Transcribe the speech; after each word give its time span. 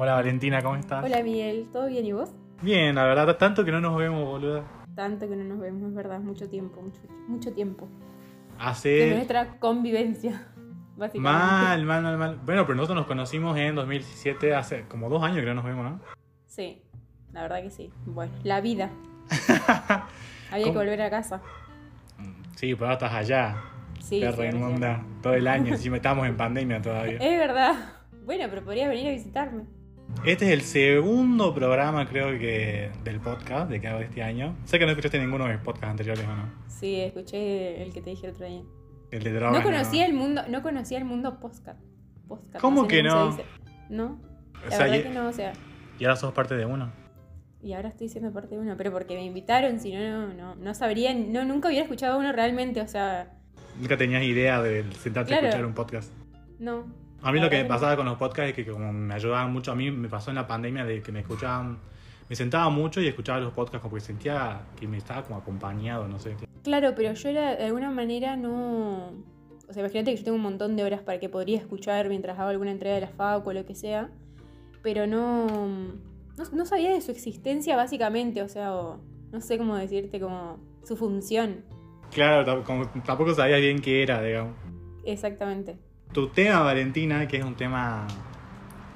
Hola 0.00 0.14
Valentina, 0.14 0.62
¿cómo 0.62 0.76
estás? 0.76 1.04
Hola 1.04 1.24
Miguel, 1.24 1.66
¿todo 1.72 1.88
bien 1.88 2.06
y 2.06 2.12
vos? 2.12 2.30
Bien, 2.62 2.94
la 2.94 3.02
verdad, 3.02 3.36
tanto 3.36 3.64
que 3.64 3.72
no 3.72 3.80
nos 3.80 3.96
vemos, 3.96 4.24
boluda. 4.24 4.62
Tanto 4.94 5.28
que 5.28 5.34
no 5.34 5.42
nos 5.42 5.58
vemos, 5.58 5.88
es 5.88 5.94
verdad, 5.96 6.20
mucho 6.20 6.48
tiempo, 6.48 6.80
mucho, 6.80 7.00
mucho 7.26 7.52
tiempo. 7.52 7.88
De 7.88 8.64
Hace... 8.64 9.10
nuestra 9.12 9.58
convivencia, 9.58 10.52
básicamente. 10.96 11.20
Mal, 11.20 11.84
mal, 11.84 12.02
mal, 12.04 12.16
mal. 12.16 12.36
Bueno, 12.44 12.64
pero 12.64 12.76
nosotros 12.76 12.94
nos 12.94 13.06
conocimos 13.06 13.58
en 13.58 13.74
2017, 13.74 14.54
hace 14.54 14.84
como 14.86 15.08
dos 15.08 15.20
años 15.24 15.40
que 15.40 15.46
no 15.46 15.54
nos 15.54 15.64
vemos, 15.64 15.84
¿no? 15.84 16.00
Sí, 16.46 16.80
la 17.32 17.42
verdad 17.42 17.60
que 17.60 17.70
sí. 17.70 17.92
Bueno, 18.06 18.32
la 18.44 18.60
vida. 18.60 18.90
Había 20.52 20.64
que 20.64 20.78
volver 20.78 21.02
a 21.02 21.10
casa. 21.10 21.42
Sí, 22.54 22.72
pero 22.74 22.84
ahora 22.86 22.94
estás 22.94 23.14
allá. 23.14 23.56
Sí, 23.98 24.20
Perra 24.20 24.48
sí, 24.48 24.56
inmunda. 24.56 25.04
Todo 25.24 25.34
el 25.34 25.48
año, 25.48 25.72
encima 25.72 25.96
estamos 25.96 26.24
en 26.28 26.36
pandemia 26.36 26.80
todavía. 26.80 27.16
Es 27.20 27.36
verdad. 27.36 27.74
Bueno, 28.24 28.46
pero 28.48 28.62
podrías 28.62 28.90
venir 28.90 29.08
a 29.08 29.10
visitarme. 29.10 29.77
Este 30.24 30.46
es 30.46 30.50
el 30.52 30.60
segundo 30.62 31.54
programa, 31.54 32.06
creo 32.08 32.38
que, 32.38 32.90
del 33.04 33.20
podcast 33.20 33.70
de 33.70 33.80
que 33.80 33.88
hago 33.88 34.00
este 34.00 34.22
año. 34.22 34.56
Sé 34.64 34.78
que 34.78 34.84
no 34.84 34.90
escuchaste 34.90 35.18
ninguno 35.18 35.46
de 35.46 35.54
mis 35.54 35.62
podcasts 35.62 35.90
anteriores, 35.90 36.24
¿o 36.26 36.34
no? 36.36 36.50
Sí, 36.66 37.00
escuché 37.00 37.82
el 37.82 37.92
que 37.92 38.02
te 38.02 38.10
dije 38.10 38.26
el 38.26 38.32
otro 38.34 38.46
día. 38.46 38.62
El 39.10 39.22
de 39.22 39.32
drogas. 39.32 39.58
No 39.58 39.62
conocía 39.64 40.04
el 40.06 40.12
mundo, 40.12 40.42
no 40.48 40.62
conocía 40.62 40.98
el 40.98 41.04
mundo 41.06 41.40
podcast. 41.40 41.80
podcast 42.26 42.60
¿Cómo 42.60 42.82
sé 42.82 42.88
que 42.88 43.02
no? 43.02 43.36
No, 43.88 44.20
O 44.60 44.64
la 44.66 44.70
sea, 44.70 44.78
verdad 44.84 44.96
y, 44.98 45.02
que 45.04 45.08
no, 45.10 45.28
o 45.28 45.32
sea, 45.32 45.52
y 45.98 46.04
ahora 46.04 46.16
sos 46.16 46.34
parte 46.34 46.56
de 46.56 46.66
uno. 46.66 46.92
y 47.62 47.72
ahora 47.72 47.88
estoy 47.88 48.08
siendo 48.10 48.30
parte 48.32 48.54
de 48.56 48.60
uno, 48.60 48.74
pero 48.76 48.92
porque 48.92 49.14
me 49.14 49.24
invitaron, 49.24 49.80
si 49.80 49.94
no, 49.94 50.00
no, 50.26 50.34
no, 50.34 50.54
no 50.56 50.74
sabría, 50.74 51.14
no, 51.14 51.44
nunca 51.46 51.68
hubiera 51.68 51.84
escuchado 51.84 52.18
uno 52.18 52.32
realmente, 52.32 52.80
o 52.82 52.88
sea, 52.88 53.32
Nunca 53.80 53.96
tenías 53.96 54.22
idea 54.24 54.60
de 54.60 54.84
sentarte 54.94 55.28
Claro. 55.30 55.46
a 55.46 55.48
escuchar 55.48 55.66
un 55.66 55.74
podcast. 55.74 56.12
no. 56.58 57.07
A 57.22 57.32
mí 57.32 57.40
lo 57.40 57.50
que 57.50 57.64
pasaba 57.64 57.96
con 57.96 58.06
los 58.06 58.16
podcasts 58.16 58.50
es 58.50 58.54
que 58.54 58.70
como 58.70 58.92
me 58.92 59.14
ayudaban 59.14 59.52
mucho, 59.52 59.72
a 59.72 59.74
mí 59.74 59.90
me 59.90 60.08
pasó 60.08 60.30
en 60.30 60.36
la 60.36 60.46
pandemia 60.46 60.84
de 60.84 61.02
que 61.02 61.10
me 61.10 61.20
escuchaban, 61.20 61.78
me 62.28 62.36
sentaba 62.36 62.68
mucho 62.70 63.00
y 63.00 63.08
escuchaba 63.08 63.40
los 63.40 63.52
podcasts 63.52 63.82
como 63.82 63.94
que 63.94 64.00
sentía 64.00 64.60
que 64.78 64.86
me 64.86 64.98
estaba 64.98 65.22
como 65.24 65.38
acompañado, 65.40 66.06
no 66.06 66.18
sé. 66.18 66.36
Claro, 66.62 66.92
pero 66.94 67.12
yo 67.12 67.28
era, 67.28 67.56
de 67.56 67.64
alguna 67.64 67.90
manera 67.90 68.36
no... 68.36 69.12
O 69.68 69.72
sea, 69.72 69.80
imagínate 69.82 70.12
que 70.12 70.16
yo 70.18 70.24
tengo 70.24 70.36
un 70.36 70.42
montón 70.42 70.76
de 70.76 70.84
horas 70.84 71.02
para 71.02 71.18
que 71.18 71.28
podría 71.28 71.58
escuchar 71.58 72.08
mientras 72.08 72.38
hago 72.38 72.48
alguna 72.50 72.70
entrega 72.70 72.94
de 72.94 73.02
la 73.02 73.08
FAC 73.08 73.46
o 73.46 73.52
lo 73.52 73.66
que 73.66 73.74
sea, 73.74 74.10
pero 74.82 75.06
no, 75.06 75.46
no, 76.38 76.44
no 76.52 76.66
sabía 76.66 76.90
de 76.92 77.00
su 77.02 77.10
existencia 77.10 77.76
básicamente, 77.76 78.40
o 78.42 78.48
sea, 78.48 78.74
o 78.74 79.00
no 79.30 79.40
sé 79.42 79.58
cómo 79.58 79.76
decirte, 79.76 80.20
como 80.20 80.58
su 80.84 80.96
función, 80.96 81.64
Claro, 82.10 82.64
como 82.64 82.88
tampoco 83.04 83.34
sabía 83.34 83.58
bien 83.58 83.80
qué 83.80 84.02
era, 84.02 84.22
digamos. 84.22 84.54
exactamente. 85.04 85.78
Tu 86.12 86.28
tema, 86.28 86.60
Valentina, 86.60 87.28
que 87.28 87.36
es 87.36 87.44
un 87.44 87.54
tema, 87.54 88.06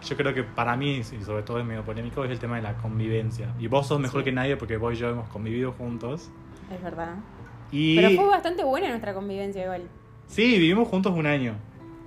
yo 0.02 0.16
creo 0.16 0.32
que 0.34 0.42
para 0.42 0.76
mí, 0.76 0.96
y 0.98 1.02
sobre 1.04 1.42
todo 1.42 1.58
es 1.58 1.64
medio 1.64 1.84
polémico, 1.84 2.24
es 2.24 2.30
el 2.30 2.38
tema 2.38 2.56
de 2.56 2.62
la 2.62 2.74
convivencia. 2.78 3.54
Y 3.58 3.66
vos 3.66 3.86
sos 3.86 4.00
mejor 4.00 4.20
Sí. 4.20 4.24
que 4.26 4.32
nadie 4.32 4.56
porque 4.56 4.76
vos 4.76 4.94
y 4.94 4.96
yo 4.96 5.10
hemos 5.10 5.28
convivido 5.28 5.72
juntos. 5.72 6.30
Es 6.74 6.82
verdad. 6.82 7.16
Y 7.70 7.96
Pero 7.96 8.10
fue 8.10 8.26
bastante 8.28 8.64
buena 8.64 8.88
nuestra 8.88 9.14
convivencia 9.14 9.62
igual. 9.64 9.82
sí, 10.26 10.58
vivimos 10.58 10.88
juntos 10.88 11.12
un 11.16 11.26
año. 11.26 11.54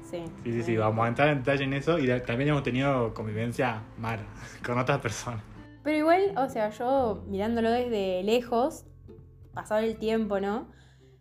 Sí. 0.09 0.23
Sí, 0.43 0.51
sí, 0.53 0.63
sí, 0.63 0.77
vamos 0.77 1.03
a 1.05 1.07
entrar 1.07 1.29
en 1.29 1.39
detalle 1.39 1.63
en 1.63 1.73
eso. 1.73 1.97
Y 1.99 2.07
también 2.21 2.49
hemos 2.49 2.63
tenido 2.63 3.13
convivencia 3.13 3.81
mala 3.99 4.21
con 4.65 4.77
otras 4.77 4.99
personas. 4.99 5.41
Pero 5.83 5.97
igual, 5.97 6.33
o 6.37 6.49
sea, 6.49 6.69
yo 6.71 7.23
mirándolo 7.27 7.69
desde 7.71 8.23
lejos, 8.23 8.85
pasado 9.53 9.81
el 9.81 9.97
tiempo, 9.97 10.39
¿no? 10.39 10.67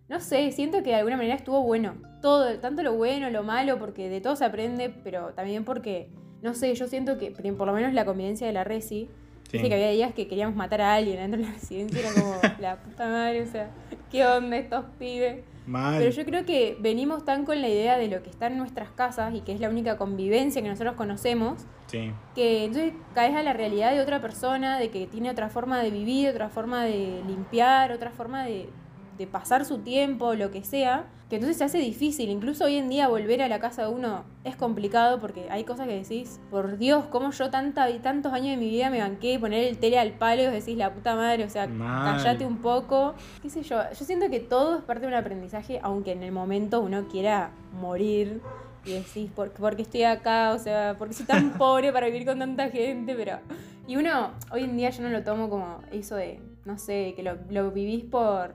No 0.09 0.21
sé, 0.21 0.53
siento 0.53 0.79
que 0.83 0.91
de 0.91 0.97
alguna 0.97 1.17
manera 1.17 1.35
estuvo 1.35 1.63
bueno. 1.63 1.95
Todo, 2.21 2.59
tanto 2.59 2.83
lo 2.83 2.95
bueno, 2.95 3.31
lo 3.31 3.43
malo, 3.43 3.79
porque 3.79 4.09
de 4.09 4.21
todo 4.21 4.37
se 4.37 4.45
aprende, 4.45 4.91
pero 5.03 5.33
también 5.35 5.65
porque, 5.65 6.09
no 6.43 6.55
sé, 6.55 6.75
yo 6.75 6.87
siento 6.89 7.17
que 7.19 7.31
por 7.31 7.67
lo 7.67 7.73
menos 7.73 7.93
la 7.95 8.05
convivencia 8.05 8.47
de 8.47 8.53
la 8.53 8.65
Resi, 8.65 9.09
Sí. 9.51 9.63
que 9.63 9.73
había 9.75 9.91
días 9.91 10.15
que 10.15 10.27
queríamos 10.27 10.57
matar 10.57 10.81
a 10.81 10.95
alguien 10.95 11.17
dentro 11.17 11.39
de 11.41 11.47
la 11.47 11.53
residencia, 11.53 12.01
era 12.01 12.13
como 12.13 12.35
la 12.61 12.77
puta 12.83 13.07
madre, 13.09 13.43
o 13.43 13.47
sea, 13.47 13.71
¿qué 14.11 14.27
onda 14.27 14.57
estos 14.57 14.85
pibes? 14.99 15.45
Mal. 15.67 15.97
Pero 15.99 16.11
yo 16.11 16.25
creo 16.25 16.45
que 16.45 16.77
venimos 16.81 17.25
tan 17.25 17.45
con 17.45 17.61
la 17.61 17.69
idea 17.69 17.97
de 17.97 18.09
lo 18.09 18.23
que 18.23 18.31
está 18.31 18.49
en 18.49 18.59
nuestras 18.59 18.91
casas 18.91 19.33
y 19.35 19.41
que 19.43 19.53
es 19.53 19.61
la 19.61 19.69
única 19.69 19.97
convivencia 19.97 20.61
que 20.61 20.69
nosotros 20.69 20.97
conocemos, 20.97 21.65
Sí. 21.87 22.11
que 22.35 22.65
entonces 22.65 22.95
caes 23.15 23.37
a 23.37 23.43
la 23.43 23.53
realidad 23.53 23.93
de 23.93 24.01
otra 24.01 24.21
persona, 24.21 24.79
de 24.79 24.91
que 24.91 25.07
tiene 25.07 25.31
otra 25.31 25.49
forma 25.51 25.81
de 25.83 25.91
vivir, 25.91 26.29
otra 26.31 26.49
forma 26.49 26.85
de 26.85 27.23
limpiar, 27.27 27.93
otra 27.93 28.11
forma 28.11 28.45
de, 28.45 28.69
de 29.17 29.27
pasar 29.27 29.65
su 29.65 29.79
tiempo, 29.79 30.35
lo 30.35 30.51
que 30.51 30.65
sea, 30.65 31.07
que 31.29 31.37
entonces 31.37 31.57
se 31.57 31.65
hace 31.65 31.79
difícil. 31.79 32.29
Incluso 32.31 32.65
hoy 32.65 32.77
en 32.77 32.89
día 32.89 33.09
volver 33.09 33.43
a 33.43 33.49
la 33.49 33.59
casa 33.59 33.83
de 33.83 33.89
uno 33.89 34.25
es 34.45 34.57
complicado 34.57 35.21
porque 35.21 35.49
hay 35.51 35.65
cosas 35.65 35.87
que 35.87 35.95
decís, 35.95 36.41
por 36.51 36.79
Dios, 36.79 37.05
cómo 37.07 37.31
yo 37.31 37.51
tanta, 37.51 37.87
tantos 38.03 38.33
años 38.33 38.51
de 38.51 38.57
mi 38.57 38.69
vida 38.69 38.91
me 38.91 39.01
banqué 39.01 39.39
poner 39.39 39.65
el 39.65 39.79
tele 39.79 39.99
al 39.99 40.13
palo 40.13 40.43
y 40.43 40.47
decís 40.47 40.77
la 40.77 40.93
puta 40.93 41.15
madre, 41.17 41.45
o 41.45 41.51
sea, 41.51 41.67
Mal. 41.67 42.17
callate 42.17 42.45
un 42.45 42.59
poco, 42.59 43.15
qué 43.43 43.51
sé 43.51 43.63
yo. 43.63 43.81
Yo 43.91 44.05
siento 44.05 44.29
que 44.29 44.41
todo 44.41 44.79
es 44.79 44.85
parte 44.85 45.03
de 45.03 45.09
un 45.09 45.15
aprendizaje, 45.15 45.81
aunque 45.83 46.13
en 46.13 46.23
el 46.23 46.33
momento 46.33 46.81
uno 46.81 47.09
quiera 47.09 47.51
morir 47.81 48.41
y 48.85 48.93
decís, 48.93 49.31
¿por, 49.35 49.51
por 49.51 49.77
qué 49.77 49.83
estoy 49.83 50.03
acá? 50.03 50.53
O 50.53 50.59
sea, 50.59 50.97
¿por 50.99 51.09
qué 51.09 51.15
soy 51.15 51.27
tan 51.27 51.53
pobre 51.59 51.93
para 51.93 52.07
vivir 52.07 52.27
con 52.27 52.39
tanta 52.39 52.69
gente? 52.69 53.15
Pero. 53.15 53.39
Y 53.87 53.97
uno, 53.97 54.33
hoy 54.51 54.65
en 54.65 54.77
día 54.77 54.91
yo 54.91 55.03
no 55.03 55.11
lo 55.11 55.23
tomo 55.23 55.51
como 55.51 55.81
eso 55.93 56.17
de, 56.17 56.41
no 56.65 56.79
sé, 56.79 57.13
que 57.17 57.23
lo, 57.23 57.37
lo 57.51 57.71
vivís 57.71 58.05
por, 58.05 58.55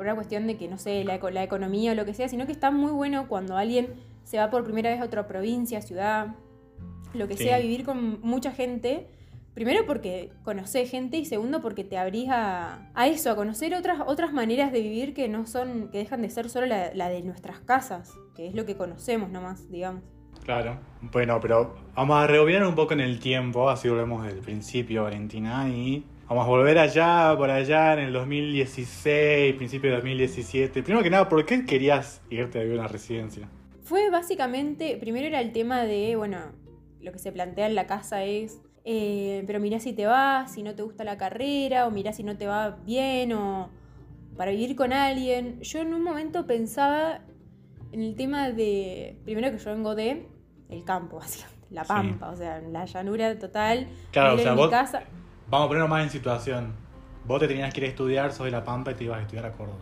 por 0.00 0.06
una 0.06 0.14
cuestión 0.14 0.46
de 0.46 0.56
que, 0.56 0.66
no 0.66 0.78
sé, 0.78 1.04
la, 1.04 1.16
eco- 1.16 1.28
la 1.28 1.42
economía 1.42 1.92
o 1.92 1.94
lo 1.94 2.06
que 2.06 2.14
sea, 2.14 2.26
sino 2.26 2.46
que 2.46 2.52
está 2.52 2.70
muy 2.70 2.90
bueno 2.90 3.28
cuando 3.28 3.58
alguien 3.58 3.88
se 4.24 4.38
va 4.38 4.48
por 4.48 4.64
primera 4.64 4.88
vez 4.88 4.98
a 4.98 5.04
otra 5.04 5.26
provincia, 5.28 5.82
ciudad, 5.82 6.28
lo 7.12 7.28
que 7.28 7.36
Sí. 7.36 7.44
sea, 7.44 7.58
vivir 7.58 7.84
con 7.84 8.18
mucha 8.22 8.50
gente. 8.50 9.08
Primero 9.52 9.84
porque 9.84 10.32
conoces 10.42 10.90
gente 10.90 11.18
y 11.18 11.26
segundo 11.26 11.60
porque 11.60 11.84
te 11.84 11.98
abrís 11.98 12.30
a, 12.30 12.88
a 12.94 13.08
eso, 13.08 13.30
a 13.30 13.36
conocer 13.36 13.74
otras, 13.74 13.98
otras 14.06 14.32
maneras 14.32 14.72
de 14.72 14.80
vivir 14.80 15.12
que 15.12 15.28
no 15.28 15.46
son, 15.46 15.90
que 15.90 15.98
dejan 15.98 16.22
de 16.22 16.30
ser 16.30 16.48
solo 16.48 16.64
la, 16.64 16.94
la 16.94 17.10
de 17.10 17.20
nuestras 17.22 17.58
casas, 17.60 18.10
que 18.34 18.46
es 18.46 18.54
lo 18.54 18.64
que 18.64 18.76
conocemos 18.78 19.28
nomás, 19.28 19.70
digamos. 19.70 20.02
Claro. 20.46 20.78
Bueno, 21.12 21.38
pero 21.42 21.74
vamos 21.94 22.16
a 22.16 22.26
rebobinar 22.26 22.64
un 22.66 22.74
poco 22.74 22.94
en 22.94 23.00
el 23.00 23.20
tiempo, 23.20 23.68
así 23.68 23.86
volvemos 23.90 24.24
del 24.24 24.38
principio, 24.38 25.02
Valentina, 25.02 25.68
y 25.68 26.06
vamos 26.30 26.44
a 26.44 26.48
volver 26.48 26.78
allá, 26.78 27.34
por 27.36 27.50
allá, 27.50 27.92
en 27.94 27.98
el 27.98 28.12
2016, 28.12 29.54
principio 29.56 29.90
de 29.90 29.96
2017. 29.96 30.82
Primero 30.84 31.02
que 31.02 31.10
nada, 31.10 31.28
¿por 31.28 31.44
qué 31.44 31.66
querías 31.66 32.22
irte 32.30 32.58
a 32.60 32.62
vivir 32.62 32.78
a 32.78 32.82
una 32.82 32.88
residencia? 32.88 33.48
Fue 33.82 34.10
básicamente, 34.10 34.96
primero 35.00 35.26
era 35.26 35.40
el 35.40 35.52
tema 35.52 35.82
de, 35.82 36.14
bueno, 36.14 36.38
lo 37.00 37.10
que 37.10 37.18
se 37.18 37.32
plantea 37.32 37.66
en 37.66 37.74
la 37.74 37.86
casa 37.88 38.22
es, 38.24 38.60
eh, 38.84 39.42
pero 39.46 39.58
mirá 39.58 39.80
si 39.80 39.92
te 39.92 40.06
vas, 40.06 40.52
si 40.54 40.62
no 40.62 40.74
te 40.76 40.82
gusta 40.82 41.02
la 41.02 41.18
carrera, 41.18 41.86
o 41.88 41.90
mirá 41.90 42.12
si 42.12 42.22
no 42.22 42.36
te 42.36 42.46
va 42.46 42.78
bien, 42.86 43.32
o 43.32 43.68
para 44.36 44.52
vivir 44.52 44.76
con 44.76 44.92
alguien. 44.92 45.60
Yo 45.62 45.80
en 45.80 45.92
un 45.92 46.02
momento 46.04 46.46
pensaba 46.46 47.22
en 47.90 48.02
el 48.02 48.14
tema 48.14 48.50
de, 48.52 49.16
primero 49.24 49.50
que 49.50 49.58
yo 49.58 49.70
vengo 49.72 49.96
de 49.96 50.28
el 50.68 50.84
campo, 50.84 51.16
básicamente, 51.18 51.66
la 51.70 51.82
Sí. 51.82 51.88
pampa, 51.88 52.30
o 52.30 52.36
sea, 52.36 52.60
la 52.60 52.84
llanura 52.84 53.36
total. 53.36 53.88
Claro, 54.12 54.34
o 54.36 54.38
sea, 54.38 54.50
en 54.50 54.54
mi 54.54 54.60
vos- 54.62 54.70
casa. 54.70 55.02
Vamos 55.50 55.64
a 55.66 55.68
ponernos 55.68 55.90
más 55.90 56.04
en 56.04 56.10
situación. 56.10 56.72
Vos 57.26 57.40
te 57.40 57.48
tenías 57.48 57.72
que 57.74 57.80
ir 57.80 57.86
a 57.86 57.88
estudiar, 57.88 58.32
sos 58.32 58.44
de 58.44 58.50
La 58.52 58.64
Pampa 58.64 58.92
y 58.92 58.94
te 58.94 59.04
ibas 59.04 59.18
a 59.18 59.22
estudiar 59.22 59.46
a 59.46 59.52
Córdoba. 59.52 59.78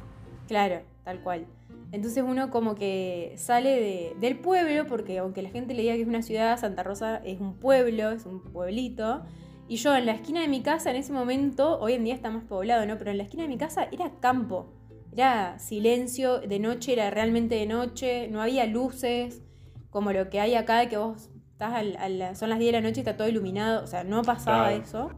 Claro, 0.47 0.81
tal 1.05 1.21
cual. 1.21 1.47
Entonces 1.93 2.25
uno 2.27 2.51
como 2.51 2.75
que 2.75 3.34
sale 3.37 3.71
de- 3.81 4.17
del 4.21 4.39
pueblo, 4.39 4.87
porque 4.87 5.19
aunque 5.19 5.43
la 5.43 5.51
gente 5.51 5.75
le 5.75 5.83
diga 5.83 5.95
que 5.95 6.03
es 6.03 6.09
una 6.09 6.23
ciudad, 6.23 6.59
Santa 6.59 6.83
Rosa 6.83 7.17
es 7.25 7.41
un 7.41 7.55
pueblo, 7.55 8.11
es 8.11 8.25
un 8.27 8.41
pueblito. 8.43 9.23
Y 9.69 9.77
yo 9.77 9.95
en 9.95 10.06
la 10.06 10.12
esquina 10.12 10.41
de 10.41 10.49
mi 10.49 10.62
casa 10.62 10.91
en 10.91 10.97
ese 10.97 11.12
momento, 11.12 11.79
hoy 11.79 11.93
en 11.93 12.05
día 12.05 12.15
está 12.15 12.31
más 12.31 12.45
poblado, 12.45 12.87
¿no? 12.87 12.97
Pero 12.97 13.11
en 13.11 13.19
la 13.19 13.25
esquina 13.25 13.43
de 13.43 13.49
mi 13.50 13.59
casa 13.59 13.89
era 13.93 14.11
campo. 14.21 14.73
Era 15.12 15.59
silencio, 15.59 16.41
de 16.41 16.59
noche 16.59 16.93
era 16.95 17.11
realmente 17.11 17.55
de 17.56 17.67
noche, 17.67 18.29
no 18.29 18.41
había 18.41 18.64
luces, 18.67 19.43
como 19.91 20.12
lo 20.12 20.31
que 20.31 20.41
hay 20.41 20.55
acá, 20.55 20.79
de 20.79 20.88
que 20.88 20.97
vos 20.97 21.31
estás 21.53 21.75
al- 21.75 21.97
a 21.99 22.09
la- 22.09 22.35
son 22.35 22.49
las 22.50 22.59
10 22.59 22.73
de 22.73 22.81
la 22.81 22.87
noche 22.88 23.00
y 23.00 23.03
está 23.03 23.17
todo 23.17 23.29
iluminado, 23.29 23.85
o 23.85 23.87
sea, 23.87 24.05
no 24.05 24.23
pasaba 24.23 24.69
Claro. 24.69 24.82
eso. 24.82 25.11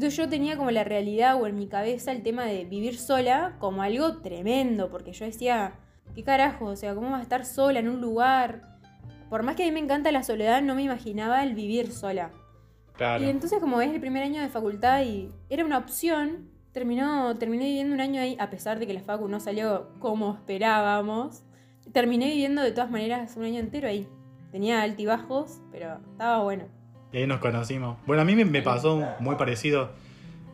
Entonces 0.00 0.16
yo 0.16 0.30
tenía 0.30 0.56
como 0.56 0.70
la 0.70 0.82
realidad 0.82 1.38
o 1.38 1.46
en 1.46 1.56
mi 1.56 1.66
cabeza 1.66 2.10
el 2.10 2.22
tema 2.22 2.46
de 2.46 2.64
vivir 2.64 2.96
sola 2.96 3.56
como 3.58 3.82
algo 3.82 4.22
tremendo, 4.22 4.88
porque 4.88 5.12
yo 5.12 5.26
decía, 5.26 5.74
¿qué 6.14 6.24
carajo? 6.24 6.64
O 6.64 6.76
sea, 6.76 6.94
¿cómo 6.94 7.10
vas 7.10 7.20
a 7.20 7.22
estar 7.22 7.44
sola 7.44 7.80
en 7.80 7.88
un 7.90 8.00
lugar? 8.00 8.78
Por 9.28 9.42
más 9.42 9.56
que 9.56 9.64
a 9.64 9.66
mí 9.66 9.72
me 9.72 9.80
encanta 9.80 10.10
la 10.10 10.22
soledad, 10.22 10.62
no 10.62 10.74
me 10.74 10.84
imaginaba 10.84 11.42
el 11.42 11.54
vivir 11.54 11.92
sola. 11.92 12.30
Claro. 12.94 13.22
Y 13.22 13.28
entonces 13.28 13.60
como 13.60 13.82
es 13.82 13.92
el 13.92 14.00
primer 14.00 14.22
año 14.22 14.40
de 14.40 14.48
facultad 14.48 15.02
y 15.02 15.30
era 15.50 15.66
una 15.66 15.76
opción, 15.76 16.48
terminó, 16.72 17.36
terminé 17.36 17.66
viviendo 17.66 17.94
un 17.94 18.00
año 18.00 18.22
ahí, 18.22 18.38
a 18.40 18.48
pesar 18.48 18.78
de 18.78 18.86
que 18.86 18.94
la 18.94 19.02
facu 19.02 19.28
no 19.28 19.38
salió 19.38 19.90
como 19.98 20.32
esperábamos. 20.32 21.42
Terminé 21.92 22.30
viviendo 22.30 22.62
de 22.62 22.72
todas 22.72 22.90
maneras 22.90 23.36
un 23.36 23.44
año 23.44 23.60
entero 23.60 23.86
ahí. 23.86 24.08
Tenía 24.50 24.80
altibajos, 24.80 25.60
pero 25.70 26.00
estaba 26.10 26.42
bueno. 26.42 26.79
Y 27.12 27.18
ahí 27.18 27.26
nos 27.26 27.40
conocimos. 27.40 27.96
Bueno, 28.06 28.22
a 28.22 28.24
mí 28.24 28.34
me, 28.36 28.44
me 28.44 28.62
pasó 28.62 29.02
muy 29.20 29.36
parecido. 29.36 29.90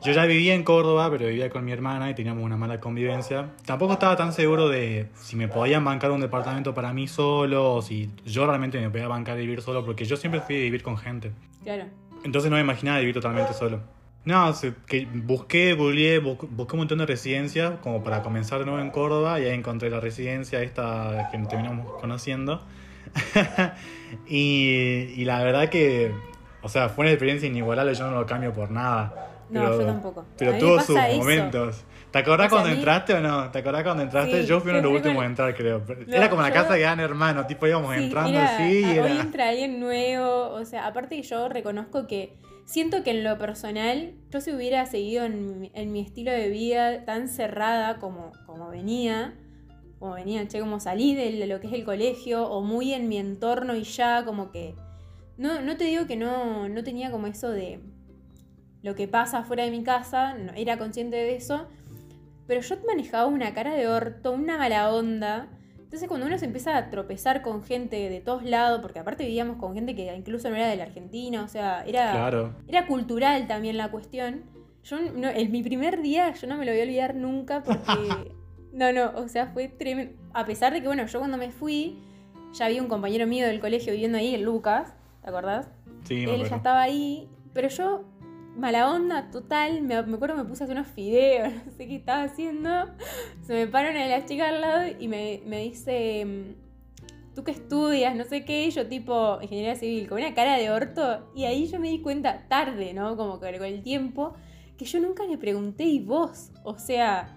Yo 0.03 0.13
ya 0.13 0.27
vivía 0.27 0.55
en 0.55 0.63
Córdoba, 0.63 1.09
pero 1.11 1.27
vivía 1.27 1.49
con 1.51 1.65
mi 1.65 1.73
hermana 1.73 2.11
y 2.11 2.15
teníamos 2.15 2.45
una 2.45 2.57
mala 2.57 2.81
convivencia. 2.81 3.49
Tampoco 3.65 3.95
estaba 3.95 4.15
tan 4.17 4.33
seguro 4.33 4.69
de 4.69 5.09
si 5.15 5.37
me 5.37 5.49
podían 5.49 5.85
bancar 5.85 6.11
un 6.11 6.21
departamento 6.21 6.75
para 6.75 6.93
mí 6.93 7.09
solo 7.09 7.75
o 7.77 7.83
si 7.83 8.11
yo 8.25 8.47
realmente 8.47 8.79
me 8.81 8.91
podía 8.91 9.09
bancar 9.09 9.37
vivir 9.39 9.63
solo, 9.63 9.85
porque 9.85 10.05
yo 10.05 10.17
siempre 10.17 10.41
fui 10.41 10.57
a 10.57 10.59
vivir 10.61 10.83
con 10.83 10.99
gente. 10.99 11.33
Claro. 11.65 11.85
Entonces 12.25 12.51
no 12.51 12.57
me 12.57 12.63
imaginaba 12.63 12.99
vivir 13.01 13.15
totalmente 13.15 13.53
solo. 13.55 13.81
No, 14.27 14.53
que 14.87 15.07
busqué, 15.13 15.75
googleé, 15.75 16.21
bu- 16.23 16.37
busqué 16.51 16.75
un 16.75 16.79
montón 16.81 16.99
de 16.99 17.07
residencias 17.07 17.75
como 17.81 18.03
para 18.03 18.23
comenzar 18.23 18.59
de 18.59 18.65
nuevo 18.67 18.81
en 18.81 18.91
Córdoba 18.91 19.41
y 19.41 19.45
ahí 19.45 19.55
encontré 19.55 19.89
la 19.89 20.01
residencia 20.01 20.61
esta 20.63 21.29
que 21.33 21.39
terminamos 21.39 21.91
conociendo. 22.01 22.61
y, 24.29 25.13
y 25.17 25.25
la 25.25 25.43
verdad 25.43 25.69
que, 25.69 26.13
o 26.67 26.69
sea, 26.69 26.89
fue 26.89 27.05
una 27.05 27.13
experiencia 27.13 27.49
inigualable, 27.49 27.95
yo 27.95 28.11
no 28.11 28.21
lo 28.21 28.27
cambio 28.27 28.53
por 28.53 28.71
nada. 28.71 29.31
No, 29.49 29.61
Pero- 29.63 29.81
yo 29.81 29.87
tampoco. 29.87 30.25
Pero 30.37 30.59
tuvo 30.59 30.81
sus 30.81 30.97
eso. 30.99 31.17
momentos. 31.19 31.85
¿Te 32.11 32.19
acordás 32.19 32.47
O 32.47 32.51
sea, 32.51 32.59
cuando 32.59 32.71
mí- 32.71 32.77
entraste 32.77 33.15
o 33.15 33.21
no? 33.21 33.51
¿Te 33.51 33.59
acordás 33.59 33.83
cuando 33.85 34.03
entraste? 34.03 34.41
Sí, 34.43 34.47
yo 34.47 34.61
fui 34.61 34.71
uno 34.71 34.79
de 34.79 34.83
los 34.85 34.93
últimos 34.93 35.23
a 35.23 35.27
entrar, 35.27 35.55
creo. 35.55 35.83
No, 36.07 36.17
era 36.17 36.31
como 36.31 36.43
la 36.43 36.49
yo- 36.49 36.55
casa 36.55 36.73
de 36.75 36.81
gran 36.81 36.99
hermano, 37.01 37.47
tipo 37.47 37.67
íbamos 37.67 37.95
Sí, 37.95 38.05
entrando 38.05 38.39
así 38.41 38.81
y 38.81 38.85
ah, 38.85 38.89
Hoy 38.91 38.97
era... 39.13 39.21
entra 39.21 39.49
alguien 39.51 39.81
nuevo, 39.81 40.49
o 40.51 40.65
sea, 40.65 40.87
aparte 40.87 41.17
que 41.17 41.23
yo 41.23 41.49
reconozco 41.49 42.07
que 42.07 42.37
siento 42.65 43.03
que 43.05 43.11
en 43.11 43.23
lo 43.23 43.39
personal, 43.39 44.15
yo 44.31 44.41
si 44.41 44.51
hubiera 44.53 44.87
seguido 44.87 45.25
en, 45.25 45.61
mi- 45.61 45.71
en 45.75 45.93
mi 45.93 46.01
estilo 46.01 46.33
de 46.33 46.49
vida 46.49 47.05
tan 47.05 47.29
cerrada 47.29 47.99
como, 47.99 48.33
como 48.47 48.71
venía, 48.71 49.35
como 49.99 50.15
venía, 50.15 50.47
che, 50.49 50.59
como 50.61 50.81
salí 50.81 51.15
de 51.15 51.47
lo 51.47 51.61
que 51.61 51.67
es 51.69 51.73
el 51.73 51.85
colegio, 51.85 52.49
o 52.49 52.63
muy 52.63 52.95
en 52.95 53.09
mi 53.09 53.19
entorno 53.19 53.77
y 53.77 53.83
ya, 53.85 54.25
como 54.25 54.51
que... 54.51 54.75
No, 55.37 55.61
no 55.61 55.77
te 55.77 55.85
digo 55.85 56.07
que 56.07 56.17
no, 56.17 56.69
no 56.69 56.83
tenía 56.83 57.11
como 57.11 57.27
eso 57.27 57.51
de 57.51 57.81
lo 58.83 58.95
que 58.95 59.09
pasa 59.09 59.43
fuera 59.45 59.65
de 59.65 59.71
mi 59.71 59.83
casa, 59.83 60.35
no, 60.35 60.53
era 60.55 60.79
consciente 60.79 61.17
de 61.17 61.37
eso, 61.37 61.67
pero 62.47 62.61
yo 62.61 62.77
manejaba 62.87 63.27
una 63.27 63.53
cara 63.53 63.75
de 63.75 63.89
orto, 63.89 64.33
una 64.33 64.57
mala 64.59 64.93
onda. 64.93 65.49
Entonces 65.79 66.09
cuando 66.09 66.27
uno 66.27 66.39
se 66.39 66.47
empieza 66.47 66.77
a 66.77 66.91
tropezar 66.91 67.43
con 67.43 67.63
gente 67.63 68.09
de 68.09 68.21
todos 68.21 68.45
lados, 68.45 68.81
porque 68.81 68.99
aparte 68.99 69.25
vivíamos 69.25 69.57
con 69.57 69.75
gente 69.75 69.95
que 69.95 70.15
incluso 70.15 70.49
no 70.51 70.57
era 70.57 70.69
de 70.69 70.77
la 70.77 70.85
Argentina, 70.85 71.43
o 71.45 71.49
sea, 71.49 71.85
era, 71.85 72.13
Claro. 72.13 72.55
era 72.69 72.87
cultural 72.87 73.47
también 73.47 73.77
la 73.77 73.91
cuestión. 73.91 74.43
Yo 74.85 75.01
no, 75.01 75.29
en 75.29 75.51
mi 75.51 75.63
primer 75.63 76.01
día 76.03 76.33
yo 76.33 76.47
no 76.47 76.57
me 76.57 76.65
lo 76.65 76.73
voy 76.73 76.81
a 76.81 76.85
olvidar 76.85 77.15
nunca 77.15 77.63
porque... 77.63 77.83
No, 78.73 78.93
no, 78.93 79.11
o 79.15 79.27
sea, 79.27 79.47
fue 79.47 79.69
tremendo. 79.69 80.13
A 80.35 80.45
pesar 80.45 80.75
de 80.75 80.83
que, 80.83 80.87
bueno, 80.87 81.07
yo 81.07 81.19
cuando 81.19 81.39
me 81.39 81.51
fui, 81.51 81.99
ya 82.53 82.67
había 82.67 82.83
un 82.83 82.89
compañero 82.89 83.27
mío 83.27 83.47
del 83.47 83.59
colegio 83.59 83.91
viviendo 83.95 84.19
ahí, 84.19 84.35
el 84.35 84.43
Lucas, 84.43 84.93
¿te 85.27 85.31
acordás? 85.31 85.69
Sí, 86.05 86.25
me 86.25 86.37
Él 86.37 86.49
ya 86.49 86.55
estaba 86.55 86.83
ahí, 86.83 87.29
pero 87.53 87.67
yo, 87.67 88.05
mala 88.55 88.93
onda 88.93 89.29
total, 89.33 89.83
me, 89.83 90.01
me 90.05 90.15
acuerdo 90.15 90.37
me 90.37 90.45
puse 90.45 90.63
a 90.63 90.67
hacer 90.67 90.77
unos 90.77 90.87
fideos, 90.87 91.53
no 91.67 91.73
sé 91.73 91.89
qué 91.89 91.97
estaba 91.97 92.23
haciendo. 92.23 92.71
Se 93.43 93.53
me 93.53 93.67
para 93.67 93.91
una 93.91 94.05
de 94.05 94.09
las 94.09 94.27
chicas 94.27 94.51
al 94.51 94.61
lado 94.61 94.85
y 95.01 95.09
me, 95.09 95.43
me 95.45 95.63
dice, 95.63 96.25
mm, 96.25 97.35
¿tú 97.35 97.43
qué 97.43 97.51
estudias? 97.51 98.15
No 98.15 98.23
sé 98.23 98.45
qué, 98.45 98.67
y 98.67 98.71
yo 98.71 98.87
tipo, 98.87 99.41
ingeniería 99.43 99.75
civil, 99.75 100.09
con 100.09 100.19
una 100.19 100.33
cara 100.33 100.59
de 100.59 100.71
orto. 100.71 101.29
Y 101.35 101.45
ahí 101.47 101.67
yo 101.67 101.81
me 101.81 101.89
di 101.89 102.01
cuenta, 102.03 102.47
tarde, 102.47 102.95
¿no? 102.95 103.17
Como 103.17 103.41
que 103.41 103.59
con 103.59 103.67
el 103.67 103.83
tiempo, 103.83 104.35
que 104.79 104.85
yo 104.85 105.01
nunca 105.01 105.25
le 105.25 105.39
pregunté, 105.39 105.83
¿y 105.83 105.99
vos? 105.99 106.53
O 106.63 106.79
sea... 106.79 107.36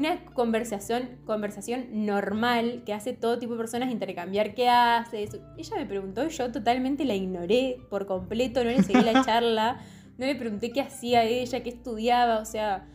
Una 0.00 0.24
conversación, 0.32 1.10
conversación 1.26 2.06
normal 2.06 2.82
que 2.86 2.94
hace 2.94 3.12
todo 3.12 3.38
tipo 3.38 3.52
de 3.52 3.58
personas 3.58 3.90
intercambiar 3.90 4.54
qué 4.54 4.66
haces. 4.70 5.38
Ella 5.58 5.76
me 5.76 5.84
preguntó 5.84 6.26
yo 6.26 6.50
totalmente 6.50 7.04
la 7.04 7.14
ignoré 7.14 7.76
por 7.90 8.06
completo, 8.06 8.64
no 8.64 8.70
le 8.70 8.82
seguí 8.82 9.02
la 9.04 9.20
charla, 9.26 9.76
no 10.16 10.24
le 10.24 10.34
pregunté 10.36 10.72
qué 10.72 10.80
hacía 10.80 11.24
ella, 11.24 11.62
qué 11.62 11.68
estudiaba, 11.68 12.38
o 12.38 12.46
sea, 12.46 12.86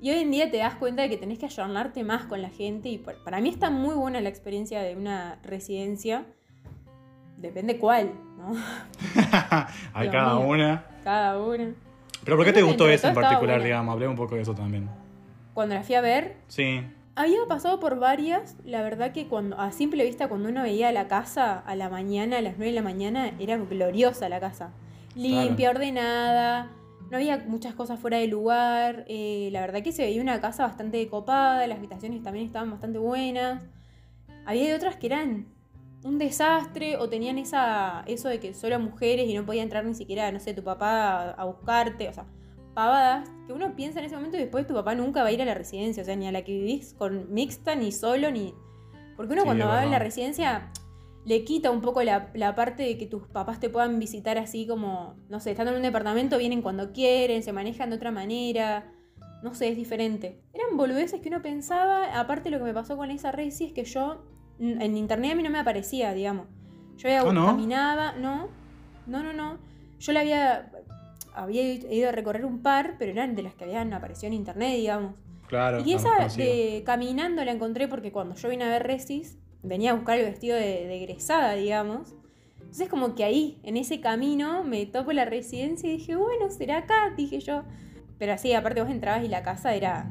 y 0.00 0.10
hoy 0.10 0.18
en 0.20 0.30
día 0.30 0.52
te 0.52 0.58
das 0.58 0.76
cuenta 0.76 1.02
de 1.02 1.08
que 1.10 1.16
tenés 1.16 1.40
que 1.40 1.46
ayornarte 1.46 2.04
más 2.04 2.26
con 2.26 2.40
la 2.40 2.50
gente 2.50 2.88
y 2.88 2.98
pa- 2.98 3.14
para 3.24 3.40
mí 3.40 3.48
está 3.48 3.70
muy 3.70 3.96
buena 3.96 4.20
la 4.20 4.28
experiencia 4.28 4.82
de 4.82 4.94
una 4.96 5.40
residencia, 5.42 6.26
depende 7.38 7.76
cuál, 7.78 8.12
¿no? 8.38 8.54
Hay 9.94 10.08
cada 10.10 10.36
mío. 10.36 10.46
una. 10.48 10.84
Cada 11.02 11.40
una. 11.42 11.74
Pero 12.24 12.36
¿por 12.36 12.46
qué 12.46 12.52
te 12.52 12.62
gustó 12.62 12.88
esa 12.88 13.08
en 13.08 13.14
particular, 13.14 13.60
digamos? 13.64 13.92
Hablé 13.94 14.06
un 14.06 14.14
poco 14.16 14.36
de 14.36 14.42
eso 14.42 14.54
también. 14.54 14.88
Cuando 15.54 15.74
la 15.74 15.82
fui 15.82 15.94
a 15.94 16.00
ver, 16.00 16.36
Sí. 16.48 16.80
Había 17.14 17.44
pasado 17.46 17.78
por 17.78 17.98
varias, 17.98 18.56
la 18.64 18.82
verdad 18.82 19.12
que 19.12 19.26
cuando 19.26 19.60
a 19.60 19.70
simple 19.70 20.02
vista 20.02 20.28
cuando 20.28 20.48
uno 20.48 20.62
veía 20.62 20.90
la 20.92 21.08
casa 21.08 21.58
a 21.58 21.76
la 21.76 21.90
mañana, 21.90 22.38
a 22.38 22.40
las 22.40 22.56
9 22.56 22.70
de 22.70 22.76
la 22.76 22.82
mañana, 22.82 23.32
era 23.38 23.58
gloriosa 23.58 24.30
la 24.30 24.40
casa. 24.40 24.72
Limpia, 25.14 25.68
ordenada, 25.68 26.70
no 27.10 27.18
había 27.18 27.36
muchas 27.46 27.74
cosas 27.74 28.00
fuera 28.00 28.16
de 28.16 28.28
lugar, 28.28 29.04
eh, 29.08 29.50
la 29.52 29.60
verdad 29.60 29.82
que 29.82 29.92
se 29.92 30.04
veía 30.04 30.22
una 30.22 30.40
casa 30.40 30.66
bastante 30.66 31.06
copada, 31.08 31.66
las 31.66 31.76
habitaciones 31.76 32.22
también 32.22 32.46
estaban 32.46 32.70
bastante 32.70 32.98
buenas. 32.98 33.62
Había 34.46 34.74
otras 34.74 34.96
que 34.96 35.08
eran 35.08 35.48
un 36.04 36.16
desastre 36.16 36.96
o 36.96 37.10
tenían 37.10 37.36
esa 37.36 38.04
eso 38.06 38.30
de 38.30 38.40
que 38.40 38.54
solo 38.54 38.80
mujeres 38.80 39.28
y 39.28 39.34
no 39.34 39.44
podía 39.44 39.62
entrar 39.62 39.84
ni 39.84 39.94
siquiera, 39.94 40.32
no 40.32 40.40
sé, 40.40 40.54
tu 40.54 40.64
papá 40.64 41.20
a, 41.20 41.30
a 41.32 41.44
buscarte, 41.44 42.08
o 42.08 42.12
sea, 42.14 42.24
pavadas 42.74 43.28
que 43.46 43.52
uno 43.52 43.74
piensa 43.76 43.98
en 43.98 44.06
ese 44.06 44.16
momento 44.16 44.36
y 44.36 44.40
después 44.40 44.66
tu 44.66 44.74
papá 44.74 44.94
nunca 44.94 45.22
va 45.22 45.28
a 45.28 45.32
ir 45.32 45.42
a 45.42 45.44
la 45.44 45.54
residencia, 45.54 46.02
o 46.02 46.06
sea, 46.06 46.16
ni 46.16 46.26
a 46.26 46.32
la 46.32 46.42
que 46.42 46.52
vivís 46.52 46.94
con 46.94 47.32
mixta, 47.32 47.74
ni 47.74 47.92
solo, 47.92 48.30
ni... 48.30 48.54
Porque 49.16 49.34
uno 49.34 49.42
Sí, 49.42 49.46
cuando 49.46 49.66
va 49.66 49.82
a 49.82 49.86
la 49.86 49.98
residencia 49.98 50.70
le 51.24 51.44
quita 51.44 51.70
un 51.70 51.80
poco 51.80 52.02
la, 52.02 52.30
la 52.34 52.54
parte 52.54 52.82
de 52.82 52.98
que 52.98 53.06
tus 53.06 53.28
papás 53.28 53.60
te 53.60 53.68
puedan 53.70 53.98
visitar 53.98 54.38
así 54.38 54.66
como, 54.66 55.14
no 55.28 55.38
sé, 55.38 55.50
estando 55.52 55.70
en 55.70 55.76
un 55.76 55.82
departamento, 55.82 56.38
vienen 56.38 56.62
cuando 56.62 56.92
quieren, 56.92 57.42
se 57.42 57.52
manejan 57.52 57.90
de 57.90 57.96
otra 57.96 58.10
manera, 58.10 58.90
no 59.42 59.54
sé, 59.54 59.68
es 59.68 59.76
diferente. 59.76 60.40
Eran 60.52 60.76
boludeces 60.76 61.20
que 61.20 61.28
uno 61.28 61.42
pensaba, 61.42 62.18
aparte 62.18 62.50
lo 62.50 62.58
que 62.58 62.64
me 62.64 62.74
pasó 62.74 62.96
con 62.96 63.10
esa 63.10 63.30
resi 63.32 63.66
es 63.66 63.72
que 63.72 63.84
yo, 63.84 64.24
en 64.58 64.96
internet 64.96 65.32
a 65.32 65.34
mí 65.34 65.42
no 65.42 65.50
me 65.50 65.58
aparecía, 65.58 66.12
digamos. 66.12 66.46
Yo 66.96 67.08
había, 67.08 67.20
Ah, 67.28 67.32
¿no? 67.32 67.46
caminaba, 67.46 68.12
no, 68.12 68.48
no, 69.06 69.22
no, 69.22 69.32
no. 69.32 69.58
Yo 69.98 70.12
la 70.12 70.20
había, 70.20 70.70
había 71.34 71.62
ido 71.62 72.08
a 72.08 72.12
recorrer 72.12 72.44
un 72.44 72.62
par, 72.62 72.96
pero 72.98 73.12
eran 73.12 73.34
de 73.34 73.42
las 73.42 73.54
que 73.54 73.64
habían 73.64 73.92
aparecido 73.92 74.28
en 74.28 74.34
internet, 74.34 74.76
digamos. 74.76 75.14
Claro. 75.48 75.82
Y 75.84 75.92
esa 75.92 76.28
de 76.36 76.82
caminando 76.86 77.44
la 77.44 77.52
encontré 77.52 77.88
porque 77.88 78.10
cuando 78.10 78.34
yo 78.34 78.48
vine 78.48 78.64
a 78.64 78.68
ver 78.68 78.84
Resis, 78.84 79.38
venía 79.62 79.90
a 79.90 79.94
buscar 79.94 80.18
el 80.18 80.24
vestido 80.24 80.56
de, 80.56 80.86
de 80.86 80.96
egresada, 80.96 81.52
digamos. 81.54 82.14
Entonces 82.58 82.88
como 82.88 83.14
que 83.14 83.24
ahí, 83.24 83.60
en 83.64 83.76
ese 83.76 84.00
camino, 84.00 84.64
me 84.64 84.86
topo 84.86 85.12
la 85.12 85.26
residencia 85.26 85.90
y 85.90 85.98
dije, 85.98 86.16
bueno, 86.16 86.50
será 86.50 86.78
acá, 86.78 87.12
dije 87.16 87.40
yo. 87.40 87.64
Pero 88.18 88.32
así, 88.32 88.54
aparte 88.54 88.80
vos 88.80 88.90
entrabas 88.90 89.24
y 89.24 89.28
la 89.28 89.42
casa 89.42 89.74
era 89.74 90.10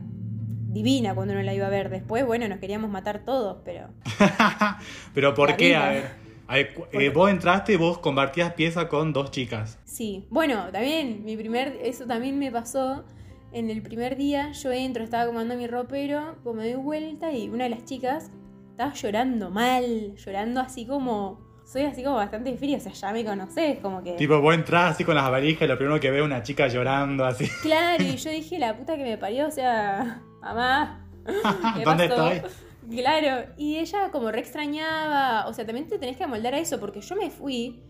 divina 0.71 1.15
cuando 1.15 1.33
uno 1.33 1.43
la 1.43 1.53
iba 1.53 1.67
a 1.67 1.69
ver. 1.69 1.89
Después, 1.89 2.25
bueno, 2.25 2.47
nos 2.47 2.59
queríamos 2.59 2.89
matar 2.89 3.25
todos, 3.25 3.57
pero... 3.63 3.89
Pero 5.13 5.33
¿por 5.33 5.55
qué? 5.55 5.75
A 5.75 5.89
ver. 5.89 6.11
Eh, 6.57 7.09
vos 7.13 7.29
entraste 7.29 7.73
y 7.73 7.75
vos 7.75 7.99
compartías 7.99 8.53
pieza 8.53 8.87
con 8.87 9.13
dos 9.13 9.31
chicas. 9.31 9.79
Sí, 9.85 10.27
bueno, 10.29 10.65
también 10.71 11.23
mi 11.23 11.35
primer, 11.37 11.79
eso 11.83 12.05
también 12.05 12.37
me 12.39 12.51
pasó. 12.51 13.05
En 13.53 13.69
el 13.69 13.81
primer 13.81 14.15
día 14.15 14.51
yo 14.53 14.71
entro, 14.71 15.03
estaba 15.03 15.25
comando 15.25 15.55
mi 15.55 15.67
ropero, 15.67 16.37
pues 16.43 16.55
me 16.55 16.71
doy 16.71 16.81
vuelta 16.81 17.33
y 17.33 17.49
una 17.49 17.65
de 17.65 17.71
las 17.71 17.83
chicas 17.83 18.31
estaba 18.69 18.93
llorando 18.93 19.49
mal, 19.49 20.15
llorando 20.15 20.61
así 20.61 20.85
como, 20.85 21.41
soy 21.65 21.81
así 21.81 22.01
como 22.01 22.15
bastante 22.15 22.55
fría, 22.55 22.77
o 22.77 22.79
sea, 22.79 22.93
ya 22.93 23.11
me 23.11 23.25
conocés, 23.25 23.79
como 23.79 24.01
que... 24.03 24.13
Tipo, 24.13 24.39
vos 24.39 24.55
entrás 24.55 24.91
así 24.91 25.03
con 25.03 25.15
las 25.15 25.29
valijas 25.29 25.63
y 25.63 25.67
lo 25.67 25.77
primero 25.77 25.99
que 25.99 26.11
veo 26.11 26.23
es 26.23 26.25
una 26.27 26.43
chica 26.43 26.67
llorando 26.69 27.25
así. 27.25 27.45
Claro, 27.61 28.03
y 28.03 28.15
yo 28.17 28.29
dije, 28.29 28.57
la 28.57 28.77
puta 28.77 28.95
que 28.95 29.03
me 29.03 29.17
parió, 29.17 29.47
o 29.47 29.51
sea, 29.51 30.21
mamá, 30.41 31.05
¿qué 31.75 31.83
¿Dónde 31.83 32.07
pasó? 32.07 32.31
estoy? 32.31 32.51
Claro, 32.89 33.51
y 33.57 33.77
ella 33.77 34.09
como 34.11 34.31
re 34.31 34.39
extrañaba, 34.39 35.47
o 35.47 35.53
sea, 35.53 35.65
también 35.65 35.87
te 35.87 35.99
tenés 35.99 36.17
que 36.17 36.23
amoldar 36.23 36.55
a 36.55 36.59
eso, 36.59 36.79
porque 36.79 37.01
yo 37.01 37.15
me 37.15 37.29
fui 37.29 37.83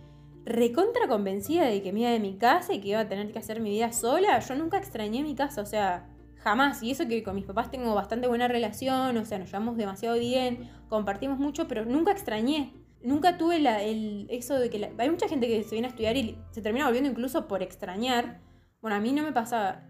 recontra 0.44 1.08
convencida 1.08 1.66
de 1.66 1.82
que 1.82 1.94
me 1.94 2.02
iba 2.02 2.10
de 2.10 2.20
mi 2.20 2.36
casa 2.38 2.74
y 2.74 2.82
que 2.82 2.90
iba 2.90 3.00
a 3.00 3.08
tener 3.08 3.32
que 3.32 3.40
hacer 3.40 3.60
mi 3.62 3.70
vida 3.70 3.92
sola. 3.94 4.40
Yo 4.40 4.56
nunca 4.56 4.78
extrañé 4.78 5.24
mi 5.24 5.36
casa, 5.36 5.62
o 5.62 5.66
sea, 5.66 6.10
jamás. 6.38 6.82
Y 6.84 6.92
eso 6.92 7.08
que 7.08 7.24
con 7.24 7.36
mis 7.36 7.46
papás 7.46 7.70
tengo 7.72 7.94
bastante 7.96 8.28
buena 8.28 8.48
relación, 8.48 9.16
o 9.18 9.26
sea, 9.26 9.38
nos 9.40 9.48
llevamos 9.50 9.78
demasiado 9.78 10.18
bien, 10.18 10.70
compartimos 10.90 11.40
mucho, 11.40 11.68
pero 11.68 11.86
nunca 11.86 12.12
extrañé. 12.12 12.74
Nunca 13.04 13.38
tuve 13.38 13.58
el, 13.58 14.28
eso 14.30 14.56
de 14.60 14.70
que... 14.70 14.80
la- 14.80 14.92
hay 14.98 15.10
mucha 15.10 15.28
gente 15.28 15.48
que 15.48 15.64
se 15.64 15.72
viene 15.72 15.88
a 15.88 15.92
estudiar 15.92 16.18
y 16.18 16.38
se 16.52 16.62
termina 16.62 16.86
volviendo 16.86 17.10
incluso 17.10 17.48
por 17.48 17.64
extrañar. 17.64 18.42
Bueno, 18.82 18.98
a 18.98 19.00
mí 19.00 19.12
no 19.14 19.24
me 19.24 19.32
pasaba. 19.32 19.88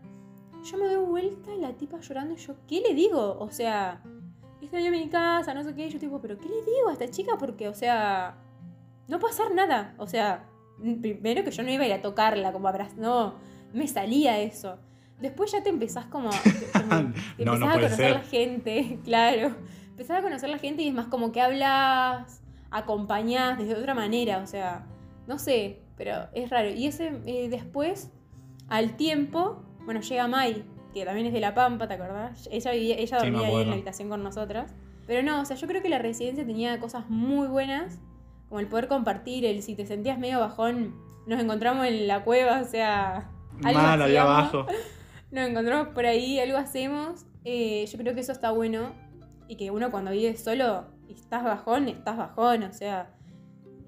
Yo 0.63 0.77
me 0.77 0.86
doy 0.93 1.03
vuelta 1.05 1.53
y 1.53 1.60
la 1.60 1.74
tipa 1.74 2.00
llorando 2.00 2.34
y 2.36 2.38
yo, 2.38 2.55
¿qué 2.67 2.81
le 2.88 2.93
digo? 2.93 3.38
O 3.39 3.50
sea, 3.50 4.03
extraño 4.71 4.91
mi 4.91 5.09
casa, 5.09 5.53
no 5.53 5.63
sé 5.63 5.73
qué. 5.75 5.87
Y 5.87 5.89
yo 5.89 5.99
tipo, 5.99 6.19
¿pero 6.21 6.37
qué 6.37 6.47
le 6.47 6.55
digo 6.63 6.89
a 6.89 6.93
esta 6.93 7.09
chica? 7.09 7.33
Porque, 7.37 7.67
o 7.67 7.73
sea, 7.73 8.35
no 9.07 9.19
puede 9.19 9.33
hacer 9.33 9.53
nada. 9.53 9.93
O 9.97 10.07
sea, 10.07 10.45
primero 11.01 11.43
que 11.43 11.51
yo 11.51 11.63
no 11.63 11.69
iba 11.71 11.83
a 11.83 11.87
ir 11.87 11.93
a 11.93 12.01
tocarla 12.01 12.51
como 12.53 12.67
abrazar. 12.67 12.97
No, 12.97 13.35
me 13.73 13.87
salía 13.87 14.39
eso. 14.39 14.77
Después 15.19 15.51
ya 15.51 15.61
te 15.61 15.69
empezás 15.69 16.05
como... 16.05 16.29
a- 16.29 16.31
como- 16.73 17.13
te 17.37 17.45
No, 17.45 17.55
no 17.57 17.65
empezás 17.65 17.69
a 17.69 17.73
conocer 17.73 17.97
ser. 17.97 18.11
la 18.11 18.21
gente, 18.21 18.99
claro. 19.03 19.55
Empezás 19.89 20.19
a 20.19 20.21
conocer 20.21 20.49
la 20.49 20.57
gente 20.57 20.81
y 20.83 20.87
es 20.87 20.93
más 20.93 21.07
como 21.07 21.31
que 21.31 21.41
hablas, 21.41 22.41
acompañás 22.71 23.57
desde 23.57 23.75
otra 23.75 23.93
manera. 23.93 24.39
O 24.39 24.47
sea, 24.47 24.85
no 25.27 25.37
sé, 25.37 25.81
pero 25.97 26.29
es 26.33 26.49
raro. 26.49 26.69
Y 26.69 26.87
ese 26.87 27.21
eh, 27.25 27.49
después, 27.49 28.09
al 28.69 28.95
tiempo, 28.95 29.63
bueno, 29.85 29.99
llega 30.01 30.27
Mai, 30.27 30.63
que 30.93 31.05
también 31.05 31.27
es 31.27 31.33
de 31.33 31.39
La 31.39 31.53
Pampa, 31.53 31.88
¿te 31.88 31.93
acordás? 31.93 32.48
Ella, 32.51 32.71
vivía, 32.71 32.95
ella 32.98 33.19
Sí, 33.19 33.29
dormía 33.29 33.48
ahí 33.48 33.62
en 33.62 33.67
la 33.67 33.74
habitación 33.74 34.10
con 34.10 34.24
nosotras. 34.24 34.74
Pero 35.07 35.24
no, 35.24 35.41
o 35.41 35.45
sea, 35.45 35.55
yo 35.55 35.67
creo 35.67 35.81
que 35.81 35.89
la 35.89 36.00
residencia 36.00 36.45
tenía 36.45 36.79
cosas 36.79 37.10
muy 37.10 37.48
buenas, 37.48 38.00
como 38.50 38.60
el 38.60 38.67
poder 38.67 38.88
compartir, 38.88 39.45
el 39.45 39.62
si 39.62 39.75
te 39.75 39.86
sentías 39.86 40.19
medio 40.19 40.39
bajón, 40.39 40.95
nos 41.25 41.39
encontramos 41.39 41.86
en 41.86 42.07
la 42.07 42.24
cueva, 42.24 42.62
o 42.62 42.65
sea, 42.65 43.29
algo 43.63 43.81
Mal, 43.81 44.01
allá 44.01 44.24
abajo. 44.24 44.65
Nos 45.31 45.48
encontramos 45.48 45.89
por 45.89 46.05
ahí, 46.05 46.39
algo 46.39 46.57
hacemos. 46.57 47.25
Eh, 47.45 47.86
yo 47.86 47.98
creo 47.98 48.13
que 48.13 48.19
eso 48.19 48.33
está 48.33 48.51
bueno. 48.51 48.91
Y 49.48 49.55
que 49.55 49.71
uno 49.71 49.91
cuando 49.91 50.12
vive 50.12 50.36
solo 50.36 50.86
y 51.07 51.13
estás 51.13 51.43
bajón, 51.43 51.88
estás 51.88 52.17
bajón, 52.17 52.63
o 52.63 52.74
sea. 52.74 53.13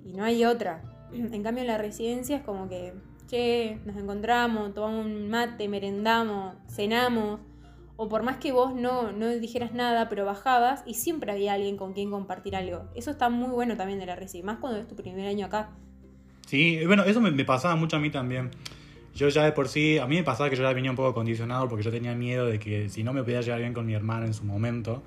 Y 0.05 0.13
no 0.13 0.23
hay 0.23 0.45
otra. 0.45 0.81
En 1.13 1.43
cambio, 1.43 1.61
en 1.61 1.67
la 1.67 1.77
residencia 1.77 2.37
es 2.37 2.43
como 2.43 2.67
que, 2.67 2.93
che, 3.33 3.79
nos 3.85 3.95
encontramos, 3.97 4.75
tomamos 4.75 5.05
un 5.07 5.27
mate, 5.29 5.67
merendamos, 5.67 6.55
cenamos. 6.69 7.39
O 7.95 8.07
por 8.09 8.21
más 8.23 8.37
que 8.37 8.51
vos 8.51 8.75
no, 8.75 9.11
no 9.11 9.27
dijeras 9.29 9.73
nada, 9.73 10.07
pero 10.09 10.25
bajabas 10.25 10.83
y 10.85 10.93
siempre 10.95 11.31
había 11.31 11.53
alguien 11.53 11.77
con 11.77 11.93
quien 11.93 12.11
compartir 12.11 12.55
algo. 12.55 12.89
Eso 12.95 13.11
está 13.11 13.29
muy 13.29 13.49
bueno 13.49 13.75
también 13.75 13.99
de 13.99 14.05
la 14.05 14.15
residencia, 14.15 14.51
más 14.51 14.59
cuando 14.59 14.79
es 14.79 14.87
tu 14.87 14.95
primer 14.95 15.27
año 15.27 15.45
acá. 15.47 15.69
Sí, 16.45 16.79
bueno, 16.85 17.03
eso 17.05 17.21
me, 17.21 17.31
me 17.31 17.45
pasaba 17.45 17.75
mucho 17.75 17.95
a 17.95 17.99
mí 17.99 18.09
también. 18.11 18.51
Yo 19.15 19.29
ya 19.29 19.45
de 19.45 19.51
por 19.51 19.67
sí, 19.67 19.97
a 19.99 20.05
mí 20.07 20.15
me 20.15 20.23
pasaba 20.23 20.49
que 20.49 20.55
yo 20.55 20.63
ya 20.63 20.73
venía 20.73 20.89
un 20.91 20.97
poco 20.97 21.13
condicionado 21.13 21.67
porque 21.67 21.83
yo 21.83 21.91
tenía 21.91 22.13
miedo 22.15 22.45
de 22.47 22.59
que 22.59 22.89
si 22.89 23.03
no 23.03 23.13
me 23.13 23.23
podía 23.23 23.41
llevar 23.41 23.59
bien 23.61 23.73
con 23.73 23.85
mi 23.85 23.93
hermano 23.93 24.25
en 24.25 24.33
su 24.33 24.43
momento, 24.43 25.01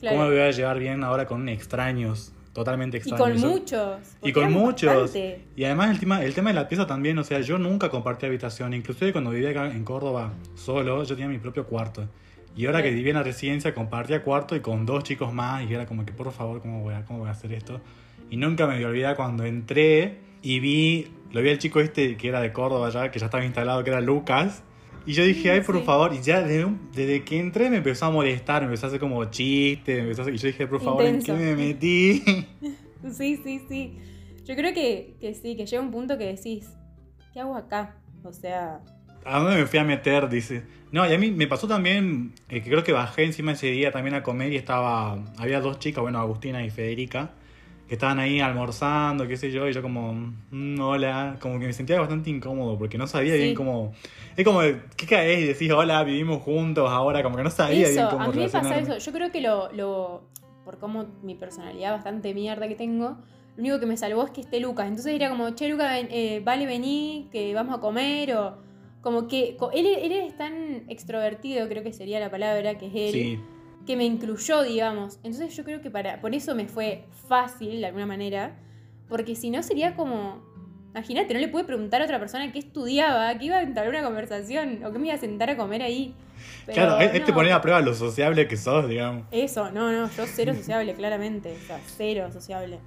Claro. 0.00 0.16
¿cómo 0.16 0.28
me 0.28 0.34
voy 0.36 0.44
a 0.46 0.50
llevar 0.50 0.78
bien 0.78 1.04
ahora 1.04 1.26
con 1.26 1.48
extraños? 1.48 2.32
Totalmente 2.52 2.96
y 2.96 3.00
extraños. 3.00 3.40
con 3.40 3.50
muchos. 3.50 3.98
Y 4.22 4.32
con 4.32 4.52
muchos. 4.52 4.86
bastante. 4.94 5.44
Y 5.54 5.64
además 5.64 5.90
el 5.90 6.00
tema, 6.00 6.24
el 6.24 6.34
tema 6.34 6.50
de 6.50 6.54
la 6.54 6.68
pieza 6.68 6.86
también, 6.86 7.16
o 7.18 7.24
sea, 7.24 7.40
yo 7.40 7.58
nunca 7.58 7.90
compartí 7.90 8.26
habitación. 8.26 8.74
Inclusive 8.74 9.12
cuando 9.12 9.30
vivía 9.30 9.50
acá 9.50 9.70
en 9.70 9.84
Córdoba 9.84 10.32
solo, 10.56 11.02
yo 11.04 11.14
tenía 11.14 11.28
mi 11.28 11.38
propio 11.38 11.64
cuarto. 11.66 12.08
Y 12.56 12.66
ahora 12.66 12.82
que 12.82 12.88
Sí. 12.88 12.96
vivía 12.96 13.10
en 13.12 13.16
la 13.18 13.22
residencia, 13.22 13.72
compartía 13.72 14.22
cuarto 14.24 14.56
y 14.56 14.60
con 14.60 14.84
dos 14.84 15.04
chicos 15.04 15.32
más. 15.32 15.62
Y 15.70 15.72
era 15.74 15.86
como 15.86 16.04
que, 16.04 16.12
por 16.12 16.32
favor, 16.32 16.60
¿cómo 16.60 16.82
voy 16.82 16.94
a, 16.94 17.04
cómo 17.04 17.20
voy 17.20 17.28
a 17.28 17.32
hacer 17.32 17.52
esto? 17.52 17.80
Y 18.28 18.36
nunca 18.36 18.66
me 18.66 18.84
olvidar 18.84 19.14
cuando 19.16 19.44
entré 19.44 20.18
y 20.42 20.58
vi, 20.58 21.06
lo 21.30 21.42
vi 21.42 21.50
al 21.50 21.58
chico 21.58 21.80
este 21.80 22.16
que 22.16 22.28
era 22.28 22.40
de 22.40 22.52
Córdoba 22.52 22.90
ya, 22.90 23.10
que 23.12 23.18
ya 23.20 23.26
estaba 23.26 23.44
instalado, 23.44 23.84
que 23.84 23.90
era 23.90 24.00
Lucas. 24.00 24.64
Y 25.06 25.12
yo 25.14 25.24
dije, 25.24 25.50
ay, 25.50 25.60
por 25.62 25.78
Sí. 25.78 25.84
favor. 25.84 26.12
Y 26.14 26.20
ya 26.22 26.42
desde, 26.42 26.66
desde 26.94 27.24
que 27.24 27.38
entré 27.38 27.70
me 27.70 27.78
empezó 27.78 28.06
a 28.06 28.10
molestar, 28.10 28.62
me 28.62 28.66
empezó 28.66 28.86
a 28.86 28.88
hacer 28.88 29.00
como 29.00 29.24
chiste. 29.26 29.94
Me 29.96 30.00
empezó 30.02 30.22
a 30.22 30.24
hacer- 30.24 30.34
y 30.34 30.38
yo 30.38 30.46
dije, 30.48 30.66
por 30.66 30.80
favor, 30.80 31.04
Intenso. 31.04 31.32
¿en 31.34 31.38
qué 31.38 31.44
me 31.44 31.56
metí? 31.66 32.22
Sí, 33.12 33.40
sí, 33.42 33.62
sí. 33.68 33.96
Yo 34.44 34.54
creo 34.54 34.74
que, 34.74 35.14
que 35.20 35.32
sí, 35.34 35.56
que 35.56 35.64
llega 35.64 35.82
un 35.82 35.90
punto 35.90 36.18
que 36.18 36.26
decís, 36.26 36.68
¿qué 37.32 37.40
hago 37.40 37.56
acá? 37.56 37.96
O 38.24 38.32
sea, 38.32 38.80
¿A 39.24 39.38
dónde 39.38 39.56
me 39.58 39.66
fui 39.66 39.78
a 39.78 39.84
meter? 39.84 40.28
Dice. 40.28 40.64
No, 40.92 41.08
y 41.08 41.12
a 41.14 41.18
mí 41.18 41.30
me 41.30 41.46
pasó 41.46 41.66
también, 41.68 42.32
eh, 42.48 42.60
que 42.62 42.68
creo 42.68 42.82
que 42.84 42.92
bajé 42.92 43.24
encima 43.24 43.52
ese 43.52 43.68
día 43.70 43.90
también 43.92 44.14
a 44.16 44.22
comer 44.22 44.52
y 44.52 44.56
estaba, 44.56 45.18
había 45.38 45.60
dos 45.60 45.78
chicas, 45.78 46.02
bueno, 46.02 46.18
Agustina 46.18 46.64
y 46.64 46.70
Federica, 46.70 47.30
que 47.90 47.96
estaban 47.96 48.20
ahí 48.20 48.38
almorzando, 48.38 49.26
qué 49.26 49.36
sé 49.36 49.50
yo, 49.50 49.68
y 49.68 49.72
yo 49.72 49.82
como, 49.82 50.12
mm, 50.52 50.78
hola, 50.78 51.38
como 51.40 51.58
que 51.58 51.66
me 51.66 51.72
sentía 51.72 51.98
bastante 51.98 52.30
incómodo 52.30 52.78
porque 52.78 52.96
no 52.96 53.08
sabía 53.08 53.32
Sí. 53.34 53.40
bien 53.40 53.54
cómo... 53.56 53.90
Es 54.36 54.44
como, 54.44 54.60
¿qué 54.60 55.06
caes? 55.08 55.40
Y 55.40 55.46
decís, 55.46 55.72
hola, 55.72 56.04
vivimos 56.04 56.40
juntos 56.40 56.88
ahora, 56.88 57.20
como 57.24 57.36
que 57.36 57.42
no 57.42 57.50
sabía 57.50 57.88
bien 57.88 57.98
eso, 57.98 58.10
cómo 58.10 58.22
a 58.22 58.28
mí 58.28 58.36
me 58.38 58.48
pasa 58.48 58.78
eso. 58.78 58.96
Yo 58.98 59.10
creo 59.10 59.32
que 59.32 59.40
lo, 59.40 59.72
lo, 59.72 60.22
por 60.64 60.78
cómo 60.78 61.06
mi 61.24 61.34
personalidad 61.34 61.90
bastante 61.90 62.32
mierda 62.32 62.68
que 62.68 62.76
tengo, 62.76 63.16
lo 63.56 63.60
único 63.60 63.80
que 63.80 63.86
me 63.86 63.96
salvó 63.96 64.22
es 64.22 64.30
que 64.30 64.42
esté 64.42 64.60
Lucas. 64.60 64.86
Entonces 64.86 65.12
era 65.12 65.28
como, 65.28 65.50
che, 65.50 65.68
Lucas, 65.68 65.90
ven, 65.90 66.06
eh, 66.12 66.40
vale, 66.44 66.66
vení, 66.66 67.28
que 67.32 67.52
vamos 67.54 67.76
a 67.76 67.80
comer, 67.80 68.36
o 68.36 68.56
como 69.00 69.26
que 69.26 69.56
él, 69.72 69.86
él 69.86 70.12
es 70.12 70.36
tan 70.36 70.84
extrovertido, 70.88 71.66
creo 71.68 71.82
que 71.82 71.92
sería 71.92 72.20
la 72.20 72.30
palabra, 72.30 72.78
que 72.78 72.86
es 72.86 72.92
él. 72.94 73.12
Sí, 73.12 73.40
que 73.90 73.96
me 73.96 74.04
incluyó, 74.04 74.62
digamos. 74.62 75.18
Entonces 75.24 75.56
yo 75.56 75.64
creo 75.64 75.80
que 75.80 75.90
para, 75.90 76.20
por 76.20 76.32
eso 76.32 76.54
me 76.54 76.68
fue 76.68 77.06
fácil 77.26 77.80
de 77.80 77.86
alguna 77.86 78.06
manera, 78.06 78.56
porque 79.08 79.34
si 79.34 79.50
no 79.50 79.64
sería 79.64 79.96
como, 79.96 80.44
imagínate, 80.94 81.34
no 81.34 81.40
le 81.40 81.48
pude 81.48 81.64
preguntar 81.64 82.00
a 82.00 82.04
otra 82.04 82.20
persona 82.20 82.52
qué 82.52 82.60
estudiaba, 82.60 83.36
que 83.36 83.46
iba 83.46 83.56
a 83.56 83.62
entablar 83.62 83.92
una 83.92 84.04
conversación 84.04 84.84
o 84.84 84.92
que 84.92 85.00
me 85.00 85.08
iba 85.08 85.16
a 85.16 85.18
sentar 85.18 85.50
a 85.50 85.56
comer 85.56 85.82
ahí. 85.82 86.14
Pero 86.66 86.86
claro, 86.86 87.00
es, 87.00 87.24
te 87.24 87.32
poner 87.32 87.52
a 87.52 87.60
prueba 87.60 87.80
lo 87.80 87.92
sociable 87.92 88.46
que 88.46 88.56
sos, 88.56 88.88
digamos. 88.88 89.24
Eso, 89.32 89.72
no, 89.72 89.90
no, 89.90 90.08
yo 90.08 90.24
cero 90.28 90.54
sociable, 90.56 90.94
claramente, 90.94 91.58
o 91.60 91.66
sea, 91.66 91.80
cero 91.96 92.28
sociable. 92.32 92.78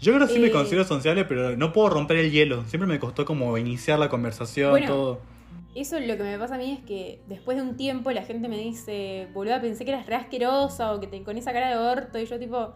Yo 0.00 0.12
creo 0.12 0.26
que 0.26 0.34
sí 0.34 0.40
me 0.40 0.48
Eh, 0.48 0.50
considero 0.50 0.82
sociable, 0.82 1.24
pero 1.24 1.56
no 1.56 1.72
puedo 1.72 1.88
romper 1.90 2.16
el 2.16 2.32
hielo. 2.32 2.64
Siempre 2.64 2.88
me 2.88 2.98
costó 2.98 3.24
como 3.24 3.56
iniciar 3.58 4.00
la 4.00 4.08
conversación, 4.08 4.72
Bueno, 4.72 4.86
todo. 4.88 5.20
Eso 5.74 6.00
lo 6.00 6.16
que 6.16 6.22
me 6.22 6.38
pasa 6.38 6.56
a 6.56 6.58
mí 6.58 6.72
es 6.72 6.84
que 6.84 7.20
después 7.28 7.56
de 7.56 7.62
un 7.62 7.76
tiempo 7.76 8.10
la 8.10 8.22
gente 8.22 8.48
me 8.48 8.58
dice, 8.58 9.28
boluda, 9.32 9.60
pensé 9.60 9.84
que 9.84 9.92
eras 9.92 10.06
re 10.06 10.16
asquerosa 10.16 10.92
o 10.92 11.00
que 11.00 11.06
te, 11.06 11.22
con 11.22 11.36
esa 11.36 11.52
cara 11.52 11.70
de 11.70 11.76
orto 11.76 12.18
y 12.18 12.26
yo 12.26 12.38
tipo... 12.38 12.74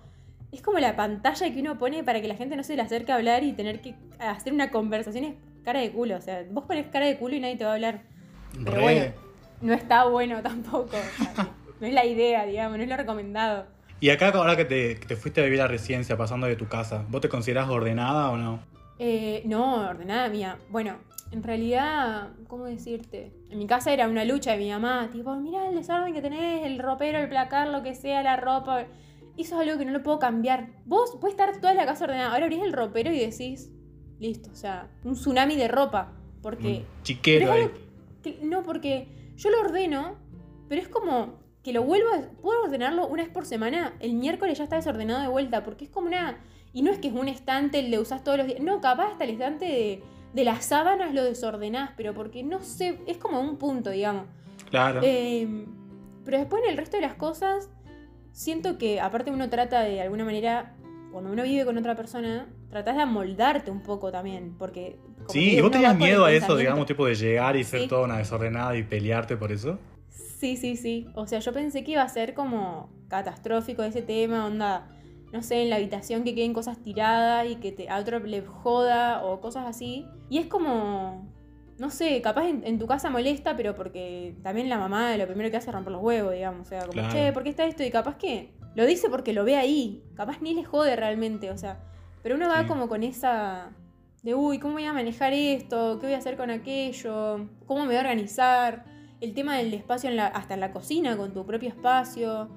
Es 0.52 0.60
como 0.60 0.78
la 0.78 0.94
pantalla 0.96 1.50
que 1.50 1.60
uno 1.60 1.78
pone 1.78 2.04
para 2.04 2.20
que 2.20 2.28
la 2.28 2.34
gente 2.34 2.56
no 2.56 2.62
se 2.62 2.76
le 2.76 2.82
acerque 2.82 3.10
a 3.10 3.14
hablar 3.14 3.42
y 3.42 3.54
tener 3.54 3.80
que 3.80 3.94
hacer 4.18 4.52
una 4.52 4.70
conversación 4.70 5.24
es 5.24 5.34
cara 5.64 5.80
de 5.80 5.90
culo. 5.90 6.16
O 6.16 6.20
sea, 6.20 6.44
vos 6.50 6.64
pones 6.66 6.88
cara 6.88 7.06
de 7.06 7.16
culo 7.16 7.34
y 7.34 7.40
nadie 7.40 7.56
te 7.56 7.64
va 7.64 7.70
a 7.70 7.74
hablar. 7.74 8.02
Pero 8.52 8.76
Re. 8.76 8.82
bueno, 8.82 9.12
no 9.62 9.72
está 9.72 10.04
bueno 10.04 10.42
tampoco. 10.42 10.96
o 10.96 11.24
sea, 11.24 11.48
no 11.80 11.86
es 11.86 11.94
la 11.94 12.04
idea, 12.04 12.44
digamos, 12.44 12.76
no 12.76 12.82
es 12.82 12.88
lo 12.90 12.96
recomendado. 12.98 13.66
Y 14.00 14.10
acá, 14.10 14.28
ahora 14.28 14.56
que 14.56 14.64
te, 14.64 14.98
que 14.98 15.06
te 15.06 15.16
fuiste 15.16 15.40
a 15.40 15.44
vivir 15.44 15.60
a 15.60 15.64
la 15.64 15.68
residencia 15.68 16.16
pasando 16.16 16.46
de 16.46 16.56
tu 16.56 16.66
casa, 16.66 17.04
¿vos 17.08 17.20
te 17.20 17.28
considerás 17.28 17.68
ordenada 17.68 18.30
o 18.30 18.36
no? 18.36 18.60
Eh, 18.98 19.42
no, 19.46 19.88
ordenada 19.88 20.28
mía. 20.28 20.58
Bueno, 20.68 20.96
en 21.32 21.42
realidad, 21.42 22.28
¿cómo 22.46 22.64
decirte? 22.66 23.32
En 23.50 23.58
mi 23.58 23.66
casa 23.66 23.92
era 23.92 24.06
una 24.06 24.24
lucha 24.24 24.52
de 24.52 24.58
mi 24.58 24.70
mamá, 24.70 25.08
tipo, 25.10 25.34
mira 25.36 25.66
el 25.68 25.74
desorden 25.74 26.12
que 26.14 26.20
tenés, 26.22 26.64
el 26.66 26.78
ropero, 26.78 27.18
el 27.18 27.28
placar, 27.28 27.68
lo 27.68 27.82
que 27.82 27.94
sea, 27.94 28.22
la 28.22 28.36
ropa. 28.36 28.82
Eso 29.38 29.54
es 29.60 29.66
algo 29.68 29.78
que 29.78 29.84
no 29.86 29.92
lo 29.92 30.02
puedo 30.02 30.18
cambiar. 30.18 30.68
Vos 30.84 31.16
puedes 31.20 31.32
estar 31.34 31.58
toda 31.60 31.72
la 31.74 31.86
casa 31.86 32.04
ordenada. 32.04 32.32
Ahora 32.32 32.44
abrís 32.44 32.62
el 32.62 32.72
ropero 32.74 33.10
y 33.10 33.18
decís, 33.18 33.70
listo, 34.18 34.50
o 34.52 34.54
sea, 34.54 34.90
un 35.04 35.14
tsunami 35.14 35.56
de 35.56 35.68
ropa. 35.68 36.12
Porque. 36.42 36.84
Un 36.96 37.02
chiquero 37.02 37.50
ahí. 37.52 37.70
que- 38.22 38.38
no, 38.42 38.62
porque 38.62 39.08
yo 39.36 39.48
lo 39.50 39.60
ordeno, 39.60 40.16
pero 40.68 40.82
es 40.82 40.88
como 40.88 41.40
que 41.62 41.72
lo 41.72 41.82
vuelvo 41.82 42.08
a. 42.14 42.20
Puedo 42.42 42.62
ordenarlo 42.64 43.06
una 43.06 43.22
vez 43.22 43.32
por 43.32 43.46
semana. 43.46 43.94
El 44.00 44.14
miércoles 44.14 44.58
ya 44.58 44.64
está 44.64 44.76
desordenado 44.76 45.22
de 45.22 45.28
vuelta, 45.28 45.64
porque 45.64 45.86
es 45.86 45.90
como 45.90 46.08
una. 46.08 46.38
Y 46.74 46.82
no 46.82 46.90
es 46.90 46.98
que 46.98 47.08
es 47.08 47.14
un 47.14 47.28
estante 47.28 47.78
el 47.78 47.90
de 47.90 47.98
usás 48.00 48.22
todos 48.24 48.36
los 48.38 48.46
días. 48.46 48.60
No, 48.60 48.80
capaz 48.80 49.12
hasta 49.12 49.24
el 49.24 49.30
estante 49.30 49.64
de, 49.64 50.02
de 50.32 50.44
las 50.44 50.64
sábanas 50.64 51.14
lo 51.14 51.22
desordenás, 51.24 51.90
pero 51.96 52.14
porque 52.14 52.42
no 52.42 52.60
sé. 52.62 52.98
Es 53.06 53.18
como 53.18 53.40
un 53.40 53.56
punto, 53.56 53.90
digamos. 53.90 54.26
Claro. 54.70 55.00
Eh, 55.02 55.66
pero 56.24 56.38
después 56.38 56.62
en 56.64 56.70
el 56.70 56.76
resto 56.76 56.96
de 56.96 57.02
las 57.02 57.14
cosas, 57.14 57.68
siento 58.32 58.78
que 58.78 59.00
aparte 59.00 59.30
uno 59.30 59.48
trata 59.50 59.80
de 59.82 60.00
alguna 60.00 60.24
manera, 60.24 60.74
cuando 61.10 61.30
uno 61.32 61.42
vive 61.42 61.64
con 61.64 61.76
otra 61.76 61.94
persona, 61.94 62.48
tratás 62.70 62.96
de 62.96 63.02
amoldarte 63.02 63.70
un 63.70 63.82
poco 63.82 64.10
también, 64.10 64.54
porque... 64.58 64.98
sí, 65.28 65.40
digo, 65.40 65.58
¿y 65.58 65.60
vos 65.62 65.70
tenías 65.72 65.96
miedo 65.96 66.24
a 66.24 66.32
eso, 66.32 66.56
digamos, 66.56 66.86
tipo 66.86 67.04
de 67.06 67.14
llegar 67.14 67.56
y 67.56 67.64
ser 67.64 67.82
Sí. 67.82 67.88
toda 67.88 68.04
una 68.04 68.16
desordenada 68.18 68.74
y 68.76 68.82
pelearte 68.82 69.36
por 69.36 69.52
eso? 69.52 69.78
Sí, 70.08 70.56
sí, 70.56 70.76
sí. 70.76 71.06
O 71.14 71.26
sea, 71.26 71.40
yo 71.40 71.52
pensé 71.52 71.84
que 71.84 71.92
iba 71.92 72.02
a 72.02 72.08
ser 72.08 72.34
como 72.34 72.90
catastrófico 73.08 73.82
ese 73.82 74.00
tema, 74.02 74.46
onda, 74.46 74.88
no 75.32 75.42
sé, 75.42 75.62
en 75.62 75.70
la 75.70 75.76
habitación 75.76 76.24
que 76.24 76.34
queden 76.34 76.52
cosas 76.52 76.78
tiradas 76.82 77.50
y 77.50 77.56
que 77.56 77.72
te, 77.72 77.88
a 77.88 77.98
otro 77.98 78.18
le 78.20 78.42
joda 78.42 79.24
o 79.24 79.40
cosas 79.40 79.66
así. 79.66 80.06
Y 80.28 80.38
es 80.38 80.46
como, 80.46 81.26
no 81.78 81.90
sé, 81.90 82.20
capaz 82.20 82.46
en, 82.48 82.62
en 82.66 82.78
tu 82.78 82.86
casa 82.86 83.10
molesta, 83.10 83.56
pero 83.56 83.74
porque 83.74 84.36
también 84.42 84.68
la 84.68 84.78
mamá 84.78 85.16
lo 85.16 85.26
primero 85.26 85.50
que 85.50 85.56
hace 85.56 85.70
es 85.70 85.74
romper 85.74 85.92
los 85.92 86.02
huevos, 86.02 86.32
digamos. 86.34 86.66
O 86.66 86.68
sea, 86.68 86.80
como, 86.80 86.92
Claro. 86.92 87.12
che, 87.12 87.32
¿por 87.32 87.42
qué 87.42 87.48
está 87.50 87.64
esto? 87.64 87.82
Y 87.82 87.90
capaz 87.90 88.16
que 88.16 88.52
lo 88.74 88.84
dice 88.86 89.08
porque 89.10 89.32
lo 89.32 89.44
ve 89.44 89.56
ahí. 89.56 90.02
Capaz 90.14 90.40
ni 90.42 90.54
le 90.54 90.64
jode 90.64 90.96
realmente, 90.96 91.50
o 91.50 91.56
sea. 91.58 91.80
Pero 92.22 92.36
uno 92.36 92.48
va 92.48 92.66
como 92.66 92.88
con 92.88 93.02
esa 93.02 93.72
de, 94.22 94.34
uy, 94.36 94.58
¿cómo 94.60 94.74
voy 94.74 94.84
a 94.84 94.92
manejar 94.92 95.32
esto? 95.32 95.98
¿Qué 95.98 96.06
voy 96.06 96.14
a 96.14 96.18
hacer 96.18 96.36
con 96.36 96.50
aquello? 96.50 97.48
¿Cómo 97.66 97.80
me 97.80 97.86
voy 97.86 97.96
a 97.96 98.00
organizar? 98.00 98.84
El 99.20 99.34
tema 99.34 99.56
del 99.56 99.72
espacio 99.74 100.08
en 100.10 100.16
la, 100.16 100.26
hasta 100.26 100.54
en 100.54 100.60
la 100.60 100.72
cocina, 100.72 101.16
con 101.16 101.32
tu 101.32 101.44
propio 101.46 101.68
espacio. 101.68 102.48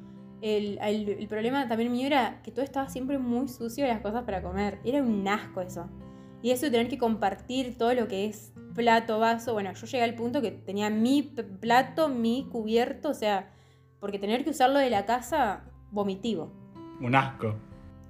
El, 0.42 0.78
el- 0.82 1.10
el 1.10 1.28
problema 1.28 1.68
también 1.68 1.92
mío 1.92 2.06
era 2.08 2.42
que 2.44 2.52
todo 2.52 2.64
estaba 2.64 2.90
siempre 2.90 3.18
muy 3.18 3.48
sucio 3.48 3.88
las 3.88 4.02
cosas 4.02 4.24
para 4.24 4.42
comer. 4.42 4.80
Era 4.84 5.02
un 5.02 5.28
asco 5.28 5.62
eso. 5.62 5.90
Y 6.42 6.52
eso 6.52 6.66
de 6.66 6.72
tener 6.72 6.88
que 6.90 6.98
compartir 6.98 7.78
todo 7.78 7.94
lo 7.94 8.08
que 8.08 8.26
es 8.26 8.54
plato, 8.76 9.18
vaso. 9.20 9.54
Bueno, 9.54 9.74
yo 9.74 9.86
llegué 9.88 10.04
al 10.04 10.14
punto 10.16 10.42
que 10.42 10.52
tenía 10.52 10.90
mi 10.90 11.24
plato, 11.24 12.10
mi 12.10 12.48
cubierto, 12.52 13.10
o 13.10 13.14
sea, 13.14 13.50
porque 14.00 14.20
tener 14.20 14.44
que 14.44 14.52
usarlo 14.52 14.78
de 14.80 14.90
la 14.92 15.06
casa, 15.06 15.64
vomitivo. 15.92 16.52
Un 17.02 17.16
asco. 17.16 17.56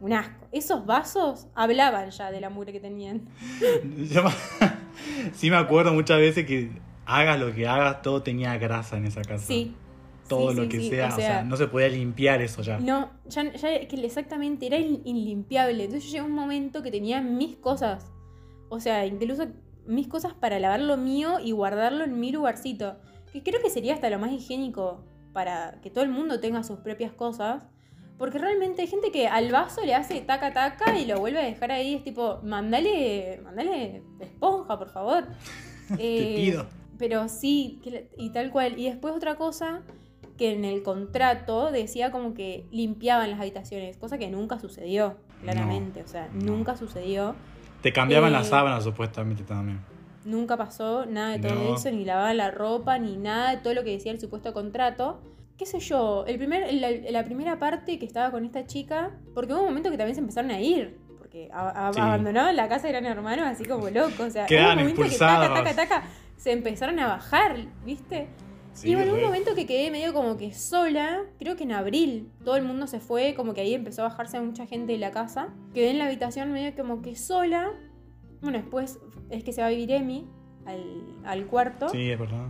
Un 0.01 0.11
asco. 0.13 0.47
Esos 0.51 0.85
vasos 0.85 1.47
hablaban 1.55 2.09
ya 2.09 2.31
de 2.31 2.41
la 2.41 2.49
mugre 2.49 2.73
que 2.73 2.79
tenían. 2.81 3.21
Yo 4.11 4.23
sí 5.33 5.49
me 5.49 5.55
acuerdo 5.57 5.93
muchas 5.93 6.17
veces 6.19 6.45
que 6.45 6.71
hagas 7.05 7.39
lo 7.39 7.53
que 7.53 7.67
hagas, 7.67 8.01
todo 8.01 8.21
tenía 8.23 8.57
grasa 8.57 8.97
en 8.97 9.05
esa 9.05 9.21
casa. 9.21 9.45
Sí. 9.45 9.73
Todo 10.27 10.49
sí, 10.51 10.55
lo 10.57 10.63
sí, 10.63 10.69
que 10.69 10.79
sí. 10.79 10.89
sea, 10.89 11.07
o 11.07 11.15
sea, 11.15 11.43
no 11.43 11.55
se 11.57 11.67
podía 11.67 11.87
limpiar 11.89 12.41
eso 12.41 12.61
ya. 12.61 12.79
No, 12.79 13.11
ya, 13.27 13.51
ya 13.53 13.87
que 13.87 14.05
exactamente 14.05 14.65
era 14.67 14.77
in- 14.77 15.01
inlimpiable. 15.05 15.83
Entonces 15.85 16.11
llegó 16.11 16.25
un 16.25 16.31
momento 16.33 16.81
que 16.81 16.91
tenía 16.91 17.21
mis 17.21 17.55
cosas. 17.57 18.11
O 18.69 18.79
sea, 18.79 19.05
incluso 19.05 19.45
mis 19.85 20.07
cosas 20.07 20.33
para 20.33 20.57
lavar 20.59 20.79
lo 20.81 20.97
mío 20.97 21.39
y 21.43 21.51
guardarlo 21.51 22.03
en 22.03 22.19
mi 22.19 22.31
lugarcito. 22.31 22.95
Que 23.31 23.43
creo 23.43 23.61
que 23.61 23.69
sería 23.69 23.93
hasta 23.93 24.09
lo 24.09 24.17
más 24.17 24.31
higiénico 24.31 25.05
para 25.33 25.79
que 25.83 25.89
todo 25.91 26.03
el 26.03 26.09
mundo 26.09 26.39
tenga 26.39 26.63
sus 26.63 26.79
propias 26.79 27.11
cosas. 27.11 27.63
Porque 28.17 28.37
realmente 28.39 28.81
hay 28.81 28.87
gente 28.87 29.11
que 29.11 29.27
al 29.27 29.51
vaso 29.51 29.81
le 29.85 29.93
hace 29.93 30.21
taca 30.21 30.53
taca 30.53 30.97
y 30.97 31.05
lo 31.05 31.19
vuelve 31.19 31.39
a 31.39 31.43
dejar 31.45 31.71
ahí. 31.71 31.95
Es 31.95 32.03
tipo, 32.03 32.39
mandale, 32.43 33.41
mandale 33.43 34.01
esponja, 34.21 34.79
por 34.79 34.89
favor. 34.89 35.25
Te 35.97 36.33
Eh, 36.33 36.35
pido. 36.37 36.65
Pero 36.97 37.27
sí, 37.27 37.81
y 38.17 38.29
tal 38.31 38.51
cual. 38.51 38.79
Y 38.79 38.85
después 38.85 39.13
otra 39.13 39.35
cosa 39.35 39.81
que 40.37 40.51
en 40.53 40.65
el 40.65 40.83
contrato 40.83 41.71
decía 41.71 42.11
como 42.11 42.33
que 42.33 42.65
limpiaban 42.71 43.31
las 43.31 43.39
habitaciones, 43.39 43.97
cosa 43.97 44.17
que 44.17 44.29
nunca 44.29 44.59
sucedió, 44.59 45.17
claramente. 45.41 46.01
o 46.03 46.07
sea, 46.07 46.27
no. 46.33 46.51
nunca 46.53 46.75
sucedió. 46.75 47.35
Te 47.81 47.93
cambiaban 47.93 48.29
Eh, 48.31 48.33
las 48.33 48.47
sábanas 48.47 48.83
supuestamente 48.83 49.43
también. 49.43 49.79
Nunca 50.25 50.57
pasó 50.57 51.05
nada 51.05 51.37
de 51.37 51.47
todo 51.47 51.53
No. 51.69 51.75
eso, 51.75 51.91
ni 51.91 52.03
lavaban 52.03 52.37
la 52.37 52.49
ropa, 52.51 52.97
ni 52.97 53.15
nada 53.15 53.51
de 53.51 53.57
todo 53.57 53.73
lo 53.75 53.83
que 53.83 53.91
decía 53.91 54.11
el 54.11 54.19
supuesto 54.19 54.53
contrato. 54.53 55.21
¿Qué 55.57 55.65
sé 55.65 55.79
yo? 55.79 56.25
El 56.27 56.37
primer, 56.37 56.73
la, 56.73 56.89
la 57.11 57.23
primera 57.23 57.59
parte 57.59 57.97
que 57.99 58.05
estaba 58.05 58.31
con 58.31 58.43
esta 58.43 58.65
chica, 58.65 59.11
porque 59.33 59.53
hubo 59.53 59.61
un 59.61 59.67
momento 59.67 59.89
que 59.91 59.97
también 59.97 60.15
se 60.15 60.21
empezaron 60.21 60.51
a 60.51 60.59
ir, 60.59 60.97
porque 61.19 61.47
a- 61.53 61.87
a- 61.89 61.93
Sí. 61.93 61.99
abandonaban 61.99 62.55
la 62.55 62.67
casa 62.67 62.87
de 62.87 62.93
Gran 62.93 63.05
Hermano 63.05 63.45
así 63.45 63.63
como 63.63 63.87
locos. 63.89 64.19
O 64.19 64.29
sea, 64.31 64.47
hubo 64.49 64.69
un 64.71 64.77
momento 64.79 65.03
que 65.03 65.17
taca, 65.17 65.53
taca, 65.53 65.75
taca, 65.75 66.03
se 66.35 66.51
empezaron 66.51 66.99
a 66.99 67.07
bajar, 67.07 67.55
¿viste? 67.85 68.27
Sí, 68.75 68.89
y 68.89 68.95
re. 68.95 69.11
un 69.11 69.21
momento 69.21 69.55
que 69.55 69.65
quedé 69.65 69.89
medio 69.89 70.13
como 70.13 70.35
que 70.37 70.53
sola, 70.53 71.23
creo 71.39 71.55
que 71.55 71.63
en 71.63 71.71
abril, 71.71 72.29
todo 72.43 72.57
el 72.57 72.63
mundo 72.63 72.87
se 72.87 72.99
fue, 72.99 73.33
como 73.33 73.53
que 73.53 73.61
ahí 73.61 73.73
empezó 73.73 74.01
a 74.01 74.09
bajarse 74.09 74.39
mucha 74.41 74.67
gente 74.67 74.91
de 74.91 74.99
la 74.99 75.11
casa. 75.11 75.47
Quedé 75.73 75.91
en 75.91 75.97
la 75.97 76.05
habitación 76.05 76.51
medio 76.51 76.75
como 76.75 77.01
que 77.01 77.15
sola. 77.15 77.71
Bueno, 78.41 78.57
después 78.57 78.99
es 79.29 79.43
que 79.43 79.53
se 79.53 79.61
va 79.61 79.67
a 79.67 79.69
vivir 79.69 79.91
Emi 79.91 80.27
al, 80.65 81.03
al 81.23 81.47
cuarto. 81.47 81.87
Sí, 81.89 82.11
es 82.11 82.19
verdad. 82.19 82.47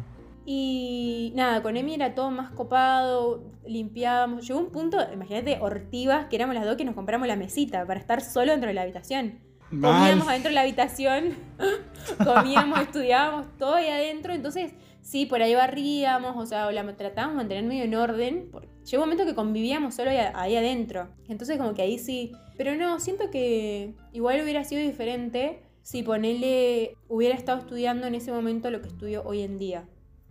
Y 0.47 1.31
nada, 1.35 1.61
con 1.61 1.77
Emi 1.77 1.93
era 1.95 2.13
todo 2.13 2.31
más 2.31 2.51
copado, 2.51 3.43
limpiábamos. 3.65 4.47
Llegó 4.47 4.59
un 4.59 4.71
punto, 4.71 4.97
imagínate, 5.13 5.59
hortivas, 5.59 6.27
que 6.27 6.35
éramos 6.35 6.55
las 6.55 6.65
dos 6.65 6.75
que 6.75 6.85
nos 6.85 6.95
compramos 6.95 7.27
la 7.27 7.35
mesita 7.35 7.85
para 7.85 7.99
estar 7.99 8.21
solo 8.21 8.51
dentro 8.51 8.67
de 8.67 8.73
la 8.73 8.81
habitación. 8.81 9.39
Mal. 9.71 9.99
Comíamos 9.99 10.27
adentro 10.27 10.49
de 10.49 10.55
la 10.55 10.61
habitación, 10.61 11.35
comíamos, 12.23 12.79
estudiábamos 12.81 13.47
todo 13.57 13.75
ahí 13.75 13.89
adentro. 13.89 14.33
Entonces, 14.33 14.73
sí, 15.05 15.27
por 15.27 15.41
ahí 15.41 15.53
barríamos, 15.53 16.35
o 16.35 16.45
sea, 16.45 16.67
o 16.67 16.71
la 16.71 16.83
tratábamos 16.97 17.35
de 17.35 17.37
mantener 17.37 17.63
medio 17.63 17.83
en 17.83 17.95
orden. 17.95 18.49
porque 18.51 18.67
Llegó 18.89 19.03
un 19.03 19.09
momento 19.09 19.25
que 19.25 19.35
convivíamos 19.35 19.95
solo 19.95 20.09
ahí, 20.09 20.17
ahí 20.33 20.55
adentro. 20.55 21.07
Entonces, 21.29 21.57
como 21.57 21.73
que 21.73 21.83
ahí 21.83 21.97
sí. 21.99 22.31
Pero 22.57 22.75
no, 22.75 22.99
siento 22.99 23.29
que 23.29 23.93
igual 24.11 24.41
hubiera 24.41 24.63
sido 24.63 24.81
diferente 24.81 25.61
si 25.83 26.01
ponele, 26.01 26.97
hubiera 27.07 27.35
estado 27.35 27.59
estudiando 27.59 28.07
en 28.07 28.15
ese 28.15 28.31
momento 28.31 28.71
lo 28.71 28.81
que 28.81 28.87
estudio 28.87 29.21
hoy 29.23 29.43
en 29.43 29.59
día. 29.59 29.85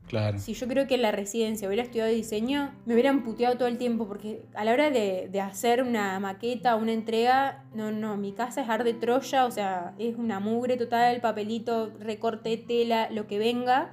Claro. 0.08 0.38
Si 0.38 0.52
yo 0.52 0.66
creo 0.66 0.88
que 0.88 0.96
en 0.96 1.02
la 1.02 1.12
residencia 1.12 1.68
hubiera 1.68 1.84
estudiado 1.84 2.10
diseño, 2.10 2.74
me 2.84 2.94
hubieran 2.94 3.22
puteado 3.22 3.56
todo 3.56 3.68
el 3.68 3.78
tiempo, 3.78 4.08
porque 4.08 4.42
a 4.54 4.64
la 4.64 4.72
hora 4.72 4.90
de, 4.90 5.28
de 5.30 5.40
hacer 5.40 5.82
una 5.82 6.18
maqueta, 6.18 6.74
una 6.74 6.92
entrega, 6.92 7.64
no, 7.72 7.92
no, 7.92 8.16
mi 8.16 8.32
casa 8.32 8.62
es 8.62 8.68
ar 8.68 8.82
de 8.82 8.94
Troya, 8.94 9.46
o 9.46 9.50
sea, 9.52 9.94
es 9.98 10.16
una 10.16 10.40
mugre 10.40 10.76
total, 10.76 11.20
papelito, 11.20 11.92
recorte, 12.00 12.56
tela, 12.56 13.08
lo 13.10 13.28
que 13.28 13.38
venga, 13.38 13.92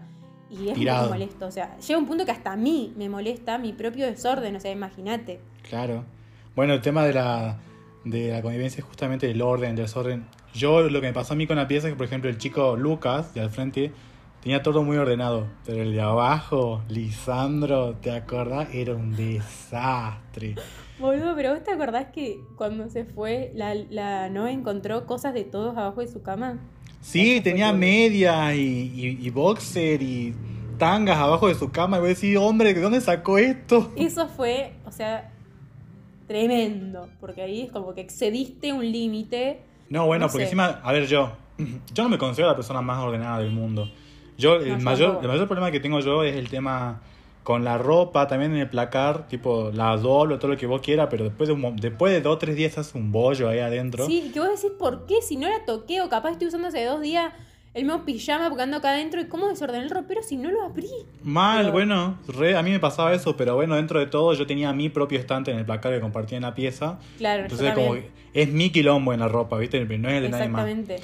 y 0.51 0.67
es 0.69 0.73
Tirado. 0.75 1.09
muy 1.09 1.19
molesto. 1.19 1.45
O 1.47 1.51
sea, 1.51 1.77
llega 1.79 1.97
un 1.99 2.05
punto 2.05 2.25
que 2.25 2.31
hasta 2.31 2.51
a 2.51 2.55
mí 2.57 2.93
me 2.97 3.09
molesta 3.09 3.57
mi 3.57 3.73
propio 3.73 4.05
desorden, 4.05 4.55
o 4.55 4.59
sea, 4.59 4.71
imagínate. 4.71 5.39
Claro. 5.67 6.03
Bueno, 6.55 6.73
el 6.73 6.81
tema 6.81 7.05
de 7.05 7.13
la, 7.13 7.57
de 8.03 8.31
la 8.31 8.41
convivencia 8.41 8.79
es 8.79 8.85
justamente 8.85 9.29
el 9.31 9.41
orden, 9.41 9.71
el 9.71 9.75
desorden. 9.77 10.25
Yo 10.53 10.81
lo 10.81 10.99
que 10.99 11.07
me 11.07 11.13
pasó 11.13 11.33
a 11.33 11.37
mí 11.37 11.47
con 11.47 11.55
la 11.55 11.67
pieza 11.67 11.87
es 11.87 11.93
que, 11.93 11.97
por 11.97 12.05
ejemplo, 12.05 12.29
el 12.29 12.37
chico 12.37 12.75
Lucas, 12.75 13.33
de 13.33 13.39
al 13.41 13.49
frente, 13.49 13.91
tenía 14.43 14.61
todo 14.61 14.83
muy 14.83 14.97
ordenado. 14.97 15.47
Pero 15.65 15.81
el 15.83 15.93
de 15.93 16.01
abajo, 16.01 16.81
Lisandro, 16.89 17.95
¿te 17.95 18.11
acordás? 18.11 18.67
Era 18.73 18.93
un 18.95 19.15
desastre. 19.15 20.55
Boludo, 20.99 21.33
pero 21.35 21.53
vos 21.53 21.63
te 21.63 21.71
acordás 21.71 22.07
que 22.13 22.39
cuando 22.57 22.89
se 22.89 23.05
fue, 23.05 23.51
la, 23.55 23.73
la 23.73 24.29
Noe 24.29 24.51
encontró 24.51 25.05
cosas 25.05 25.33
de 25.33 25.45
todos 25.45 25.77
abajo 25.77 26.01
de 26.01 26.07
su 26.07 26.21
cama. 26.21 26.59
Sí, 26.99 27.41
tenía 27.41 27.69
todo. 27.69 27.77
medias 27.79 28.53
y, 28.55 28.91
y, 28.93 29.17
y 29.25 29.29
boxer 29.31 30.01
y 30.03 30.35
tangas 30.81 31.19
abajo 31.19 31.47
de 31.47 31.53
su 31.53 31.71
cama. 31.71 31.97
Y 31.97 31.99
voy 31.99 32.07
a 32.07 32.09
decir, 32.09 32.35
hombre, 32.39 32.73
¿de 32.73 32.81
dónde 32.81 32.99
sacó 33.01 33.37
esto? 33.37 33.91
Eso 33.95 34.27
fue, 34.27 34.73
o 34.83 34.91
sea, 34.91 35.31
tremendo, 36.27 37.07
porque 37.19 37.43
ahí 37.43 37.61
es 37.61 37.71
como 37.71 37.93
que 37.93 38.01
excediste 38.01 38.73
un 38.73 38.91
límite. 38.91 39.61
No, 39.89 40.07
bueno, 40.07 40.25
No 40.25 40.31
porque 40.31 40.45
sé. 40.45 40.49
encima, 40.49 40.81
a 40.83 40.91
ver, 40.91 41.05
yo, 41.05 41.33
yo 41.93 42.03
no 42.03 42.09
me 42.09 42.17
considero 42.17 42.49
la 42.49 42.55
persona 42.55 42.81
más 42.81 42.97
ordenada 42.97 43.37
del 43.37 43.51
mundo. 43.51 43.91
Yo, 44.39 44.55
el, 44.55 44.79
No, 44.79 44.79
mayor, 44.79 45.19
el 45.21 45.27
mayor 45.27 45.45
problema 45.45 45.69
que 45.69 45.79
tengo 45.79 45.99
yo 45.99 46.23
es 46.23 46.35
el 46.35 46.49
tema 46.49 47.01
con 47.43 47.63
la 47.63 47.77
ropa, 47.77 48.27
también 48.27 48.53
en 48.53 48.61
el 48.61 48.69
placar, 48.69 49.27
tipo, 49.27 49.69
la 49.71 49.95
doblo, 49.97 50.39
todo 50.39 50.49
lo 50.49 50.57
que 50.57 50.65
vos 50.65 50.81
quieras, 50.81 51.09
pero 51.11 51.25
después 51.25 51.47
de, 51.47 51.53
un 51.53 51.75
después 51.75 52.11
de 52.11 52.21
dos 52.21 52.35
o 52.35 52.37
tres 52.39 52.55
días 52.55 52.75
haces 52.79 52.95
un 52.95 53.11
bollo 53.11 53.49
ahí 53.49 53.59
adentro. 53.59 54.07
Sí, 54.07 54.23
y 54.27 54.31
que 54.31 54.39
vos 54.39 54.49
decís, 54.49 54.71
¿por 54.79 55.05
qué? 55.05 55.21
Si 55.21 55.35
no 55.35 55.47
la 55.47 55.63
toqué, 55.63 56.01
o 56.01 56.09
capaz 56.09 56.31
estoy 56.31 56.47
usando 56.47 56.69
hace 56.69 56.83
dos 56.85 57.01
días 57.01 57.33
el 57.73 57.85
mismo 57.85 58.03
pijama 58.03 58.49
porque 58.49 58.63
ando 58.63 58.77
acá 58.77 58.89
adentro, 58.89 59.21
¿y 59.21 59.25
cómo 59.27 59.47
desordené 59.47 59.83
el 59.85 59.89
ropero 59.89 60.21
si 60.21 60.35
no 60.35 60.51
lo 60.51 60.61
abrí? 60.63 60.89
Mal, 61.23 61.59
Pero- 61.59 61.71
bueno, 61.71 62.17
re, 62.27 62.57
a 62.57 62.63
mí 62.63 62.71
me 62.71 62.79
pasaba 62.79 63.13
eso, 63.13 63.37
pero 63.37 63.55
bueno, 63.55 63.75
dentro 63.75 63.99
de 63.99 64.07
todo 64.07 64.33
yo 64.33 64.45
tenía 64.45 64.73
mi 64.73 64.89
propio 64.89 65.19
estante 65.19 65.51
en 65.51 65.59
el 65.59 65.65
placar 65.65 65.93
que 65.93 66.01
compartía 66.01 66.37
en 66.37 66.43
la 66.43 66.53
pieza. 66.53 66.99
Claro, 67.17 67.43
Entonces 67.43 67.69
yo 67.69 67.73
como 67.75 67.95
es 68.33 68.49
mi 68.51 68.71
quilombo 68.71 69.13
en 69.13 69.21
la 69.21 69.27
ropa, 69.29 69.57
¿viste? 69.57 69.79
No 69.97 70.09
es 70.09 70.15
el 70.15 70.23
de 70.23 70.29
nadie 70.29 70.49
más. 70.49 70.67
Exactamente. 70.67 70.95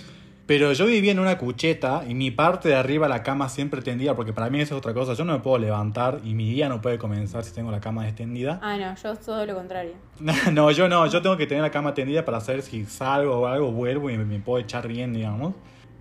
Pero 0.46 0.72
yo 0.72 0.86
vivía 0.86 1.12
en 1.12 1.20
una 1.20 1.38
cucheta 1.38 2.06
y 2.08 2.14
mi 2.16 2.32
parte 2.32 2.70
de 2.70 2.76
arriba 2.76 3.10
la 3.10 3.22
cama 3.22 3.50
siempre 3.50 3.82
tendida, 3.82 4.16
porque 4.16 4.32
para 4.32 4.50
mí 4.50 4.62
eso 4.62 4.76
es 4.76 4.80
otra 4.80 4.94
cosa. 4.94 5.14
Yo 5.14 5.26
no 5.26 5.34
me 5.34 5.40
puedo 5.40 5.58
levantar 5.58 6.22
y 6.24 6.34
mi 6.36 6.50
día 6.50 6.70
no 6.70 6.82
puede 6.82 6.98
comenzar 6.98 7.44
si 7.44 7.54
tengo 7.54 7.70
la 7.70 7.82
cama 7.82 8.08
extendida. 8.08 8.58
Ah, 8.64 8.78
no, 8.78 8.96
yo 8.96 9.16
todo 9.18 9.46
lo 9.46 9.56
contrario. 9.56 9.92
no, 10.54 10.72
yo 10.72 10.88
no, 10.88 11.06
yo 11.08 11.22
tengo 11.22 11.36
que 11.36 11.48
tener 11.48 11.64
la 11.64 11.72
cama 11.72 11.94
tendida 11.94 12.24
para 12.24 12.40
saber 12.40 12.62
si 12.62 12.86
salgo 12.86 13.40
o 13.42 13.46
algo, 13.48 13.72
vuelvo 13.74 14.10
y 14.10 14.18
me, 14.18 14.24
me 14.24 14.40
puedo 14.40 14.60
echar 14.64 14.88
bien, 14.88 15.14
digamos. 15.14 15.54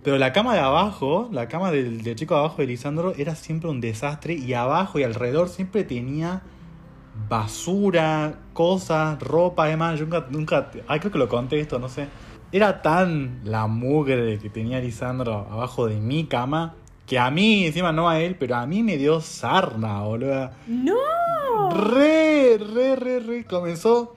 Pero 0.07 0.17
la 0.17 0.31
cama 0.31 0.53
de 0.53 0.61
abajo, 0.61 1.27
la 1.33 1.49
cama 1.49 1.69
del, 1.69 2.01
del 2.01 2.15
chico 2.15 2.33
de 2.33 2.39
abajo 2.39 2.61
de 2.61 2.67
Lisandro, 2.67 3.13
era 3.17 3.35
siempre 3.35 3.69
un 3.69 3.81
desastre 3.81 4.35
y 4.35 4.53
abajo 4.53 4.99
y 4.99 5.03
alrededor 5.03 5.49
siempre 5.49 5.83
tenía 5.83 6.43
basura, 7.27 8.39
cosas, 8.53 9.19
ropa, 9.19 9.65
además, 9.65 9.99
yo 9.99 10.05
nunca, 10.05 10.25
nunca, 10.29 10.71
ay, 10.87 11.01
creo 11.01 11.11
que 11.11 11.17
lo 11.17 11.27
conté 11.27 11.59
esto, 11.59 11.77
no 11.77 11.89
sé. 11.89 12.07
Era 12.53 12.81
tan 12.81 13.41
la 13.43 13.67
mugre 13.67 14.39
que 14.39 14.49
tenía 14.49 14.79
Lisandro 14.79 15.45
abajo 15.51 15.87
de 15.87 15.99
mi 15.99 16.23
cama 16.23 16.75
que 17.05 17.19
a 17.19 17.29
mí, 17.29 17.65
encima 17.65 17.91
no 17.91 18.07
a 18.07 18.21
él, 18.21 18.37
pero 18.39 18.55
a 18.55 18.65
mí 18.65 18.83
me 18.83 18.95
dio 18.95 19.19
sarna, 19.19 20.03
boludo. 20.03 20.51
¡No! 20.67 21.69
Re, 21.71 22.57
re, 22.57 22.95
re, 22.95 23.19
re. 23.19 23.43
Comenzó. 23.43 24.15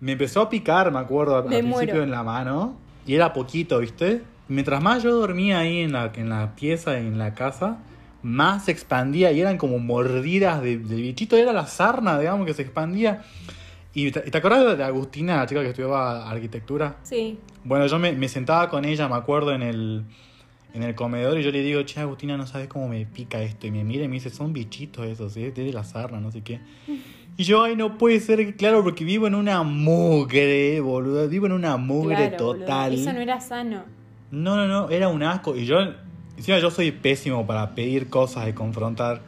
Me 0.00 0.10
empezó 0.10 0.40
a 0.40 0.48
picar, 0.48 0.90
me 0.90 0.98
acuerdo, 0.98 1.36
al, 1.36 1.44
principio 1.44 2.02
en 2.02 2.10
la 2.10 2.24
mano. 2.24 2.74
Y 3.06 3.14
era 3.14 3.32
poquito, 3.32 3.78
¿viste? 3.78 4.24
Mientras 4.48 4.82
más 4.82 5.02
yo 5.02 5.14
dormía 5.14 5.60
ahí 5.60 5.78
en 5.80 5.92
la, 5.92 6.10
en 6.14 6.28
la 6.30 6.54
pieza, 6.54 6.98
en 6.98 7.18
la 7.18 7.34
casa, 7.34 7.78
más 8.22 8.64
se 8.64 8.72
expandía 8.72 9.30
y 9.32 9.40
eran 9.40 9.58
como 9.58 9.78
mordidas 9.78 10.62
de, 10.62 10.78
de 10.78 10.96
bichito. 10.96 11.36
Era 11.36 11.52
la 11.52 11.66
sarna, 11.66 12.18
digamos, 12.18 12.46
que 12.46 12.54
se 12.54 12.62
expandía. 12.62 13.22
¿Y 13.94 14.10
te, 14.10 14.20
te 14.20 14.38
acordás 14.38 14.76
de 14.78 14.84
Agustina, 14.84 15.36
la 15.36 15.46
chica 15.46 15.60
que 15.62 15.68
estudiaba 15.68 16.28
arquitectura? 16.30 16.96
Sí. 17.02 17.38
Bueno, 17.64 17.86
yo 17.86 17.98
me, 17.98 18.12
me 18.12 18.28
sentaba 18.28 18.68
con 18.70 18.84
ella, 18.84 19.08
me 19.08 19.16
acuerdo, 19.16 19.52
en 19.52 19.62
el, 19.62 20.04
en 20.72 20.82
el 20.82 20.94
comedor 20.94 21.38
y 21.38 21.42
yo 21.42 21.50
le 21.50 21.62
digo, 21.62 21.82
che, 21.82 22.00
Agustina, 22.00 22.36
no 22.36 22.46
sabes 22.46 22.68
cómo 22.68 22.88
me 22.88 23.04
pica 23.06 23.42
esto. 23.42 23.66
Y 23.66 23.70
me 23.70 23.84
mira 23.84 24.04
y 24.04 24.08
me 24.08 24.14
dice, 24.14 24.30
son 24.30 24.52
bichitos 24.52 25.06
esos, 25.06 25.36
¿eh? 25.36 25.50
de 25.52 25.72
la 25.72 25.84
sarna, 25.84 26.20
no 26.20 26.30
sé 26.30 26.42
qué. 26.42 26.60
Y 27.36 27.44
yo, 27.44 27.62
ay, 27.62 27.76
no 27.76 27.98
puede 27.98 28.18
ser, 28.20 28.56
claro, 28.56 28.82
porque 28.82 29.04
vivo 29.04 29.26
en 29.26 29.34
una 29.34 29.62
mugre, 29.62 30.80
boludo. 30.80 31.28
Vivo 31.28 31.46
en 31.46 31.52
una 31.52 31.76
mugre 31.76 32.28
Claro, 32.28 32.44
boludo. 32.46 32.60
total. 32.64 32.94
Eso 32.94 33.12
no 33.12 33.20
era 33.20 33.40
sano. 33.40 33.84
No, 34.30 34.56
no, 34.56 34.66
no, 34.66 34.90
era 34.90 35.08
un 35.08 35.22
asco. 35.22 35.56
Y 35.56 35.64
yo, 35.66 35.78
encima 36.36 36.58
yo 36.58 36.70
soy 36.70 36.90
pésimo 36.92 37.46
para 37.46 37.74
pedir 37.74 38.08
cosas 38.08 38.48
y 38.48 38.52
confrontar. 38.52 39.20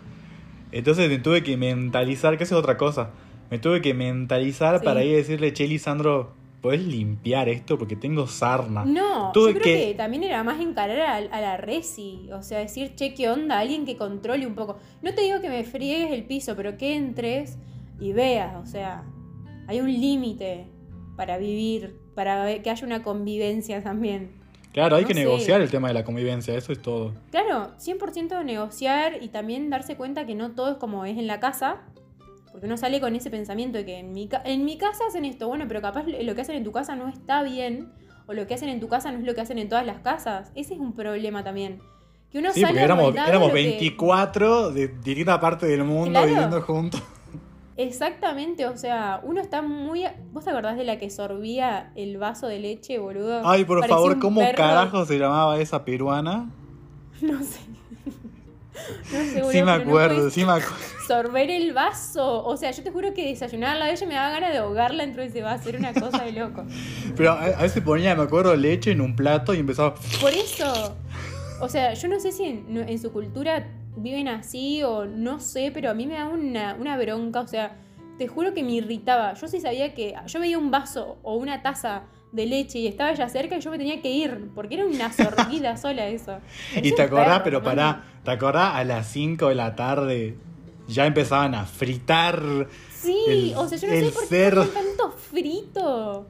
Entonces 0.72 1.08
me 1.08 1.18
tuve 1.18 1.42
que 1.42 1.56
mentalizar, 1.56 2.36
que 2.38 2.44
esa 2.44 2.54
es 2.54 2.58
otra 2.60 2.76
cosa. 2.76 3.10
Me 3.50 3.58
tuve 3.58 3.80
que 3.80 3.94
mentalizar 3.94 4.78
Sí. 4.78 4.84
para 4.84 5.02
ir 5.02 5.14
a 5.14 5.16
decirle, 5.18 5.52
che, 5.52 5.66
Lisandro, 5.66 6.32
¿podés 6.60 6.82
limpiar 6.84 7.48
esto? 7.48 7.78
Porque 7.78 7.96
tengo 7.96 8.26
sarna. 8.28 8.84
No, 8.84 9.32
Tuve 9.32 9.54
yo 9.54 9.60
creo 9.60 9.64
que... 9.64 9.86
que- 9.88 9.94
también 9.94 10.22
era 10.22 10.44
más 10.44 10.60
encarar 10.60 11.00
a, 11.00 11.16
a 11.16 11.40
la 11.40 11.56
resi, 11.56 12.28
o 12.32 12.42
sea, 12.42 12.58
decir, 12.58 12.94
che, 12.94 13.14
¿qué 13.14 13.28
onda? 13.28 13.58
Alguien 13.58 13.84
que 13.86 13.96
controle 13.96 14.46
un 14.46 14.54
poco. 14.54 14.78
No 15.02 15.12
te 15.14 15.22
digo 15.22 15.40
que 15.40 15.48
me 15.48 15.64
friegues 15.64 16.12
el 16.12 16.24
piso, 16.24 16.54
pero 16.54 16.76
que 16.76 16.94
entres 16.94 17.58
y 17.98 18.12
veas, 18.12 18.54
o 18.62 18.66
sea, 18.66 19.02
hay 19.66 19.80
un 19.80 19.88
límite 19.92 20.66
para 21.16 21.36
vivir, 21.38 21.96
para 22.14 22.62
que 22.62 22.70
haya 22.70 22.86
una 22.86 23.02
convivencia 23.02 23.82
también. 23.82 24.38
Claro, 24.72 24.96
hay 24.96 25.02
No 25.02 25.08
que 25.08 25.14
sé. 25.14 25.20
negociar 25.20 25.60
el 25.60 25.70
tema 25.70 25.88
de 25.88 25.94
la 25.94 26.04
convivencia, 26.04 26.54
eso 26.54 26.72
es 26.72 26.80
todo. 26.80 27.12
Claro, 27.30 27.72
100% 27.78 28.44
negociar 28.44 29.22
y 29.22 29.28
también 29.28 29.68
darse 29.70 29.96
cuenta 29.96 30.26
que 30.26 30.34
no 30.34 30.52
todo 30.52 30.70
es 30.72 30.76
como 30.76 31.04
es 31.04 31.18
en 31.18 31.26
la 31.26 31.40
casa, 31.40 31.78
porque 32.52 32.66
uno 32.66 32.76
sale 32.76 33.00
con 33.00 33.14
ese 33.16 33.30
pensamiento 33.30 33.78
de 33.78 33.84
que 33.84 33.98
en 33.98 34.12
mi, 34.12 34.28
en 34.44 34.64
mi 34.64 34.78
casa 34.78 35.04
hacen 35.08 35.24
esto, 35.24 35.48
bueno, 35.48 35.64
pero 35.68 35.80
capaz 35.80 36.04
lo 36.06 36.34
que 36.34 36.40
hacen 36.40 36.54
en 36.56 36.64
tu 36.64 36.72
casa 36.72 36.94
no 36.96 37.08
está 37.08 37.42
bien, 37.42 37.92
o 38.26 38.32
lo 38.32 38.46
que 38.46 38.54
hacen 38.54 38.68
en 38.68 38.78
tu 38.80 38.88
casa 38.88 39.10
no 39.10 39.18
es 39.18 39.24
lo 39.24 39.34
que 39.34 39.40
hacen 39.40 39.58
en 39.58 39.68
todas 39.68 39.84
las 39.84 39.98
casas. 40.00 40.52
Ese 40.54 40.74
es 40.74 40.80
un 40.80 40.92
problema 40.94 41.42
también. 41.42 41.80
Que 42.30 42.38
uno 42.38 42.52
Sí, 42.52 42.60
sale 42.60 42.74
porque 42.74 42.84
éramos, 42.84 43.14
éramos 43.16 43.48
lo 43.48 43.54
que- 43.54 43.62
24 43.62 44.70
de 44.70 44.86
distintas 44.86 45.38
partes 45.40 45.68
del 45.68 45.82
mundo 45.82 46.10
Claro. 46.10 46.26
viviendo 46.28 46.62
juntos. 46.62 47.02
Exactamente, 47.76 48.66
o 48.66 48.76
sea, 48.76 49.20
uno 49.22 49.40
está 49.40 49.62
muy... 49.62 50.04
¿Vos 50.32 50.44
te 50.44 50.50
acordás 50.50 50.76
de 50.76 50.84
la 50.84 50.98
que 50.98 51.08
sorbía 51.10 51.92
el 51.96 52.18
vaso 52.18 52.46
de 52.46 52.58
leche, 52.58 52.98
boludo? 52.98 53.40
Ay, 53.48 53.64
por 53.64 53.78
Parecía 53.80 53.96
favor, 53.96 54.18
¿cómo 54.18 54.40
perro. 54.40 54.56
carajo 54.56 55.06
se 55.06 55.18
llamaba 55.18 55.58
esa 55.58 55.84
peruana? 55.84 56.50
No 57.22 57.38
sé. 57.42 57.60
No 59.12 59.18
sé, 59.18 59.34
boludo, 59.42 59.50
Sí 59.52 59.58
me 59.58 59.62
no 59.64 59.70
acuerdo, 59.72 60.16
puedes 60.16 60.32
sí 60.34 60.44
me 60.44 60.52
acuerdo. 60.52 60.76
Sorber 61.06 61.50
el 61.50 61.72
vaso. 61.72 62.44
O 62.44 62.56
sea, 62.56 62.70
yo 62.70 62.82
te 62.82 62.90
juro 62.90 63.12
que 63.12 63.26
desayunarla 63.26 63.86
a 63.86 63.90
ella 63.90 64.06
me 64.06 64.14
daba 64.14 64.30
ganas 64.30 64.52
de 64.52 64.58
ahogarla 64.58 65.04
dentro 65.04 65.22
de 65.22 65.28
ese 65.28 65.42
vaso. 65.42 65.68
Era 65.68 65.78
una 65.78 65.92
cosa 65.92 66.24
de 66.24 66.32
loco. 66.32 66.64
Pero 67.16 67.32
a 67.32 67.62
veces 67.62 67.82
ponía, 67.82 68.14
me 68.14 68.22
acuerdo, 68.22 68.54
leche 68.56 68.92
en 68.92 69.00
un 69.00 69.16
plato 69.16 69.52
y 69.52 69.58
empezaba... 69.58 69.94
Por 70.20 70.32
eso. 70.32 70.96
O 71.60 71.68
sea, 71.68 71.94
yo 71.94 72.08
no 72.08 72.18
sé 72.20 72.32
si 72.32 72.44
en, 72.44 72.98
su 72.98 73.12
cultura 73.12 73.68
viven 73.96 74.28
así 74.28 74.82
o 74.82 75.04
no 75.04 75.40
sé, 75.40 75.70
pero 75.72 75.90
a 75.90 75.94
mí 75.94 76.06
me 76.06 76.14
da 76.14 76.26
una, 76.26 76.74
una 76.74 76.96
bronca. 76.96 77.40
O 77.40 77.46
sea, 77.48 77.76
te 78.18 78.28
juro 78.28 78.54
que 78.54 78.62
me 78.62 78.72
irritaba. 78.72 79.34
Yo 79.34 79.46
sí 79.48 79.60
sabía 79.60 79.94
que. 79.94 80.14
Yo 80.26 80.40
veía 80.40 80.58
un 80.58 80.70
vaso 80.70 81.18
o 81.22 81.36
una 81.36 81.62
taza 81.62 82.04
de 82.32 82.46
leche 82.46 82.78
y 82.78 82.86
estaba 82.86 83.10
ella 83.10 83.28
cerca 83.28 83.56
y 83.56 83.60
yo 83.60 83.70
me 83.70 83.78
tenía 83.78 84.00
que 84.00 84.10
ir. 84.10 84.50
Porque 84.54 84.76
era 84.76 84.86
una 84.86 85.12
sorbida 85.12 85.76
sola 85.78 86.06
eso. 86.08 86.38
Y 86.82 86.94
te 86.94 87.02
acordás, 87.02 87.40
perro, 87.40 87.44
pero 87.44 87.62
pará, 87.62 88.04
¿te 88.24 88.30
acordás 88.30 88.74
a 88.76 88.84
las 88.84 89.06
5 89.08 89.48
de 89.48 89.54
la 89.54 89.74
tarde? 89.74 90.38
Ya 90.88 91.06
empezaban 91.06 91.54
a 91.54 91.66
fritar. 91.66 92.68
Sí, 92.94 93.16
el- 93.28 93.54
o 93.56 93.68
sea, 93.68 93.78
yo 93.78 93.86
no 93.88 93.94
sé 93.94 94.12
por 94.12 94.28
qué 94.28 94.50
tanto 94.50 95.10
frito. 95.12 96.26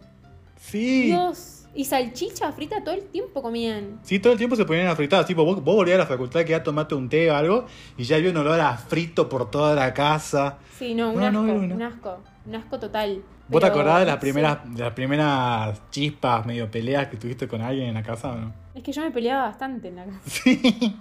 Sí. 0.61 1.07
Dios. 1.07 1.60
Y 1.74 1.85
salchicha 1.85 2.50
frita 2.52 2.83
todo 2.83 2.94
el 2.94 3.04
tiempo 3.06 3.40
comían. 3.42 4.00
Sí, 4.02 4.18
todo 4.18 4.33
el 4.33 4.38
tiempo 4.38 4.56
se 4.56 4.64
ponían 4.64 4.88
a 4.88 4.96
fritar. 4.96 5.24
Tipo, 5.24 5.44
vos, 5.44 5.62
vos 5.62 5.76
volvías 5.76 5.96
a 5.96 6.00
la 6.00 6.06
facultad 6.06 6.40
que 6.40 6.50
ya 6.50 6.62
tomaste 6.62 6.94
un 6.96 7.09
té 7.09 7.30
o 7.30 7.37
algo 7.37 7.66
y 7.96 8.02
ya 8.04 8.16
había 8.16 8.30
un 8.30 8.37
olor 8.38 8.59
a 8.61 8.76
frito 8.76 9.28
por 9.28 9.50
toda 9.50 9.74
la 9.74 9.94
casa. 9.94 10.59
Sí, 10.78 10.94
no, 10.94 11.11
un 11.12 11.20
No, 11.20 11.26
asco, 11.26 11.42
no, 11.42 11.54
no. 11.66 11.74
un 11.76 11.83
asco. 11.83 12.18
Un 12.46 12.54
asco 12.56 12.78
total. 12.80 13.22
¿Vos 13.48 13.61
te 13.61 13.66
acordás 13.66 14.00
de 14.00 14.06
las 14.06 14.16
primeras, 14.16 14.59
de 14.74 14.83
las 14.83 14.92
primeras 14.92 15.80
chispas, 15.90 16.44
medio 16.46 16.70
peleas 16.70 17.09
que 17.09 17.16
tuviste 17.16 17.46
con 17.48 17.61
alguien 17.62 17.88
en 17.88 17.94
la 17.94 18.02
casa 18.02 18.30
o 18.33 18.37
no? 18.37 18.52
Es 18.74 18.83
que 18.83 18.92
yo 18.92 19.02
me 19.02 19.11
peleaba 19.11 19.42
bastante 19.44 19.88
en 19.88 19.96
la 19.96 20.04
casa. 20.06 20.20
Sí. 20.26 20.96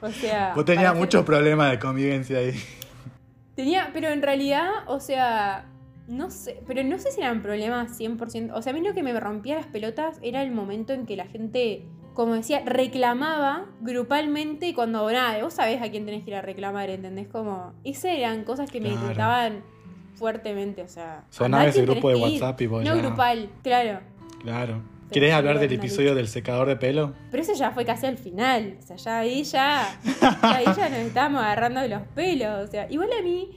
O 0.00 0.10
sea. 0.10 0.52
Vos 0.54 0.64
tenías 0.64 0.94
muchos 0.94 1.24
problemas 1.24 1.70
de 1.70 1.78
convivencia 1.78 2.38
ahí. 2.38 2.52
Tenía, 3.54 3.90
pero 3.92 4.08
en 4.08 4.20
realidad, 4.22 4.68
o 4.86 5.00
sea. 5.00 5.66
No 6.06 6.30
sé, 6.30 6.60
pero 6.66 6.82
no 6.84 6.98
sé 6.98 7.10
si 7.12 7.20
eran 7.20 7.40
problemas 7.42 7.98
100%. 7.98 8.52
O 8.54 8.60
sea, 8.62 8.72
a 8.72 8.74
mí 8.74 8.82
lo 8.86 8.92
que 8.94 9.02
me 9.02 9.18
rompía 9.18 9.56
las 9.56 9.66
pelotas 9.66 10.18
era 10.22 10.42
el 10.42 10.50
momento 10.50 10.92
en 10.92 11.06
que 11.06 11.16
la 11.16 11.24
gente, 11.26 11.86
como 12.12 12.34
decía, 12.34 12.62
reclamaba 12.66 13.64
grupalmente 13.80 14.68
y 14.68 14.74
cuando, 14.74 15.10
nada, 15.10 15.42
vos 15.42 15.54
sabés 15.54 15.80
a 15.80 15.90
quién 15.90 16.04
tenés 16.04 16.22
que 16.24 16.30
ir 16.30 16.36
a 16.36 16.42
reclamar, 16.42 16.90
¿entendés? 16.90 17.26
Como, 17.28 17.72
esas 17.84 18.12
eran 18.12 18.44
cosas 18.44 18.70
que 18.70 18.80
me 18.80 18.90
Claro. 18.90 19.04
irritaban 19.06 19.62
fuertemente, 20.16 20.82
o 20.82 20.88
sea. 20.88 21.24
Sonaba 21.30 21.66
ese 21.66 21.82
grupo 21.82 22.08
de. 22.10 22.16
WhatsApp 22.16 22.60
y 22.60 22.66
vos 22.66 22.84
No 22.84 22.94
ya- 22.94 23.00
grupal, 23.02 23.48
claro. 23.62 24.00
Claro. 24.42 24.82
¿Querés 25.10 25.32
hablar 25.32 25.58
del 25.60 25.72
episodio 25.72 26.14
del 26.14 26.26
secador 26.28 26.66
de 26.66 26.76
pelo? 26.76 27.14
Pero 27.30 27.42
eso 27.42 27.52
ya 27.54 27.70
fue 27.70 27.84
casi 27.84 28.06
al 28.06 28.18
final. 28.18 28.76
O 28.78 28.82
sea, 28.82 28.96
ya 28.96 29.18
ahí 29.18 29.44
ya. 29.44 29.98
ya 30.20 30.56
ahí 30.56 30.64
ya 30.64 30.88
nos 30.88 30.98
estábamos 30.98 31.42
agarrando 31.42 31.80
de 31.80 31.88
los 31.88 32.02
pelos. 32.14 32.68
O 32.68 32.70
sea, 32.70 32.90
igual 32.90 33.10
a 33.18 33.22
mí. 33.22 33.50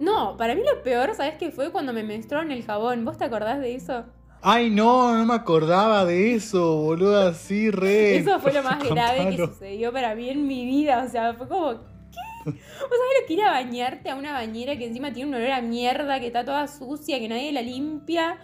No, 0.00 0.36
para 0.36 0.54
mí 0.54 0.62
lo 0.62 0.82
peor, 0.82 1.14
¿sabes 1.14 1.34
qué 1.38 1.50
fue? 1.52 1.70
Cuando 1.70 1.92
me 1.92 2.02
menstruaron 2.02 2.50
el 2.50 2.64
jabón. 2.64 3.04
¿Vos 3.04 3.18
te 3.18 3.24
acordás 3.24 3.60
de 3.60 3.74
eso? 3.74 4.04
Ay, 4.42 4.70
no, 4.70 5.14
no 5.14 5.26
me 5.26 5.34
acordaba 5.34 6.06
de 6.06 6.34
eso, 6.34 6.76
boludo, 6.76 7.28
así 7.28 7.70
re. 7.70 8.16
Eso 8.16 8.40
fue 8.40 8.52
lo 8.54 8.62
más 8.64 8.82
grave 8.82 9.28
que 9.28 9.36
sucedió 9.36 9.92
para 9.92 10.14
mí 10.14 10.30
en 10.30 10.46
mi 10.46 10.64
vida. 10.64 11.04
O 11.06 11.10
sea, 11.10 11.34
fue 11.34 11.46
como. 11.46 11.72
¿Qué? 11.72 12.50
¿Vos 12.50 12.54
sabés 12.54 13.20
lo 13.20 13.26
que 13.28 13.34
ir 13.34 13.42
a 13.42 13.50
bañarte 13.50 14.08
a 14.08 14.16
una 14.16 14.32
bañera 14.32 14.76
que 14.78 14.86
encima 14.86 15.12
tiene 15.12 15.28
un 15.28 15.34
olor 15.36 15.52
a 15.52 15.60
mierda, 15.60 16.18
que 16.18 16.28
está 16.28 16.42
toda 16.46 16.66
sucia, 16.66 17.18
que 17.18 17.28
nadie 17.28 17.52
la 17.52 17.60
limpia? 17.60 18.38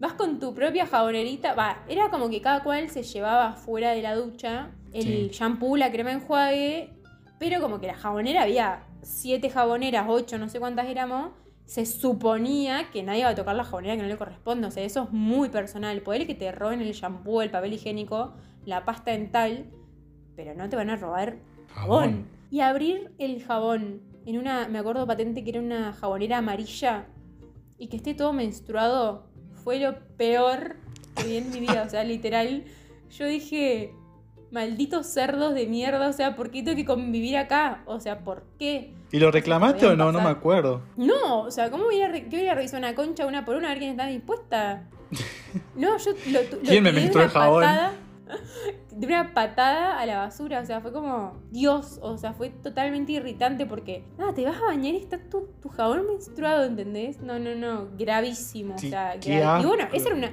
Vas 0.00 0.14
con 0.14 0.40
tu 0.40 0.54
propia 0.54 0.86
jabonerita. 0.86 1.52
Va, 1.54 1.84
era 1.86 2.08
como 2.08 2.30
que 2.30 2.40
cada 2.40 2.62
cual 2.62 2.88
se 2.88 3.02
llevaba 3.02 3.52
fuera 3.52 3.90
de 3.92 4.00
la 4.00 4.14
ducha 4.14 4.70
el 4.94 5.02
Sí. 5.04 5.28
shampoo, 5.32 5.76
la 5.76 5.92
crema 5.92 6.12
enjuague, 6.12 6.94
pero 7.38 7.60
como 7.60 7.78
que 7.78 7.86
la 7.88 7.94
jabonera 7.94 8.42
había 8.44 8.85
siete 9.06 9.50
jaboneras, 9.50 10.06
ocho, 10.08 10.36
no 10.38 10.48
sé 10.48 10.58
cuántas 10.58 10.86
éramos. 10.86 11.30
Se 11.64 11.86
suponía 11.86 12.90
que 12.92 13.02
nadie 13.02 13.20
iba 13.20 13.30
a 13.30 13.34
tocar 13.34 13.56
la 13.56 13.64
jabonera 13.64 13.96
que 13.96 14.02
no 14.02 14.08
le 14.08 14.16
corresponde. 14.16 14.66
O 14.66 14.70
sea, 14.70 14.84
eso 14.84 15.04
es 15.04 15.12
muy 15.12 15.48
personal. 15.48 16.00
Poder 16.02 16.26
que 16.26 16.34
te 16.34 16.50
roben 16.52 16.80
el 16.80 16.92
shampoo, 16.92 17.42
el 17.42 17.50
papel 17.50 17.72
higiénico, 17.72 18.34
la 18.64 18.84
pasta 18.84 19.12
dental, 19.12 19.66
pero 20.36 20.54
no 20.54 20.68
te 20.68 20.76
van 20.76 20.90
a 20.90 20.96
robar 20.96 21.38
jabón. 21.68 22.04
Jabón. 22.04 22.26
Y 22.50 22.60
abrir 22.60 23.12
el 23.18 23.42
jabón 23.42 24.02
en 24.26 24.38
una, 24.38 24.68
me 24.68 24.78
acuerdo 24.78 25.06
patente 25.06 25.42
que 25.42 25.50
era 25.50 25.60
una 25.60 25.92
jabonera 25.92 26.38
amarilla 26.38 27.06
y 27.78 27.88
que 27.88 27.96
esté 27.96 28.14
todo 28.14 28.32
menstruado 28.32 29.26
fue 29.64 29.78
lo 29.78 29.98
peor 30.16 30.76
que 31.16 31.24
vi 31.24 31.36
en 31.36 31.50
mi 31.50 31.60
vida. 31.60 31.84
O 31.84 31.88
sea, 31.88 32.04
literal, 32.04 32.64
yo 33.10 33.26
dije, 33.26 33.92
malditos 34.56 35.06
cerdos 35.06 35.52
de 35.54 35.66
mierda, 35.66 36.08
o 36.08 36.12
sea, 36.14 36.34
¿por 36.34 36.50
qué 36.50 36.62
tengo 36.62 36.74
que 36.76 36.86
convivir 36.86 37.36
acá? 37.36 37.82
O 37.84 38.00
sea, 38.00 38.20
¿por 38.24 38.42
qué? 38.58 38.94
¿Y 39.12 39.18
lo 39.18 39.30
reclamaste 39.30 39.84
o 39.86 39.94
no? 39.96 40.10
No 40.12 40.20
me 40.22 40.30
acuerdo. 40.30 40.80
No, 40.96 41.42
o 41.42 41.50
sea, 41.50 41.70
¿cómo 41.70 41.84
voy 41.84 42.00
a, 42.00 42.08
voy 42.08 42.48
a 42.48 42.54
revisar 42.54 42.78
una 42.80 42.94
concha 42.94 43.26
una 43.26 43.44
por 43.44 43.56
una 43.56 43.66
a 43.68 43.70
ver 43.70 43.78
quién 43.80 43.90
está 43.92 44.06
dispuesta? 44.06 44.88
No, 45.74 45.96
yo 45.98 46.10
lo, 46.32 46.40
lo 46.42 46.58
¿Quién 46.62 46.82
me 46.82 46.92
menstruó 46.92 47.24
el 47.24 47.30
jabón? 47.30 47.62
patada- 47.62 47.92
de 48.90 49.06
una 49.06 49.32
patada 49.34 50.00
a 50.00 50.06
la 50.06 50.18
basura, 50.18 50.60
o 50.60 50.64
sea, 50.64 50.80
fue 50.80 50.90
como 50.92 51.40
Dios, 51.50 51.98
o 52.02 52.16
sea, 52.18 52.32
fue 52.32 52.48
totalmente 52.50 53.12
irritante 53.12 53.66
porque, 53.66 54.04
nada, 54.18 54.32
te 54.34 54.44
vas 54.44 54.56
a 54.56 54.64
bañar 54.64 54.94
y 54.94 54.96
está 54.96 55.18
tu, 55.18 55.48
tu 55.62 55.68
jabón 55.68 56.06
menstruado, 56.08 56.64
¿entendés? 56.64 57.20
No, 57.20 57.38
no, 57.38 57.54
no, 57.54 57.88
gravísimo, 57.96 58.74
o 58.74 58.78
sea, 58.78 59.16
gravi- 59.20 59.62
Y 59.62 59.66
bueno, 59.66 59.84
esa 59.92 60.08
era 60.08 60.16
una, 60.16 60.30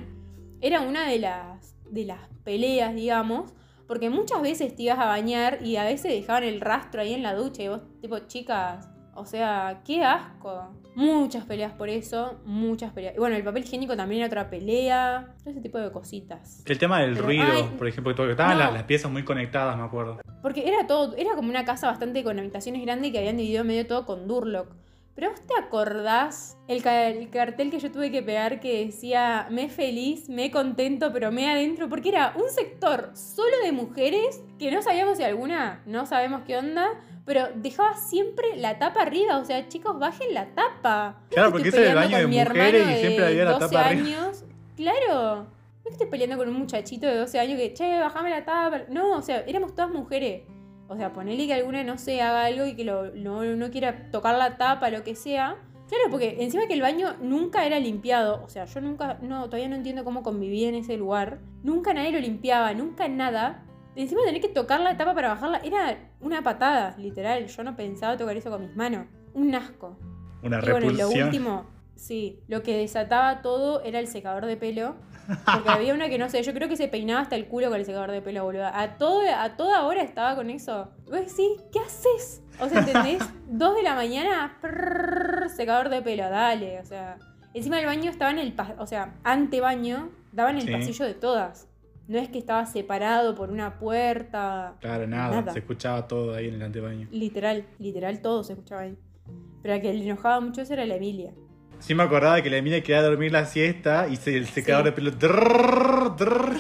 era 0.62 0.82
una 0.82 1.08
de 1.10 1.20
las, 1.20 1.76
de 1.92 2.06
las 2.06 2.20
peleas, 2.46 2.96
digamos, 2.96 3.52
porque 3.88 4.10
muchas 4.10 4.42
veces 4.42 4.76
te 4.76 4.84
ibas 4.84 5.00
a 5.00 5.06
bañar 5.06 5.60
y 5.64 5.76
a 5.76 5.84
veces 5.84 6.12
dejaban 6.12 6.44
el 6.44 6.62
rastro 6.62 7.02
ahí 7.02 7.14
en 7.14 7.24
la 7.24 7.36
ducha 7.36 7.64
y 7.64 7.68
vos, 7.68 7.82
tipo, 8.02 8.20
chicas, 8.20 8.90
o 9.16 9.26
sea, 9.26 9.82
qué 9.86 10.04
asco. 10.04 10.80
Muchas 10.96 11.46
peleas 11.46 11.74
por 11.74 11.90
eso, 11.90 12.40
muchas 12.46 12.94
peleas. 12.94 13.16
Y 13.16 13.20
bueno, 13.20 13.36
el 13.36 13.44
papel 13.44 13.64
higiénico 13.64 13.96
también 13.96 14.22
era 14.22 14.28
otra 14.28 14.50
pelea, 14.50 15.34
todo 15.40 15.50
ese 15.50 15.62
tipo 15.62 15.80
de 15.80 15.92
cositas. 15.92 16.64
El 16.66 16.78
tema 16.78 17.00
del 17.02 17.14
Pero, 17.14 17.26
ruido, 17.26 17.46
ay, 17.52 17.76
por 17.78 17.88
ejemplo, 17.88 18.16
que 18.16 18.32
estaban 18.32 18.58
no. 18.58 18.64
las, 18.64 18.74
las 18.74 18.84
piezas 18.84 19.12
muy 19.12 19.24
conectadas, 19.24 19.76
me 19.76 19.84
acuerdo. 19.84 20.20
Porque 20.42 20.68
era 20.68 20.86
todo, 20.86 21.16
era 21.16 21.36
como 21.36 21.50
una 21.50 21.66
casa 21.66 21.88
bastante 21.88 22.24
con 22.24 22.38
habitaciones 22.38 22.82
grandes 22.84 23.12
que 23.12 23.18
habían 23.18 23.38
dividido 23.38 23.64
medio 23.64 23.88
todo 23.88 24.06
con 24.06 24.28
Durlock. 24.28 24.76
Pero 25.16 25.30
vos 25.30 25.42
te 25.46 25.54
acordás 25.60 26.58
el, 26.68 26.82
ca- 26.82 27.08
el 27.10 27.30
cartel 27.30 27.70
que 27.70 27.80
yo 27.80 27.92
tuve 27.92 28.12
que 28.12 28.24
pegar 28.24 28.60
que 28.60 28.86
decía 28.86 29.48
me 29.52 29.70
feliz, 29.70 30.28
me 30.28 30.50
contento, 30.50 31.12
pero 31.14 31.32
me 31.32 31.50
adentro, 31.50 31.88
porque 31.88 32.10
era 32.10 32.34
un 32.36 32.50
sector 32.50 33.12
solo 33.14 33.56
de 33.64 33.72
mujeres 33.72 34.42
que 34.58 34.72
no 34.72 34.82
sabíamos 34.82 35.18
si 35.18 35.24
alguna, 35.24 35.84
no 35.86 36.06
sabemos 36.08 36.42
qué 36.48 36.58
onda, 36.58 36.88
pero 37.26 37.48
dejaba 37.56 37.96
siempre 37.96 38.56
la 38.58 38.80
tapa 38.80 39.02
arriba, 39.04 39.38
o 39.38 39.46
sea, 39.46 39.68
chicos, 39.68 40.00
bajen 40.00 40.34
la 40.34 40.48
tapa. 40.56 41.22
Claro, 41.30 41.50
que 41.50 41.52
porque 41.54 41.70
ese 41.70 41.82
era 41.82 41.90
el 42.04 42.10
peleando 42.10 42.16
baño 42.16 42.18
de 42.18 42.24
con 42.24 42.30
mi 42.30 42.38
mujeres 42.60 42.82
hermano 42.82 42.92
y 42.92 43.00
siempre 43.00 43.22
de 43.26 43.28
había 43.32 43.46
la 43.46 43.52
12 43.52 43.66
tapa 43.68 43.86
arriba. 43.88 44.02
años. 44.20 44.44
Claro. 44.76 45.36
No 45.84 45.90
es 45.92 45.98
que 45.98 46.04
estoy 46.04 46.08
peleando 46.08 46.38
con 46.38 46.48
un 46.50 46.56
muchachito 46.56 47.06
de 47.08 47.18
12 47.18 47.40
años 47.40 47.58
que, 47.60 47.74
che, 47.74 48.00
bajame 48.00 48.30
la 48.30 48.44
tapa. 48.46 48.84
No, 48.90 49.18
o 49.18 49.22
sea, 49.22 49.42
éramos 49.46 49.76
todas 49.76 49.92
mujeres. 49.92 50.44
O 50.94 50.98
sea, 50.98 51.12
ponele 51.14 51.46
que 51.48 51.54
alguna, 51.54 51.84
no 51.84 51.98
sé, 51.98 52.22
haga 52.22 52.46
algo 52.46 52.66
y 52.66 52.76
que 52.76 52.84
lo- 52.84 53.14
no, 53.16 53.44
no 53.44 53.70
quiera 53.72 54.10
tocar 54.12 54.38
la 54.38 54.58
tapa, 54.58 54.90
lo 54.90 55.04
que 55.04 55.16
sea. 55.16 55.56
Claro, 55.90 56.06
porque 56.10 56.38
encima 56.40 56.66
que 56.68 56.74
el 56.74 56.82
baño 56.82 57.16
nunca 57.22 57.66
era 57.66 57.78
limpiado. 57.80 58.42
O 58.44 58.50
sea, 58.50 58.66
yo 58.66 58.82
nunca, 58.82 59.18
no, 59.22 59.46
todavía 59.46 59.68
no 59.68 59.76
entiendo 59.76 60.04
cómo 60.04 60.24
convivía 60.24 60.70
en 60.70 60.76
ese 60.76 60.98
lugar. 60.98 61.40
Nunca 61.64 61.94
nadie 61.94 62.12
lo 62.12 62.20
limpiaba, 62.20 62.74
nunca 62.74 63.08
nada. 63.08 63.64
Encima 63.96 64.22
tener 64.26 64.42
que 64.42 64.48
tocar 64.50 64.80
la 64.80 64.98
tapa 64.98 65.14
para 65.14 65.30
bajarla 65.30 65.60
era 65.64 66.10
una 66.20 66.42
patada, 66.42 66.96
literal. 66.98 67.46
Yo 67.48 67.64
no 67.64 67.76
pensaba 67.76 68.18
tocar 68.18 68.36
eso 68.38 68.50
con 68.50 68.62
mis 68.62 68.76
manos. 68.76 69.06
Un 69.36 69.54
asco. 69.54 69.98
Una 70.42 70.58
Y 70.60 70.62
bueno, 70.72 70.78
y 70.88 70.94
lo 70.94 70.98
repulsión. 71.04 71.24
último, 71.28 71.66
sí, 71.96 72.40
lo 72.48 72.64
que 72.64 72.76
desataba 72.78 73.42
todo 73.44 73.82
era 73.84 74.00
el 74.00 74.08
secador 74.08 74.46
de 74.48 74.58
pelo. 74.58 74.96
Porque 75.28 75.70
había 75.70 75.94
una 75.94 76.10
que 76.10 76.18
no 76.18 76.30
sé, 76.30 76.44
yo 76.44 76.54
creo 76.54 76.68
que 76.68 76.76
se 76.78 76.88
peinaba 76.88 77.22
hasta 77.22 77.36
el 77.36 77.48
culo 77.48 77.70
con 77.70 77.80
el 77.80 77.86
secador 77.86 78.12
de 78.12 78.22
pelo, 78.22 78.44
boludo. 78.44 78.66
A, 78.68 78.98
todo, 78.98 79.22
a 79.36 79.56
toda 79.56 79.84
hora 79.86 80.02
estaba 80.02 80.36
con 80.36 80.50
eso. 80.50 80.90
Vos 81.06 81.20
decís, 81.20 81.62
¿qué 81.72 81.80
haces? 81.80 82.42
O 82.60 82.68
sea, 82.70 82.80
¿entendés? 82.80 83.24
Dos 83.48 83.76
de 83.76 83.84
la 83.84 83.96
mañana, 83.96 84.58
secador 85.56 85.90
de 85.90 86.02
pelo, 86.02 86.30
dale. 86.30 86.80
O 86.80 86.86
sea, 86.86 87.18
encima 87.54 87.78
del 87.78 87.86
baño 87.86 88.10
estaba 88.10 88.32
en 88.32 88.40
el, 88.40 88.54
o 88.78 88.88
sea, 88.88 89.16
ante 89.24 89.62
baño, 89.62 90.10
daba 90.32 90.50
en 90.52 90.58
el 90.58 90.64
Sí. 90.68 90.72
pasillo 90.72 91.06
de 91.06 91.14
todas. 91.14 91.68
No 92.08 92.18
es 92.20 92.28
que 92.28 92.38
estaba 92.38 92.66
separado 92.66 93.34
por 93.34 93.50
una 93.50 93.80
puerta. 93.80 94.76
Claro, 94.82 95.08
nada, 95.08 95.36
Nada. 95.38 95.54
se 95.54 95.60
escuchaba 95.60 96.06
todo 96.08 96.36
ahí 96.36 96.50
en 96.50 96.56
el 96.56 96.62
antebaño. 96.64 97.08
Literal, 97.12 97.66
literal 97.80 98.22
todo 98.22 98.44
se 98.44 98.54
escuchaba 98.54 98.82
ahí. 98.82 98.98
Pero 99.62 99.76
a 99.76 99.80
que 99.80 99.94
le 99.94 100.04
enojaba 100.04 100.42
mucho 100.42 100.62
eso 100.62 100.74
era 100.74 100.86
la 100.86 100.96
Emilia. 100.96 101.32
Sí 101.84 101.96
me 101.96 102.04
acordaba 102.04 102.42
que 102.42 102.50
la 102.50 102.58
Emilia 102.58 102.82
quería 102.82 103.02
dormir 103.02 103.34
la 103.34 103.46
siesta 103.46 104.08
y 104.08 104.16
se, 104.16 104.38
el 104.38 104.48
secador 104.48 104.84
Sí. 104.86 104.90
de 104.90 104.92
pelo... 104.94 105.12
drrrr. 105.12 106.56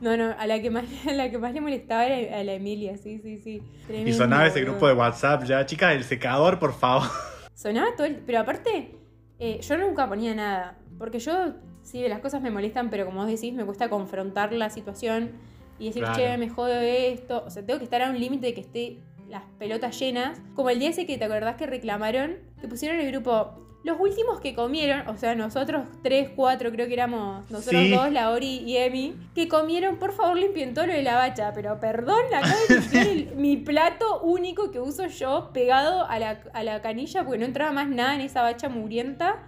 No, 0.00 0.16
no, 0.16 0.34
a 0.38 0.46
la 0.46 0.62
que 0.62 0.70
más, 0.70 0.84
a 1.06 1.12
la 1.12 1.30
que 1.30 1.36
más 1.36 1.52
le 1.52 1.60
molestaba 1.60 2.06
era 2.06 2.38
a 2.38 2.44
la 2.44 2.54
Emilia, 2.54 2.96
sí, 2.96 3.18
sí, 3.22 3.36
sí. 3.36 3.62
y 3.62 3.86
Tremendo, 3.86 4.16
sonaba 4.16 4.46
ese 4.46 4.62
grupo 4.62 4.86
de 4.88 4.94
WhatsApp 4.94 5.44
ya. 5.44 5.66
Chicas, 5.66 5.94
el 5.94 6.04
secador, 6.04 6.58
por 6.58 6.72
favor. 6.72 7.06
Sonaba 7.54 7.88
todo 7.94 8.06
el... 8.06 8.16
Pero 8.16 8.38
aparte, 8.38 8.94
eh, 9.38 9.60
yo 9.60 9.76
nunca 9.76 10.08
ponía 10.08 10.34
nada. 10.34 10.78
Porque 10.98 11.18
yo, 11.18 11.52
sí, 11.82 12.08
las 12.08 12.20
cosas 12.20 12.40
me 12.40 12.50
molestan, 12.50 12.88
pero 12.88 13.04
como 13.04 13.20
vos 13.20 13.30
decís, 13.30 13.52
me 13.52 13.66
cuesta 13.66 13.90
confrontar 13.90 14.54
la 14.54 14.70
situación 14.70 15.32
y 15.78 15.88
decir, 15.88 16.02
Claro. 16.02 16.16
che, 16.18 16.38
me 16.38 16.48
jode 16.48 17.12
esto. 17.12 17.42
O 17.46 17.50
sea, 17.50 17.64
tengo 17.66 17.78
que 17.78 17.84
estar 17.84 18.00
a 18.00 18.08
un 18.08 18.18
límite 18.18 18.46
de 18.46 18.54
que 18.54 18.60
esté 18.62 19.00
las 19.30 19.42
pelotas 19.58 19.98
llenas. 19.98 20.40
Como 20.54 20.70
el 20.70 20.78
día 20.78 20.90
ese 20.90 21.06
que 21.06 21.16
te 21.18 21.24
acordás 21.24 21.56
que 21.56 21.66
reclamaron, 21.66 22.36
que 22.60 22.68
pusieron 22.68 22.98
el 23.00 23.10
grupo. 23.10 23.66
Los 23.82 23.98
últimos 23.98 24.40
que 24.40 24.54
comieron, 24.54 25.08
o 25.08 25.16
sea, 25.16 25.34
nosotros 25.34 25.86
tres, 26.02 26.28
cuatro, 26.36 26.70
creo 26.70 26.86
que 26.86 26.92
éramos 26.92 27.50
nosotros 27.50 27.80
Sí. 27.84 27.90
dos, 27.90 28.12
la 28.12 28.30
Ori 28.30 28.58
y 28.66 28.76
Emi, 28.76 29.14
que 29.34 29.48
comieron, 29.48 29.96
por 29.96 30.12
favor 30.12 30.36
limpien 30.36 30.74
todo 30.74 30.86
lo 30.86 30.92
de 30.92 31.02
la 31.02 31.14
bacha, 31.14 31.52
pero 31.54 31.80
perdón, 31.80 32.20
acabo 32.34 32.58
de 32.68 32.74
limpiar 33.14 33.36
mi 33.36 33.56
plato 33.56 34.20
único 34.20 34.70
que 34.70 34.80
uso 34.80 35.06
yo 35.06 35.48
pegado 35.54 36.04
a 36.06 36.18
la, 36.18 36.42
a 36.52 36.62
la 36.62 36.82
canilla 36.82 37.24
porque 37.24 37.38
no 37.38 37.46
entraba 37.46 37.72
más 37.72 37.88
nada 37.88 38.14
en 38.14 38.20
esa 38.20 38.42
bacha 38.42 38.68
mugrienta. 38.68 39.46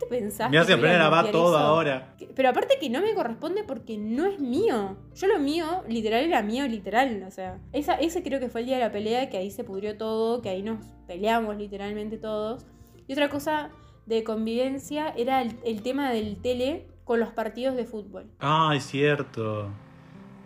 ¿Vos 0.00 0.08
te 0.08 0.16
pensás 0.16 0.50
Me 0.50 0.58
hace 0.58 0.72
aprender 0.72 1.00
a 1.00 1.04
limpiar 1.10 1.30
todo 1.32 1.56
eso? 1.56 1.58
ahora. 1.58 2.14
Pero 2.34 2.48
aparte 2.48 2.78
que 2.80 2.88
no 2.88 3.02
me 3.02 3.14
corresponde 3.14 3.64
porque 3.64 3.98
no 3.98 4.26
es 4.26 4.38
mío. 4.40 4.96
Yo 5.14 5.26
lo 5.26 5.38
mío, 5.38 5.82
literal, 5.88 6.24
era 6.24 6.42
mío, 6.42 6.66
literal. 6.66 7.24
O 7.26 7.30
sea, 7.30 7.58
esa, 7.72 7.94
ese 7.94 8.22
creo 8.22 8.40
que 8.40 8.48
fue 8.48 8.60
el 8.62 8.66
día 8.68 8.78
de 8.78 8.84
la 8.84 8.92
pelea, 8.92 9.28
que 9.28 9.36
ahí 9.36 9.50
se 9.50 9.64
pudrió 9.64 9.96
todo, 9.96 10.40
que 10.42 10.48
ahí 10.48 10.62
nos 10.62 10.84
peleamos 11.06 11.56
literalmente 11.56 12.16
todos. 12.18 12.64
Y 13.06 13.12
otra 13.12 13.28
cosa 13.28 13.70
de 14.06 14.24
convivencia 14.24 15.12
era 15.16 15.42
el, 15.42 15.56
el 15.64 15.82
tema 15.82 16.10
del 16.10 16.36
tele 16.40 16.86
con 17.04 17.20
los 17.20 17.30
partidos 17.30 17.76
de 17.76 17.84
fútbol. 17.84 18.26
Ah, 18.40 18.72
es 18.74 18.84
cierto. 18.84 19.68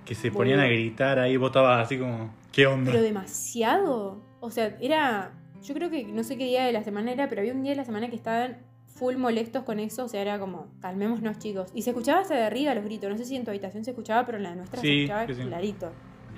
Que 0.05 0.15
se 0.15 0.31
ponían 0.31 0.59
Boludo. 0.59 0.73
a 0.75 0.77
gritar 0.79 1.19
ahí, 1.19 1.37
vos 1.37 1.49
estabas 1.51 1.85
así 1.87 1.99
como, 1.99 2.35
¿qué 2.53 2.67
onda? 2.67 2.91
Pero 2.91 3.03
demasiado. 3.03 4.21
O 4.41 4.51
sea, 4.51 4.77
era. 4.81 5.33
Yo 5.63 5.73
creo 5.75 5.91
que 5.91 6.05
no 6.05 6.23
sé 6.25 6.37
qué 6.37 6.45
día 6.45 6.65
de 6.67 6.73
la 6.73 6.83
semana 6.85 7.13
era, 7.13 7.29
pero 7.29 7.41
había 7.41 7.55
un 7.55 7.63
día 7.63 7.73
de 7.73 7.77
la 7.77 7.85
semana 7.85 8.09
que 8.11 8.17
estaban 8.17 8.59
full 8.95 9.17
molestos 9.17 9.65
con 9.65 9.79
eso. 9.81 10.05
O 10.05 10.09
sea, 10.09 10.23
era 10.23 10.39
como, 10.39 10.69
calmémonos, 10.81 11.39
chicos. 11.39 11.71
Y 11.75 11.83
se 11.83 11.91
escuchaba 11.91 12.21
hasta 12.21 12.35
de 12.35 12.45
arriba 12.45 12.75
los 12.75 12.85
gritos. 12.85 13.11
No 13.11 13.17
sé 13.17 13.25
si 13.25 13.37
en 13.37 13.45
tu 13.45 13.51
habitación 13.51 13.85
se 13.85 13.91
escuchaba, 13.91 14.25
pero 14.25 14.39
en 14.39 14.45
la 14.45 14.55
nuestra 14.55 14.81
se 14.81 15.03
escuchaba 15.03 15.27
sí. 15.27 15.35
clarito. 15.35 15.93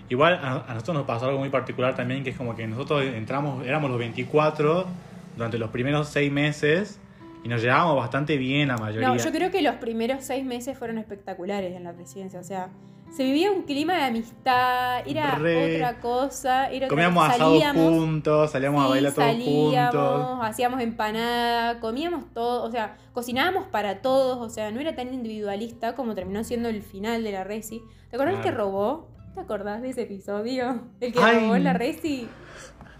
Igual 0.08 0.34
a, 0.34 0.64
a 0.66 0.74
nosotros 0.74 0.96
nos 0.98 1.06
pasó 1.06 1.26
algo 1.26 1.38
muy 1.38 1.50
particular 1.50 1.94
también, 1.96 2.22
que 2.22 2.30
es 2.30 2.36
como 2.36 2.54
que 2.54 2.66
nosotros 2.66 3.02
entramos, 3.02 3.66
éramos 3.66 3.90
los 3.90 3.98
24 3.98 4.86
durante 5.36 5.58
los 5.58 5.70
primeros 5.70 6.08
seis 6.08 6.32
meses 6.32 7.00
y 7.46 7.48
nos 7.48 7.62
llevábamos 7.62 7.96
bastante 7.96 8.36
bien 8.36 8.68
la 8.68 8.76
mayoría. 8.76 9.08
No, 9.08 9.16
yo 9.16 9.30
creo 9.30 9.50
que 9.50 9.62
los 9.62 9.76
primeros 9.76 10.24
seis 10.24 10.44
meses 10.44 10.76
fueron 10.76 10.98
espectaculares 10.98 11.76
en 11.76 11.84
la 11.84 11.92
residencia. 11.92 12.40
O 12.40 12.44
sea, 12.44 12.70
se 13.16 13.24
vivía 13.24 13.50
un 13.50 13.62
clima 13.62 13.94
de 13.96 14.02
amistad, 14.04 15.00
era 15.06 15.34
Re. 15.36 15.76
otra 15.76 16.00
cosa. 16.00 16.66
Era 16.66 16.86
otra- 16.86 16.88
Comíamos 16.88 17.28
asado 17.28 17.52
salíamos, 17.52 17.82
juntos, 17.92 18.50
salíamos 18.50 18.84
a 18.84 18.88
bailar 18.88 19.12
todos 19.14 19.26
salíamos, 19.28 19.92
juntos. 19.94 20.38
hacíamos 20.42 20.80
empanada, 20.82 21.80
comíamos 21.80 22.32
todo, 22.34 22.62
o 22.64 22.70
sea, 22.70 22.96
cocinábamos 23.12 23.66
para 23.68 24.02
todos, 24.02 24.38
o 24.38 24.48
sea, 24.48 24.70
no 24.70 24.80
era 24.80 24.94
tan 24.94 25.12
individualista 25.12 25.94
como 25.94 26.14
terminó 26.14 26.44
siendo 26.44 26.68
el 26.68 26.82
final 26.82 27.24
de 27.24 27.32
la 27.32 27.44
Resi. 27.44 27.82
¿Te 28.10 28.16
acordás 28.16 28.36
el 28.36 28.42
que 28.42 28.50
robó? 28.50 29.08
¿Te 29.34 29.40
acordás 29.40 29.82
de 29.82 29.90
ese 29.90 30.02
episodio? 30.02 30.82
El 31.00 31.12
que 31.12 31.18
Ay. 31.22 31.40
robó 31.40 31.56
la 31.58 31.72
Resi. 31.72 32.28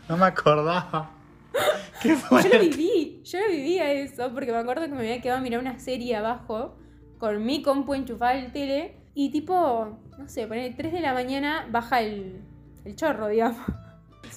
No 0.09 0.17
me 0.17 0.27
acordaba. 0.27 1.11
¿Qué 2.03 2.15
fue? 2.17 2.43
Yo 2.43 2.49
lo 2.51 2.61
viví, 2.61 3.23
yo 3.25 3.41
lo 3.41 3.49
viví 3.49 3.79
a 3.79 3.91
eso, 3.93 4.31
porque 4.33 4.53
me 4.53 4.59
acuerdo 4.59 4.83
que 4.83 4.93
me 4.93 4.99
había 5.01 5.21
quedado 5.21 5.39
a 5.41 5.43
mirar 5.43 5.61
una 5.61 5.79
serie 5.79 6.15
abajo, 6.17 6.77
con 7.19 7.45
mi 7.45 7.63
compu 7.63 7.95
enchufada 7.95 8.33
al 8.33 8.53
tele, 8.53 8.97
y 9.15 9.31
tipo, 9.31 9.99
no 10.19 10.29
sé, 10.29 10.47
poner 10.47 10.75
3 10.77 10.93
de 10.93 11.01
la 11.01 11.13
mañana 11.13 11.67
baja 11.71 12.01
el, 12.01 12.41
el 12.85 12.97
chorro, 12.97 13.29
digamos. 13.29 13.59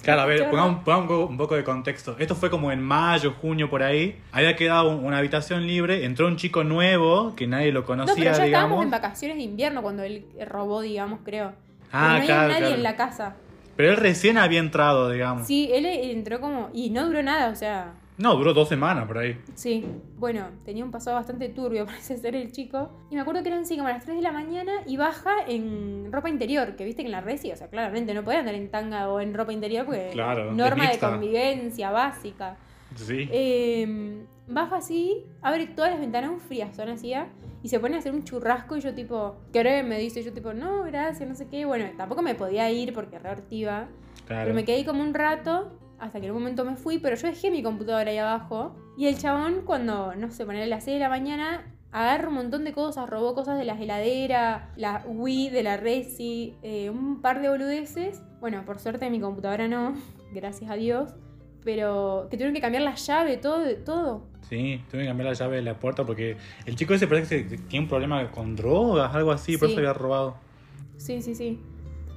Claro, 0.02 0.22
a 0.22 0.26
ver, 0.26 0.48
pongamos, 0.48 0.82
pongamos 0.84 1.28
un 1.28 1.36
poco- 1.36 1.56
de 1.56 1.64
contexto. 1.64 2.16
Esto 2.18 2.34
fue 2.34 2.48
como 2.48 2.70
en 2.72 2.80
mayo, 2.80 3.34
junio, 3.38 3.68
por 3.68 3.82
ahí. 3.82 4.18
Había 4.32 4.54
quedado 4.56 4.88
un- 4.88 5.04
una 5.04 5.18
habitación 5.18 5.66
libre, 5.66 6.04
entró 6.06 6.26
un 6.28 6.36
chico 6.36 6.62
nuevo 6.64 7.34
que 7.34 7.46
nadie 7.46 7.70
lo 7.72 7.80
No, 7.80 7.86
conocía, 7.86 8.14
pero 8.14 8.36
ya 8.38 8.44
estábamos 8.46 8.82
en 8.84 8.90
vacaciones 8.90 9.36
de 9.36 9.42
invierno 9.42 9.82
cuando 9.82 10.02
él 10.04 10.24
robó, 10.48 10.80
digamos, 10.80 11.18
creo. 11.24 11.52
Pero 11.52 11.88
Ah, 11.92 12.08
no 12.08 12.14
había 12.22 12.36
nadie 12.42 12.56
claro. 12.58 12.74
en 12.76 12.82
la 12.84 12.96
casa. 12.96 13.34
Pero 13.76 13.90
él 13.90 13.96
recién 13.98 14.38
había 14.38 14.60
entrado, 14.60 15.10
digamos. 15.10 15.46
Sí, 15.46 15.68
él 15.72 15.84
entró 15.84 16.40
como. 16.40 16.70
Y 16.72 16.90
no 16.90 17.04
duró 17.04 17.22
nada, 17.22 17.50
o 17.50 17.56
sea. 17.56 17.92
No, 18.20 18.36
duró 18.36 18.52
dos 18.52 18.68
semanas 18.68 19.06
por 19.06 19.18
ahí. 19.18 19.40
Sí. 19.54 19.84
Bueno, 20.16 20.48
tenía 20.64 20.84
un 20.84 20.90
pasado 20.90 21.16
bastante 21.16 21.48
turbio, 21.48 21.86
parece 21.86 22.18
ser 22.18 22.36
el 22.36 22.52
chico. 22.52 22.90
Y 23.10 23.14
me 23.14 23.22
acuerdo 23.22 23.42
que 23.42 23.48
eran 23.48 23.62
así 23.62 23.76
como 23.76 23.88
a 23.88 23.92
las 23.92 24.04
3 24.04 24.16
de 24.16 24.22
la 24.22 24.32
mañana 24.32 24.72
y 24.86 24.96
baja 24.96 25.32
en 25.48 26.12
ropa 26.12 26.28
interior, 26.28 26.76
que 26.76 26.84
viste 26.84 27.02
que 27.02 27.06
en 27.06 27.12
la 27.12 27.22
resi, 27.22 27.50
o 27.50 27.56
sea, 27.56 27.68
claramente 27.68 28.12
no 28.12 28.22
podía 28.22 28.40
andar 28.40 28.54
en 28.54 28.70
tanga 28.70 29.08
o 29.08 29.20
en 29.20 29.32
ropa 29.32 29.52
interior 29.52 29.86
porque. 29.86 30.10
Claro, 30.12 30.52
Norma 30.52 30.90
de 30.90 30.98
convivencia 30.98 31.90
básica. 31.90 32.56
Sí. 32.96 33.28
Eh, 33.30 34.24
baja 34.48 34.76
así, 34.76 35.24
abre 35.40 35.66
todas 35.68 35.92
las 35.92 36.00
ventanas, 36.00 36.30
un 36.30 36.40
friazón 36.40 36.90
hacía, 36.90 37.28
y 37.62 37.68
se 37.68 37.78
pone 37.80 37.96
a 37.96 37.98
hacer 38.00 38.12
un 38.12 38.24
churrasco 38.24 38.76
y 38.76 38.80
yo 38.80 38.94
tipo, 38.94 39.36
¿qué 39.52 39.60
hora 39.60 39.82
me 39.82 39.98
dice? 39.98 40.22
Yo 40.22 40.32
tipo, 40.32 40.52
no, 40.52 40.82
gracias, 40.84 41.28
no 41.28 41.34
sé 41.34 41.46
qué. 41.48 41.64
Bueno, 41.64 41.86
tampoco 41.96 42.22
me 42.22 42.34
podía 42.34 42.70
ir 42.70 42.92
porque 42.92 43.16
era 43.16 43.34
reactiva. 43.34 43.88
claro. 44.26 44.44
Pero 44.44 44.54
me 44.54 44.64
quedé 44.64 44.84
como 44.84 45.02
un 45.02 45.14
rato, 45.14 45.72
hasta 46.00 46.18
que 46.20 46.26
en 46.26 46.32
un 46.32 46.38
momento 46.38 46.64
me 46.64 46.76
fui, 46.76 46.98
pero 46.98 47.16
yo 47.16 47.28
dejé 47.28 47.50
mi 47.50 47.62
computadora 47.62 48.10
ahí 48.10 48.18
abajo. 48.18 48.74
Y 48.96 49.06
el 49.06 49.18
chabón, 49.18 49.62
cuando, 49.64 50.14
no 50.16 50.30
sé, 50.30 50.46
poner 50.46 50.62
a 50.64 50.66
las 50.66 50.84
6 50.84 50.96
de 50.96 51.00
la 51.00 51.08
mañana, 51.08 51.64
agarra 51.92 52.28
un 52.28 52.34
montón 52.34 52.64
de 52.64 52.72
cosas, 52.72 53.08
robó 53.08 53.34
cosas 53.34 53.58
de 53.58 53.64
la 53.64 53.80
heladera, 53.80 54.70
la 54.76 55.04
Wii, 55.06 55.50
de 55.50 55.62
la 55.62 55.76
Resi, 55.76 56.54
eh, 56.62 56.90
un 56.90 57.20
par 57.20 57.40
de 57.42 57.48
boludeces. 57.48 58.22
Bueno, 58.40 58.64
por 58.64 58.78
suerte 58.78 59.10
mi 59.10 59.20
computadora 59.20 59.68
no, 59.68 59.94
gracias 60.32 60.70
a 60.70 60.74
Dios. 60.74 61.14
Pero 61.62 62.28
que 62.30 62.38
tuvieron 62.38 62.54
que 62.54 62.60
cambiar 62.62 62.82
la 62.82 62.94
llave, 62.94 63.36
todo, 63.36 63.62
todo. 63.84 64.26
Sí, 64.48 64.82
tuve 64.90 65.02
que 65.02 65.08
cambiar 65.08 65.28
la 65.28 65.34
llave 65.34 65.56
de 65.56 65.62
la 65.62 65.78
puerta 65.78 66.04
porque 66.04 66.38
el 66.64 66.74
chico 66.74 66.94
ese 66.94 67.06
parece 67.06 67.46
que 67.46 67.58
tiene 67.58 67.84
un 67.84 67.88
problema 67.88 68.30
con 68.30 68.56
drogas, 68.56 69.14
algo 69.14 69.30
así, 69.30 69.58
por 69.58 69.68
eso 69.68 69.78
había 69.78 69.92
robado. 69.92 70.36
Sí, 70.96 71.20
sí, 71.20 71.34
sí. 71.34 71.60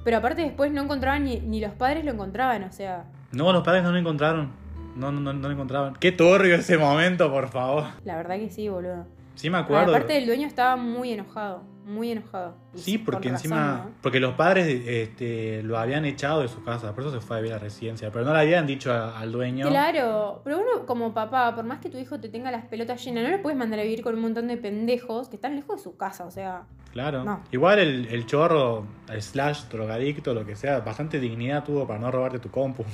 Pero 0.02 0.16
aparte 0.16 0.42
después 0.42 0.72
no 0.72 0.82
encontraban 0.82 1.24
ni, 1.24 1.40
ni 1.40 1.60
los 1.60 1.72
padres 1.72 2.04
lo 2.06 2.12
encontraban, 2.12 2.64
o 2.64 2.72
sea, 2.72 3.04
No, 3.34 3.52
los 3.52 3.62
padres 3.62 3.82
no 3.82 3.92
lo 3.92 3.98
encontraron. 3.98 4.50
No, 4.96 5.10
no, 5.10 5.20
no, 5.20 5.32
no 5.32 5.48
lo 5.48 5.52
encontraban. 5.54 5.94
Qué 5.98 6.12
turbio 6.12 6.54
ese 6.54 6.78
momento, 6.78 7.30
por 7.30 7.48
favor. 7.48 7.84
la 8.04 8.16
verdad 8.16 8.36
que 8.36 8.48
sí, 8.50 8.68
boludo. 8.68 9.06
Sí 9.34 9.50
me 9.50 9.58
acuerdo. 9.58 9.90
Aparte 9.92 10.16
el 10.16 10.26
dueño 10.26 10.46
estaba 10.46 10.76
muy 10.76 11.10
enojado, 11.12 11.64
muy 11.84 12.12
enojado. 12.12 12.54
Y 12.72 12.78
Sí, 12.78 12.98
porque 12.98 13.30
encima. 13.30 13.82
¿no? 13.86 13.90
Porque 14.00 14.20
los 14.20 14.34
padres 14.34 14.68
este, 14.86 15.64
lo 15.64 15.76
habían 15.76 16.04
echado 16.04 16.42
de 16.42 16.46
su 16.48 16.62
casa, 16.62 16.94
por 16.94 17.02
eso 17.02 17.12
se 17.12 17.20
fue 17.20 17.38
a 17.38 17.40
vivir 17.40 17.52
a 17.52 17.56
la 17.56 17.62
residencia. 17.64 18.12
Pero 18.12 18.24
no 18.24 18.32
le 18.32 18.38
habían 18.38 18.64
dicho 18.68 18.92
a- 18.92 19.18
al 19.18 19.32
dueño. 19.32 19.68
Claro, 19.68 20.40
pero 20.44 20.58
uno 20.58 20.86
como 20.86 21.12
papá, 21.12 21.52
por 21.56 21.64
más 21.64 21.80
que 21.80 21.90
tu 21.90 21.98
hijo 21.98 22.20
te 22.20 22.28
tenga 22.28 22.52
las 22.52 22.64
pelotas 22.66 23.04
llenas, 23.04 23.24
no 23.24 23.30
lo 23.36 23.42
puedes 23.42 23.58
mandar 23.58 23.80
a 23.80 23.82
vivir 23.82 24.02
con 24.04 24.14
un 24.14 24.20
montón 24.20 24.46
de 24.46 24.56
pendejos 24.56 25.28
que 25.28 25.34
están 25.34 25.56
lejos 25.56 25.78
de 25.78 25.82
su 25.82 25.96
casa, 25.96 26.24
o 26.24 26.30
sea, 26.30 26.62
Claro. 26.92 27.24
No. 27.24 27.40
Igual 27.50 27.80
el, 27.80 28.06
el 28.06 28.24
chorro, 28.24 28.84
el 29.12 29.20
slash, 29.20 29.64
drogadicto, 29.64 30.32
lo 30.32 30.46
que 30.46 30.54
sea, 30.54 30.78
bastante 30.78 31.18
dignidad 31.18 31.64
tuvo 31.64 31.88
para 31.88 31.98
no 31.98 32.08
robarte 32.12 32.38
tu 32.38 32.52
compu. 32.52 32.84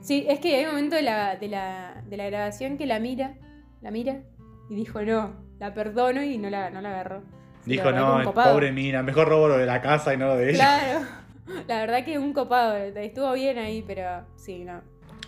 Sí, 0.00 0.26
es 0.28 0.40
que 0.40 0.56
hay 0.56 0.64
un 0.64 0.70
momento 0.70 0.96
de 0.96 1.02
la, 1.02 1.36
de 1.36 1.48
la, 1.48 2.02
de 2.06 2.16
la 2.16 2.26
grabación 2.26 2.76
que 2.78 2.86
la 2.86 2.98
mira, 2.98 3.34
la 3.80 3.90
mira 3.90 4.20
y 4.68 4.74
dijo 4.74 5.02
no, 5.02 5.34
la 5.58 5.74
perdono 5.74 6.22
y 6.22 6.38
no 6.38 6.50
la, 6.50 6.70
no 6.70 6.80
la 6.80 6.90
agarró. 6.90 7.22
Dijo, 7.66 7.92
no, 7.92 8.32
pobre 8.32 8.72
mina, 8.72 9.02
mejor 9.02 9.28
robo 9.28 9.48
lo 9.48 9.58
de 9.58 9.66
la 9.66 9.82
casa 9.82 10.14
y 10.14 10.16
no 10.16 10.28
lo 10.28 10.36
de 10.36 10.50
ella. 10.50 10.56
Claro, 10.58 11.06
la 11.68 11.80
verdad 11.80 12.04
que 12.04 12.18
un 12.18 12.32
copado, 12.32 12.76
estuvo 12.76 13.32
bien 13.32 13.58
ahí, 13.58 13.84
pero 13.86 14.24
sí, 14.36 14.64
no. 14.64 14.80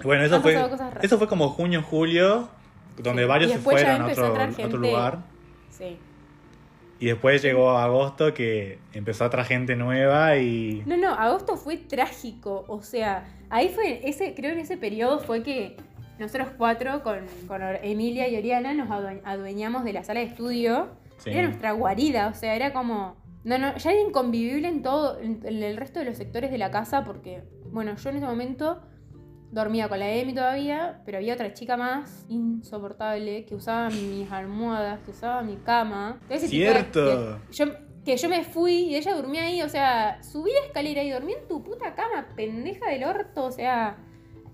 Bueno, 0.03 0.25
eso 0.25 0.41
fue, 0.41 0.59
eso 1.03 1.19
fue 1.19 1.29
como 1.29 1.51
junio, 1.51 1.83
julio, 1.83 2.49
donde 2.97 3.23
Sí. 3.23 3.29
varios 3.29 3.53
se 3.53 3.59
fueron 3.59 4.03
a 4.03 4.07
otro, 4.07 4.35
a 4.37 4.67
otro 4.67 4.79
lugar. 4.79 5.19
Sí. 5.71 5.99
Y 7.03 7.07
después 7.07 7.43
llegó 7.43 7.71
agosto 7.71 8.33
que 8.33 8.79
empezó 8.93 9.25
otra 9.25 9.43
gente 9.45 9.75
nueva 9.75 10.37
y... 10.37 10.85
No, 10.87 10.97
no, 10.97 11.09
agosto 11.09 11.57
fue 11.57 11.77
trágico. 11.77 12.65
O 12.69 12.81
sea, 12.83 13.25
ahí 13.51 13.71
fue, 13.71 14.09
ese, 14.09 14.35
creo 14.37 14.53
en 14.53 14.61
ese 14.61 14.77
periodo 14.77 15.19
fue 15.19 15.43
que 15.43 15.77
nosotros 16.21 16.51
cuatro 16.57 17.03
con, 17.03 17.27
con 17.49 17.61
Emilia 17.83 18.29
y 18.29 18.37
Oriana 18.37 18.73
nos 18.73 18.89
adue- 18.89 19.21
adueñamos 19.25 19.83
de 19.83 19.95
la 19.95 20.05
sala 20.05 20.21
de 20.21 20.27
estudio. 20.27 20.91
Sí. 21.17 21.31
Era 21.31 21.43
nuestra 21.49 21.73
guarida, 21.73 22.29
o 22.29 22.35
sea, 22.35 22.55
era 22.55 22.73
como. 22.73 23.17
No, 23.43 23.59
no, 23.59 23.77
ya 23.77 23.91
era 23.91 24.01
inconvivible 24.01 24.69
en 24.69 24.83
todo, 24.83 25.19
en 25.19 25.45
el 25.45 25.77
resto 25.77 25.99
de 25.99 26.05
los 26.05 26.17
sectores 26.17 26.53
de 26.53 26.59
la 26.59 26.71
casa, 26.71 27.03
porque, 27.03 27.43
bueno, 27.73 27.97
yo 27.97 28.11
en 28.11 28.17
ese 28.19 28.27
momento 28.27 28.81
dormía 29.53 29.89
con 29.89 29.99
la 30.01 30.11
Emi 30.11 30.35
todavía, 30.35 31.01
pero 31.05 31.19
había 31.19 31.35
otra 31.35 31.53
chica 31.55 31.77
más 31.77 32.25
insoportable 32.29 33.45
que 33.45 33.55
usaba 33.55 33.89
mis 33.91 34.31
almohadas, 34.33 34.99
que 35.05 35.11
usaba 35.13 35.43
mi 35.43 35.57
cama. 35.57 36.19
Ese 36.29 36.49
tipo 36.49 36.65
de- 36.65 36.73
Cierto. 36.73 37.41
yo, 37.53 37.65
que 38.05 38.17
yo 38.17 38.29
me 38.29 38.45
fui 38.45 38.73
y 38.73 38.97
ella 38.97 39.15
dormía 39.15 39.43
ahí, 39.45 39.63
o 39.63 39.69
sea, 39.69 40.23
subí 40.23 40.51
la 40.59 40.67
escalera 40.67 41.03
y 41.03 41.11
dormí 41.11 41.35
en 41.35 41.47
tu 41.49 41.63
puta 41.63 41.95
cama, 41.95 42.27
pendeja 42.35 42.89
del 42.91 43.05
orto, 43.05 43.45
o 43.45 43.53
sea, 43.53 43.97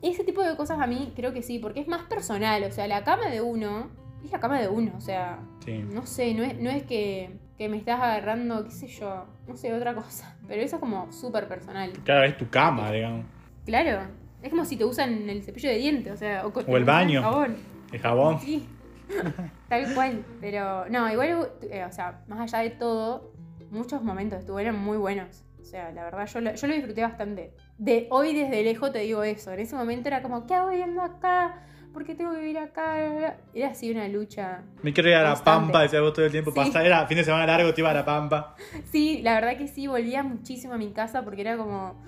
ese 0.02 0.24
tipo 0.24 0.42
de 0.42 0.56
cosas 0.56 0.80
a 0.80 0.86
mí 0.86 1.12
creo 1.16 1.32
que 1.32 1.42
sí, 1.42 1.58
porque 1.58 1.80
es 1.80 1.88
más 1.88 2.02
personal, 2.04 2.62
o 2.64 2.70
sea, 2.72 2.86
la 2.88 3.04
cama 3.04 3.26
de 3.30 3.40
uno 3.40 3.90
es 4.24 4.32
la 4.32 4.40
cama 4.40 4.60
de 4.60 4.68
uno, 4.68 4.92
o 4.96 5.00
sea, 5.00 5.38
Sí. 5.64 5.78
no 5.78 6.06
sé, 6.06 6.34
no 6.34 6.42
es, 6.42 6.58
no 6.60 6.70
es 6.70 6.82
que, 6.82 7.38
que 7.56 7.68
me 7.68 7.76
estás 7.76 8.00
agarrando, 8.00 8.64
qué 8.64 8.70
sé 8.72 8.88
yo, 8.88 9.26
no 9.46 9.56
sé, 9.56 9.72
otra 9.72 9.94
cosa, 9.94 10.36
pero 10.48 10.60
eso 10.60 10.76
es 10.76 10.80
como 10.80 11.10
súper 11.12 11.46
personal. 11.48 11.92
Claro, 12.04 12.24
es 12.26 12.36
tu 12.36 12.48
cama, 12.50 12.90
digamos. 12.90 13.24
Claro, 13.64 14.02
es 14.42 14.50
como 14.50 14.64
si 14.64 14.76
te 14.76 14.84
usan 14.84 15.28
el 15.28 15.42
cepillo 15.42 15.68
de 15.68 15.76
dientes, 15.76 16.12
o 16.12 16.16
sea, 16.16 16.46
o, 16.46 16.52
O 16.52 16.76
el 16.76 16.84
baño. 16.84 17.22
jabón. 17.22 17.56
El 17.92 18.00
jabón. 18.00 18.38
Sí, 18.40 18.68
tal 19.68 19.94
cual. 19.94 20.24
Pero 20.40 20.88
no, 20.88 21.10
igual, 21.12 21.50
eh, 21.70 21.84
o 21.84 21.92
sea, 21.92 22.22
más 22.28 22.40
allá 22.52 22.62
de 22.64 22.70
todo, 22.76 23.32
muchos 23.70 24.02
momentos 24.02 24.40
estuvieron 24.40 24.78
muy 24.78 24.96
buenos. 24.96 25.44
O 25.60 25.64
sea, 25.64 25.90
la 25.92 26.04
verdad, 26.04 26.26
yo 26.26 26.40
lo, 26.40 26.54
yo 26.54 26.66
lo 26.66 26.74
disfruté 26.74 27.02
bastante. 27.02 27.52
De 27.76 28.06
hoy 28.10 28.34
desde 28.34 28.62
lejos 28.62 28.92
te 28.92 29.00
digo 29.00 29.22
eso. 29.22 29.52
En 29.52 29.60
ese 29.60 29.76
momento 29.76 30.08
era 30.08 30.22
como, 30.22 30.46
¿qué 30.46 30.54
hago 30.54 30.70
viviendo 30.70 31.02
acá? 31.02 31.62
¿Por 31.92 32.04
qué 32.04 32.14
tengo 32.14 32.32
que 32.32 32.38
vivir 32.40 32.58
acá? 32.58 33.34
Era 33.52 33.68
así 33.68 33.90
una 33.90 34.06
lucha. 34.08 34.62
Me 34.82 34.92
quiero 34.92 35.08
ir 35.10 35.16
a 35.16 35.22
la 35.22 35.36
pampa, 35.36 35.82
decía 35.82 36.00
vos 36.00 36.12
todo 36.12 36.24
el 36.26 36.30
tiempo. 36.30 36.52
Sí. 36.52 36.70
Era 36.74 37.06
fin 37.06 37.16
de 37.18 37.24
semana 37.24 37.46
largo, 37.46 37.74
te 37.74 37.80
iba 37.80 37.90
a 37.90 37.94
la 37.94 38.04
pampa. 38.04 38.54
Sí, 38.92 39.20
la 39.22 39.34
verdad 39.34 39.56
que 39.58 39.68
sí, 39.68 39.86
volvía 39.88 40.22
muchísimo 40.22 40.74
a 40.74 40.78
mi 40.78 40.92
casa 40.92 41.22
porque 41.22 41.40
era 41.40 41.56
como. 41.56 42.00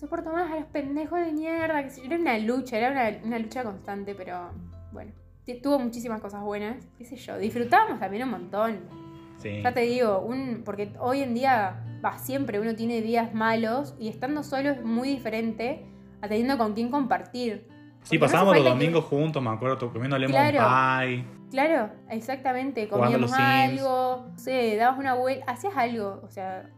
Soporto 0.00 0.32
más 0.32 0.50
a 0.50 0.56
los 0.56 0.64
pendejos 0.64 1.20
de 1.20 1.30
mierda. 1.32 1.82
Que. 1.86 2.06
Era 2.06 2.16
una 2.16 2.38
lucha, 2.38 2.78
era 2.78 2.90
una, 2.90 3.18
una 3.26 3.38
lucha 3.38 3.62
constante, 3.62 4.14
pero 4.14 4.50
bueno. 4.92 5.12
Tuvo 5.62 5.78
muchísimas 5.80 6.20
cosas 6.22 6.42
buenas, 6.42 6.86
qué 6.96 7.04
sé 7.04 7.16
yo. 7.16 7.36
Disfrutábamos 7.36 7.98
también 8.00 8.22
un 8.22 8.30
montón. 8.30 8.78
Sí. 9.36 9.60
Ya 9.62 9.74
te 9.74 9.80
digo, 9.80 10.20
un, 10.20 10.62
porque 10.64 10.92
hoy 11.00 11.20
en 11.22 11.34
día, 11.34 11.84
va, 12.04 12.16
siempre 12.18 12.60
uno 12.60 12.74
tiene 12.76 13.02
días 13.02 13.34
malos 13.34 13.94
y 13.98 14.08
estando 14.08 14.42
solo 14.42 14.70
es 14.70 14.82
muy 14.84 15.08
diferente 15.08 15.84
a 16.22 16.28
teniendo 16.28 16.56
con 16.56 16.72
quién 16.74 16.90
compartir. 16.90 17.66
Sí, 18.04 18.16
Porque 18.16 18.20
pasábamos 18.20 18.54
los 18.54 18.62
que- 18.64 18.70
domingos 18.70 19.04
juntos, 19.04 19.42
me 19.42 19.50
acuerdo, 19.50 19.92
comiendo 19.92 20.16
lemon 20.18 20.32
Claro. 20.32 21.06
pie. 21.06 21.24
Claro, 21.50 21.90
exactamente. 22.08 22.88
Comíamos 22.88 23.32
algo, 23.32 24.26
no 24.30 24.38
sé, 24.38 24.76
dabas 24.76 24.98
una 24.98 25.14
vuelta, 25.14 25.50
hacías 25.50 25.76
algo, 25.76 26.20
o 26.24 26.30
sea, 26.30 26.70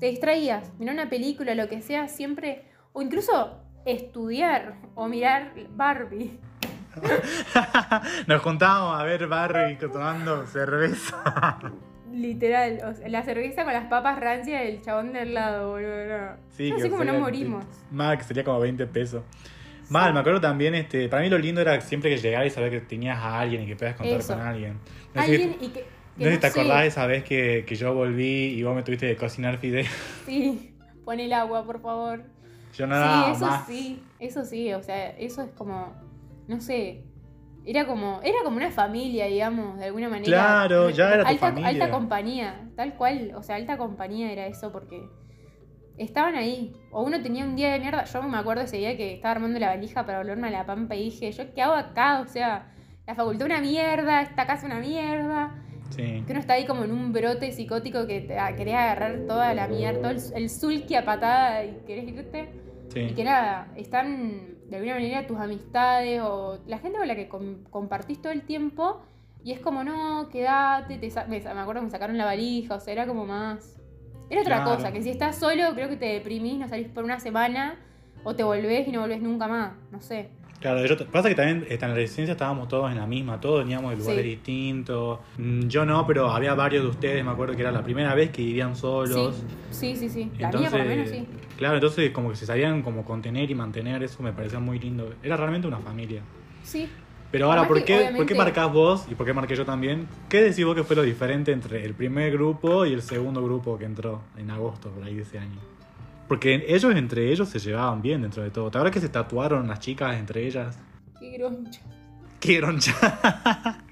te 0.00 0.06
distraías, 0.06 0.72
mirar 0.78 0.94
una 0.94 1.08
película, 1.08 1.54
lo 1.54 1.68
que 1.68 1.80
sea, 1.80 2.08
siempre, 2.08 2.64
o 2.92 3.02
incluso 3.02 3.60
estudiar 3.84 4.76
o 4.94 5.08
mirar 5.08 5.52
Barbie. 5.70 6.38
Nos 8.26 8.42
juntábamos 8.42 9.00
a 9.00 9.04
ver 9.04 9.26
Barry 9.26 9.76
tomando 9.76 10.46
cerveza. 10.46 11.58
Literal, 12.12 12.80
o 12.86 12.94
sea, 12.94 13.08
la 13.08 13.22
cerveza 13.22 13.64
con 13.64 13.74
las 13.74 13.86
papas 13.88 14.18
rancias 14.18 14.64
y 14.64 14.68
el 14.68 14.80
chabón 14.80 15.12
del 15.12 15.34
lado, 15.34 15.72
boludo. 15.72 16.06
No, 16.06 16.36
Sí, 16.50 16.70
no 16.70 16.78
sé 16.78 16.88
cómo 16.88 17.04
no 17.04 17.14
morimos. 17.18 17.64
Max, 17.90 18.26
sería 18.26 18.44
como 18.44 18.60
20 18.60 18.86
pesos. 18.86 19.22
Mal, 19.90 20.14
me 20.14 20.20
acuerdo 20.20 20.40
también, 20.40 20.74
este, 20.74 21.08
para 21.08 21.22
mí 21.22 21.28
lo 21.28 21.38
lindo 21.38 21.60
era 21.60 21.80
siempre 21.80 22.10
que 22.10 22.16
llegabas 22.16 22.48
y 22.48 22.50
saber 22.50 22.70
que 22.70 22.80
tenías 22.80 23.18
a 23.18 23.40
alguien 23.40 23.62
y 23.62 23.66
que 23.66 23.76
puedas 23.76 23.96
contar 23.96 24.18
Eso. 24.18 24.34
con 24.34 24.42
alguien. 24.42 24.78
No 25.14 25.20
Alguien 25.20 25.56
y 25.60 25.68
que. 25.68 25.84
No 26.16 26.24
sé 26.24 26.34
si 26.34 26.38
te 26.38 26.46
acordás 26.46 26.80
de 26.82 26.86
esa 26.86 27.06
vez 27.06 27.24
que, 27.24 27.64
que 27.66 27.74
yo 27.74 27.94
volví 27.94 28.54
y 28.54 28.62
vos 28.62 28.74
me 28.74 28.82
tuviste 28.82 29.06
que 29.08 29.16
cocinar 29.16 29.58
fideos. 29.58 29.88
Sí, 30.26 30.74
pon 31.04 31.20
el 31.20 31.32
agua, 31.32 31.64
por 31.64 31.80
favor. 31.80 32.24
Yo 32.74 32.86
no 32.86 32.96
sí, 32.96 33.32
eso 33.32 33.46
más. 33.46 33.66
sí, 33.66 34.02
eso 34.18 34.44
sí, 34.44 34.72
o 34.72 34.82
sea, 34.82 35.10
eso 35.10 35.42
es 35.42 35.50
como, 35.52 35.94
no 36.46 36.60
sé, 36.60 37.04
era 37.64 37.86
como, 37.86 38.20
era 38.22 38.38
como 38.44 38.56
una 38.56 38.70
familia, 38.70 39.26
digamos, 39.26 39.78
de 39.78 39.86
alguna 39.86 40.08
manera. 40.08 40.26
Claro, 40.26 40.90
ya 40.90 41.14
era 41.14 41.22
tu 41.24 41.30
alta, 41.30 41.46
familia. 41.46 41.68
Alta 41.70 41.90
compañía, 41.90 42.70
tal 42.76 42.94
cual, 42.96 43.32
o 43.34 43.42
sea, 43.42 43.56
alta 43.56 43.76
compañía 43.76 44.30
era 44.30 44.46
eso 44.46 44.72
porque 44.72 45.08
estaban 45.98 46.34
ahí. 46.36 46.74
O 46.92 47.02
uno 47.02 47.22
tenía 47.22 47.44
un 47.44 47.56
día 47.56 47.72
de 47.72 47.80
mierda, 47.80 48.04
yo 48.04 48.22
me 48.22 48.36
acuerdo 48.38 48.62
ese 48.62 48.76
día 48.76 48.96
que 48.96 49.14
estaba 49.14 49.32
armando 49.32 49.58
la 49.58 49.68
valija 49.68 50.06
para 50.06 50.18
volverme 50.18 50.48
a 50.48 50.50
la 50.50 50.66
pampa 50.66 50.94
y 50.94 51.04
dije, 51.04 51.32
¿yo 51.32 51.54
qué 51.54 51.62
hago 51.62 51.74
acá? 51.74 52.20
O 52.20 52.28
sea, 52.28 52.72
la 53.06 53.14
facultad 53.14 53.46
una 53.46 53.60
mierda, 53.60 54.22
esta 54.22 54.46
casa 54.46 54.66
una 54.66 54.78
mierda. 54.78 55.62
Sí. 55.90 56.22
Que 56.26 56.32
uno 56.32 56.40
está 56.40 56.54
ahí 56.54 56.66
como 56.66 56.84
en 56.84 56.92
un 56.92 57.12
brote 57.12 57.52
psicótico 57.52 58.06
que 58.06 58.20
te, 58.20 58.38
ah, 58.38 58.54
querés 58.56 58.74
agarrar 58.74 59.20
toda 59.26 59.54
la 59.54 59.66
mierda, 59.68 60.00
todo 60.00 60.10
el, 60.10 60.42
el 60.42 60.50
sulky 60.50 60.94
a 60.94 61.04
patada 61.04 61.64
y 61.64 61.80
querés 61.86 62.08
irte. 62.08 62.48
Y 62.94 63.12
que 63.14 63.24
nada, 63.24 63.68
están 63.76 64.56
de 64.70 64.76
alguna 64.76 64.94
manera 64.94 65.26
tus 65.26 65.38
amistades 65.38 66.20
o 66.22 66.58
la 66.66 66.78
gente 66.78 66.98
con 66.98 67.06
la 67.08 67.14
que 67.14 67.28
com- 67.28 67.62
compartís 67.70 68.20
todo 68.22 68.32
el 68.32 68.42
tiempo 68.42 69.00
y 69.44 69.52
es 69.52 69.60
como, 69.60 69.84
no, 69.84 70.28
quédate, 70.30 70.96
te 70.98 71.08
me, 71.28 71.40
me 71.40 71.60
acuerdo 71.60 71.80
que 71.82 71.84
me 71.86 71.90
sacaron 71.90 72.16
la 72.18 72.24
valija, 72.24 72.74
o 72.76 72.80
sea, 72.80 72.92
era 72.92 73.06
como 73.06 73.26
más... 73.26 73.78
Era 74.28 74.40
otra 74.40 74.56
Claro. 74.64 74.76
cosa, 74.76 74.92
que 74.92 75.02
si 75.02 75.10
estás 75.10 75.36
solo 75.36 75.72
creo 75.74 75.88
que 75.88 75.96
te 75.96 76.06
deprimís, 76.06 76.58
no 76.58 76.66
salís 76.68 76.88
por 76.88 77.04
una 77.04 77.20
semana 77.20 77.76
o 78.24 78.34
te 78.34 78.42
volvés 78.42 78.88
y 78.88 78.92
no 78.92 79.00
volvés 79.02 79.20
nunca 79.22 79.46
más, 79.46 79.74
no 79.92 80.00
sé. 80.00 80.30
Claro, 80.60 80.84
yo, 80.86 80.96
pasa 81.08 81.28
que 81.28 81.34
también 81.34 81.66
este, 81.68 81.84
en 81.84 81.90
la 81.90 81.96
residencia 81.96 82.32
estábamos 82.32 82.68
todos 82.68 82.90
en 82.90 82.96
la 82.96 83.06
misma, 83.06 83.40
todos 83.40 83.60
veníamos 83.60 83.90
de 83.90 83.96
lugares 83.98 84.22
Sí. 84.22 84.28
distintos. 84.30 85.18
Mm, 85.38 85.68
Yo 85.68 85.84
no, 85.84 86.06
pero 86.06 86.30
había 86.30 86.54
varios 86.54 86.82
de 86.84 86.88
ustedes, 86.90 87.24
me 87.24 87.30
acuerdo 87.30 87.54
que 87.54 87.60
era 87.62 87.70
la 87.70 87.82
primera 87.82 88.14
vez 88.14 88.30
que 88.30 88.42
vivían 88.42 88.74
solos. 88.74 89.42
Sí, 89.70 89.94
sí, 89.94 90.08
sí, 90.08 90.08
sí. 90.08 90.32
La 90.38 90.50
mía 90.50 90.70
por 90.70 90.80
lo 90.80 90.84
menos 90.86 91.10
sí. 91.10 91.26
Claro, 91.58 91.74
entonces 91.74 92.10
como 92.10 92.30
que 92.30 92.36
se 92.36 92.46
sabían 92.46 92.82
como 92.82 93.04
contener 93.04 93.50
y 93.50 93.54
mantener, 93.54 94.02
eso 94.02 94.22
me 94.22 94.32
parecía 94.32 94.58
muy 94.58 94.78
lindo. 94.78 95.12
Era 95.22 95.36
realmente 95.36 95.68
una 95.68 95.78
familia. 95.78 96.22
Sí. 96.62 96.88
Pero 97.30 97.50
ahora, 97.50 97.66
¿por 97.68 97.84
qué, 97.84 98.12
¿por 98.16 98.24
qué 98.24 98.34
marcás 98.34 98.72
vos 98.72 99.04
y 99.10 99.14
por 99.14 99.26
qué 99.26 99.32
marqué 99.34 99.56
yo 99.56 99.64
también? 99.64 100.06
¿Qué 100.28 100.40
decís 100.40 100.64
vos 100.64 100.74
que 100.74 100.84
fue 100.84 100.96
lo 100.96 101.02
diferente 101.02 101.52
entre 101.52 101.84
el 101.84 101.92
primer 101.92 102.32
grupo 102.32 102.86
y 102.86 102.92
el 102.92 103.02
segundo 103.02 103.42
grupo 103.42 103.76
que 103.76 103.84
entró 103.84 104.22
en 104.38 104.50
agosto 104.50 104.88
por 104.90 105.04
ahí 105.04 105.14
de 105.16 105.22
ese 105.22 105.38
año? 105.38 105.58
Porque 106.28 106.64
ellos 106.68 106.94
entre 106.94 107.30
ellos 107.30 107.48
se 107.48 107.58
llevaban 107.58 108.02
bien 108.02 108.22
dentro 108.22 108.42
de 108.42 108.50
todo. 108.50 108.70
¿Te 108.70 108.78
acuerdas 108.78 108.94
que 108.94 109.00
se 109.00 109.08
tatuaron 109.08 109.68
las 109.68 109.80
chicas 109.80 110.16
entre 110.18 110.46
ellas? 110.46 110.78
Qué 111.18 111.30
groncha. 111.38 111.80
¡Qué 112.40 112.56
groncha! 112.56 112.92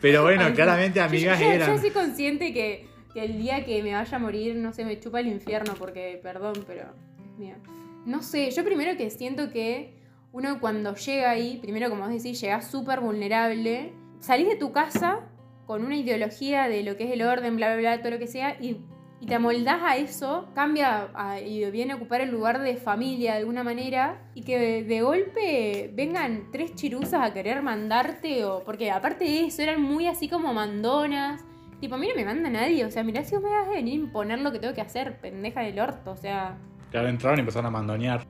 Pero 0.00 0.22
bueno, 0.22 0.44
Ay, 0.44 0.52
claramente 0.52 1.00
amigas 1.00 1.38
yo, 1.38 1.46
yo, 1.46 1.52
eran. 1.52 1.74
Yo 1.74 1.78
soy 1.78 1.90
consciente 1.90 2.52
que, 2.52 2.86
que 3.12 3.24
el 3.24 3.38
día 3.38 3.64
que 3.64 3.82
me 3.82 3.94
vaya 3.94 4.16
a 4.16 4.20
morir, 4.20 4.56
no 4.56 4.72
sé, 4.72 4.84
me 4.84 5.00
chupa 5.00 5.20
el 5.20 5.28
infierno 5.28 5.74
porque, 5.78 6.20
perdón, 6.22 6.64
pero. 6.66 6.84
Mira. 7.38 7.56
No 8.04 8.22
sé, 8.22 8.50
yo 8.50 8.64
primero 8.64 8.96
que 8.96 9.10
siento 9.10 9.50
que 9.50 9.94
uno 10.32 10.60
cuando 10.60 10.94
llega 10.94 11.30
ahí, 11.30 11.58
primero 11.60 11.90
como 11.90 12.02
vos 12.02 12.12
decís, 12.12 12.40
llegás 12.40 12.70
súper 12.70 13.00
vulnerable, 13.00 13.92
salís 14.20 14.48
de 14.48 14.56
tu 14.56 14.72
casa 14.72 15.20
con 15.66 15.84
una 15.84 15.96
ideología 15.96 16.68
de 16.68 16.82
lo 16.82 16.96
que 16.96 17.04
es 17.04 17.10
el 17.10 17.22
orden, 17.22 17.56
bla, 17.56 17.74
bla, 17.74 17.76
bla, 17.76 17.98
todo 18.00 18.12
lo 18.12 18.18
que 18.18 18.26
sea, 18.26 18.56
y, 18.60 18.78
y 19.20 19.26
te 19.26 19.34
amoldás 19.34 19.80
a 19.82 19.96
eso, 19.96 20.48
cambia 20.54 21.08
a- 21.14 21.40
y 21.40 21.68
viene 21.70 21.92
a 21.92 21.96
ocupar 21.96 22.20
el 22.20 22.30
lugar 22.30 22.60
de 22.60 22.76
familia 22.76 23.32
de 23.32 23.38
alguna 23.38 23.64
manera, 23.64 24.22
y 24.34 24.42
que 24.42 24.58
de, 24.58 24.84
de 24.84 25.00
golpe 25.02 25.90
vengan 25.94 26.50
tres 26.52 26.74
chiruzas 26.74 27.20
a 27.28 27.32
querer 27.32 27.62
mandarte, 27.62 28.44
o 28.44 28.62
porque 28.64 28.90
aparte 28.90 29.24
de 29.24 29.46
eso, 29.46 29.62
eran 29.62 29.82
muy 29.82 30.06
así 30.06 30.28
como 30.28 30.54
mandonas. 30.54 31.44
Tipo, 31.80 31.94
a 31.94 31.98
mí 31.98 32.08
no 32.08 32.14
me 32.16 32.24
manda 32.24 32.50
nadie, 32.50 32.84
o 32.84 32.90
sea, 32.90 33.04
mirá 33.04 33.22
si 33.24 33.34
vos 33.36 33.44
me 33.44 33.50
vas 33.50 33.68
a 33.68 33.70
venir 33.70 34.00
a 34.00 34.04
imponer 34.04 34.40
lo 34.40 34.50
que 34.52 34.58
tengo 34.58 34.74
que 34.74 34.80
hacer, 34.80 35.20
pendeja 35.20 35.60
del 35.62 35.78
orto, 35.78 36.10
o 36.12 36.16
sea, 36.16 36.56
Claro, 36.90 37.08
entraron 37.08 37.38
y 37.38 37.40
empezaron 37.40 37.66
a 37.66 37.70
mandonear. 37.70 38.24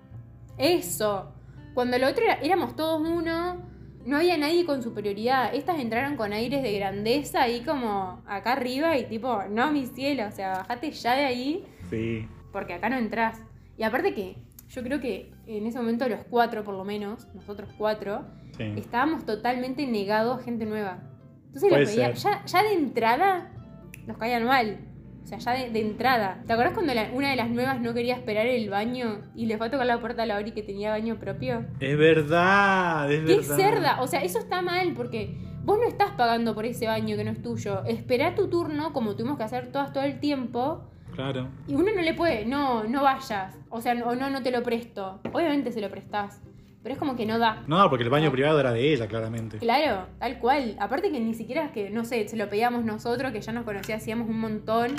eso. 0.58 1.32
Cuando 1.74 1.96
lo 1.98 2.08
otro 2.08 2.24
era- 2.24 2.34
éramos 2.42 2.74
todos 2.76 3.00
uno, 3.06 3.62
no 4.08 4.16
había 4.16 4.38
nadie 4.38 4.64
con 4.64 4.82
superioridad. 4.82 5.54
Estas 5.54 5.78
entraron 5.78 6.16
con 6.16 6.32
aires 6.32 6.62
de 6.62 6.72
grandeza 6.78 7.42
ahí 7.42 7.60
como 7.60 8.22
acá 8.26 8.52
arriba 8.52 8.96
y 8.96 9.04
tipo, 9.04 9.42
no, 9.50 9.70
mi 9.70 9.86
cielo, 9.86 10.26
o 10.26 10.30
sea, 10.32 10.54
bajate 10.58 10.90
ya 10.92 11.14
de 11.14 11.24
ahí 11.24 11.64
Sí. 11.90 12.26
porque 12.52 12.72
acá 12.74 12.88
no 12.88 12.96
entras. 12.96 13.40
Y 13.76 13.82
aparte 13.82 14.14
que 14.14 14.36
yo 14.70 14.82
creo 14.82 14.98
que 15.00 15.30
en 15.46 15.66
ese 15.66 15.78
momento 15.78 16.08
los 16.08 16.20
cuatro, 16.24 16.64
por 16.64 16.74
lo 16.74 16.84
menos, 16.84 17.26
nosotros 17.34 17.68
cuatro, 17.76 18.24
Sí. 18.56 18.64
estábamos 18.76 19.26
totalmente 19.26 19.86
negados 19.86 20.40
a 20.40 20.42
gente 20.42 20.64
nueva. 20.64 21.00
Entonces 21.46 21.70
los 21.70 21.94
veía, 21.96 22.12
ya, 22.12 22.44
ya 22.46 22.62
de 22.62 22.72
entrada 22.72 23.52
nos 24.06 24.16
caían 24.16 24.44
mal. 24.44 24.78
O 25.28 25.30
sea, 25.30 25.36
ya 25.38 25.52
de, 25.52 25.68
de 25.70 25.80
entrada. 25.82 26.42
¿Te 26.46 26.54
acordás 26.54 26.72
cuando 26.72 26.94
la- 26.94 27.10
una 27.12 27.28
de 27.28 27.36
las 27.36 27.50
nuevas 27.50 27.82
no 27.82 27.92
quería 27.92 28.14
esperar 28.14 28.46
el 28.46 28.70
baño 28.70 29.20
y 29.34 29.44
le 29.44 29.58
fue 29.58 29.66
a 29.66 29.70
tocar 29.70 29.86
la 29.86 30.00
puerta 30.00 30.22
a 30.22 30.26
la 30.26 30.36
Ori 30.38 30.52
que 30.52 30.62
tenía 30.62 30.88
baño 30.90 31.16
propio? 31.16 31.66
Es 31.80 31.98
verdad, 31.98 33.12
es 33.12 33.20
¡Qué 33.26 33.36
verdad. 33.36 33.56
cerda! 33.56 34.00
O 34.00 34.06
sea, 34.06 34.22
eso 34.22 34.38
está 34.38 34.62
mal 34.62 34.94
porque 34.96 35.36
vos 35.64 35.78
no 35.78 35.86
estás 35.86 36.12
pagando 36.12 36.54
por 36.54 36.64
ese 36.64 36.86
baño 36.86 37.14
que 37.18 37.24
no 37.24 37.32
es 37.32 37.42
tuyo. 37.42 37.84
Esperá 37.84 38.34
tu 38.34 38.48
turno, 38.48 38.94
como 38.94 39.16
tuvimos 39.16 39.36
que 39.36 39.44
hacer 39.44 39.70
todas 39.70 39.92
todo 39.92 40.04
el 40.04 40.18
tiempo. 40.18 40.88
Claro. 41.14 41.48
Y 41.66 41.74
uno 41.74 41.90
no 41.94 42.00
le 42.00 42.14
puede, 42.14 42.46
no, 42.46 42.84
no 42.84 43.02
vayas. 43.02 43.54
O 43.68 43.82
sea, 43.82 43.94
no, 43.94 44.14
no, 44.14 44.30
no 44.30 44.42
te 44.42 44.50
lo 44.50 44.62
presto. 44.62 45.20
Obviamente 45.32 45.72
se 45.72 45.82
lo 45.82 45.90
prestás. 45.90 46.40
Pero 46.88 46.94
es 46.94 47.00
como 47.00 47.16
que 47.16 47.26
no 47.26 47.38
da. 47.38 47.64
No, 47.66 47.90
porque 47.90 48.04
el 48.04 48.08
baño 48.08 48.32
privado 48.32 48.58
era 48.58 48.72
de 48.72 48.94
ella, 48.94 49.08
claramente. 49.08 49.58
Claro, 49.58 50.06
tal 50.18 50.38
cual. 50.38 50.74
Aparte 50.80 51.12
que 51.12 51.20
ni 51.20 51.34
siquiera 51.34 51.66
es 51.66 51.70
que, 51.70 51.90
no 51.90 52.02
sé, 52.02 52.26
se 52.28 52.34
lo 52.38 52.48
pedíamos 52.48 52.82
nosotros, 52.82 53.30
que 53.30 53.42
ya 53.42 53.52
nos 53.52 53.66
conocía, 53.66 53.96
hacíamos 53.96 54.26
un 54.26 54.40
montón. 54.40 54.96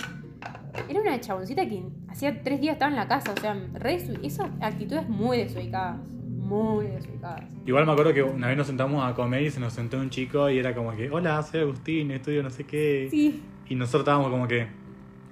Era 0.88 1.02
una 1.02 1.20
chaboncita 1.20 1.68
que 1.68 1.82
hacía 2.08 2.44
tres 2.44 2.62
días 2.62 2.74
estaba 2.74 2.92
en 2.92 2.96
la 2.96 3.08
casa, 3.08 3.34
o 3.36 3.42
sea, 3.42 3.58
re 3.74 3.96
esas 4.22 4.52
actitudes 4.62 5.10
muy 5.10 5.38
desubicadas. 5.40 5.98
Muy 6.12 6.86
desubicadas. 6.86 7.46
Igual 7.66 7.88
me 7.88 7.94
acuerdo 7.94 8.14
que 8.14 8.22
una 8.22 8.50
vez 8.50 8.58
nos 8.58 8.68
sentamos 8.68 9.04
a 9.04 9.16
comer 9.16 9.42
y 9.42 9.50
se 9.50 9.60
nos 9.60 9.74
sentó 9.74 9.98
un 9.98 10.12
chico 10.12 10.48
y 10.48 10.60
era 10.60 10.76
como 10.76 10.96
que, 10.96 11.10
hola, 11.10 11.42
soy 11.42 11.62
Agustín, 11.62 12.12
estudio 12.12 12.44
no 12.44 12.52
sé 12.52 12.66
qué. 12.66 13.08
Sí. 13.10 13.42
Y 13.68 13.74
nosotros 13.74 14.02
estábamos 14.02 14.30
como 14.30 14.48
que, 14.48 14.68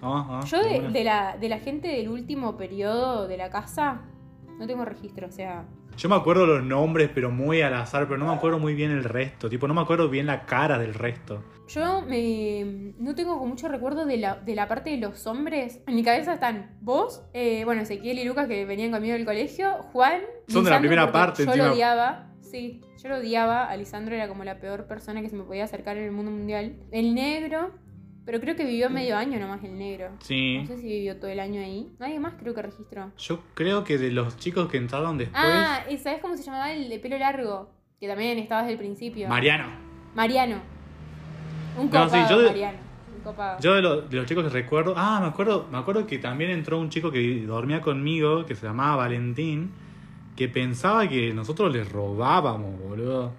ah, 0.02 0.42
ah, 0.42 0.46
Yo 0.48 0.58
de 0.64 1.04
la, 1.04 1.38
de 1.38 1.50
la 1.50 1.60
gente 1.60 1.88
del 1.88 2.10
último 2.10 2.58
periodo 2.58 3.28
de 3.28 3.38
la 3.38 3.52
casa, 3.52 4.02
no 4.58 4.66
tengo 4.66 4.86
registro, 4.86 5.28
o 5.28 5.32
sea. 5.32 5.64
Yo 5.98 6.10
me 6.10 6.16
acuerdo 6.16 6.46
los 6.46 6.64
nombres, 6.64 7.10
pero 7.14 7.32
muy 7.32 7.62
al 7.62 7.74
azar, 7.74 8.08
pero 8.08 8.20
no 8.20 8.28
me 8.28 8.34
acuerdo 8.34 8.60
muy 8.60 8.76
bien 8.76 8.92
el 8.92 9.04
resto. 9.04 9.50
Tipo, 9.50 9.68
no 9.68 9.74
me 9.74 9.82
acuerdo 9.82 10.10
bien 10.10 10.28
la 10.28 10.46
cara 10.46 10.78
del 10.78 10.94
resto. 10.94 11.44
Yo 11.68 12.02
me, 12.04 12.94
no 13.00 13.16
tengo 13.16 13.44
mucho 13.46 13.68
recuerdo 13.68 14.06
de 14.06 14.18
la, 14.18 14.36
de 14.36 14.54
la 14.56 14.68
parte 14.68 14.92
de 14.92 14.98
los 14.98 15.26
hombres. 15.26 15.82
En 15.88 15.96
mi 15.96 16.04
cabeza 16.04 16.34
están 16.34 16.78
vos, 16.82 17.24
eh, 17.34 17.66
bueno, 17.66 17.82
Ezequiel 17.82 18.20
y 18.20 18.26
Lucas 18.26 18.48
que 18.48 18.64
venían 18.66 18.92
conmigo 18.92 19.14
del 19.14 19.26
colegio, 19.26 19.74
Juan. 19.92 20.22
Son 20.48 20.64
de 20.64 20.70
la 20.70 20.80
primera 20.80 21.12
parte, 21.12 21.44
Yo 21.44 21.50
encima. 21.52 21.68
lo 21.68 21.74
odiaba. 21.74 22.28
Sí, 22.42 22.82
yo 23.02 23.10
lo 23.10 23.18
odiaba. 23.18 23.66
A 23.66 23.76
Lisandro 23.76 24.16
era 24.16 24.28
como 24.28 24.44
la 24.44 24.60
peor 24.60 24.86
persona 24.88 25.22
que 25.22 25.30
se 25.30 25.36
me 25.36 25.44
podía 25.44 25.64
acercar 25.64 25.98
en 25.98 26.04
el 26.06 26.12
mundo 26.12 26.32
mundial. 26.32 26.78
El 26.92 27.16
negro, 27.16 27.72
pero 28.28 28.40
creo 28.40 28.56
que 28.56 28.64
vivió 28.66 28.90
medio 28.92 29.18
año 29.18 29.40
nomás 29.40 29.64
el 29.64 29.76
negro. 29.78 30.10
Sí. 30.20 30.60
No 30.60 30.68
sé 30.68 30.78
si 30.78 30.88
vivió 30.88 31.18
todo 31.18 31.32
el 31.32 31.40
año 31.40 31.62
ahí. 31.62 31.90
Nadie 31.98 32.20
más 32.20 32.34
creo 32.40 32.54
que 32.54 32.62
registró. 32.62 33.12
Yo 33.18 33.40
creo 33.56 33.84
que 33.84 33.98
de 33.98 34.12
los 34.12 34.38
chicos 34.38 34.68
que 34.70 34.78
entraron 34.78 35.18
después. 35.18 35.42
Ah, 35.44 35.80
¿y 35.90 35.98
¿sabes 35.98 36.22
cómo 36.22 36.38
se 36.38 36.44
llamaba 36.44 36.72
el 36.72 36.88
de 36.90 37.00
pelo 37.00 37.18
largo? 37.18 37.72
Que 38.00 38.08
también 38.08 38.38
estaba 38.38 38.62
desde 38.62 38.74
el 38.74 38.80
principio. 38.80 39.28
Mariano. 39.28 39.66
Mariano. 40.14 40.58
Un 41.78 41.86
No, 41.86 41.90
copado, 41.92 42.10
sí, 42.10 42.18
yo 42.30 42.40
de- 42.40 42.48
Mariano. 42.50 42.78
Un 43.18 43.24
copado. 43.24 43.60
Yo 43.62 43.74
de, 43.76 43.82
lo- 43.82 44.02
de 44.02 44.18
los 44.18 44.26
chicos 44.28 44.44
que 44.44 44.50
recuerdo. 44.50 44.94
Ah, 44.98 45.20
me 45.22 45.28
acuerdo, 45.28 45.68
me 45.72 45.78
acuerdo 45.78 46.06
que 46.06 46.18
también 46.20 46.52
entró 46.52 46.80
un 46.80 46.90
chico 46.90 47.10
que 47.12 47.42
dormía 47.46 47.82
conmigo, 47.82 48.46
que 48.46 48.54
se 48.56 48.68
llamaba 48.68 48.98
Valentín, 48.98 49.72
que 50.36 50.48
pensaba 50.48 51.08
que 51.08 51.34
nosotros 51.34 51.74
les 51.74 51.92
robábamos, 51.92 52.80
boludo. 52.80 53.32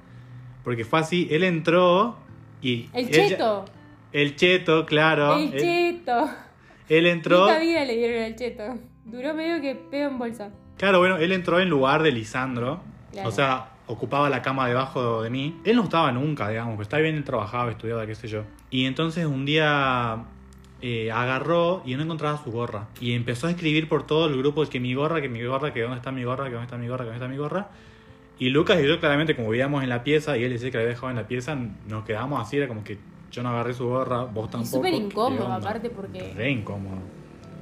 Porque 0.65 0.85
fue 0.85 0.99
así, 1.01 1.29
él 1.31 1.45
entró 1.45 2.17
y. 2.63 2.89
El 2.93 3.07
él 3.07 3.11
ya- 3.11 3.29
cheto. 3.29 3.65
El 4.13 4.37
cheto, 4.37 4.87
claro. 4.87 5.37
el 5.37 5.53
él, 5.55 5.61
cheto. 5.61 6.31
él 6.89 7.07
entró. 7.07 7.41
Nunca 7.41 7.59
vida 7.59 7.85
le 7.85 7.97
dieron 7.97 8.23
el 8.23 8.37
cheto. 8.37 8.63
Duró 9.05 9.35
medio 9.35 9.61
que 9.61 9.75
pego 9.75 10.11
en 10.11 10.19
bolsa. 10.19 10.51
Claro, 10.77 10.99
bueno, 11.01 11.17
él 11.17 11.33
entró 11.33 11.61
en 11.61 11.69
lugar 11.69 12.03
de 12.03 12.13
Lisandro. 12.13 12.81
Claro. 13.13 13.29
O 13.29 13.33
sea, 13.33 13.71
ocupaba 13.87 14.29
la 14.29 14.43
cama 14.43 14.69
debajo 14.69 15.23
de 15.23 15.31
mí. 15.31 15.61
Él 15.65 15.77
no 15.77 15.85
estaba 15.85 16.13
nunca, 16.13 16.49
digamos, 16.49 16.81
está 16.81 16.99
bien, 16.99 17.17
él 17.17 17.25
trabajaba, 17.25 17.71
estudiaba, 17.71 18.07
qué 18.07 18.15
sé 18.15 18.29
yo. 18.29 18.45
Y 18.71 18.85
entonces 18.85 19.27
un 19.27 19.45
día 19.45 20.25
eh, 20.81 21.11
agarró 21.11 21.83
y 21.85 21.97
no 21.97 22.03
encontraba 22.03 22.43
su 22.43 22.53
gorra. 22.53 22.89
Y 23.01 23.15
empezó 23.15 23.47
a 23.49 23.51
escribir 23.51 23.89
por 23.89 24.07
todo 24.07 24.29
el 24.29 24.37
grupo 24.37 24.65
que 24.67 24.79
mi 24.79 24.95
gorra, 24.95 25.21
que 25.21 25.29
mi 25.29 25.43
gorra, 25.43 25.73
que 25.73 25.81
dónde 25.81 25.97
está 25.97 26.13
mi 26.13 26.23
gorra, 26.23 26.45
que 26.45 26.53
dónde 26.53 26.67
está 26.67 26.77
mi 26.77 26.87
gorra, 26.87 27.05
que 27.05 27.11
dónde 27.11 27.25
está 27.25 27.29
mi 27.29 27.39
gorra. 27.39 27.69
Y 28.39 28.51
Lucas 28.51 28.79
y 28.81 28.87
yo 28.87 29.01
claramente, 29.01 29.35
como 29.35 29.49
vivíamos 29.51 29.83
en 29.83 29.89
la 29.89 30.05
pieza 30.05 30.37
y 30.37 30.45
él 30.45 30.53
decía 30.53 30.71
que 30.71 30.77
la 30.77 30.83
había 30.83 30.95
dejado 30.95 31.11
en 31.11 31.17
la 31.17 31.27
pieza, 31.27 31.59
nos 31.89 32.05
quedamos 32.05 32.41
así, 32.41 32.59
era 32.59 32.69
como 32.69 32.85
que 32.85 32.99
yo 33.31 33.43
no 33.43 33.51
agarré 33.51 33.75
su 33.75 33.87
gorra, 33.87 34.25
vos 34.25 34.51
tampoco. 34.51 34.77
súper 34.77 34.93
¿qué 34.93 34.97
incómodo, 34.99 35.53
aparte, 35.53 35.91
porque. 35.91 36.33
Re 36.35 36.51
incómodo. 36.51 36.99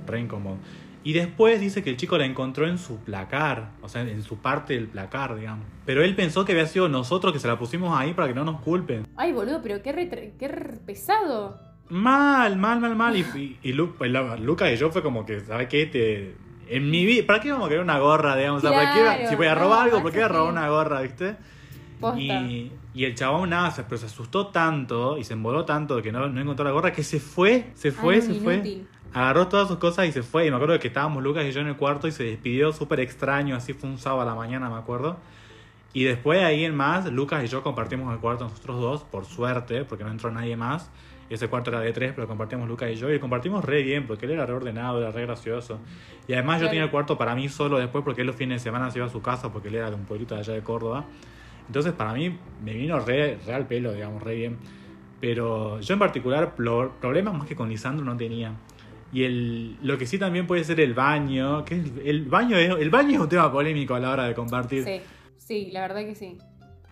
Re 0.07 0.21
incómodo. 0.21 0.57
Y 1.03 1.13
después 1.13 1.61
dice 1.61 1.85
que 1.85 1.91
el 1.91 1.97
chico 1.97 2.19
la 2.19 2.25
encontró 2.27 2.67
en 2.67 2.79
su 2.79 2.97
placar, 2.99 3.71
o 3.81 3.89
sea, 3.89 4.03
en 4.03 4.23
su 4.25 4.39
parte 4.39 4.75
del 4.75 4.89
placar, 4.89 5.37
digamos. 5.37 5.65
Pero 5.85 6.03
él 6.03 6.17
pensó 6.17 6.45
que 6.45 6.51
había 6.53 6.67
sido 6.67 6.89
nosotros 6.89 7.33
que 7.33 7.39
se 7.39 7.47
la 7.47 7.59
pusimos 7.59 7.97
ahí 7.97 8.13
para 8.13 8.27
que 8.29 8.35
no 8.35 8.45
nos 8.45 8.61
culpen. 8.61 9.07
Ay, 9.17 9.33
boludo, 9.33 9.61
pero 9.63 9.81
qué, 9.83 10.35
qué 10.37 10.49
re- 10.49 10.79
pesado. 10.85 11.61
Mal, 11.89 12.57
mal, 12.57 12.81
mal, 12.81 12.97
mal. 12.97 13.17
Y, 13.17 13.21
y, 13.39 13.59
y 13.63 13.73
Lu- 13.73 13.95
pues, 13.97 14.11
la- 14.11 14.37
Lucas 14.37 14.73
y 14.73 14.77
yo 14.77 14.91
fue 14.91 15.03
como 15.03 15.25
que, 15.25 15.39
¿sabes 15.41 15.69
qué? 15.69 15.87
Te, 15.87 16.35
en 16.69 16.91
mi 16.91 17.07
vida, 17.07 17.25
¿para 17.25 17.39
qué 17.39 17.53
vamos 17.53 17.67
a 17.67 17.69
querer 17.69 17.85
una 17.85 18.01
gorra, 18.01 18.35
digamos? 18.35 18.65
O 18.65 18.69
sea, 18.69 18.77
¿para 18.77 19.17
qué- 19.19 19.27
si 19.29 19.37
voy 19.37 19.47
a 19.47 19.55
no, 19.55 19.61
robar 19.61 19.85
algo, 19.85 20.03
¿por 20.03 20.11
qué 20.11 20.19
voy 20.19 20.25
a 20.25 20.29
robar 20.29 20.53
una 20.53 20.69
gorra, 20.69 21.01
viste? 21.03 21.37
Y, 22.21 22.73
y 22.95 23.05
el 23.05 23.15
chabón 23.15 23.51
nada, 23.51 23.71
se- 23.71 23.85
pero 23.85 23.97
se 23.99 24.07
asustó 24.07 24.49
tanto 24.49 25.17
y 25.19 25.25
se 25.25 25.33
emboló 25.35 25.65
tanto 25.65 25.97
de 25.97 26.03
que 26.03 26.13
no, 26.13 26.29
no 26.29 26.41
encontró 26.41 26.65
la 26.65 26.71
gorra 26.73 26.93
que 26.93 27.03
se 27.03 27.21
fue, 27.21 27.71
se 27.75 27.93
fue, 27.93 28.15
Ay, 28.17 28.23
se 28.23 28.35
fue. 28.35 28.57
Agarró 29.13 29.49
todas 29.49 29.69
sus 29.69 29.79
cosas 29.79 30.07
y 30.07 30.13
se 30.13 30.23
fue. 30.23 30.47
Y 30.47 30.51
me 30.51 30.57
acuerdo 30.57 30.79
que 30.79 30.89
estábamos 30.89 31.23
Lucas 31.23 31.45
y 31.47 31.53
yo 31.53 31.61
en 31.61 31.69
el 31.69 31.77
cuarto 31.77 32.07
y 32.07 32.13
se 32.13 32.25
despidió 32.25 32.73
súper 32.73 33.01
extraño. 33.01 33.57
Así 33.57 33.73
fue 33.73 33.89
un 33.89 33.97
sábado 33.99 34.23
a 34.23 34.25
la 34.27 34.35
mañana, 34.35 34.69
me 34.69 34.77
acuerdo. 34.77 35.17
Y 35.95 36.05
después 36.05 36.39
de 36.41 36.45
ahí 36.45 36.65
en 36.65 36.75
más, 36.77 37.11
Lucas 37.11 37.43
y 37.43 37.47
yo 37.47 37.63
compartimos 37.63 38.13
el 38.13 38.21
cuarto 38.21 38.45
nosotros 38.45 38.79
dos, 38.79 39.03
por 39.05 39.25
suerte, 39.25 39.85
porque 39.85 40.05
no 40.05 40.11
entró 40.11 40.31
nadie 40.31 40.55
más. 40.57 40.91
Ese 41.31 41.49
cuarto 41.49 41.71
era 41.71 41.81
de 41.81 41.93
tres, 41.93 42.13
pero 42.15 42.29
compartimos 42.29 42.69
Lucas 42.69 42.91
y 42.93 42.97
yo. 42.97 43.11
Y 43.11 43.19
compartimos 43.19 43.65
re 43.65 43.83
bien, 43.83 44.07
porque 44.07 44.27
él 44.27 44.33
era 44.33 44.45
reordenado, 44.45 45.01
era 45.01 45.11
re 45.11 45.23
gracioso. 45.23 45.79
Y 46.29 46.35
además 46.35 46.61
yo 46.61 46.67
tenía 46.69 46.85
el 46.85 46.91
cuarto 46.91 47.17
para 47.17 47.35
mí 47.35 47.49
solo 47.49 47.79
después, 47.79 48.05
porque 48.05 48.21
él 48.21 48.27
los 48.27 48.37
fines 48.37 48.63
de 48.63 48.65
semana 48.69 48.91
se 48.91 48.99
iba 48.99 49.07
a 49.07 49.11
su 49.11 49.23
casa, 49.23 49.51
porque 49.51 49.69
él 49.69 49.77
era 49.77 49.89
de 49.89 49.97
un 49.97 50.05
pueblito 50.05 50.35
de 50.35 50.41
allá 50.41 50.53
de 50.53 50.63
Córdoba. 50.63 51.05
Entonces 51.67 51.93
para 51.93 52.13
mí 52.13 52.39
me 52.65 52.73
vino 52.75 52.99
re, 53.01 53.39
re 53.47 53.55
al 53.55 53.67
pelo, 53.67 53.93
digamos, 53.93 54.23
re 54.23 54.35
bien. 54.35 54.59
Pero 55.21 55.81
yo 55.81 55.93
en 55.95 55.99
particular 55.99 56.55
problemas 56.55 57.35
más 57.35 57.47
que 57.49 57.57
con 57.57 57.69
Lisandro 57.69 58.05
no 58.05 58.17
tenía. 58.17 58.53
Y 59.13 59.23
el, 59.25 59.77
lo 59.83 59.97
que 59.99 60.07
sí 60.07 60.19
también 60.19 60.47
puede 60.47 60.63
ser 60.65 60.79
el 60.81 60.93
baño, 60.93 61.65
que 61.65 61.75
el, 61.77 62.03
el 62.05 62.25
baño 62.27 62.57
es, 62.59 62.71
el 62.71 62.91
baño 62.91 63.11
es 63.15 63.19
un 63.21 63.29
tema 63.29 63.51
polémico 63.51 63.95
a 63.95 64.01
la 64.01 64.11
hora 64.11 64.25
de 64.25 64.35
compartir. 64.35 64.85
Sí, 64.85 65.01
sí, 65.39 65.71
la 65.73 65.81
verdad 65.83 66.01
que 66.05 66.15
sí. 66.15 66.37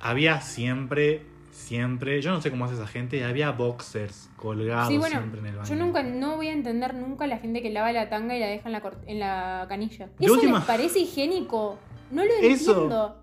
Había 0.00 0.40
siempre, 0.40 1.22
siempre, 1.50 2.22
yo 2.22 2.30
no 2.30 2.40
sé 2.40 2.50
cómo 2.50 2.64
hace 2.64 2.74
esa 2.74 2.86
gente, 2.86 3.22
había 3.24 3.50
boxers 3.52 4.30
colgados 4.36 4.88
Sí, 4.88 4.96
bueno, 4.98 5.18
siempre 5.18 5.40
en 5.40 5.46
el 5.46 5.56
baño. 5.56 5.68
yo 5.68 5.76
nunca, 5.76 6.02
no 6.02 6.36
voy 6.36 6.48
a 6.48 6.52
entender 6.52 6.94
nunca 6.94 7.24
a 7.24 7.28
la 7.28 7.38
gente 7.38 7.60
que 7.62 7.70
lava 7.70 7.92
la 7.92 8.08
tanga 8.08 8.36
y 8.36 8.40
la 8.40 8.46
deja 8.46 8.68
en 8.68 8.72
la, 8.72 8.82
en 9.06 9.18
la 9.18 9.66
canilla. 9.68 10.08
¿Eso 10.18 10.32
última- 10.34 10.58
les 10.58 10.66
parece 10.66 11.00
higiénico? 11.00 11.78
No 12.10 12.24
lo 12.24 12.30
Eso. 12.42 13.16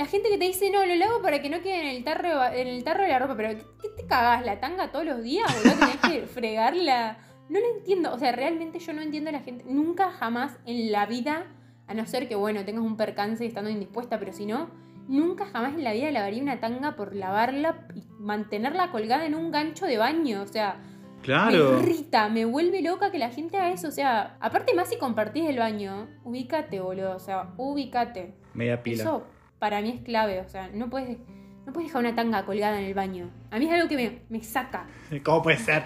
La 0.00 0.06
gente 0.06 0.30
que 0.30 0.38
te 0.38 0.46
dice, 0.46 0.70
no, 0.70 0.86
lo 0.86 0.94
lavo 0.94 1.20
para 1.20 1.42
que 1.42 1.50
no 1.50 1.60
quede 1.60 1.82
en 1.82 1.88
el 1.94 2.04
tarro, 2.04 2.42
en 2.54 2.66
el 2.66 2.82
tarro 2.84 3.02
de 3.02 3.10
la 3.10 3.18
ropa, 3.18 3.36
pero 3.36 3.50
¿qué 3.82 3.88
te 3.98 4.06
cagás? 4.06 4.46
¿La 4.46 4.58
tanga 4.58 4.90
todos 4.90 5.04
los 5.04 5.22
días? 5.22 5.44
¿Boludo? 5.54 5.78
Tenés 5.78 5.96
que 6.22 6.26
fregarla. 6.26 7.18
No 7.50 7.60
lo 7.60 7.66
entiendo. 7.76 8.10
O 8.14 8.18
sea, 8.18 8.32
realmente 8.32 8.78
yo 8.78 8.94
no 8.94 9.02
entiendo 9.02 9.28
a 9.28 9.34
la 9.34 9.40
gente. 9.40 9.62
Nunca, 9.68 10.10
jamás 10.10 10.58
en 10.64 10.90
la 10.90 11.04
vida, 11.04 11.48
a 11.86 11.92
no 11.92 12.06
ser 12.06 12.28
que, 12.28 12.34
bueno, 12.34 12.64
tengas 12.64 12.82
un 12.82 12.96
percance 12.96 13.44
estando 13.44 13.68
indispuesta, 13.68 14.18
pero 14.18 14.32
si 14.32 14.46
no, 14.46 14.70
nunca 15.06 15.44
jamás 15.44 15.74
en 15.74 15.84
la 15.84 15.92
vida 15.92 16.10
lavaría 16.10 16.42
una 16.42 16.60
tanga 16.60 16.96
por 16.96 17.14
lavarla 17.14 17.86
y 17.94 18.02
mantenerla 18.18 18.90
colgada 18.92 19.26
en 19.26 19.34
un 19.34 19.50
gancho 19.50 19.84
de 19.84 19.98
baño. 19.98 20.40
O 20.40 20.46
sea, 20.46 20.80
Claro. 21.20 21.72
me 21.72 21.80
irrita, 21.80 22.30
me 22.30 22.46
vuelve 22.46 22.80
loca 22.80 23.10
que 23.10 23.18
la 23.18 23.28
gente 23.28 23.58
haga 23.58 23.70
eso. 23.72 23.88
O 23.88 23.92
sea, 23.92 24.38
aparte 24.40 24.72
más 24.72 24.88
si 24.88 24.96
compartís 24.96 25.46
el 25.46 25.58
baño, 25.58 26.08
ubícate, 26.24 26.80
boludo. 26.80 27.14
O 27.16 27.20
sea, 27.20 27.50
ubícate. 27.58 28.32
Media 28.54 28.82
pila. 28.82 29.02
Eso 29.02 29.39
para 29.60 29.80
mí 29.80 29.90
es 29.90 30.00
clave. 30.02 30.40
O 30.40 30.48
sea, 30.48 30.68
no 30.74 30.90
puedes, 30.90 31.18
no 31.64 31.72
puedes 31.72 31.88
dejar 31.90 32.00
una 32.04 32.16
tanga 32.16 32.44
colgada 32.44 32.80
en 32.80 32.86
el 32.86 32.94
baño. 32.94 33.30
A 33.52 33.58
mí 33.60 33.66
es 33.66 33.72
algo 33.72 33.88
que 33.88 33.96
me, 33.96 34.22
me 34.28 34.42
saca. 34.42 34.86
¿Cómo 35.22 35.42
puede 35.42 35.58
ser? 35.58 35.84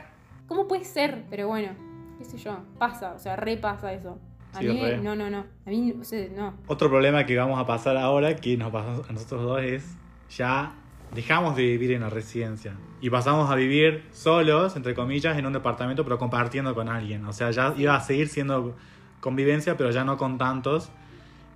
¿Cómo 0.48 0.66
puede 0.66 0.84
ser? 0.84 1.24
Pero 1.28 1.48
bueno, 1.48 1.72
qué 2.18 2.24
sé 2.24 2.38
yo. 2.38 2.58
Pasa, 2.78 3.12
o 3.14 3.18
sea, 3.18 3.36
repasa 3.36 3.92
eso. 3.92 4.18
A 4.54 4.60
Sí, 4.60 4.68
mí, 4.68 4.80
re. 4.80 4.98
no, 4.98 5.14
no, 5.16 5.28
no. 5.28 5.44
A 5.66 5.70
mí, 5.70 5.92
o 6.00 6.04
sea, 6.04 6.26
no. 6.34 6.54
Otro 6.68 6.88
problema 6.88 7.26
que 7.26 7.36
vamos 7.36 7.58
a 7.58 7.66
pasar 7.66 7.96
ahora, 7.98 8.36
que 8.36 8.56
nos 8.56 8.70
pasó 8.72 9.04
a 9.08 9.12
nosotros 9.12 9.42
dos, 9.42 9.62
es 9.62 9.96
ya 10.30 10.74
dejamos 11.14 11.54
de 11.56 11.62
vivir 11.62 11.92
en 11.92 12.00
la 12.02 12.10
residencia 12.10 12.76
y 13.00 13.08
pasamos 13.10 13.50
a 13.50 13.54
vivir 13.54 14.04
solos, 14.12 14.74
entre 14.76 14.94
comillas, 14.94 15.36
en 15.38 15.46
un 15.46 15.52
departamento, 15.52 16.02
pero 16.04 16.18
compartiendo 16.18 16.74
con 16.74 16.88
alguien. 16.88 17.24
O 17.26 17.32
sea, 17.32 17.50
ya 17.50 17.74
iba 17.76 17.94
a 17.96 18.00
seguir 18.00 18.28
siendo 18.28 18.76
convivencia, 19.20 19.76
pero 19.76 19.90
ya 19.90 20.04
no 20.04 20.16
con 20.16 20.38
tantos. 20.38 20.90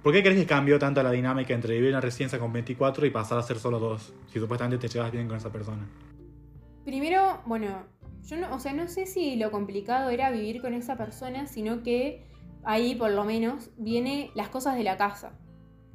¿Por 0.03 0.13
qué 0.13 0.23
crees 0.23 0.39
que 0.39 0.47
cambió 0.47 0.79
tanto 0.79 1.03
la 1.03 1.11
dinámica 1.11 1.55
entre 1.55 1.75
vivir 1.75 1.89
en 1.89 1.95
la 1.95 2.01
residencia 2.01 2.39
con 2.39 2.53
24 2.53 3.05
y 3.07 3.11
pasar 3.11 3.39
a 3.39 3.43
ser 3.43 3.59
solo 3.59 3.79
dos? 3.79 4.13
Si 4.33 4.39
supuestamente 4.39 4.79
te 4.79 4.89
llevas 4.93 5.11
bien 5.11 5.27
con 5.27 5.37
esa 5.37 5.51
persona. 5.51 5.87
Primero, 6.85 7.41
bueno, 7.47 7.85
yo 8.25 8.37
no, 8.37 8.55
o 8.55 8.61
sea, 8.61 8.73
no 8.73 8.87
sé 8.89 9.07
si 9.07 9.37
lo 9.37 9.51
complicado 9.51 10.11
era 10.11 10.31
vivir 10.31 10.63
con 10.63 10.73
esa 10.73 10.97
persona, 10.97 11.47
sino 11.47 11.83
que 11.83 12.25
ahí 12.63 12.95
por 12.95 13.11
lo 13.11 13.25
menos 13.25 13.71
viene 13.77 14.31
las 14.35 14.49
cosas 14.49 14.77
de 14.77 14.85
la 14.85 14.97
casa. 14.97 15.33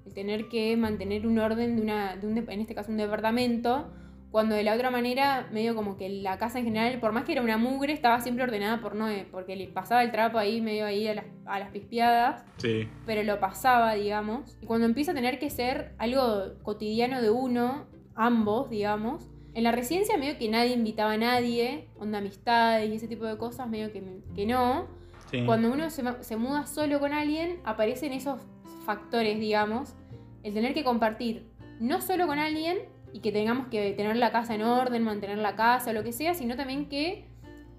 El 0.06 0.14
tener 0.14 0.50
que 0.50 0.76
mantener 0.76 1.26
un 1.26 1.40
orden 1.40 1.78
de 1.78 1.82
una, 1.82 2.18
de 2.18 2.28
un 2.28 2.38
en 2.38 2.60
este 2.60 2.76
caso 2.76 2.92
un 2.92 2.98
departamento, 2.98 3.94
cuando 4.34 4.56
de 4.56 4.64
la 4.64 4.74
otra 4.74 4.90
manera, 4.90 5.48
medio 5.52 5.76
como 5.76 5.96
que 5.96 6.10
la 6.10 6.40
casa 6.40 6.58
en 6.58 6.66
general, 6.66 7.00
por 7.00 7.12
más 7.12 7.24
que 7.24 7.34
era 7.34 7.44
una 7.44 7.58
mugre, 7.58 7.94
estaba 7.94 8.20
siempre 8.20 8.44
ordenada 8.44 8.82
por 8.82 8.96
Noé, 8.96 9.28
porque 9.32 9.56
le 9.56 9.68
pasaba 9.68 10.02
el 10.04 10.12
trapo 10.12 10.40
ahí 10.40 10.60
medio 10.60 10.88
ahí 10.88 11.08
a 11.08 11.14
las, 11.14 11.26
a 11.46 11.60
las 11.60 11.70
pispiadas 11.70 12.44
Sí. 12.58 12.88
pero 13.06 13.22
lo 13.22 13.40
pasaba, 13.40 13.94
digamos. 13.94 14.58
Y 14.60 14.66
cuando 14.66 14.88
empieza 14.88 15.12
a 15.12 15.14
tener 15.14 15.38
que 15.38 15.52
ser 15.52 15.94
algo 16.00 16.56
cotidiano 16.64 17.22
de 17.22 17.30
uno, 17.30 17.86
ambos, 18.16 18.72
digamos, 18.72 19.30
en 19.54 19.64
la 19.66 19.72
residencia 19.72 20.18
medio 20.18 20.40
que 20.40 20.50
nadie 20.50 20.74
invitaba 20.74 21.12
a 21.12 21.18
nadie, 21.18 21.90
onda 22.00 22.18
amistades 22.18 22.90
y 22.90 22.96
ese 22.96 23.08
tipo 23.08 23.26
de 23.26 23.38
cosas, 23.38 23.70
medio 23.70 23.92
que, 23.94 24.02
que 24.36 24.48
no. 24.48 24.88
sí. 25.30 25.44
Cuando 25.46 25.72
uno 25.72 25.92
se, 25.92 26.02
se 26.24 26.38
muda 26.38 26.66
solo 26.66 27.00
con 27.00 27.14
alguien, 27.14 27.60
aparecen 27.66 28.12
esos 28.14 28.42
factores, 28.84 29.40
digamos. 29.40 29.94
El 30.42 30.56
tener 30.56 30.74
que 30.74 30.84
compartir 30.84 31.46
no 31.80 32.02
solo 32.02 32.26
con 32.26 32.40
alguien 32.40 32.80
y 33.14 33.20
que 33.20 33.32
tengamos 33.32 33.68
que 33.68 33.94
tener 33.94 34.18
la 34.18 34.32
casa 34.32 34.56
en 34.56 34.64
orden, 34.64 35.04
mantener 35.04 35.38
la 35.38 35.56
casa, 35.56 35.94
lo 35.94 36.04
que 36.04 36.12
sea, 36.12 36.34
sino 36.34 36.56
también 36.56 36.90
que 36.90 37.26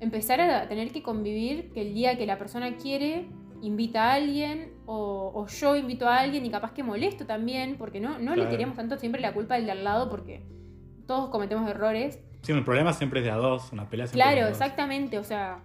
empezar 0.01 0.41
a 0.41 0.68
tener 0.68 0.93
que 0.93 1.03
convivir 1.03 1.72
que 1.72 1.82
el 1.82 1.93
día 1.93 2.16
que 2.16 2.26
la 2.26 2.39
persona 2.39 2.76
quiere 2.76 3.26
invita 3.62 4.11
a 4.11 4.14
alguien 4.14 4.72
o, 4.87 5.32
o 5.35 5.47
yo 5.47 5.74
invito 5.76 6.07
a 6.09 6.18
alguien 6.18 6.45
y 6.45 6.51
capaz 6.51 6.72
que 6.72 6.82
molesto 6.82 7.26
también, 7.26 7.76
porque 7.78 7.99
no, 7.99 8.18
no 8.18 8.37
le 8.37 8.47
tiremos 8.47 8.76
tanto 8.76 8.97
siempre 8.99 9.20
la 9.20 9.32
culpa 9.32 9.55
al 9.55 9.64
de 9.64 9.72
al 9.72 9.85
lado 9.85 10.11
porque 10.11 10.43
todos 11.07 11.30
cometemos 11.30 11.68
errores. 11.68 12.20
Sí, 12.43 12.53
el 12.53 12.64
problema 12.64 12.93
siempre 12.93 13.20
es 13.20 13.26
de 13.26 13.32
a 13.32 13.37
dos, 13.37 13.72
una 13.72 13.89
pelea 13.89 14.07
siempre 14.07 14.22
es 14.22 14.28
de 14.28 14.35
Claro, 14.35 14.47
a 14.47 14.51
dos. 14.51 14.61
exactamente, 14.61 15.18
o 15.18 15.24
sea. 15.24 15.64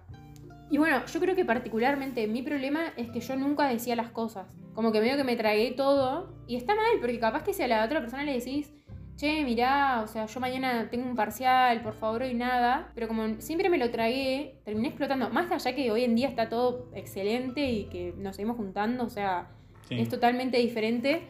Y 0.70 0.78
bueno, 0.78 1.04
yo 1.04 1.20
creo 1.20 1.34
que 1.36 1.44
particularmente 1.44 2.26
mi 2.26 2.42
problema 2.42 2.80
es 2.96 3.10
que 3.10 3.20
yo 3.20 3.36
nunca 3.36 3.68
decía 3.68 3.96
las 3.96 4.10
cosas. 4.10 4.46
Como 4.74 4.92
que 4.92 5.00
medio 5.00 5.16
que 5.16 5.24
me 5.24 5.36
tragué 5.36 5.72
todo. 5.72 6.32
Y 6.46 6.56
está 6.56 6.74
mal, 6.74 7.00
porque 7.00 7.18
capaz 7.18 7.42
que 7.42 7.52
si 7.52 7.62
a 7.62 7.68
la 7.68 7.84
otra 7.84 8.00
persona 8.00 8.24
le 8.24 8.32
decís, 8.32 8.72
che, 9.20 9.44
mirá, 9.44 10.00
o 10.02 10.06
sea, 10.06 10.24
yo 10.26 10.40
mañana 10.40 10.88
tengo 10.90 11.06
un 11.06 11.14
parcial, 11.14 11.82
por 11.82 11.92
favor, 11.94 12.22
hoy 12.22 12.32
nada. 12.34 12.90
Pero 12.94 13.06
como 13.06 13.40
siempre 13.40 13.68
me 13.68 13.76
lo 13.76 13.90
tragué, 13.90 14.58
terminé 14.64 14.88
explotando. 14.88 15.28
Más 15.28 15.50
allá 15.52 15.74
que 15.74 15.90
hoy 15.90 16.04
en 16.04 16.14
día 16.14 16.28
está 16.28 16.48
todo 16.48 16.88
excelente 16.94 17.60
y 17.70 17.84
que 17.86 18.14
nos 18.16 18.36
seguimos 18.36 18.56
juntando, 18.56 19.04
o 19.04 19.10
sea, 19.10 19.48
Sí. 19.88 20.00
es 20.00 20.08
totalmente 20.08 20.56
diferente. 20.58 21.22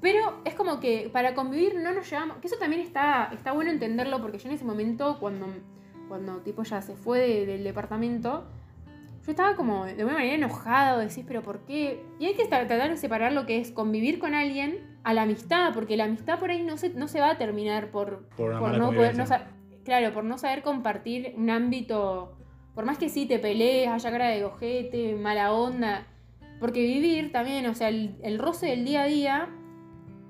Pero 0.00 0.40
es 0.44 0.54
como 0.54 0.80
que 0.80 1.10
para 1.12 1.34
convivir 1.34 1.76
no 1.76 1.92
nos 1.92 2.10
llevamos. 2.10 2.38
Que 2.38 2.48
eso 2.48 2.56
también 2.58 2.82
está, 2.82 3.30
está 3.32 3.52
bueno 3.52 3.70
entenderlo, 3.70 4.20
porque 4.20 4.38
yo 4.38 4.48
en 4.48 4.56
ese 4.56 4.64
momento, 4.64 5.18
cuando, 5.20 5.46
cuando 6.08 6.38
tipo 6.38 6.64
ya 6.64 6.82
se 6.82 6.96
fue 6.96 7.20
de- 7.20 7.46
del 7.46 7.62
departamento, 7.62 8.44
yo 9.24 9.30
estaba 9.30 9.54
como 9.54 9.84
de 9.84 10.04
una 10.04 10.14
manera 10.14 10.34
enojada, 10.34 10.96
o 10.96 10.98
decís, 10.98 11.24
pero 11.26 11.42
¿por 11.42 11.60
qué? 11.60 12.04
Y 12.18 12.26
hay 12.26 12.34
que 12.34 12.44
tratar 12.46 12.90
de 12.90 12.96
separar 12.96 13.32
lo 13.32 13.46
que 13.46 13.58
es 13.58 13.70
convivir 13.70 14.18
con 14.18 14.34
alguien 14.34 14.80
a 15.04 15.14
la 15.14 15.22
amistad, 15.22 15.72
porque 15.74 15.96
la 15.96 16.04
amistad 16.04 16.38
por 16.40 16.50
ahí 16.50 16.62
no 16.62 16.76
se, 16.76 16.90
no 16.90 17.06
se 17.06 17.20
va 17.20 17.30
a 17.30 17.38
terminar 17.38 17.90
por, 17.90 18.28
Por 18.36 18.78
no 18.78 18.92
poder, 18.92 19.16
no 19.16 19.24
claro, 19.84 20.12
por 20.12 20.24
no 20.24 20.38
saber 20.38 20.62
compartir 20.62 21.34
un 21.36 21.50
ámbito, 21.50 22.36
por 22.74 22.84
más 22.84 22.98
que 22.98 23.08
sí 23.08 23.26
te 23.26 23.38
pelees, 23.38 23.88
haya 23.88 24.10
cara 24.10 24.28
de 24.28 24.44
ojete, 24.44 25.14
mala 25.14 25.52
onda, 25.52 26.06
porque 26.58 26.80
vivir 26.80 27.30
también, 27.30 27.66
o 27.66 27.74
sea, 27.74 27.88
el, 27.88 28.16
el 28.22 28.38
roce 28.38 28.66
del 28.66 28.84
día 28.84 29.02
a 29.02 29.06
día 29.06 29.48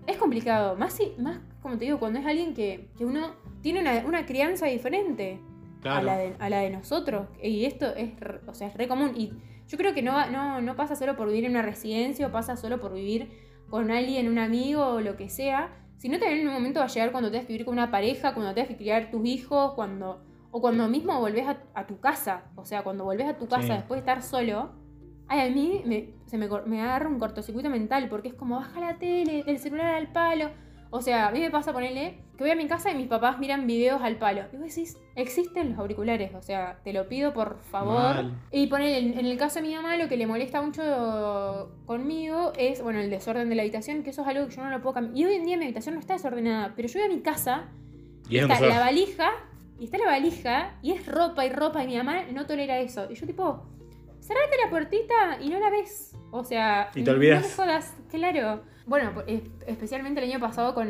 es 0.06 0.16
complicado, 0.16 0.76
más, 0.76 0.92
si, 0.92 1.14
más 1.18 1.40
como 1.62 1.78
te 1.78 1.86
digo, 1.86 1.98
cuando 1.98 2.18
es 2.18 2.26
alguien 2.26 2.52
que, 2.54 2.88
que 2.98 3.06
uno 3.06 3.36
tiene 3.62 3.80
una, 3.80 4.04
una 4.04 4.26
crianza 4.26 4.66
diferente 4.66 5.40
a, 5.84 6.02
la 6.02 6.16
de, 6.16 6.34
a 6.38 6.48
la 6.50 6.58
de 6.60 6.70
nosotros, 6.70 7.28
y 7.42 7.64
esto 7.64 7.94
es, 7.94 8.18
re- 8.20 8.40
o 8.46 8.54
sea, 8.54 8.68
es 8.68 8.74
re 8.74 8.88
común, 8.88 9.12
y 9.16 9.32
yo 9.68 9.78
creo 9.78 9.94
que 9.94 10.02
no, 10.02 10.12
va- 10.12 10.26
no, 10.30 10.60
no 10.60 10.76
pasa 10.76 10.96
solo 10.96 11.16
por 11.16 11.28
vivir 11.28 11.44
en 11.44 11.52
una 11.52 11.62
residencia, 11.62 12.26
o 12.26 12.32
pasa 12.32 12.56
solo 12.56 12.80
por 12.80 12.92
vivir 12.94 13.30
con 13.68 13.90
alguien, 13.90 14.28
un 14.28 14.38
amigo 14.38 14.84
o 14.86 15.00
lo 15.00 15.16
que 15.16 15.28
sea, 15.28 15.70
sino 15.96 16.18
también 16.18 16.40
en 16.40 16.48
un 16.48 16.54
momento 16.54 16.80
va 16.80 16.86
a 16.86 16.88
llegar 16.88 17.12
cuando 17.12 17.30
tengas 17.30 17.46
que 17.46 17.52
vivir 17.52 17.64
con 17.64 17.74
una 17.74 17.90
pareja, 17.90 18.34
cuando 18.34 18.52
tengas 18.54 18.68
que 18.68 18.76
criar 18.76 19.10
tus 19.10 19.24
hijos, 19.26 19.72
cuando 19.74 20.24
o 20.50 20.60
cuando 20.60 20.86
mismo 20.88 21.18
volvés 21.18 21.46
a, 21.48 21.62
a 21.74 21.86
tu 21.86 21.98
casa, 22.00 22.44
o 22.56 22.64
sea, 22.66 22.82
cuando 22.82 23.04
volvés 23.04 23.26
a 23.26 23.38
tu 23.38 23.46
casa 23.48 23.66
Sí. 23.68 23.72
después 23.72 23.96
de 24.04 24.10
estar 24.10 24.22
solo, 24.22 24.72
ay, 25.28 25.48
a 25.48 25.50
mí 25.54 25.80
me, 25.86 26.10
se 26.26 26.36
me, 26.36 26.46
me 26.66 26.82
agarra 26.82 27.08
un 27.08 27.18
cortocircuito 27.18 27.70
mental, 27.70 28.08
porque 28.10 28.28
es 28.28 28.34
como 28.34 28.56
baja 28.56 28.78
la 28.80 28.98
tele, 28.98 29.42
del 29.44 29.58
celular 29.58 29.94
al 29.94 30.12
palo. 30.12 30.50
O 30.94 31.00
sea, 31.00 31.28
a 31.28 31.30
mí 31.30 31.40
me 31.40 31.50
pasa 31.50 31.72
ponerle 31.72 32.18
que 32.36 32.44
voy 32.44 32.50
a 32.50 32.54
mi 32.54 32.68
casa 32.68 32.90
y 32.90 32.94
mis 32.94 33.06
papás 33.06 33.38
miran 33.38 33.66
videos 33.66 34.02
al 34.02 34.16
palo. 34.16 34.42
Y 34.52 34.56
vos 34.58 34.68
decís, 34.68 34.98
existen 35.16 35.70
los 35.70 35.78
auriculares, 35.78 36.34
o 36.34 36.42
sea, 36.42 36.80
te 36.84 36.92
lo 36.92 37.08
pido 37.08 37.32
por 37.32 37.60
favor. 37.62 37.94
Mal. 37.94 38.34
Y 38.50 38.66
poner 38.66 39.02
en, 39.02 39.24
el 39.24 39.38
caso 39.38 39.60
de 39.60 39.68
mi 39.68 39.74
mamá, 39.74 39.96
lo 39.96 40.06
que 40.06 40.18
le 40.18 40.26
molesta 40.26 40.60
mucho 40.60 41.72
conmigo 41.86 42.52
es, 42.58 42.82
bueno, 42.82 43.00
el 43.00 43.08
desorden 43.08 43.48
de 43.48 43.54
la 43.54 43.62
habitación, 43.62 44.02
que 44.02 44.10
eso 44.10 44.20
es 44.20 44.28
algo 44.28 44.46
que 44.48 44.54
yo 44.54 44.62
no 44.62 44.68
lo 44.68 44.82
puedo 44.82 44.92
cambiar. 44.92 45.16
Y 45.16 45.24
hoy 45.24 45.34
en 45.36 45.46
día 45.46 45.56
mi 45.56 45.64
habitación 45.64 45.94
no 45.94 46.00
está 46.00 46.12
desordenada, 46.12 46.74
pero 46.76 46.88
yo 46.88 47.00
voy 47.00 47.10
a 47.10 47.14
mi 47.14 47.22
casa 47.22 47.70
Y 48.28 48.36
está 48.36 48.60
la 48.60 48.80
valija, 48.80 49.30
y 49.80 49.84
está 49.84 49.96
la 49.96 50.06
valija, 50.06 50.74
y 50.82 50.92
es 50.92 51.06
ropa 51.06 51.46
y 51.46 51.48
ropa, 51.48 51.82
y 51.84 51.86
mi 51.86 51.96
mamá 51.96 52.24
no 52.34 52.44
tolera 52.44 52.78
eso. 52.80 53.10
Y 53.10 53.14
yo 53.14 53.26
tipo, 53.26 53.62
cerrate 54.20 54.58
la 54.62 54.68
puertita 54.68 55.38
y 55.40 55.48
no 55.48 55.58
la 55.58 55.70
ves. 55.70 56.14
O 56.32 56.44
sea, 56.44 56.90
Y 56.94 57.02
te 57.02 57.10
olvidas. 57.10 57.40
No 57.40 57.48
me 57.48 57.54
jodas, 57.54 57.94
claro. 58.10 58.71
Bueno, 58.86 59.10
pues, 59.14 59.26
es- 59.28 59.50
especialmente 59.66 60.22
el 60.22 60.30
año 60.30 60.40
pasado 60.40 60.74
con, 60.74 60.88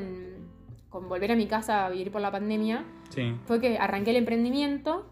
con 0.88 1.09
volver 1.09 1.32
a 1.32 1.36
mi 1.36 1.47
casa 1.47 1.86
a 1.86 1.90
vivir 1.90 2.11
por 2.11 2.20
la 2.20 2.30
pandemia, 2.30 2.84
Sí. 3.11 3.34
fue 3.47 3.61
que 3.61 3.78
arranqué 3.78 4.11
el 4.11 4.16
emprendimiento, 4.16 5.07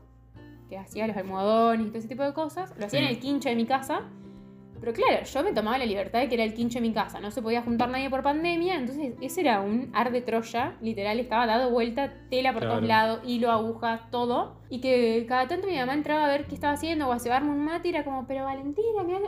que 0.68 0.78
hacía 0.78 1.06
los 1.06 1.16
almohadones 1.16 1.86
y 1.86 1.88
todo 1.90 1.98
ese 1.98 2.08
tipo 2.08 2.22
de 2.22 2.32
cosas. 2.32 2.72
Lo 2.78 2.86
hacía 2.86 3.00
Sí. 3.00 3.06
en 3.06 3.10
el 3.10 3.18
quincho 3.18 3.48
de 3.48 3.56
mi 3.56 3.66
casa. 3.66 4.02
Pero 4.80 4.94
claro, 4.94 5.24
yo 5.26 5.42
me 5.42 5.52
tomaba 5.52 5.76
la 5.76 5.84
libertad 5.84 6.20
de 6.20 6.28
que 6.28 6.36
era 6.36 6.44
el 6.44 6.54
quincho 6.54 6.78
de 6.78 6.80
mi 6.88 6.94
casa. 6.94 7.20
No 7.20 7.30
se 7.30 7.42
podía 7.42 7.60
juntar 7.60 7.90
nadie 7.90 8.08
por 8.08 8.22
pandemia. 8.22 8.76
Entonces, 8.76 9.12
ese 9.20 9.42
era 9.42 9.60
un 9.60 9.90
ar 9.92 10.10
de 10.10 10.22
Troya. 10.22 10.76
Literal, 10.80 11.20
estaba 11.20 11.44
dado 11.46 11.68
vuelta, 11.70 12.14
tela 12.30 12.52
por 12.54 12.60
Claro. 12.62 12.76
todos 12.76 12.88
lados, 12.88 13.20
hilo, 13.26 13.50
agujas, 13.50 14.10
todo. 14.10 14.56
Y 14.70 14.80
que 14.80 15.26
cada 15.28 15.48
tanto 15.48 15.66
mi 15.66 15.76
mamá 15.76 15.92
entraba 15.92 16.24
a 16.24 16.28
ver 16.28 16.46
qué 16.46 16.54
estaba 16.54 16.72
haciendo 16.72 17.08
o 17.08 17.12
a 17.12 17.18
cebarme 17.18 17.50
un 17.50 17.62
mate 17.62 17.88
y 17.88 17.90
era 17.90 18.04
como, 18.04 18.26
pero 18.26 18.44
Valentina, 18.44 19.02
mirá, 19.04 19.18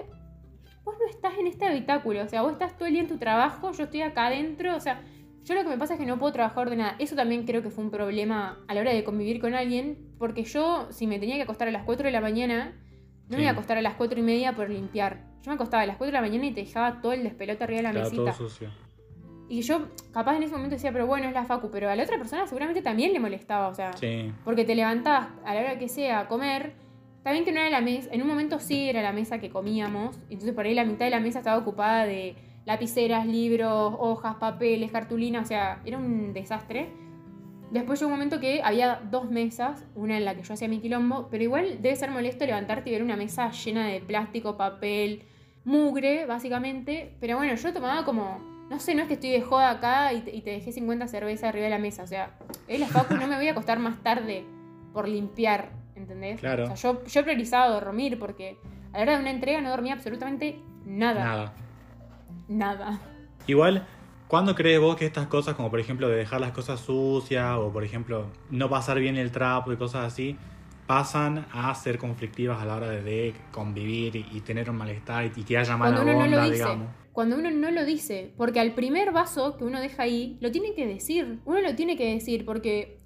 vos 0.84 0.94
no 1.00 1.06
estás 1.08 1.34
en 1.38 1.46
este 1.46 1.64
habitáculo. 1.66 2.22
O 2.22 2.28
sea, 2.28 2.42
vos 2.42 2.52
estás 2.52 2.76
todo 2.76 2.86
el 2.86 2.92
día 2.94 3.02
en 3.02 3.08
tu 3.08 3.18
trabajo, 3.18 3.72
yo 3.72 3.84
estoy 3.84 4.02
acá 4.02 4.26
adentro. 4.26 4.74
O 4.76 4.80
sea, 4.80 5.00
yo 5.44 5.54
lo 5.54 5.62
que 5.62 5.68
me 5.68 5.78
pasa 5.78 5.94
es 5.94 6.00
que 6.00 6.06
no 6.06 6.18
puedo 6.18 6.32
trabajar 6.32 6.70
de 6.70 6.76
nada. 6.76 6.96
Eso 6.98 7.16
también 7.16 7.44
creo 7.44 7.62
que 7.62 7.70
fue 7.70 7.84
un 7.84 7.90
problema 7.90 8.58
a 8.68 8.74
la 8.74 8.80
hora 8.80 8.92
de 8.92 9.02
convivir 9.04 9.40
con 9.40 9.54
alguien. 9.54 9.98
Porque 10.18 10.44
yo, 10.44 10.88
si 10.90 11.06
me 11.06 11.18
tenía 11.18 11.36
que 11.36 11.42
acostar 11.42 11.68
a 11.68 11.70
las 11.72 11.84
4 11.84 12.06
de 12.06 12.12
la 12.12 12.20
mañana, 12.20 12.72
no 13.28 13.36
me 13.36 13.42
iba 13.42 13.50
a 13.50 13.52
acostar 13.54 13.78
a 13.78 13.82
las 13.82 13.94
4 13.94 14.18
y 14.18 14.22
media 14.22 14.54
por 14.54 14.68
limpiar. 14.70 15.24
Yo 15.42 15.50
me 15.50 15.54
acostaba 15.54 15.82
a 15.82 15.86
las 15.86 15.96
4 15.96 16.06
de 16.16 16.20
la 16.20 16.20
mañana 16.20 16.46
y 16.46 16.52
te 16.52 16.62
dejaba 16.64 17.00
todo 17.00 17.12
el 17.12 17.22
despelote 17.24 17.64
arriba 17.64 17.78
de 17.78 17.82
la 17.82 17.90
Estaba 17.90 18.10
todo 18.10 18.24
mesita. 18.26 18.38
sucio. 18.38 18.70
Y 19.48 19.62
yo, 19.62 19.88
capaz 20.12 20.36
en 20.36 20.44
ese 20.44 20.52
momento 20.52 20.76
decía, 20.76 20.92
pero 20.92 21.06
bueno, 21.06 21.26
es 21.28 21.34
la 21.34 21.44
Facu. 21.44 21.70
Pero 21.70 21.90
a 21.90 21.96
la 21.96 22.04
otra 22.04 22.16
persona 22.16 22.46
seguramente 22.46 22.80
también 22.80 23.12
le 23.12 23.20
molestaba. 23.20 23.68
O 23.68 23.74
sea, 23.74 23.92
Sí. 23.94 24.32
porque 24.44 24.64
te 24.64 24.74
levantabas 24.74 25.28
a 25.44 25.54
la 25.54 25.60
hora 25.60 25.78
que 25.78 25.88
sea 25.88 26.20
a 26.20 26.28
comer. 26.28 26.74
También 27.22 27.44
que 27.44 27.52
no 27.52 27.60
era 27.60 27.70
la 27.70 27.80
mesa. 27.80 28.08
En 28.12 28.22
un 28.22 28.28
momento 28.28 28.58
sí 28.58 28.88
era 28.88 29.02
la 29.02 29.12
mesa 29.12 29.38
que 29.38 29.50
comíamos. 29.50 30.18
Entonces 30.28 30.54
por 30.54 30.66
ahí 30.66 30.74
la 30.74 30.84
mitad 30.84 31.04
de 31.04 31.10
la 31.10 31.20
mesa 31.20 31.38
estaba 31.38 31.58
ocupada 31.58 32.04
de 32.04 32.34
lapiceras, 32.64 33.26
libros, 33.26 33.94
hojas, 33.98 34.36
papeles, 34.36 34.90
cartulinas. 34.90 35.44
O 35.44 35.48
sea, 35.48 35.80
era 35.84 35.98
un 35.98 36.32
desastre. 36.32 36.88
Después 37.70 37.98
llegó 37.98 38.08
un 38.08 38.18
momento 38.18 38.38
que 38.38 38.60
había 38.62 39.00
dos 39.10 39.30
mesas, 39.30 39.86
una 39.94 40.18
en 40.18 40.26
la 40.26 40.34
que 40.34 40.42
yo 40.42 40.52
hacía 40.52 40.68
mi 40.68 40.80
quilombo, 40.80 41.28
pero 41.30 41.42
igual 41.42 41.80
debe 41.80 41.96
ser 41.96 42.10
molesto 42.10 42.44
levantarte 42.44 42.90
y 42.90 42.92
ver 42.92 43.02
una 43.02 43.16
mesa 43.16 43.50
llena 43.50 43.86
de 43.86 44.00
plástico, 44.00 44.58
papel, 44.58 45.22
mugre, 45.64 46.26
básicamente. 46.26 47.14
Pero 47.18 47.38
bueno, 47.38 47.54
yo 47.54 47.72
tomaba 47.72 48.04
como, 48.04 48.40
no 48.68 48.78
sé, 48.78 48.94
no 48.94 49.00
es 49.00 49.08
que 49.08 49.14
estoy 49.14 49.30
de 49.30 49.40
joda 49.40 49.70
acá 49.70 50.12
y 50.12 50.20
te, 50.20 50.50
dejé 50.50 50.70
50 50.70 51.08
cervezas 51.08 51.48
arriba 51.48 51.64
de 51.64 51.70
la 51.70 51.78
mesa. 51.78 52.02
O 52.02 52.06
sea, 52.06 52.36
es 52.68 52.78
la 52.78 52.88
facu, 52.88 53.14
no 53.14 53.26
me 53.26 53.36
voy 53.36 53.48
a 53.48 53.52
acostar 53.52 53.78
más 53.78 54.02
tarde 54.02 54.44
por 54.92 55.08
limpiar, 55.08 55.70
¿entendés? 55.94 56.40
Claro. 56.40 56.64
O 56.64 56.76
sea, 56.76 56.76
yo, 56.76 57.04
yo 57.04 57.20
he 57.20 57.22
priorizado 57.22 57.74
dormir 57.74 58.18
porque 58.18 58.56
a 58.92 58.98
la 58.98 59.02
hora 59.02 59.12
de 59.14 59.20
una 59.20 59.30
entrega 59.30 59.60
no 59.60 59.70
dormía 59.70 59.94
absolutamente 59.94 60.58
nada. 60.84 61.24
Nada. 61.24 61.52
Nada. 62.48 63.00
Igual, 63.46 63.86
¿cuándo 64.28 64.54
crees 64.54 64.80
vos 64.80 64.96
que 64.96 65.06
estas 65.06 65.26
cosas, 65.26 65.54
como 65.54 65.70
por 65.70 65.80
ejemplo 65.80 66.08
de 66.08 66.16
dejar 66.16 66.40
las 66.40 66.52
cosas 66.52 66.80
sucias 66.80 67.56
o 67.58 67.72
por 67.72 67.84
ejemplo 67.84 68.26
no 68.50 68.68
pasar 68.68 68.98
bien 68.98 69.16
el 69.16 69.30
trapo 69.30 69.72
y 69.72 69.76
cosas 69.76 70.06
así, 70.06 70.36
pasan 70.86 71.46
a 71.52 71.74
ser 71.74 71.98
conflictivas 71.98 72.60
a 72.60 72.66
la 72.66 72.76
hora 72.76 72.88
de, 72.88 73.02
de 73.02 73.34
convivir 73.50 74.16
y, 74.16 74.26
y 74.32 74.40
tener 74.40 74.68
un 74.68 74.76
malestar 74.76 75.24
y, 75.24 75.40
y 75.40 75.44
que 75.44 75.56
haya 75.56 75.76
mala 75.76 75.96
Cuando 75.96 76.12
uno 76.12 76.24
onda, 76.24 76.36
no 76.36 76.42
lo 76.42 76.50
dice. 76.50 76.62
digamos? 76.64 76.88
Cuando 77.12 77.36
uno 77.36 77.50
no 77.50 77.70
lo 77.70 77.84
dice, 77.84 78.32
porque 78.38 78.58
al 78.58 78.72
primer 78.72 79.12
vaso 79.12 79.56
que 79.58 79.64
uno 79.64 79.80
deja 79.80 80.04
ahí, 80.04 80.38
lo 80.40 80.50
tiene 80.50 80.72
que 80.74 80.86
decir. 80.86 81.40
Uno 81.44 81.60
lo 81.60 81.74
tiene 81.74 81.94
que 81.96 82.10
decir, 82.14 82.46
porque 82.46 83.00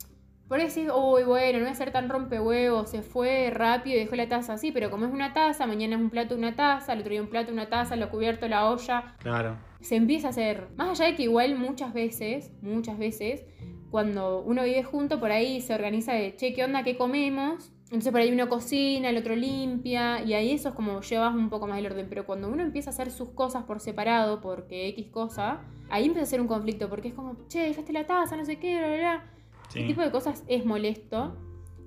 por 0.49 0.59
ahí 0.59 0.67
decís, 0.69 0.89
uy, 0.95 1.23
bueno, 1.25 1.59
no 1.59 1.65
voy 1.65 1.73
a 1.73 1.75
ser 1.75 1.91
tan 1.91 2.09
rompehuevos, 2.09 2.91
se 2.91 3.03
fue 3.03 3.51
rápido 3.51 3.97
y 3.97 4.01
dejó 4.01 4.17
la 4.17 4.29
taza 4.29 4.53
así, 4.55 4.73
pero 4.73 4.91
como 4.91 5.07
es 5.07 5.13
una 5.13 5.33
taza, 5.33 5.67
mañana 5.67 5.97
es 5.97 6.01
un 6.03 6.11
plato, 6.11 6.35
una 6.35 6.55
taza, 6.55 6.93
el 6.93 7.01
otro 7.01 7.11
día 7.11 7.23
un 7.23 7.29
plato, 7.29 7.53
una 7.53 7.69
taza, 7.69 7.97
lo 7.97 8.11
cubierto, 8.11 8.47
la 8.49 8.71
olla, 8.71 9.15
Claro. 9.19 9.57
se 9.81 9.97
empieza 9.97 10.29
a 10.29 10.31
hacer. 10.31 10.69
Más 10.77 10.89
allá 11.01 11.11
de 11.11 11.17
que 11.17 11.25
igual 11.25 11.57
muchas 11.57 11.93
veces, 11.93 12.53
muchas 12.63 12.99
veces, 12.99 13.45
cuando 13.91 14.43
uno 14.43 14.63
vive 14.65 14.83
junto, 14.85 15.21
por 15.21 15.31
ahí 15.31 15.61
se 15.61 15.75
organiza 15.75 16.13
de, 16.13 16.35
che, 16.37 16.53
¿qué 16.53 16.65
onda? 16.65 16.83
¿Qué 16.83 16.97
comemos? 16.97 17.73
Entonces 17.85 18.11
por 18.11 18.21
ahí 18.21 18.33
uno 18.33 18.49
cocina, 18.49 19.11
el 19.11 19.17
otro 19.17 19.37
limpia, 19.37 20.21
y 20.25 20.35
ahí 20.35 20.51
eso 20.51 20.71
es 20.71 20.75
como 20.75 21.01
llevas 21.03 21.33
un 21.37 21.49
poco 21.51 21.69
más 21.69 21.79
el 21.79 21.87
orden. 21.87 22.07
Pero 22.09 22.27
cuando 22.27 22.49
uno 22.49 22.63
empieza 22.65 22.91
a 22.91 22.93
hacer 22.93 23.13
sus 23.13 23.29
cosas 23.31 23.63
por 23.63 23.79
separado, 23.79 24.41
porque 24.41 24.89
X 24.89 25.07
cosa, 25.13 25.61
ahí 25.89 26.07
empieza 26.07 26.25
a 26.25 26.31
ser 26.31 26.41
un 26.41 26.49
conflicto, 26.49 26.89
porque 26.89 27.09
es 27.09 27.15
como, 27.15 27.37
che, 27.47 27.61
dejaste 27.61 27.93
la 27.93 28.05
taza, 28.05 28.37
no 28.37 28.45
sé 28.45 28.59
qué, 28.59 28.77
bla, 28.77 28.89
bla, 28.89 28.97
bla. 28.97 29.25
Ese 29.69 29.81
Sí. 29.81 29.87
tipo 29.87 30.01
de 30.03 30.11
cosas 30.11 30.45
es 30.49 30.65
molesto. 30.65 31.37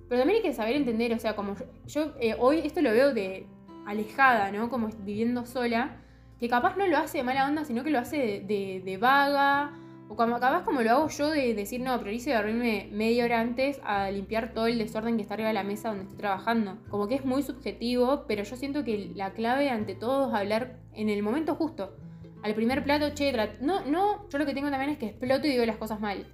Pero 0.08 0.22
también 0.22 0.38
hay 0.38 0.42
que 0.50 0.54
saber 0.56 0.76
entender, 0.76 1.14
o 1.14 1.20
sea, 1.20 1.36
como 1.36 1.56
yo, 1.86 2.14
eh, 2.20 2.36
hoy 2.40 2.60
esto 2.64 2.82
lo 2.82 2.92
veo 2.92 3.14
de 3.14 3.46
alejada, 3.86 4.52
¿no? 4.52 4.70
Como 4.70 4.88
viviendo 5.04 5.46
sola, 5.46 5.98
que 6.40 6.48
capaz 6.50 6.78
no 6.78 6.88
lo 6.88 6.98
hace 6.98 7.20
de 7.20 7.24
mala 7.24 7.48
onda, 7.48 7.64
sino 7.66 7.84
que 7.84 7.92
lo 7.92 8.00
hace 8.00 8.18
de, 8.46 8.82
de- 8.84 8.98
vaga, 8.98 9.72
o 10.08 10.16
como, 10.16 10.40
capaz 10.40 10.64
como 10.64 10.82
lo 10.82 10.90
hago 10.90 11.08
yo 11.10 11.30
de 11.30 11.54
decir, 11.54 11.82
no, 11.82 12.00
priorizo 12.00 12.32
dormirme 12.32 12.90
media 12.92 13.26
hora 13.26 13.40
antes 13.40 13.80
a 13.84 14.10
limpiar 14.10 14.54
todo 14.54 14.66
el 14.66 14.80
desorden 14.80 15.16
que 15.18 15.22
está 15.22 15.36
arriba 15.36 15.50
de 15.50 15.54
la 15.54 15.64
mesa 15.64 15.90
donde 15.90 16.04
estoy 16.06 16.18
trabajando. 16.18 16.78
Como 16.90 17.08
que 17.08 17.14
es 17.16 17.26
muy 17.26 17.44
subjetivo, 17.44 18.26
pero 18.28 18.44
yo 18.44 18.56
siento 18.56 18.84
que 18.84 19.12
la 19.16 19.34
clave 19.34 19.70
ante 19.70 19.94
todo 19.94 20.30
es 20.30 20.34
hablar 20.34 20.80
en 20.94 21.10
el 21.10 21.22
momento 21.22 21.54
justo. 21.54 21.96
Al 22.42 22.56
primer 22.56 22.84
plato, 22.84 23.10
che, 23.14 23.32
no, 23.62 23.86
no, 23.86 24.28
yo 24.30 24.38
lo 24.40 24.46
que 24.48 24.54
tengo 24.56 24.70
también 24.72 24.90
es 24.92 24.98
que 24.98 25.08
exploto 25.08 25.46
y 25.46 25.52
digo 25.52 25.66
las 25.66 25.78
cosas 25.78 26.00
mal. 26.00 26.26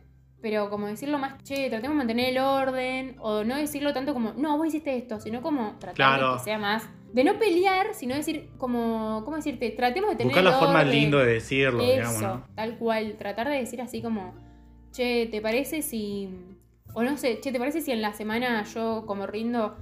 Pero 0.45 0.69
como 0.69 0.85
decirlo 0.85 1.17
más, 1.17 1.41
che, 1.41 1.69
tratemos 1.71 1.95
de 1.95 1.97
mantener 1.97 2.29
el 2.29 2.37
orden, 2.37 3.15
o 3.19 3.43
no 3.43 3.55
decirlo 3.57 3.93
tanto 3.95 4.13
como, 4.13 4.33
no, 4.33 4.59
vos 4.59 4.67
hiciste 4.67 4.95
esto, 4.95 5.19
sino 5.19 5.41
como 5.41 5.71
tratar 5.79 5.95
Claro. 5.95 6.31
de 6.33 6.37
que 6.37 6.43
sea 6.43 6.59
más. 6.59 6.87
De 7.13 7.23
no 7.23 7.39
pelear, 7.39 7.95
sino 7.95 8.13
decir, 8.13 8.51
como, 8.59 9.23
¿cómo 9.25 9.37
decirte? 9.37 9.71
Tratemos 9.71 10.11
de 10.11 10.17
tener 10.17 10.33
Buscar 10.33 10.43
la 10.43 10.51
el 10.51 10.55
forma 10.63 10.81
orden. 10.81 10.91
lindo 10.91 11.17
de 11.17 11.25
decirlo, 11.33 11.81
Eso, 11.81 11.91
digamos, 11.93 12.21
¿no? 12.21 12.43
tal 12.53 12.77
cual. 12.77 13.15
Tratar 13.17 13.49
de 13.49 13.55
decir 13.57 13.81
así 13.81 14.03
como, 14.03 14.35
che, 14.91 15.25
¿te 15.31 15.41
parece 15.41 15.81
si. 15.81 16.29
O 16.93 17.01
no 17.01 17.17
sé, 17.17 17.39
che, 17.39 17.51
¿te 17.51 17.57
parece 17.57 17.81
si 17.81 17.91
en 17.91 18.03
la 18.03 18.13
semana 18.13 18.63
yo 18.65 19.05
como 19.07 19.25
rindo, 19.25 19.77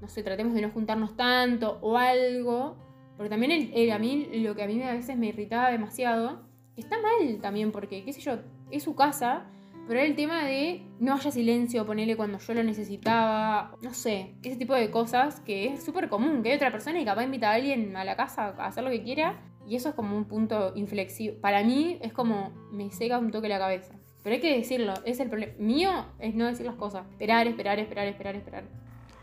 no 0.00 0.06
sé, 0.06 0.22
tratemos 0.22 0.54
de 0.54 0.62
no 0.62 0.70
juntarnos 0.70 1.16
tanto 1.16 1.78
o 1.82 1.98
algo? 1.98 2.76
Porque 3.16 3.30
también 3.30 3.50
el, 3.50 3.72
el- 3.74 3.90
a 3.90 3.98
mí 3.98 4.28
lo 4.44 4.54
que 4.54 4.62
a 4.62 4.68
mí 4.68 4.80
a 4.80 4.92
veces 4.92 5.16
me 5.16 5.26
irritaba 5.26 5.70
demasiado, 5.72 6.42
está 6.76 6.98
mal 7.02 7.40
también, 7.40 7.72
porque, 7.72 8.04
qué 8.04 8.12
sé 8.12 8.20
yo, 8.20 8.38
es 8.70 8.84
su 8.84 8.94
casa, 8.94 9.46
pero 9.86 10.00
era 10.00 10.08
el 10.08 10.16
tema 10.16 10.44
de 10.44 10.82
no 10.98 11.14
haya 11.14 11.30
silencio, 11.30 11.84
ponerle 11.84 12.16
cuando 12.16 12.38
yo 12.38 12.54
lo 12.54 12.62
necesitaba, 12.62 13.76
no 13.82 13.92
sé, 13.92 14.34
ese 14.42 14.56
tipo 14.56 14.74
de 14.74 14.90
cosas 14.90 15.40
que 15.40 15.66
es 15.66 15.84
súper 15.84 16.08
común, 16.08 16.42
que 16.42 16.50
hay 16.50 16.56
otra 16.56 16.72
persona 16.72 17.00
y 17.00 17.04
capaz 17.04 17.24
invita 17.24 17.50
a 17.50 17.54
alguien 17.54 17.96
a 17.96 18.04
la 18.04 18.16
casa 18.16 18.54
a 18.56 18.66
hacer 18.66 18.82
lo 18.84 18.90
que 18.90 19.02
quiera 19.02 19.40
Y 19.66 19.76
eso 19.76 19.90
es 19.90 19.94
como 19.94 20.16
un 20.16 20.24
punto 20.24 20.72
inflexivo. 20.74 21.36
Para 21.40 21.62
mí 21.62 21.98
es 22.02 22.12
como 22.12 22.52
me 22.72 22.90
seca 22.90 23.18
un 23.18 23.30
toque 23.30 23.48
la 23.48 23.58
cabeza. 23.58 23.94
Pero 24.22 24.34
hay 24.34 24.40
que 24.40 24.56
decirlo, 24.56 24.94
es 25.04 25.20
el 25.20 25.28
problema. 25.28 25.52
Mío 25.58 25.90
es 26.18 26.34
no 26.34 26.46
decir 26.46 26.64
las 26.64 26.76
cosas. 26.76 27.06
Esperar, 27.10 27.46
esperar, 27.46 27.78
esperar, 27.78 28.06
esperar, 28.06 28.36
esperar. 28.36 28.64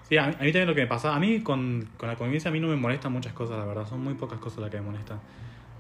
Sí, 0.03 0.17
a 0.17 0.27
mí, 0.27 0.33
a 0.39 0.43
mí 0.43 0.51
también 0.51 0.67
lo 0.67 0.75
que 0.75 0.81
me 0.81 0.87
pasa, 0.87 1.15
a 1.15 1.19
mí 1.19 1.41
con, 1.41 1.89
con 1.97 2.09
la 2.09 2.15
convivencia 2.15 2.49
a 2.49 2.51
mí 2.51 2.59
no 2.59 2.67
me 2.67 2.75
molestan 2.75 3.13
muchas 3.13 3.33
cosas, 3.33 3.57
la 3.57 3.65
verdad, 3.65 3.87
son 3.87 4.03
muy 4.03 4.13
pocas 4.13 4.39
cosas 4.39 4.59
las 4.59 4.69
que 4.69 4.77
me 4.77 4.87
molestan. 4.87 5.19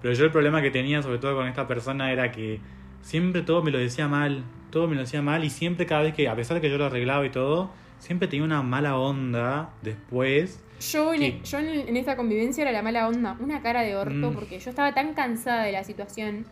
Pero 0.01 0.13
yo 0.13 0.25
el 0.25 0.31
problema 0.31 0.61
que 0.61 0.71
tenía, 0.71 1.01
sobre 1.03 1.19
todo 1.19 1.35
con 1.35 1.47
esta 1.47 1.67
persona, 1.67 2.11
era 2.11 2.31
que 2.31 2.59
siempre 3.01 3.41
todo 3.41 3.61
me 3.63 3.71
lo 3.71 3.77
decía 3.79 4.07
mal, 4.07 4.43
todo 4.69 4.87
me 4.87 4.95
lo 4.95 5.01
decía 5.01 5.21
mal 5.21 5.43
y 5.43 5.49
siempre 5.49 5.85
cada 5.85 6.03
vez 6.03 6.13
que, 6.13 6.27
a 6.27 6.35
pesar 6.35 6.55
de 6.55 6.61
que 6.61 6.69
yo 6.69 6.77
lo 6.77 6.85
arreglaba 6.85 7.25
y 7.25 7.29
todo, 7.29 7.71
siempre 7.99 8.27
tenía 8.27 8.45
una 8.45 8.61
mala 8.61 8.97
onda 8.97 9.71
después. 9.81 10.63
Yo, 10.91 11.13
en, 11.13 11.43
yo 11.43 11.59
en, 11.59 11.67
en 11.89 11.97
esta 11.97 12.15
convivencia 12.15 12.63
era 12.63 12.71
la 12.71 12.81
mala 12.81 13.07
onda, 13.07 13.37
una 13.39 13.61
cara 13.61 13.81
de 13.81 13.95
orto, 13.95 14.31
Mm. 14.31 14.33
porque 14.33 14.59
yo 14.59 14.69
estaba 14.69 14.93
tan 14.93 15.13
cansada 15.13 15.63
de 15.63 15.71
la 15.71 15.83
situación 15.83 16.45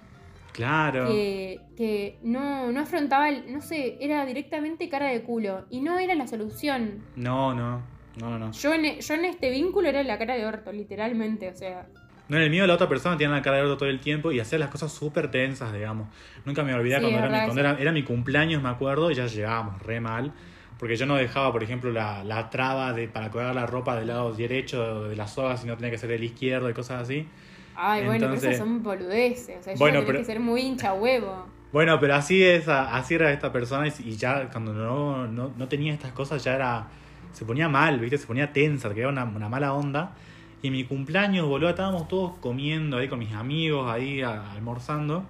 Claro. 0.54 1.08
que, 1.08 1.60
que 1.78 2.20
no, 2.22 2.72
no 2.72 2.82
afrontaba, 2.82 3.30
el- 3.30 3.52
no 3.52 3.62
sé, 3.62 3.98
era 4.02 4.26
directamente 4.26 4.90
cara 4.90 5.08
de 5.08 5.24
culo. 5.24 5.66
Y 5.70 5.82
no 5.82 5.98
era 5.98 6.14
la 6.16 6.28
solución. 6.28 7.04
No, 7.16 7.54
no, 7.56 7.82
no, 8.20 8.38
no. 8.38 8.52
Yo 8.52 8.74
en, 8.74 9.00
yo 9.00 9.14
en 9.14 9.26
este 9.26 9.50
vínculo 9.50 9.88
era 9.90 10.04
la 10.04 10.18
cara 10.20 10.36
de 10.36 10.46
orto, 10.46 10.72
literalmente, 10.72 11.50
o 11.50 11.56
sea. 11.56 11.88
No, 12.30 12.38
en 12.38 12.44
el 12.44 12.50
mío 12.50 12.66
la 12.68 12.76
otra 12.76 12.88
persona 12.88 13.18
tenía 13.18 13.36
la 13.36 13.42
cara 13.42 13.58
de 13.58 13.64
orto 13.64 13.78
todo 13.78 13.90
el 13.90 14.00
tiempo 14.00 14.32
y 14.32 14.40
hacía 14.40 14.58
las 14.60 14.70
cosas 14.70 14.92
súper 14.94 15.30
tensas, 15.32 15.74
digamos. 15.74 16.08
Nunca 16.46 16.64
me 16.64 16.74
olvidé 16.74 16.96
Sí, 16.98 17.02
cuando, 17.02 17.20
era 17.20 17.28
mi, 17.30 17.44
cuando 17.46 17.60
era, 17.62 17.78
era 17.80 17.92
mi 17.92 18.04
cumpleaños, 18.04 18.62
me 18.64 18.70
acuerdo, 18.70 19.10
y 19.12 19.16
ya 19.16 19.26
llegábamos 19.26 19.82
re 19.82 20.00
mal. 20.00 20.32
Porque 20.78 20.96
yo 20.96 21.06
no 21.06 21.16
dejaba, 21.16 21.52
por 21.52 21.62
ejemplo, 21.64 21.92
la, 21.92 22.24
la 22.24 22.50
traba 22.50 22.94
de, 22.94 23.08
para 23.10 23.30
colgar 23.32 23.54
la 23.54 23.66
ropa 23.66 23.98
del 23.98 24.08
lado 24.08 24.32
derecho 24.34 25.10
de 25.10 25.16
la 25.16 25.28
soga, 25.28 25.58
sino 25.58 25.76
tenía 25.76 25.92
que 25.92 25.98
ser 25.98 26.10
del 26.10 26.24
izquierdo 26.24 26.70
y 26.70 26.74
cosas 26.74 27.02
así. 27.02 27.28
Ay, 27.76 28.06
bueno, 28.06 28.28
pero 28.30 28.36
esas 28.36 28.58
son 28.58 28.84
boludeces. 28.84 29.58
O 29.60 29.64
sea, 29.64 29.74
yo 29.74 29.80
Bueno, 29.80 30.04
pero- 30.06 30.20
que 30.20 30.26
ser 30.26 30.40
muy 30.40 30.62
hincha 30.62 30.94
huevo. 30.94 31.48
Bueno, 31.72 32.00
pero 32.00 32.16
así 32.16 32.44
es, 32.44 32.68
así 32.68 33.14
era 33.16 33.32
esta 33.32 33.52
persona 33.52 33.88
y, 33.88 33.94
y 34.04 34.16
ya 34.16 34.50
cuando 34.50 34.74
no, 34.74 35.28
no, 35.28 35.52
no 35.56 35.68
tenía 35.68 35.94
estas 35.94 36.12
cosas 36.14 36.44
ya 36.44 36.56
era, 36.56 36.88
se 37.32 37.46
ponía 37.46 37.70
mal, 37.70 38.00
¿viste? 38.00 38.18
Se 38.18 38.26
ponía 38.26 38.52
tensa, 38.54 38.94
que 38.94 39.02
era 39.02 39.10
una, 39.10 39.24
una 39.26 39.50
mala 39.50 39.74
onda. 39.74 40.14
Y 40.62 40.68
en 40.68 40.74
mi 40.74 40.84
cumpleaños, 40.84 41.48
boludo, 41.48 41.70
estábamos 41.70 42.08
todos 42.08 42.34
comiendo 42.42 42.98
ahí 42.98 43.08
con 43.08 43.20
mis 43.20 43.34
amigos, 43.34 43.90
ahí 43.90 44.22
a- 44.22 44.52
almorzando. 44.52 45.24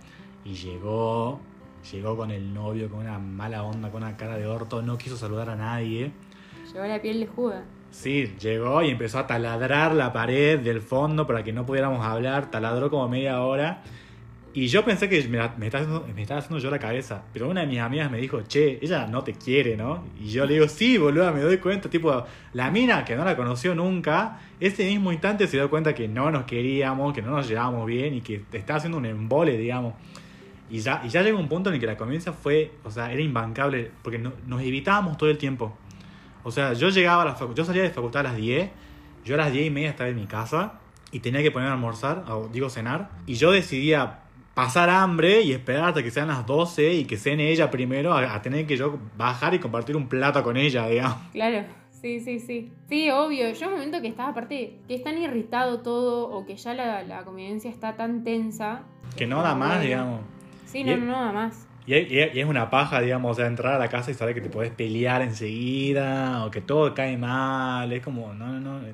Y 0.44 0.54
llegó, 0.54 1.40
llegó 1.92 2.18
con 2.18 2.32
el 2.32 2.54
novio 2.54 2.90
con 2.90 3.00
una 3.02 3.20
mala 3.20 3.64
onda, 3.64 3.92
con 3.92 4.02
una 4.04 4.18
cara 4.18 4.38
de 4.38 4.48
orto, 4.48 4.82
no 4.82 4.98
quiso 4.98 5.18
saludar 5.18 5.50
a 5.50 5.56
nadie. 5.56 6.12
Llevó 6.74 6.86
la 6.86 7.02
piel 7.02 7.20
de 7.20 7.28
juda. 7.28 7.64
Sí, 7.92 8.34
llegó 8.40 8.82
y 8.84 8.90
empezó 8.90 9.20
a 9.20 9.28
taladrar 9.28 9.94
la 9.96 10.14
pared 10.14 10.60
del 10.60 10.82
fondo 10.82 11.26
para 11.26 11.44
que 11.44 11.52
no 11.54 11.66
pudiéramos 11.66 12.06
hablar. 12.06 12.52
Taladró 12.52 12.90
como 12.90 13.08
media 13.10 13.42
hora. 13.42 13.82
Y 14.52 14.68
yo 14.68 14.84
pensé 14.84 15.08
que 15.08 15.28
me, 15.28 15.38
estaba 15.68 15.84
haciendo, 15.84 16.06
haciendo 16.36 16.58
yo 16.58 16.72
la 16.72 16.80
cabeza. 16.80 17.24
Pero 17.32 17.48
una 17.48 17.62
de 17.62 17.68
mis 17.68 17.80
amigas 17.80 18.10
me 18.10 18.18
dijo, 18.18 18.42
che, 18.42 18.80
ella 18.82 19.06
no 19.06 19.24
te 19.24 19.34
quiere, 19.34 19.78
¿no? 19.78 20.04
Y 20.20 20.30
yo 20.30 20.46
le 20.46 20.56
digo, 20.56 20.68
sí, 20.68 20.98
boludo, 20.98 21.32
me 21.34 21.42
doy 21.42 21.58
cuenta. 21.60 21.88
Tipo, 21.90 22.26
la 22.54 22.72
mina 22.72 23.06
que 23.06 23.16
no 23.16 23.24
la 23.24 23.38
conoció 23.38 23.76
nunca, 23.76 24.40
ese 24.60 24.86
mismo 24.86 25.12
instante 25.12 25.48
se 25.48 25.58
dio 25.58 25.70
cuenta 25.70 25.94
que 25.94 26.08
no 26.08 26.32
nos 26.32 26.46
queríamos, 26.46 27.14
que 27.14 27.22
no 27.22 27.30
nos 27.32 27.48
llevábamos 27.48 27.86
bien 27.86 28.16
y 28.16 28.22
que 28.22 28.44
estaba 28.52 28.78
haciendo 28.78 28.98
un 28.98 29.06
embole, 29.06 29.56
digamos. 29.56 29.94
Y 30.72 30.80
ya, 30.80 31.02
y 31.06 31.10
ya 31.10 31.22
llegó 31.22 31.40
un 31.40 31.48
punto 31.48 31.70
en 31.70 31.76
el 31.76 31.80
que 31.80 31.88
la 31.88 31.98
convivencia 31.98 32.34
fue, 32.34 32.72
o 32.84 32.90
sea, 32.92 33.12
era 33.12 33.22
imbancable, 33.22 33.92
porque 34.04 34.18
no- 34.18 34.34
nos 34.48 34.62
evitábamos 34.62 35.18
todo 35.18 35.30
el 35.30 35.38
tiempo. 35.38 35.78
O 36.44 36.52
sea, 36.52 36.74
yo 36.74 36.90
llegaba 36.90 37.22
a 37.22 37.26
la 37.26 37.34
facultad, 37.36 37.58
yo 37.58 37.66
salía 37.66 37.84
de 37.84 37.90
facultad 37.92 38.22
a 38.22 38.30
las 38.30 38.36
10, 38.38 38.70
yo 39.26 39.36
a 39.36 39.38
las 39.38 39.52
10 39.52 39.68
y 39.68 39.70
media 39.70 39.90
estaba 39.92 40.10
en 40.10 40.16
mi 40.16 40.26
casa 40.26 40.80
y 41.12 41.20
tenía 41.20 41.42
que 41.44 41.52
ponerme 41.52 41.72
a 41.72 41.76
almorzar, 41.76 42.24
o 42.30 42.50
digo 42.52 42.70
cenar, 42.70 43.10
y 43.28 43.36
yo 43.36 43.52
decidía 43.52 44.20
pasar 44.54 44.90
hambre 44.90 45.42
y 45.42 45.52
esperar 45.54 45.86
hasta 45.90 46.04
que 46.04 46.12
sean 46.12 46.28
las 46.28 46.46
12 46.46 46.94
y 46.94 47.06
que 47.06 47.18
cene 47.18 47.50
ella 47.52 47.72
primero 47.72 48.14
a, 48.14 48.34
a 48.36 48.42
tener 48.42 48.66
que 48.68 48.76
yo 48.78 48.98
bajar 49.18 49.54
y 49.54 49.60
compartir 49.60 49.96
un 49.96 50.08
plato 50.08 50.44
con 50.44 50.58
ella, 50.58 50.88
digamos. 50.88 51.18
Claro, 51.32 51.64
sí, 51.92 52.20
sí, 52.20 52.40
sí. 52.40 52.72
Sí, 52.90 53.10
obvio. 53.10 53.52
Yo 53.54 53.68
un 53.68 53.74
momento 53.76 54.02
que 54.02 54.08
estaba, 54.08 54.30
aparte, 54.30 54.78
que 54.88 54.96
es 54.96 55.04
tan 55.04 55.18
irritado 55.18 55.80
todo 55.82 56.30
o 56.30 56.46
que 56.46 56.56
ya 56.58 56.74
la, 56.74 57.04
la 57.04 57.24
convivencia 57.24 57.70
está 57.70 57.96
tan 57.96 58.24
tensa. 58.24 58.82
Que 59.16 59.26
no 59.28 59.42
da 59.42 59.56
más, 59.56 59.82
digamos. 59.82 60.22
Sí, 60.66 60.80
Y- 60.80 60.84
no, 60.84 60.98
no, 60.98 61.06
no 61.06 61.22
da 61.26 61.32
más. 61.32 61.66
Y, 61.88 61.94
es 61.96 62.46
una 62.46 62.70
paja, 62.70 63.02
digamos, 63.02 63.32
o 63.32 63.34
sea, 63.34 63.48
entrar 63.48 63.74
a 63.74 63.80
la 63.80 63.88
casa 63.88 64.12
y 64.12 64.14
saber 64.14 64.36
que 64.36 64.42
te 64.42 64.50
podés 64.50 64.70
pelear 64.72 65.24
enseguida 65.24 66.46
o 66.46 66.52
que 66.52 66.62
todo 66.62 66.94
cae 66.94 67.18
mal, 67.18 67.92
es 67.92 68.04
como, 68.04 68.32
no, 68.36 68.48
no, 68.60 68.80
no. 68.80 68.88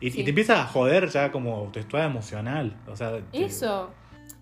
Y, 0.00 0.06
y 0.06 0.10
Sí. 0.10 0.24
te 0.24 0.30
empieza 0.30 0.62
a 0.62 0.66
joder 0.66 1.08
ya 1.08 1.30
como 1.30 1.54
autoestima 1.56 2.04
emocional, 2.04 2.74
o 2.86 2.96
sea... 2.96 3.18
te- 3.32 3.44
Eso. 3.44 3.90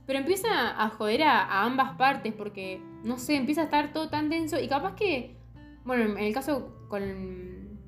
Pero 0.07 0.19
empieza 0.19 0.83
a 0.83 0.91
joder 0.91 1.23
a, 1.23 1.43
a 1.43 1.65
ambas 1.65 1.97
partes 1.97 2.33
porque, 2.35 2.81
no 3.03 3.19
sé, 3.19 3.37
empieza 3.37 3.63
a 3.63 3.65
estar 3.65 3.93
todo 3.93 4.09
tan 4.11 4.29
denso 4.29 4.61
y 4.61 4.69
capaz 4.69 4.95
que, 4.95 5.37
bueno, 5.85 6.05
en 6.05 6.25
el 6.25 6.35
caso 6.35 6.87
con, 6.89 7.79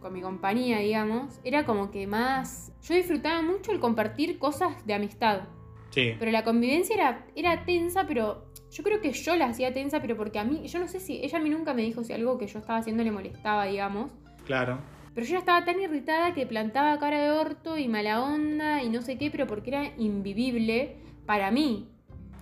con 0.00 0.12
mi 0.12 0.20
compañía, 0.20 0.78
digamos, 0.78 1.40
era 1.44 1.64
como 1.64 1.90
que 1.90 2.06
más... 2.06 2.72
Yo 2.82 2.94
disfrutaba 2.94 3.42
mucho 3.42 3.72
el 3.72 3.78
compartir 3.78 4.38
cosas 4.38 4.84
de 4.86 4.94
amistad. 4.94 5.42
Sí, 5.90 6.14
Pero 6.18 6.30
la 6.30 6.44
convivencia 6.44 6.94
era, 6.94 7.26
era 7.34 7.64
tensa, 7.64 8.06
pero 8.06 8.46
yo 8.70 8.84
creo 8.84 9.00
que 9.00 9.12
yo 9.12 9.34
la 9.36 9.46
hacía 9.46 9.72
tensa, 9.72 10.00
pero 10.00 10.16
porque 10.16 10.38
a 10.38 10.44
mí, 10.44 10.66
yo 10.68 10.78
no 10.78 10.86
sé 10.86 11.00
si, 11.00 11.20
ella 11.22 11.38
a 11.38 11.40
mí 11.40 11.50
nunca 11.50 11.74
me 11.74 11.82
dijo 11.82 12.04
si 12.04 12.12
algo 12.12 12.38
que 12.38 12.46
yo 12.46 12.60
estaba 12.60 12.78
haciendo 12.78 13.02
le 13.02 13.10
molestaba, 13.10 13.66
digamos. 13.66 14.12
claro. 14.46 14.78
Pero 15.12 15.26
yo 15.26 15.32
ya 15.32 15.38
estaba 15.40 15.64
tan 15.64 15.80
irritada 15.80 16.34
que 16.34 16.46
plantaba 16.46 16.96
cara 17.00 17.20
de 17.20 17.30
orto 17.32 17.76
y 17.76 17.88
mala 17.88 18.22
onda 18.22 18.80
y 18.82 18.88
no 18.88 19.02
sé 19.02 19.18
qué, 19.18 19.28
pero 19.28 19.48
porque 19.48 19.70
era 19.70 19.92
invivible 19.98 20.98
para 21.30 21.52
mí. 21.52 21.86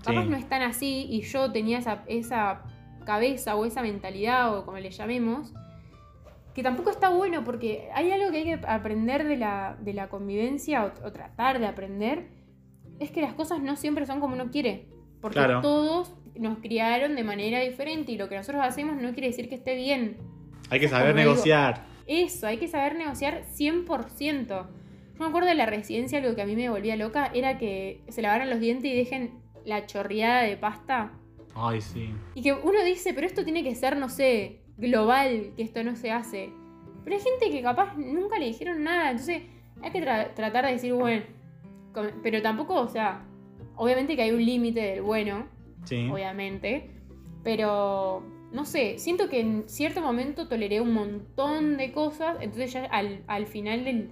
Capaz 0.03 0.23
Sí. 0.23 0.29
no 0.31 0.37
es 0.39 0.49
tan 0.49 0.63
así 0.63 1.07
y 1.11 1.21
yo 1.21 1.53
tenía 1.53 1.77
esa, 1.77 2.05
esa 2.07 2.63
cabeza 3.05 3.55
o 3.55 3.67
esa 3.67 3.83
mentalidad 3.83 4.57
o 4.57 4.65
como 4.65 4.79
le 4.79 4.91
llamemos, 4.91 5.53
que 6.55 6.63
tampoco 6.63 6.89
está 6.89 7.11
bueno 7.11 7.45
porque 7.45 7.91
hay 7.95 8.11
algo 8.13 8.31
que 8.31 8.39
hay 8.39 8.45
que 8.45 8.61
aprender 8.67 9.29
de 9.29 9.37
la, 9.37 9.77
de 9.79 9.93
la 9.93 10.09
convivencia 10.09 10.87
o, 10.87 11.07
o 11.07 11.13
tratar 11.13 11.59
de 11.59 11.67
aprender, 11.67 12.29
es 12.99 13.11
que 13.11 13.21
las 13.21 13.35
cosas 13.35 13.61
no 13.61 13.77
siempre 13.77 14.07
son 14.07 14.21
como 14.21 14.35
uno 14.35 14.51
quiere. 14.51 14.87
Porque 15.21 15.35
Claro. 15.39 15.61
todos 15.61 16.15
nos 16.35 16.59
criaron 16.61 17.15
de 17.15 17.25
manera 17.25 17.61
diferente 17.61 18.13
y 18.13 18.17
lo 18.17 18.31
que 18.31 18.37
nosotros 18.37 18.65
hacemos 18.65 18.97
no 18.97 19.13
quiere 19.13 19.27
decir 19.29 19.51
que 19.51 19.57
esté 19.57 19.75
bien. 19.75 20.17
Hay 20.71 20.81
que 20.81 20.89
saber 20.89 21.09
Como 21.09 21.19
digo, 21.19 21.33
negociar. 21.33 21.85
Eso, 22.07 22.47
hay 22.47 22.57
que 22.57 22.69
saber 22.69 22.97
negociar 22.97 23.43
100%. 23.55 24.67
Yo 25.19 25.25
me 25.25 25.27
acuerdo 25.31 25.49
de 25.49 25.55
la 25.57 25.67
residencia, 25.67 26.19
algo 26.21 26.35
que 26.37 26.43
a 26.43 26.47
mí 26.47 26.55
me 26.55 26.69
volvía 26.71 26.95
loca 26.97 27.31
era 27.35 27.59
que 27.59 28.03
se 28.09 28.23
lavaran 28.23 28.49
los 28.51 28.61
dientes 28.61 28.91
y 28.91 28.95
dejen 28.95 29.41
la 29.65 29.85
chorreada 29.87 30.43
de 30.43 30.57
pasta. 30.57 31.13
Ay, 31.55 31.81
sí. 31.81 32.11
Y 32.37 32.43
que 32.43 32.53
uno 32.53 32.85
dice, 32.85 33.13
pero 33.15 33.27
esto 33.27 33.43
tiene 33.45 33.65
que 33.65 33.75
ser, 33.75 33.97
no 33.97 34.09
sé, 34.09 34.61
global, 34.77 35.53
que 35.57 35.63
esto 35.63 35.83
no 35.83 35.97
se 35.97 36.13
hace. 36.13 36.51
Pero 37.05 37.17
hay 37.17 37.23
gente 37.23 37.51
que 37.51 37.63
capaz 37.63 37.97
nunca 37.97 38.39
le 38.39 38.47
dijeron 38.47 38.85
nada, 38.85 39.11
entonces 39.11 39.43
hay 39.83 39.91
que 39.91 40.01
tra- 40.05 40.33
tratar 40.35 40.67
de 40.67 40.73
decir, 40.73 40.93
bueno, 40.93 41.23
pero 42.23 42.41
tampoco, 42.43 42.75
o 42.75 42.89
sea, 42.89 43.25
obviamente 43.75 44.15
que 44.15 44.23
hay 44.23 44.31
un 44.31 44.45
límite 44.45 44.81
del 44.81 45.03
bueno, 45.03 45.47
Sí. 45.85 46.09
obviamente. 46.13 46.91
Pero, 47.43 48.23
no 48.53 48.65
sé, 48.65 48.99
siento 48.99 49.29
que 49.29 49.41
en 49.41 49.69
cierto 49.69 50.01
momento 50.01 50.47
toleré 50.49 50.81
un 50.81 50.93
montón 50.93 51.77
de 51.77 51.91
cosas, 51.93 52.37
entonces 52.41 52.73
ya 52.73 52.85
al, 52.85 53.23
al 53.27 53.47
final 53.47 53.85
del- 53.85 54.11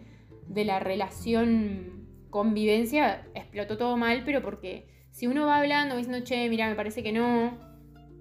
de 0.49 0.64
la 0.64 0.78
relación 0.80 2.07
convivencia 2.30 3.26
explotó 3.34 3.76
todo 3.78 3.97
mal, 3.97 4.22
pero 4.24 4.42
porque 4.42 4.86
si 5.11 5.26
uno 5.26 5.47
va 5.47 5.59
hablando, 5.59 5.97
diciendo, 5.97 6.24
che, 6.24 6.49
mira, 6.51 6.68
me 6.68 6.74
parece 6.74 7.03
que 7.03 7.12
no, 7.12 7.59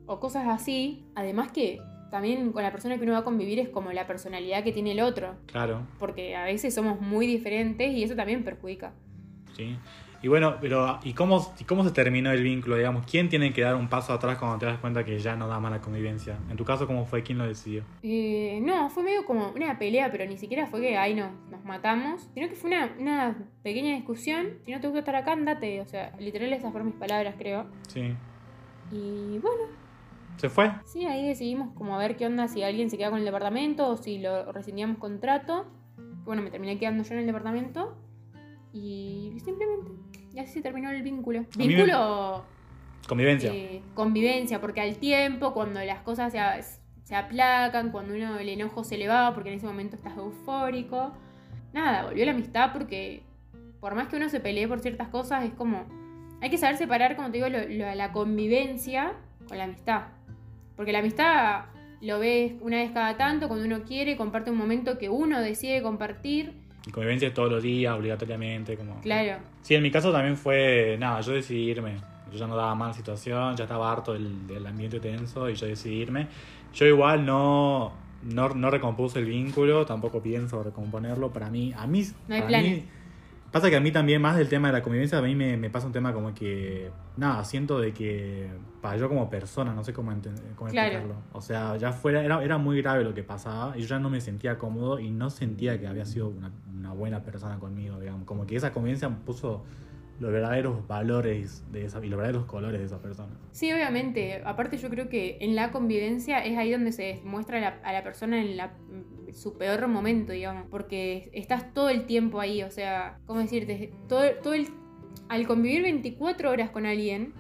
o 0.06 0.20
cosas 0.20 0.48
así, 0.48 1.06
además 1.16 1.52
que 1.52 1.80
también 2.12 2.52
con 2.54 2.64
la 2.64 2.72
persona 2.72 2.98
que 2.98 3.04
uno 3.04 3.14
va 3.14 3.20
a 3.20 3.24
convivir 3.24 3.60
es 3.60 3.68
como 3.68 3.92
la 3.92 4.08
personalidad 4.08 4.64
que 4.64 4.72
tiene 4.72 4.92
el 4.92 5.02
otro, 5.02 5.36
Claro, 5.48 5.86
porque 6.00 6.36
a 6.36 6.46
veces 6.46 6.74
somos 6.74 7.02
muy 7.02 7.28
diferentes 7.28 7.92
y 7.92 8.04
eso 8.04 8.16
también 8.16 8.44
perjudica. 8.44 8.94
sí. 9.56 9.76
Y 10.22 10.28
bueno, 10.28 10.56
pero 10.60 11.00
¿y 11.04 11.14
cómo, 11.14 11.54
y 11.60 11.64
cómo 11.64 11.84
se 11.84 11.92
terminó 11.92 12.32
el 12.32 12.44
vínculo, 12.44 12.76
digamos? 12.76 13.06
¿Quién 13.10 13.30
tiene 13.30 13.54
que 13.54 13.62
dar 13.62 13.76
un 13.76 13.88
paso 13.88 14.14
atrás 14.14 14.38
cuando 14.38 14.58
te 14.58 14.66
das 14.66 14.80
cuenta 14.80 15.04
que 15.04 15.20
ya 15.20 15.36
no 15.36 15.48
da 15.48 15.60
más 15.60 15.72
la 15.72 15.82
convivencia? 15.82 16.38
En 16.50 16.58
tu 16.58 16.66
caso, 16.66 16.88
¿cómo 16.88 17.06
fue? 17.06 17.24
¿Quién 17.24 17.38
lo 17.38 17.46
decidió? 17.46 17.84
Eh, 18.04 18.60
no, 18.62 18.90
fue 18.90 19.04
medio 19.04 19.26
como 19.26 19.50
una 19.50 19.78
pelea, 19.78 20.12
pero 20.12 20.26
ni 20.26 20.38
siquiera 20.38 20.68
fue 20.68 20.82
que 20.82 20.98
ahí 20.98 21.14
no, 21.14 21.32
nos 21.50 21.64
matamos, 21.64 22.30
sino 22.34 22.48
que 22.50 22.56
fue 22.56 22.70
una, 22.70 22.96
una 23.00 23.38
pequeña 23.64 23.96
discusión. 23.96 24.60
Si 24.66 24.72
no 24.72 24.80
te 24.80 24.88
gusta 24.88 25.00
estar 25.00 25.16
acá, 25.16 25.34
andate. 25.34 25.82
O 25.82 25.86
sea, 25.86 26.14
literal 26.20 26.52
esas 26.54 26.72
fueron 26.72 26.88
mis 26.88 26.98
palabras, 26.98 27.36
creo. 27.38 27.66
Sí. 27.88 28.16
Y 28.92 29.40
bueno, 29.40 29.64
¿Se 30.38 30.50
fue? 30.50 30.72
sí, 30.86 31.06
ahí 31.06 31.28
decidimos 31.28 31.74
como 31.76 31.96
a 31.96 31.98
ver 31.98 32.18
qué 32.18 32.26
onda, 32.26 32.48
si 32.48 32.62
alguien 32.62 32.90
se 32.90 32.98
queda 32.98 33.10
con 33.10 33.20
el 33.20 33.26
departamento 33.26 33.88
o 33.90 33.98
si 33.98 34.20
lo 34.20 34.52
rescindíamos 34.52 34.98
contrato. 34.98 35.66
Bueno, 36.24 36.42
me 36.42 36.50
terminé 36.50 36.78
quedando 36.78 37.04
yo 37.04 37.14
en 37.14 37.20
el 37.20 37.28
departamento 37.28 37.96
y 38.78 39.40
simplemente, 39.40 39.92
y 40.34 40.40
así 40.40 40.52
se 40.54 40.62
terminó 40.62 40.90
el 40.90 41.02
vínculo. 41.02 41.46
me- 41.58 41.68
Vínculo... 41.68 42.44
Convivencia. 43.08 43.52
eh, 43.54 43.82
convivencia, 43.94 44.60
porque 44.60 44.82
al 44.82 44.98
tiempo, 44.98 45.54
cuando 45.54 45.80
las 45.84 46.00
cosas 46.02 46.32
se, 46.34 46.40
se 47.04 47.16
aplacan, 47.16 47.92
cuando 47.92 48.16
uno 48.16 48.38
el 48.40 48.50
enojo 48.50 48.84
se 48.84 48.98
le 48.98 49.08
va, 49.08 49.34
porque 49.34 49.50
en 49.50 49.56
ese 49.56 49.68
momento 49.68 49.96
estás 49.96 50.18
eufórico, 50.18 51.14
nada, 51.72 52.04
volvió 52.06 52.26
la 52.26 52.32
amistad 52.32 52.74
porque 52.74 53.22
por 53.80 53.94
más 53.96 54.08
que 54.08 54.16
uno 54.18 54.28
se 54.30 54.40
pelee 54.40 54.68
por 54.68 54.80
ciertas 54.80 55.08
cosas, 55.10 55.46
es 55.46 55.54
como. 55.54 55.86
Hay 56.42 56.50
que 56.50 56.58
saber 56.58 56.78
separar, 56.78 57.16
como 57.16 57.30
te 57.32 57.38
digo, 57.38 57.48
lo- 57.50 57.68
lo- 57.70 57.94
la 57.96 58.12
convivencia 58.12 59.14
con 59.48 59.58
la 59.60 59.66
amistad. 59.66 60.08
Porque 60.76 60.92
la 60.92 61.00
amistad 61.00 61.66
lo 62.02 62.18
ves 62.20 62.54
una 62.62 62.78
vez 62.78 62.92
cada 62.92 63.16
tanto, 63.18 63.48
cuando 63.48 63.66
uno 63.66 63.84
quiere, 63.84 64.18
comparte 64.18 64.50
un 64.52 64.58
momento 64.58 64.98
que 64.98 65.10
uno 65.10 65.40
decide 65.42 65.82
compartir. 65.84 66.65
Y 66.88 66.92
convivencia 66.92 67.34
todos 67.34 67.52
los 67.52 67.64
días, 67.64 67.96
obligatoriamente, 67.98 68.78
como... 68.78 69.02
Claro. 69.02 69.40
Sí, 69.62 69.74
en 69.76 69.82
mi 69.84 69.90
caso 69.92 70.12
también 70.12 70.38
fue, 70.38 70.98
nada, 71.00 71.22
yo 71.22 71.34
decidí 71.34 71.70
irme. 71.72 71.96
Yo 72.32 72.38
ya 72.40 72.48
no 72.48 72.56
daba 72.56 72.76
más 72.76 72.90
la 72.90 72.94
situación, 72.94 73.56
ya 73.56 73.64
estaba 73.64 73.92
harto 73.92 74.14
del, 74.14 74.46
del 74.48 74.66
ambiente 74.68 75.00
tenso 75.00 75.50
y 75.50 75.56
yo 75.56 75.66
decidí 75.68 75.96
irme. 76.02 76.28
Yo 76.74 76.86
igual 76.86 77.26
no, 77.26 77.94
no, 78.24 78.50
no 78.50 78.70
recompuse 78.70 79.20
el 79.20 79.26
vínculo, 79.26 79.86
tampoco 79.86 80.22
pienso 80.22 80.62
recomponerlo. 80.62 81.32
Para 81.32 81.50
mí, 81.50 81.74
a 81.76 81.88
mí... 81.88 82.04
No 82.28 82.36
hay 82.36 82.42
para 82.42 82.48
planes. 82.50 82.72
mí- 82.84 82.86
pasa 83.52 83.70
que 83.70 83.78
a 83.78 83.80
mí 83.80 83.90
también 83.92 84.22
más 84.22 84.36
del 84.36 84.50
tema 84.50 84.68
de 84.68 84.74
la 84.74 84.82
convivencia, 84.84 85.18
a 85.18 85.22
mí 85.22 85.34
me, 85.34 85.56
me 85.56 85.70
pasa 85.70 85.88
un 85.88 85.94
tema 85.94 86.12
como 86.12 86.34
que, 86.36 86.92
nada, 87.16 87.46
siento 87.46 87.80
de 87.80 87.94
que, 87.94 88.50
para 88.82 88.98
yo 88.98 89.08
como 89.08 89.30
persona, 89.30 89.74
no 89.74 89.82
sé 89.82 89.94
cómo, 89.94 90.12
cómo 90.56 90.70
Claro. 90.72 90.88
explicarlo. 90.90 91.16
O 91.32 91.40
sea, 91.40 91.78
ya 91.78 91.94
fuera, 91.94 92.22
era, 92.22 92.44
era 92.44 92.58
muy 92.58 92.82
grave 92.82 93.06
lo 93.06 93.14
que 93.14 93.24
pasaba 93.24 93.78
y 93.78 93.82
yo 93.84 93.88
ya 93.88 94.00
no 94.00 94.10
me 94.10 94.20
sentía 94.20 94.58
cómodo 94.58 95.00
y 95.00 95.10
no 95.10 95.30
sentía 95.30 95.80
que 95.80 95.88
había 95.88 96.06
sido 96.06 96.28
una, 96.28 96.52
una 96.86 96.94
buena 96.94 97.24
persona 97.24 97.60
conmigo, 97.60 98.00
digamos. 98.00 98.26
Como 98.26 98.46
que 98.46 98.56
esa 98.56 98.72
convivencia 98.74 99.10
puso 99.10 99.64
los 100.20 100.32
verdaderos 100.32 100.88
valores 100.88 101.64
de 101.74 101.86
esa, 101.86 101.98
y 102.04 102.08
los 102.08 102.18
verdaderos 102.18 102.46
colores 102.46 102.80
de 102.80 102.86
esa 102.86 103.00
persona. 103.02 103.34
Sí, 103.52 103.72
obviamente. 103.74 104.42
Aparte 104.46 104.78
yo 104.78 104.90
creo 104.90 105.10
que 105.10 105.38
en 105.42 105.56
la 105.56 105.72
convivencia 105.72 106.40
es 106.46 106.58
ahí 106.58 106.72
donde 106.72 106.92
se 106.94 107.20
muestra 107.26 107.58
a 107.58 107.62
la, 107.62 107.68
a 107.84 107.92
la 107.94 108.04
persona 108.04 108.40
en 108.42 108.56
la- 108.56 108.74
su 109.34 109.58
peor 109.58 109.88
momento, 109.90 110.32
digamos. 110.32 110.68
Porque 110.70 111.30
estás 111.34 111.74
todo 111.74 111.90
el 111.90 112.06
tiempo 112.06 112.40
ahí, 112.40 112.64
o 112.64 112.72
sea, 112.72 113.20
¿cómo 113.26 113.42
decirte? 113.42 113.92
Todo, 114.08 114.24
todo 114.42 114.54
el, 114.54 114.68
al 115.28 115.46
convivir 115.48 115.82
24 115.84 116.50
horas 116.52 116.70
con 116.70 116.86
alguien, 116.86 117.34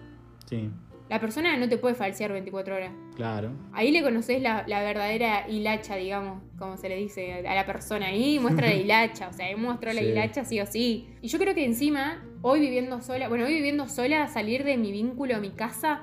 Sí, 0.48 0.70
la 1.10 1.20
persona 1.20 1.56
no 1.58 1.70
te 1.70 1.78
puede 1.78 1.94
falsear 1.96 2.32
24 2.32 2.76
horas. 2.76 2.92
claro. 3.16 3.52
Ahí 3.74 3.92
le 3.92 4.02
conoces 4.02 4.42
la, 4.42 4.64
la 4.68 4.82
verdadera 4.82 5.48
hilacha, 5.48 5.96
digamos, 5.96 6.42
como 6.58 6.78
se 6.78 6.90
le 6.90 6.96
dice 6.98 7.46
a 7.48 7.54
la 7.54 7.66
persona. 7.66 8.08
Ahí 8.08 8.40
muestra 8.40 8.68
la 8.68 8.74
hilacha, 8.84 9.28
o 9.30 9.34
sea, 9.34 9.46
ahí 9.46 9.56
muestra 9.56 9.94
la 9.94 10.02
Sí. 10.02 10.08
hilacha 10.08 10.44
sí 10.46 10.60
o 10.60 10.66
sí. 10.66 11.08
Y 11.22 11.28
yo 11.28 11.38
creo 11.38 11.54
que 11.54 11.64
encima, 11.64 12.24
hoy 12.42 12.60
viviendo 12.60 13.02
sola, 13.02 13.28
bueno, 13.30 13.46
hoy 13.46 13.54
viviendo 13.54 13.88
sola, 13.88 14.28
salir 14.28 14.64
de 14.64 14.78
mi 14.78 14.92
vínculo, 14.92 15.40
mi 15.40 15.52
casa, 15.52 16.02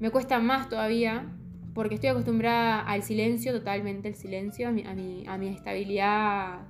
me 0.00 0.10
cuesta 0.10 0.40
más 0.40 0.68
todavía, 0.68 1.26
porque 1.72 1.94
estoy 1.94 2.10
acostumbrada 2.10 2.80
al 2.80 3.04
silencio, 3.04 3.52
totalmente 3.52 4.08
el 4.08 4.16
silencio, 4.16 4.68
a 4.68 4.72
mi, 4.72 4.82
a 4.84 4.92
mi, 4.94 5.24
a 5.28 5.38
mi 5.38 5.48
estabilidad 5.48 6.62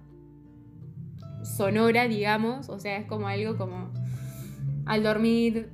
sonora, 1.42 2.06
digamos. 2.06 2.68
O 2.68 2.78
sea, 2.78 2.98
es 2.98 3.06
como 3.06 3.28
algo 3.28 3.56
como 3.56 3.90
al 4.86 5.02
dormir 5.02 5.70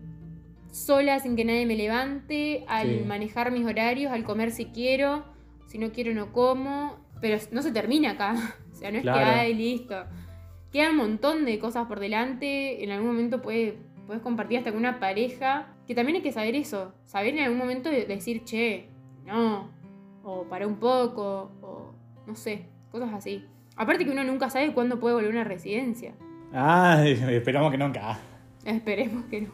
sola 0.76 1.18
sin 1.20 1.36
que 1.36 1.44
nadie 1.44 1.66
me 1.66 1.76
levante, 1.76 2.64
al 2.68 2.98
Sí. 2.98 3.04
manejar 3.06 3.50
mis 3.50 3.64
horarios, 3.66 4.12
al 4.12 4.24
comer 4.24 4.50
si 4.50 4.66
quiero, 4.66 5.24
si 5.66 5.78
no 5.78 5.90
quiero 5.90 6.12
no 6.14 6.32
como, 6.32 6.98
pero 7.20 7.38
no 7.52 7.62
se 7.62 7.72
termina 7.72 8.12
acá. 8.12 8.34
O 8.76 8.78
sea, 8.78 8.90
no 8.90 8.98
es 8.98 9.02
Claro. 9.04 9.18
que 9.20 9.24
ay, 9.40 9.54
listo. 9.54 9.94
Queda 10.70 10.90
un 10.90 10.96
montón 10.98 11.46
de 11.46 11.58
cosas 11.58 11.86
por 11.86 11.98
delante, 11.98 12.84
en 12.84 12.90
algún 12.90 13.08
momento 13.08 13.40
puede, 13.40 13.78
puedes 14.06 14.22
compartir 14.22 14.58
hasta 14.58 14.70
con 14.70 14.80
una 14.80 15.00
pareja, 15.00 15.68
que 15.86 15.94
también 15.94 16.16
hay 16.16 16.22
que 16.22 16.30
saber 16.30 16.54
eso, 16.54 16.92
saber 17.06 17.32
en 17.38 17.44
algún 17.44 17.56
momento 17.56 17.88
de- 17.88 18.04
decir, 18.04 18.44
che, 18.44 18.90
no, 19.24 19.70
o 20.22 20.44
para 20.44 20.66
un 20.66 20.76
poco, 20.76 21.52
o 21.62 21.94
no 22.26 22.34
sé, 22.34 22.66
cosas 22.92 23.14
así. 23.14 23.46
Aparte 23.76 24.04
que 24.04 24.10
uno 24.10 24.24
nunca 24.24 24.50
sabe 24.50 24.74
cuándo 24.74 25.00
puede 25.00 25.14
volver 25.14 25.30
a 25.30 25.34
una 25.40 25.44
residencia. 25.44 26.12
Ay, 26.52 27.12
esperamos 27.30 27.70
que 27.70 27.78
nunca. 27.78 28.18
Esperemos 28.62 29.24
que 29.30 29.40
no. 29.40 29.52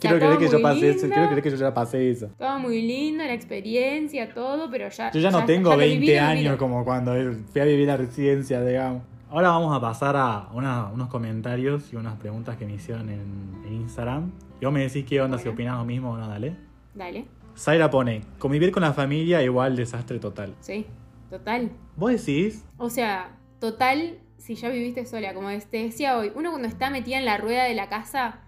Quiero 0.00 0.18
creer 0.18 0.38
que 0.38 0.46
yo 0.46 0.52
muy 0.54 0.62
pasé 0.62 0.90
eso, 0.90 1.00
lindo. 1.02 1.14
quiero 1.14 1.28
creer 1.28 1.42
que 1.42 1.50
yo 1.50 1.56
ya 1.56 1.74
pasé 1.74 2.10
eso. 2.10 2.28
Todo 2.38 2.58
muy 2.58 2.82
lindo, 2.82 3.24
la 3.24 3.32
experiencia, 3.34 4.32
todo, 4.34 4.70
pero 4.70 4.88
ya. 4.88 5.10
Yo 5.12 5.20
ya 5.20 5.30
no 5.30 5.44
tengo 5.44 5.70
ya 5.70 5.76
lo 5.76 5.80
20 5.80 5.98
vivido, 6.00 6.22
años 6.24 6.56
como 6.56 6.84
cuando 6.84 7.12
fui 7.52 7.60
a 7.60 7.64
vivir 7.64 7.86
la 7.86 7.96
residencia, 7.96 8.62
digamos. 8.62 9.02
Ahora 9.30 9.48
vamos 9.48 9.76
a 9.76 9.80
pasar 9.80 10.16
a 10.16 10.48
una- 10.54 10.86
unos 10.86 11.08
comentarios 11.08 11.92
y 11.92 11.96
unas 11.96 12.14
preguntas 12.16 12.56
que 12.56 12.64
me 12.66 12.74
hicieron 12.74 13.08
en, 13.10 13.62
en 13.66 13.72
Instagram. 13.72 14.30
Y 14.60 14.64
vos 14.64 14.72
me 14.72 14.80
decís 14.80 15.04
qué 15.06 15.20
onda, 15.20 15.36
si 15.38 15.48
opinás 15.48 15.78
lo 15.78 15.84
mismo 15.84 16.12
o 16.12 16.16
no, 16.16 16.28
dale. 16.28 16.54
Dale, 16.94 17.26
Zaira 17.56 17.90
pone, 17.90 18.22
convivir 18.38 18.70
con 18.70 18.82
la 18.82 18.92
familia 18.92 19.42
igual 19.42 19.76
desastre 19.76 20.18
total. 20.18 20.54
sí, 20.60 20.86
total. 21.30 21.70
Vos 21.96 22.12
decís, 22.12 22.64
O 22.78 22.88
sea, 22.90 23.36
total, 23.60 24.18
si 24.38 24.54
ya 24.54 24.68
viviste 24.68 25.04
sola, 25.06 25.34
como 25.34 25.48
te 25.70 25.82
decía 25.82 26.16
hoy, 26.18 26.30
uno 26.34 26.50
cuando 26.50 26.68
está 26.68 26.88
metida 26.90 27.18
en 27.18 27.24
la 27.24 27.36
rueda 27.36 27.64
de 27.64 27.74
la 27.74 27.88
casa, 27.88 28.40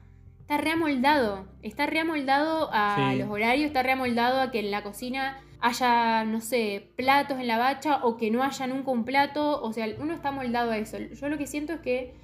está 0.48 0.56
reamoldado. 0.56 1.46
Está 1.62 1.84
reamoldado 1.86 2.70
a 2.72 3.10
Sí. 3.12 3.18
los 3.18 3.28
horarios, 3.28 3.66
está 3.66 3.82
reamoldado 3.82 4.40
a 4.40 4.50
que 4.50 4.60
en 4.60 4.70
la 4.70 4.82
cocina 4.82 5.38
haya, 5.60 6.24
no 6.24 6.40
sé, 6.40 6.90
platos 6.96 7.38
en 7.38 7.46
la 7.48 7.58
bacha 7.58 8.02
o 8.02 8.16
que 8.16 8.30
no 8.30 8.42
haya 8.42 8.66
nunca 8.66 8.90
un 8.90 9.04
plato. 9.04 9.60
O 9.60 9.72
sea, 9.74 9.86
uno 10.00 10.14
está 10.14 10.32
moldado 10.32 10.70
a 10.70 10.78
eso. 10.78 10.96
Yo 10.98 11.28
lo 11.28 11.36
que 11.36 11.46
siento 11.46 11.74
es 11.74 11.80
que 11.80 12.14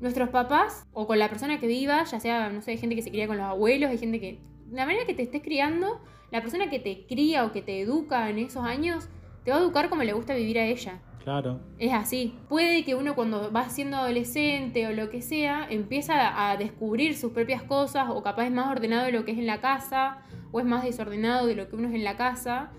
nuestros 0.00 0.30
papás 0.30 0.86
o 0.94 1.06
con 1.06 1.18
la 1.18 1.28
persona 1.28 1.60
que 1.60 1.66
viva, 1.66 2.02
ya 2.04 2.18
sea, 2.18 2.48
no 2.48 2.62
sé, 2.62 2.70
hay 2.72 2.78
gente 2.78 2.96
que 2.96 3.02
se 3.02 3.10
cría 3.10 3.26
con 3.26 3.36
los 3.36 3.46
abuelos, 3.46 3.90
hay 3.90 3.98
gente 3.98 4.20
que... 4.20 4.40
La 4.70 4.86
manera 4.86 5.04
que 5.04 5.12
te 5.12 5.22
estés 5.22 5.42
criando, 5.42 6.00
la 6.30 6.40
persona 6.40 6.70
que 6.70 6.78
te 6.78 7.06
cría 7.06 7.44
o 7.44 7.52
que 7.52 7.60
te 7.60 7.78
educa 7.80 8.30
en 8.30 8.38
esos 8.38 8.64
años, 8.64 9.08
te 9.44 9.50
va 9.50 9.58
a 9.58 9.60
educar 9.60 9.90
como 9.90 10.02
le 10.02 10.14
gusta 10.14 10.34
vivir 10.34 10.58
a 10.58 10.64
ella. 10.64 10.98
Claro, 11.24 11.60
Es 11.78 11.92
así. 11.92 12.34
Puede 12.48 12.84
que 12.84 12.94
uno 12.94 13.14
cuando 13.14 13.50
va 13.50 13.68
siendo 13.70 13.96
adolescente 13.96 14.86
o 14.86 14.92
lo 14.92 15.10
que 15.10 15.22
sea, 15.22 15.66
empieza 15.68 16.50
a 16.50 16.56
descubrir 16.56 17.16
sus 17.16 17.32
propias 17.32 17.62
cosas 17.62 18.08
o 18.10 18.22
capaz 18.22 18.44
es 18.46 18.52
más 18.52 18.70
ordenado 18.70 19.06
de 19.06 19.12
lo 19.12 19.24
que 19.24 19.32
es 19.32 19.38
en 19.38 19.46
la 19.46 19.60
casa 19.60 20.18
o 20.52 20.60
es 20.60 20.66
más 20.66 20.84
desordenado 20.84 21.46
de 21.46 21.56
lo 21.56 21.68
que 21.68 21.76
uno 21.76 21.88
es 21.88 21.94
en 21.94 22.04
la 22.04 22.16
casa. 22.16 22.70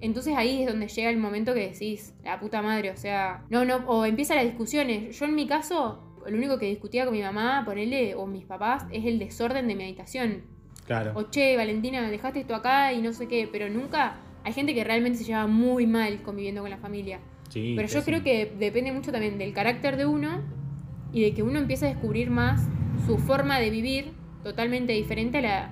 Entonces 0.00 0.36
ahí 0.36 0.62
es 0.62 0.68
donde 0.68 0.88
llega 0.88 1.10
el 1.10 1.16
momento 1.16 1.54
que 1.54 1.70
decís, 1.70 2.12
la 2.24 2.40
puta 2.40 2.60
madre, 2.60 2.90
o 2.90 2.96
sea, 2.96 3.44
no, 3.50 3.64
no, 3.64 3.76
o 3.86 4.04
empiezan 4.04 4.36
las 4.36 4.46
discusiones. 4.46 5.16
Yo 5.16 5.24
en 5.24 5.36
mi 5.36 5.46
caso, 5.46 6.02
lo 6.26 6.36
único 6.36 6.58
que 6.58 6.66
discutía 6.66 7.04
con 7.04 7.14
mi 7.14 7.22
mamá, 7.22 7.62
ponele, 7.64 8.16
o 8.16 8.26
mis 8.26 8.44
papás, 8.44 8.84
es 8.90 9.04
el 9.04 9.20
desorden 9.20 9.68
de 9.68 9.76
mi 9.76 9.84
habitación. 9.84 10.42
claro. 10.86 11.12
O 11.14 11.30
che, 11.30 11.56
Valentina, 11.56 12.02
dejaste 12.10 12.40
esto 12.40 12.56
acá 12.56 12.92
y 12.92 13.00
no 13.00 13.12
sé 13.12 13.28
qué, 13.28 13.48
pero 13.50 13.70
nunca 13.70 14.16
hay 14.42 14.52
gente 14.52 14.74
que 14.74 14.82
realmente 14.82 15.18
se 15.18 15.24
lleva 15.24 15.46
muy 15.46 15.86
mal 15.86 16.20
conviviendo 16.22 16.62
con 16.62 16.70
la 16.70 16.78
familia. 16.78 17.20
Sí, 17.52 17.74
Pero 17.76 17.86
yo 17.88 18.02
creo 18.02 18.22
que 18.22 18.50
depende 18.58 18.92
mucho 18.92 19.12
también 19.12 19.36
del 19.36 19.52
carácter 19.52 19.96
de 19.98 20.06
uno 20.06 20.40
y 21.12 21.22
de 21.22 21.34
que 21.34 21.42
uno 21.42 21.58
empiece 21.58 21.84
a 21.84 21.88
descubrir 21.90 22.30
más 22.30 22.66
su 23.06 23.18
forma 23.18 23.58
de 23.58 23.68
vivir 23.68 24.12
totalmente 24.42 24.92
diferente 24.94 25.38
a 25.38 25.40
la, 25.42 25.70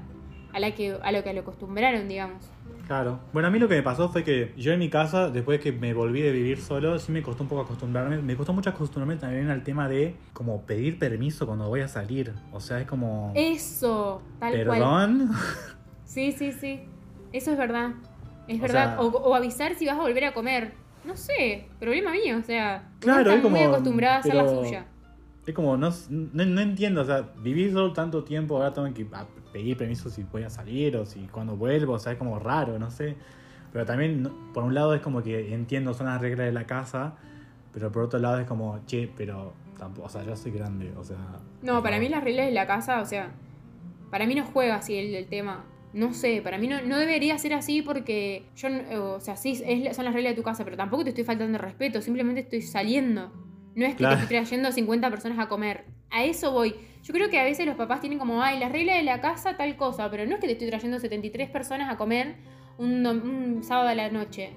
a 0.53 0.61
la 0.61 0.75
que 0.75 0.97
a 1.03 1.11
lo 1.13 1.25
que 1.25 1.33
lo 1.33 1.41
acostumbraron, 1.41 2.07
digamos. 2.07 2.51
Claro. 2.87 3.21
Bueno, 3.33 3.49
a 3.49 3.51
mí 3.51 3.59
lo 3.59 3.69
que 3.69 3.77
me 3.77 3.83
pasó 3.83 4.09
fue 4.11 4.25
que 4.25 4.53
yo 4.59 4.73
en 4.73 4.79
mi 4.81 4.91
casa, 4.91 5.31
después 5.31 5.61
que 5.61 5.71
me 5.73 5.95
volví 5.95 6.21
de 6.21 6.33
vivir 6.33 6.61
solo, 6.61 6.99
sí 6.99 7.13
me 7.13 7.23
costó 7.23 7.45
un 7.45 7.49
poco 7.49 7.63
acostumbrarme. 7.63 8.19
Me 8.21 8.37
costó 8.37 8.53
mucho 8.53 8.69
acostumbrarme 8.71 9.17
también 9.19 9.49
al 9.49 9.63
tema 9.63 9.89
de 9.89 10.17
como 10.35 10.63
pedir 10.67 10.99
permiso 10.99 11.47
cuando 11.47 11.69
voy 11.69 11.81
a 11.81 11.89
salir. 11.89 12.35
O 12.53 12.61
sea, 12.61 12.81
es 12.81 12.87
como... 12.87 13.33
Eso, 13.37 14.21
tal 14.41 14.53
cual. 14.67 14.79
Perdón. 14.79 15.31
Sí, 16.05 16.33
sí, 16.33 16.51
sí. 16.53 16.81
Eso 17.33 17.53
es 17.53 17.57
verdad. 17.59 17.93
Es 18.49 18.59
O 18.59 18.63
verdad. 18.63 18.97
sea- 18.97 19.01
o, 19.01 19.07
o 19.07 19.35
avisar 19.37 19.77
si 19.77 19.87
vas 19.87 19.97
a 19.97 20.01
volver 20.03 20.25
a 20.25 20.35
comer. 20.35 20.73
No 21.11 21.17
sé, 21.17 21.67
problema 21.81 22.13
mío, 22.13 22.39
o 22.39 22.43
sea. 22.43 22.89
Claro, 23.01 23.33
es 23.33 23.43
como... 23.43 23.57
muy 23.57 23.67
acostumbrada 23.67 24.17
a 24.17 24.19
hacer 24.21 24.35
la 24.35 24.49
suya. 24.49 24.87
Es 25.45 25.55
como, 25.55 25.77
no, 25.77 25.91
no, 26.09 26.45
no 26.47 26.61
entiendo, 26.61 27.01
o 27.01 27.05
sea, 27.05 27.33
viví 27.39 27.69
solo 27.73 27.93
tanto 27.93 28.23
tiempo, 28.23 28.57
ahora 28.57 28.73
tengo 28.73 28.93
que 28.95 29.09
a- 29.13 29.27
pedir 29.53 29.77
permiso 29.77 30.09
si 30.09 30.23
voy 30.23 30.45
a 30.45 30.51
salir 30.51 30.97
o 30.97 31.05
si 31.05 31.27
cuando 31.27 31.57
vuelvo, 31.57 31.95
o 31.95 31.99
sea, 31.99 32.13
es 32.13 32.19
como 32.19 32.39
raro, 32.39 32.79
no 32.79 32.93
sé. 32.93 33.17
Pero 33.73 33.85
también, 33.85 34.31
por 34.55 34.63
un 34.63 34.73
lado 34.75 34.95
es 34.95 35.01
como 35.01 35.21
que 35.23 35.53
entiendo, 35.53 35.95
son 35.95 36.07
las 36.07 36.21
reglas 36.21 36.47
de 36.47 36.53
la 36.53 36.65
casa, 36.67 37.15
pero 37.73 37.91
por 37.91 38.05
otro 38.05 38.21
lado 38.21 38.39
es 38.39 38.47
como, 38.47 38.79
che, 38.87 39.11
pero 39.17 39.53
tampoco, 39.77 40.07
o 40.07 40.11
sea, 40.11 40.23
yo 40.23 40.37
soy 40.37 40.53
grande, 40.53 40.93
o 40.97 41.03
sea... 41.03 41.17
No, 41.63 41.83
para 41.83 41.99
mí 41.99 42.09
las 42.09 42.23
reglas 42.23 42.47
de 42.47 42.53
la 42.53 42.69
casa, 42.69 43.01
o 43.01 43.07
sea, 43.07 43.31
para 44.13 44.27
mí 44.27 44.37
no 44.37 44.45
juega 44.45 44.77
así 44.77 44.97
el, 44.97 45.13
el 45.15 45.27
tema. 45.27 45.65
No 45.93 46.13
sé, 46.15 46.41
para 46.43 46.57
mí 46.59 46.69
no, 46.69 46.81
no 46.83 46.99
debería 46.99 47.37
ser 47.39 47.53
así 47.55 47.83
porque 47.83 48.45
yo, 48.57 48.69
o 49.15 49.21
sea, 49.21 49.37
sí, 49.37 49.61
es 49.67 49.97
son 49.97 50.05
las 50.05 50.15
reglas 50.15 50.33
de 50.33 50.37
tu 50.37 50.43
casa, 50.45 50.65
pero 50.65 50.77
tampoco 50.77 51.03
te 51.03 51.11
estoy 51.11 51.25
faltando 51.25 51.59
respeto, 51.59 52.01
simplemente 52.01 52.43
estoy 52.43 52.63
saliendo. 52.63 53.33
No 53.75 53.85
es 53.87 53.93
que 53.93 53.99
Claro. 53.99 54.17
te 54.17 54.23
estoy 54.23 54.37
trayendo 54.39 54.71
50 54.73 55.11
personas 55.11 55.39
a 55.39 55.49
comer. 55.49 55.85
A 56.11 56.25
eso 56.25 56.53
voy. 56.53 56.75
Yo 57.03 57.13
creo 57.15 57.29
que 57.31 57.41
a 57.41 57.45
veces 57.45 57.67
los 57.67 57.77
papás 57.77 58.01
tienen 58.01 58.19
como, 58.19 58.43
ay, 58.43 58.59
las 58.59 58.71
reglas 58.71 58.97
de 58.97 59.03
la 59.05 59.21
casa, 59.21 59.57
tal 59.57 59.77
cosa, 59.77 60.11
pero 60.11 60.27
no 60.27 60.35
es 60.35 60.41
que 60.41 60.47
te 60.47 60.53
estoy 60.53 60.69
trayendo 60.69 60.99
73 60.99 61.51
personas 61.51 61.91
a 61.93 61.97
comer 61.97 62.37
un 62.79 63.61
sábado 63.63 63.89
a 63.89 63.95
la 63.95 64.11
noche. 64.11 64.51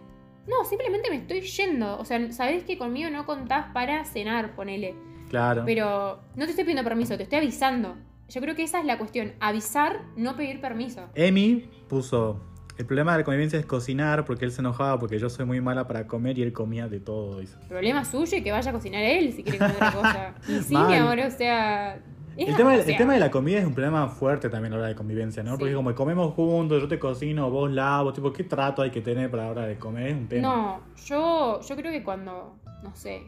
No, 0.47 0.65
simplemente 0.65 1.09
me 1.09 1.17
estoy 1.17 1.41
yendo. 1.41 1.97
O 1.99 2.05
sea, 2.05 2.31
sabés 2.31 2.63
que 2.63 2.77
conmigo 2.77 3.09
no 3.09 3.25
contás 3.25 3.67
para 3.73 4.03
cenar, 4.05 4.55
ponele. 4.55 4.93
Claro. 5.29 5.63
Pero 5.65 6.21
no 6.35 6.45
te 6.45 6.51
estoy 6.51 6.63
pidiendo 6.65 6.83
permiso, 6.83 7.15
te 7.17 7.23
estoy 7.23 7.39
avisando. 7.39 7.95
Yo 8.33 8.41
creo 8.41 8.55
que 8.55 8.63
esa 8.63 8.79
es 8.79 8.85
la 8.85 8.97
cuestión. 8.97 9.33
Avisar, 9.39 10.01
no 10.15 10.35
pedir 10.35 10.59
permiso. 10.59 11.01
Emi 11.13 11.69
puso, 11.87 12.41
El 12.79 12.87
problema 12.87 13.11
de 13.11 13.19
la 13.19 13.23
convivencia 13.23 13.59
es 13.59 13.65
cocinar 13.67 14.25
porque 14.25 14.45
él 14.45 14.51
se 14.51 14.61
enojaba 14.61 14.97
porque 14.97 15.19
yo 15.19 15.29
soy 15.29 15.45
muy 15.45 15.61
mala 15.61 15.85
para 15.87 16.07
comer 16.07 16.39
y 16.39 16.41
él 16.41 16.51
comía 16.51 16.87
de 16.87 16.99
todo. 16.99 17.39
Dice. 17.39 17.55
Problema 17.69 18.03
suyo 18.03 18.35
y 18.35 18.41
que 18.41 18.51
vaya 18.51 18.71
a 18.71 18.73
cocinar 18.73 19.03
él 19.03 19.33
si 19.33 19.43
quiere 19.43 19.59
comer 19.59 19.75
otra 19.75 19.91
cosa. 20.01 20.33
Y 20.47 20.63
sí, 20.63 20.75
mi 20.75 20.95
amor, 20.95 21.19
o 21.19 21.29
sea. 21.29 22.01
El 22.35 22.55
tema, 22.55 22.73
el 22.73 22.97
tema 22.97 23.13
de 23.13 23.19
la 23.19 23.29
comida 23.29 23.59
es 23.59 23.65
un 23.67 23.75
problema 23.75 24.07
fuerte 24.07 24.49
también 24.49 24.73
a 24.73 24.77
la 24.77 24.81
hora 24.81 24.89
de 24.89 24.95
convivencia, 24.95 25.43
¿no? 25.43 25.51
Sí. 25.51 25.57
Porque 25.59 25.75
como 25.75 25.93
comemos 25.93 26.33
juntos, 26.33 26.81
yo 26.81 26.87
te 26.87 26.97
cocino, 26.97 27.51
vos 27.51 27.69
lavo, 27.69 28.11
tipo, 28.13 28.33
¿qué 28.33 28.43
trato 28.43 28.81
hay 28.81 28.89
que 28.89 29.01
tener 29.01 29.29
para 29.29 29.43
la 29.43 29.51
hora 29.51 29.67
de 29.67 29.77
comer? 29.77 30.07
Es 30.07 30.15
un 30.15 30.27
tema. 30.27 30.41
No, 30.41 30.81
yo, 31.05 31.61
yo 31.61 31.75
creo 31.75 31.91
que 31.91 32.01
cuando. 32.01 32.55
No 32.81 32.95
sé. 32.95 33.21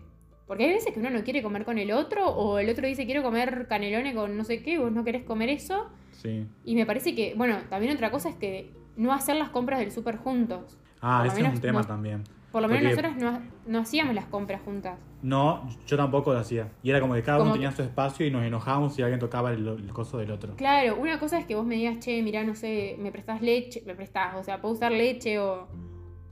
Porque 0.48 0.66
hay 0.66 0.74
veces 0.74 0.94
que 0.94 1.00
uno 1.00 1.10
no 1.10 1.24
quiere 1.24 1.42
comer 1.42 1.66
con 1.66 1.78
el 1.80 1.92
otro, 1.92 2.28
o 2.30 2.60
el 2.60 2.70
otro 2.70 2.86
dice 2.88 3.06
quiero 3.06 3.24
comer 3.24 3.68
canelones 3.68 4.14
con 4.16 4.38
no 4.38 4.44
sé 4.44 4.62
qué, 4.62 4.78
vos 4.78 4.92
no 4.92 5.04
querés 5.04 5.24
comer 5.24 5.50
eso. 5.50 5.88
Sí. 6.12 6.46
Y 6.64 6.76
me 6.76 6.86
parece 6.86 7.16
que, 7.16 7.34
bueno, 7.36 7.58
también 7.70 7.94
otra 7.94 8.12
cosa 8.12 8.30
es 8.30 8.36
que 8.36 8.72
no 8.96 9.12
hacer 9.14 9.36
las 9.38 9.50
compras 9.50 9.80
del 9.80 9.92
súper 9.92 10.18
juntos. 10.18 10.78
Ah, 11.02 11.24
Por 11.26 11.28
ese 11.34 11.42
es 11.48 11.54
un 11.54 11.62
tema 11.62 11.82
no- 11.82 11.88
también. 11.88 12.24
Por 12.52 12.62
lo 12.62 12.70
menos 12.70 12.84
nosotras 12.84 13.18
no, 13.18 13.42
no 13.68 13.80
hacíamos 13.80 14.16
las 14.16 14.28
compras 14.28 14.62
juntas. 14.64 14.98
No, 15.22 15.68
yo 15.88 15.98
tampoco 15.98 16.32
lo 16.32 16.40
hacía. 16.40 16.70
Y 16.84 16.90
era 16.90 17.02
como 17.02 17.14
que 17.16 17.22
cada 17.22 17.40
Como 17.40 17.50
uno 17.52 17.54
que- 17.60 17.66
tenía 17.66 17.76
su 17.76 17.82
espacio 17.82 18.26
y 18.26 18.32
nos 18.32 18.46
enojábamos 18.46 18.96
si 18.96 19.02
alguien 19.02 19.20
tocaba 19.20 19.52
el, 19.52 19.68
el 19.68 19.92
coso 19.92 20.18
del 20.20 20.32
otro. 20.32 20.56
Claro, 20.56 20.96
una 20.96 21.20
cosa 21.20 21.38
es 21.38 21.46
que 21.46 21.56
vos 21.56 21.66
me 21.66 21.76
digas, 21.76 22.00
che, 22.00 22.22
mirá, 22.24 22.46
no 22.46 22.56
sé, 22.56 22.96
me 22.98 23.12
prestás 23.12 23.42
leche, 23.42 23.84
me 23.86 23.94
prestás, 23.94 24.36
o 24.36 24.44
sea, 24.44 24.62
puedo 24.62 24.74
usar 24.76 24.94
leche 24.94 25.38
o, 25.38 25.68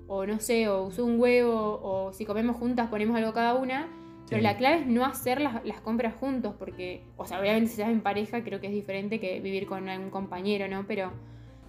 o 0.07 0.25
no 0.25 0.39
sé, 0.39 0.69
o 0.69 0.83
uso 0.83 1.03
un 1.03 1.19
huevo, 1.19 1.81
o 1.83 2.13
si 2.13 2.25
comemos 2.25 2.55
juntas 2.55 2.87
ponemos 2.87 3.17
algo 3.17 3.33
cada 3.33 3.55
una. 3.55 3.89
Pero 4.29 4.41
la 4.41 4.57
clave 4.57 4.81
es 4.81 4.87
no 4.87 5.05
hacer 5.05 5.41
las, 5.41 5.63
las 5.65 5.81
compras 5.81 6.15
juntos, 6.15 6.55
porque, 6.57 7.03
o 7.17 7.25
sea, 7.25 7.39
obviamente 7.39 7.67
si 7.67 7.81
estás 7.81 7.93
en 7.93 8.01
pareja 8.01 8.43
creo 8.43 8.59
que 8.59 8.67
es 8.67 8.73
diferente 8.73 9.19
que 9.19 9.39
vivir 9.41 9.67
con 9.67 9.87
un 9.87 10.09
compañero, 10.09 10.67
¿no? 10.67 10.85
Pero, 10.87 11.11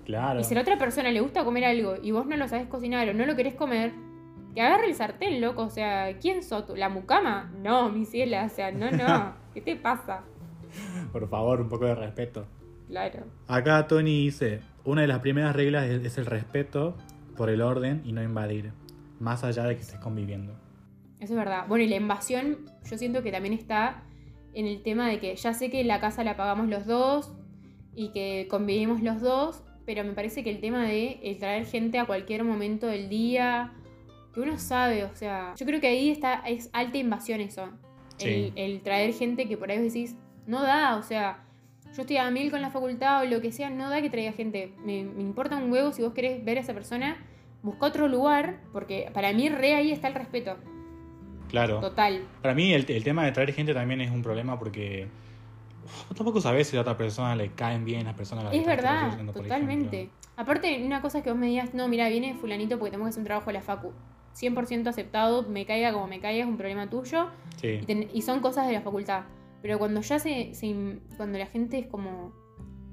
Claro. 0.05 0.41
y 0.41 0.45
si 0.45 0.55
a 0.55 0.57
la 0.57 0.61
otra 0.63 0.79
persona 0.79 1.11
le 1.11 1.21
gusta 1.21 1.45
comer 1.45 1.65
algo 1.65 1.97
y 2.03 2.11
vos 2.11 2.27
no 2.27 2.37
lo 2.37 2.47
sabes 2.47 2.67
cocinar 2.67 3.09
o 3.09 3.15
no 3.15 3.27
lo 3.27 3.37
querés 3.37 3.55
comer, 3.55 3.93
que 4.55 4.61
agarre 4.61 4.87
el 4.87 4.95
sartén, 4.95 5.41
loco, 5.41 5.63
o 5.63 5.71
sea, 5.71 6.17
¿quién 6.21 6.43
sos 6.43 6.67
tú? 6.67 6.77
¿La 6.77 6.89
mucama? 6.89 7.51
No, 7.61 7.91
mi 7.91 8.05
ciela, 8.05 8.45
o 8.45 8.49
sea, 8.49 8.71
no, 8.71 8.91
no, 8.91 9.35
¿qué 9.55 9.61
te 9.61 9.77
pasa? 9.77 10.23
Por 11.13 11.29
favor, 11.29 11.61
un 11.61 11.69
poco 11.69 11.87
de 11.87 11.95
respeto. 11.95 12.47
Claro. 12.89 13.25
Acá 13.49 13.87
Tony 13.89 14.25
dice, 14.25 14.61
una 14.85 15.01
de 15.01 15.09
las 15.09 15.21
primeras 15.21 15.57
reglas 15.57 15.87
es 15.87 16.19
el 16.19 16.27
respeto 16.27 16.95
por 17.37 17.51
el 17.51 17.63
orden 17.63 18.03
y 18.05 18.13
no 18.13 18.23
invadir, 18.23 18.73
más 19.19 19.43
allá 19.43 19.65
de 19.65 19.75
que 19.75 19.83
estés 19.83 19.99
conviviendo. 19.99 20.55
Eso 21.25 21.33
es 21.33 21.39
verdad. 21.39 21.65
Bueno, 21.67 21.85
y 21.85 21.89
la 21.89 21.97
invasión, 21.97 22.67
yo 22.89 22.99
siento 22.99 23.23
que 23.23 23.33
también 23.33 23.55
está 23.55 24.03
en 24.53 24.67
el 24.67 24.83
tema 24.83 25.09
de 25.09 25.21
que 25.21 25.35
ya 25.35 25.55
sé 25.55 25.71
que 25.71 25.83
la 25.83 25.99
casa 25.99 26.23
la 26.23 26.37
pagamos 26.37 26.69
los 26.69 26.85
dos 26.85 27.33
y 27.95 28.11
que 28.11 28.47
convivimos 28.51 29.03
los 29.03 29.23
dos, 29.23 29.63
pero 29.87 30.05
me 30.05 30.13
parece 30.13 30.45
que 30.45 30.51
el 30.51 30.61
tema 30.61 30.85
de 30.85 31.21
el 31.23 31.39
traer 31.39 31.65
gente 31.65 31.99
a 31.99 32.05
cualquier 32.05 32.45
momento 32.45 32.87
del 32.87 33.09
día, 33.09 33.73
que 34.35 34.41
uno 34.41 34.59
sabe, 34.59 35.05
o 35.05 35.17
sea, 35.17 35.55
yo 35.57 35.65
creo 35.65 35.81
que 35.81 35.87
ahí 35.87 36.11
está, 36.11 36.43
es 36.47 36.69
alta 36.75 36.99
invasión 36.99 37.41
eso. 37.41 37.71
Sí. 38.19 38.53
El, 38.55 38.73
el 38.73 38.81
traer 38.83 39.15
gente 39.15 39.49
que 39.49 39.57
por 39.57 39.71
ahí 39.71 39.79
vos 39.79 39.87
decís, 39.87 40.17
no 40.47 40.63
da, 40.63 40.99
o 40.99 41.03
sea, 41.03 41.47
yo 41.97 42.03
estoy 42.03 42.19
a 42.19 42.31
mil 42.31 42.51
con 42.51 42.61
la 42.61 42.69
facultad 42.69 43.23
o 43.23 43.25
lo 43.25 43.41
que 43.41 43.51
sea, 43.51 43.71
no 43.71 43.89
da 43.89 44.03
que 44.03 44.11
traiga 44.11 44.33
gente. 44.33 44.75
Me, 44.85 45.05
me 45.05 45.23
importa 45.23 45.57
un 45.57 45.73
huevo 45.73 45.91
si 45.91 46.03
vos 46.03 46.13
querés 46.13 46.45
ver 46.45 46.59
a 46.59 46.61
esa 46.61 46.75
persona, 46.75 47.17
busca 47.63 47.87
otro 47.87 48.09
lugar, 48.09 48.61
porque 48.75 49.11
para 49.15 49.33
mí 49.33 49.49
re 49.49 49.75
ahí 49.75 49.91
está 49.91 50.09
el 50.09 50.15
respeto. 50.15 50.59
Claro. 51.55 51.81
Total. 51.81 52.23
Para 52.43 52.55
mí 52.55 52.73
el, 52.73 52.85
el 52.91 53.05
tema 53.05 53.25
de 53.25 53.33
traer 53.33 53.53
gente 53.53 53.73
también 53.75 54.01
es 54.01 54.11
un 54.11 54.23
problema 54.23 54.59
porque 54.59 55.09
uf, 55.85 56.15
tampoco 56.17 56.41
sabes 56.41 56.69
si 56.69 56.77
a 56.77 56.81
otra 56.81 56.97
persona 56.97 57.35
le 57.37 57.51
caen 57.53 57.85
bien 57.85 58.05
las 58.05 58.15
personas 58.15 58.45
a 58.45 58.49
las 58.49 58.57
Es 58.57 58.67
verdad, 58.67 59.19
totalmente. 59.33 60.11
Aparte, 60.37 60.83
una 60.85 61.01
cosa 61.01 61.19
es 61.19 61.25
que 61.25 61.31
vos 61.31 61.39
me 61.39 61.47
digas, 61.47 61.75
no, 61.75 61.87
mira, 61.89 62.09
viene 62.09 62.35
fulanito 62.35 62.79
porque 62.79 62.91
tenemos 62.91 63.07
que 63.07 63.11
hacer 63.11 63.21
un 63.21 63.27
trabajo 63.27 63.47
de 63.47 63.53
la 63.55 63.63
facu. 63.63 63.93
100% 64.35 64.89
aceptado, 64.89 65.45
me 65.45 65.65
caiga 65.65 65.93
como 65.93 66.09
me 66.09 66.19
caiga, 66.19 66.43
es 66.43 66.49
un 66.51 66.57
problema 66.57 66.91
tuyo. 66.91 67.29
Sí. 67.57 67.79
Y, 67.83 67.87
ten- 67.87 68.09
y 68.13 68.23
son 68.23 68.41
cosas 68.41 68.67
de 68.67 68.73
la 68.73 68.81
facultad. 68.81 69.23
Pero 69.63 69.79
cuando 69.79 70.01
ya 70.01 70.19
se, 70.19 70.53
se 70.55 70.99
Cuando 71.17 71.39
la 71.39 71.47
gente 71.47 71.79
es 71.79 71.87
como... 71.87 72.33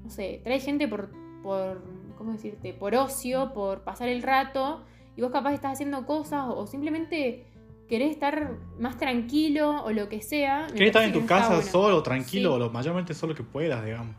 No 0.04 0.08
sé, 0.08 0.40
trae 0.44 0.60
gente 0.60 0.86
por... 0.86 1.10
por 1.42 1.82
¿Cómo 2.16 2.30
decirte? 2.32 2.72
Por 2.72 2.94
ocio, 2.94 3.52
por 3.52 3.82
pasar 3.82 4.08
el 4.08 4.22
rato. 4.22 4.84
Y 5.16 5.20
vos 5.22 5.32
capaz 5.32 5.52
estás 5.54 5.72
haciendo 5.72 6.06
cosas 6.06 6.44
o 6.48 6.66
simplemente 6.68 7.44
querés 7.92 8.10
estar 8.12 8.56
más 8.78 8.96
tranquilo 8.96 9.84
o 9.84 9.90
lo 9.92 10.08
que 10.08 10.22
sea. 10.22 10.66
Querés 10.72 10.86
estar 10.88 11.04
en 11.04 11.12
tu 11.12 11.26
casa 11.26 11.48
bueno. 11.56 11.62
solo, 11.62 12.02
tranquilo, 12.02 12.48
Sí. 12.50 12.54
o 12.56 12.58
lo 12.58 12.70
mayormente 12.70 13.12
solo 13.12 13.34
que 13.34 13.42
puedas, 13.42 13.84
digamos. 13.84 14.16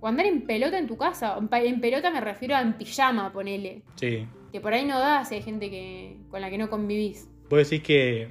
O 0.00 0.08
andar 0.08 0.26
en 0.26 0.42
pelota 0.42 0.76
en 0.78 0.88
tu 0.88 0.96
casa. 0.96 1.38
En 1.38 1.80
pelota 1.80 2.10
me 2.10 2.20
refiero 2.20 2.56
a 2.56 2.60
en 2.60 2.72
pijama, 2.72 3.32
ponele. 3.32 3.82
Sí. 3.94 4.26
Que 4.50 4.60
por 4.60 4.74
ahí 4.74 4.84
no 4.84 4.98
da 4.98 5.24
si 5.24 5.36
hay 5.36 5.42
gente 5.42 5.70
que, 5.70 6.16
con 6.28 6.40
la 6.40 6.50
que 6.50 6.58
no 6.58 6.68
convivís. 6.68 7.28
¿Vos 7.48 7.70
decís 7.70 7.86
que 7.86 8.28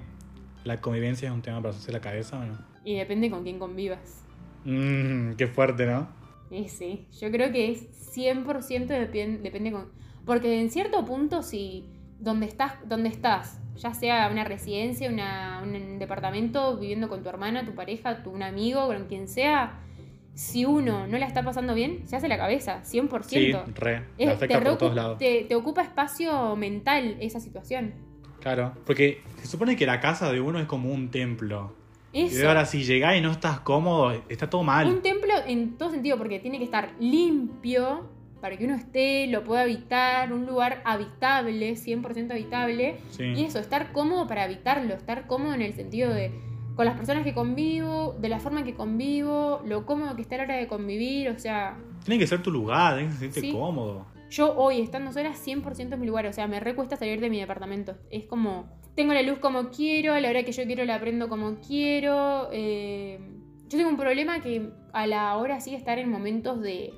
la 0.66 0.82
convivencia 0.82 1.30
es 1.30 1.34
un 1.34 1.42
tema 1.42 1.58
para 1.62 1.70
hacerse 1.70 1.94
la 1.94 2.02
cabeza 2.02 2.40
o 2.40 2.46
no? 2.46 2.58
Y 2.84 2.96
depende 2.98 3.30
con 3.30 3.44
quién 3.44 3.58
convivas. 3.60 4.26
Mmm, 4.66 5.32
qué 5.38 5.48
fuerte, 5.48 5.86
¿no? 5.86 6.10
Y 6.52 6.68
sí, 6.68 7.08
yo 7.22 7.32
creo 7.32 7.52
que 7.54 7.72
es 7.72 7.88
100% 8.16 8.94
depen- 8.94 9.40
depende 9.42 9.72
con... 9.72 9.90
Porque 10.26 10.60
en 10.62 10.70
cierto 10.70 11.04
punto, 11.06 11.42
si 11.42 11.86
donde 12.24 12.46
estás, 12.48 12.74
donde 12.88 13.10
estás, 13.10 13.60
ya 13.76 13.94
sea 13.94 14.30
una 14.32 14.44
residencia, 14.44 15.10
una, 15.10 15.62
un 15.64 16.00
departamento, 16.00 16.78
viviendo 16.78 17.10
con 17.10 17.22
tu 17.24 17.30
hermana, 17.30 17.66
tu 17.66 17.74
pareja, 17.76 18.24
tu, 18.24 18.32
un 18.32 18.44
amigo, 18.44 18.88
con 18.88 19.06
quien 19.08 19.28
sea, 19.28 19.80
si 20.34 20.66
uno 20.66 21.06
no 21.08 21.18
la 21.18 21.26
está 21.28 21.44
pasando 21.44 21.74
bien, 21.74 22.08
se 22.08 22.16
hace 22.16 22.28
la 22.28 22.38
cabeza, 22.38 22.82
100%. 22.84 23.24
Sí, 23.26 23.52
re. 23.76 24.04
Es- 24.18 24.30
afecta 24.30 24.60
te, 24.60 24.66
por 24.66 24.78
todos 24.78 24.96
lados. 24.96 25.18
te- 25.18 25.44
te 25.48 25.56
ocupa 25.56 25.82
espacio 25.82 26.56
mental 26.56 27.18
esa 27.20 27.40
situación. 27.40 27.94
Claro. 28.40 28.74
Porque 28.86 29.22
se 29.42 29.48
supone 29.48 29.76
que 29.76 29.86
la 29.86 30.00
casa 30.00 30.32
de 30.32 30.42
uno 30.42 30.60
es 30.60 30.66
como 30.66 30.92
un 30.92 31.10
templo. 31.12 31.76
Y 32.12 32.42
ahora 32.44 32.66
si 32.66 32.84
llegás 32.84 33.16
y 33.18 33.22
no 33.22 33.32
estás 33.32 33.60
cómodo, 33.62 34.12
está 34.30 34.50
todo 34.50 34.64
mal. 34.64 34.88
Un 34.88 35.02
templo 35.02 35.34
en 35.48 35.78
todo 35.78 35.90
sentido, 35.90 36.18
porque 36.18 36.40
tiene 36.40 36.58
que 36.60 36.64
estar 36.66 36.92
limpio 37.00 38.08
para 38.44 38.58
que 38.58 38.66
uno 38.66 38.76
esté, 38.76 39.26
lo 39.28 39.46
pueda 39.46 39.62
habitar, 39.62 40.34
un 40.34 40.46
lugar 40.46 40.82
habitable, 40.84 41.78
100% 41.78 42.32
habitable. 42.32 42.98
Sí. 43.10 43.24
Y 43.24 43.46
eso, 43.46 43.58
estar 43.60 43.94
cómodo 43.94 44.28
para 44.28 44.44
habitarlo, 44.44 44.96
estar 44.96 45.28
cómodo 45.28 45.54
en 45.54 45.62
el 45.62 45.74
sentido 45.74 46.14
de 46.14 46.30
con 46.76 46.86
las 46.86 46.98
personas 46.98 47.24
que 47.24 47.34
convivo, 47.34 48.18
de 48.20 48.28
la 48.28 48.40
forma 48.40 48.60
en 48.60 48.66
que 48.66 48.74
convivo, 48.74 49.62
lo 49.66 49.86
cómodo 49.86 50.18
que 50.18 50.24
está 50.24 50.36
a 50.36 50.38
la 50.40 50.44
hora 50.44 50.56
de 50.58 50.68
convivir, 50.68 51.30
o 51.30 51.40
sea, 51.40 51.78
Tiene 52.04 52.20
que 52.20 52.28
ser 52.28 52.44
tu 52.44 52.52
lugar, 52.52 52.96
tienes 52.98 53.14
que 53.14 53.20
sentirte 53.22 53.48
Sí. 53.48 53.54
cómodo. 53.54 54.08
yo 54.30 54.54
hoy 54.58 54.82
estando 54.82 55.14
sola 55.14 55.34
100% 55.36 55.94
es 55.94 56.00
mi 56.02 56.06
lugar, 56.08 56.26
o 56.26 56.34
sea, 56.34 56.48
me 56.48 56.60
recuesta 56.60 56.98
salir 56.98 57.22
de 57.22 57.30
mi 57.30 57.40
departamento. 57.40 57.96
Es 58.10 58.26
como, 58.26 58.66
tengo 58.94 59.14
la 59.14 59.22
luz 59.22 59.40
como 59.40 59.70
quiero, 59.70 60.14
a 60.14 60.20
la 60.20 60.30
hora 60.30 60.44
que 60.44 60.52
yo 60.52 60.66
quiero 60.66 60.84
la 60.84 61.00
prendo 61.00 61.30
como 61.30 61.56
quiero. 61.66 62.50
eh, 62.52 63.20
yo 63.70 63.78
tengo 63.78 63.90
un 63.90 63.98
problema 63.98 64.42
que 64.42 64.70
a 64.92 65.08
la 65.08 65.36
hora 65.38 65.60
sí 65.62 65.74
estar 65.74 65.98
en 65.98 66.10
momentos 66.10 66.60
de, 66.62 66.94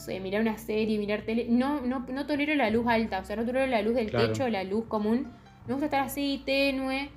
sé, 0.00 0.18
mirar 0.18 0.40
una 0.42 0.58
serie, 0.58 0.98
mirar 0.98 1.22
tele, 1.22 1.46
no, 1.48 1.80
no, 1.82 2.04
no 2.08 2.26
tolero 2.26 2.54
la 2.56 2.68
luz 2.70 2.86
alta, 2.88 3.20
o 3.20 3.24
sea, 3.24 3.36
no 3.36 3.44
tolero 3.46 3.66
la 3.66 3.80
luz 3.82 3.94
del 3.94 4.10
Claro. 4.10 4.26
techo, 4.32 4.48
la 4.48 4.64
luz 4.64 4.86
común. 4.86 5.28
Me 5.68 5.74
gusta 5.74 5.84
estar 5.86 6.00
así, 6.00 6.42
tenue. 6.44 7.10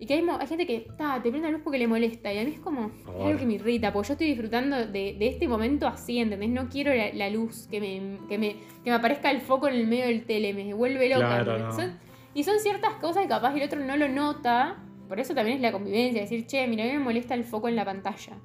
Y 0.00 0.06
que 0.06 0.14
hay, 0.14 0.24
hay 0.40 0.46
gente 0.48 0.66
que 0.66 0.88
ta, 0.98 1.20
te 1.22 1.30
prende 1.30 1.46
la 1.46 1.52
luz 1.52 1.60
porque 1.62 1.78
le 1.78 1.86
molesta. 1.86 2.32
Y 2.32 2.38
a 2.38 2.44
mí 2.44 2.50
es 2.50 2.58
como, 2.58 2.86
es 3.20 3.24
algo 3.24 3.38
que 3.38 3.46
me 3.46 3.52
irrita, 3.54 3.92
porque 3.92 4.08
yo 4.08 4.12
estoy 4.14 4.26
disfrutando 4.26 4.78
de, 4.78 5.14
de 5.16 5.28
este 5.28 5.46
momento 5.46 5.86
así, 5.86 6.18
¿entendés? 6.18 6.48
No 6.50 6.68
quiero 6.68 6.92
la, 6.92 7.12
la 7.12 7.30
luz, 7.30 7.68
que 7.70 7.78
me, 7.80 8.18
que, 8.28 8.36
me, 8.36 8.56
que 8.82 8.90
me 8.90 8.94
aparezca 8.96 9.30
el 9.30 9.40
foco 9.40 9.68
en 9.68 9.74
el 9.76 9.86
medio 9.86 10.06
del 10.06 10.24
tele, 10.24 10.54
me 10.54 10.74
vuelve 10.74 11.08
loca. 11.08 11.44
Claro, 11.44 11.58
no. 11.58 11.72
Son- 11.72 11.96
y 12.34 12.42
son 12.42 12.58
ciertas 12.58 12.94
cosas 12.94 13.22
que 13.24 13.28
capaz 13.28 13.54
el 13.54 13.62
otro 13.62 13.78
no 13.78 13.96
lo 13.96 14.08
nota. 14.08 14.82
Por 15.06 15.20
eso 15.20 15.34
también 15.34 15.56
es 15.58 15.62
la 15.62 15.70
convivencia, 15.70 16.22
decir, 16.22 16.46
che, 16.46 16.66
mira, 16.66 16.82
a 16.82 16.86
mí 16.88 16.94
me 16.94 16.98
molesta 16.98 17.34
el 17.34 17.44
foco 17.44 17.68
en 17.68 17.76
la 17.76 17.84
pantalla. 17.84 18.38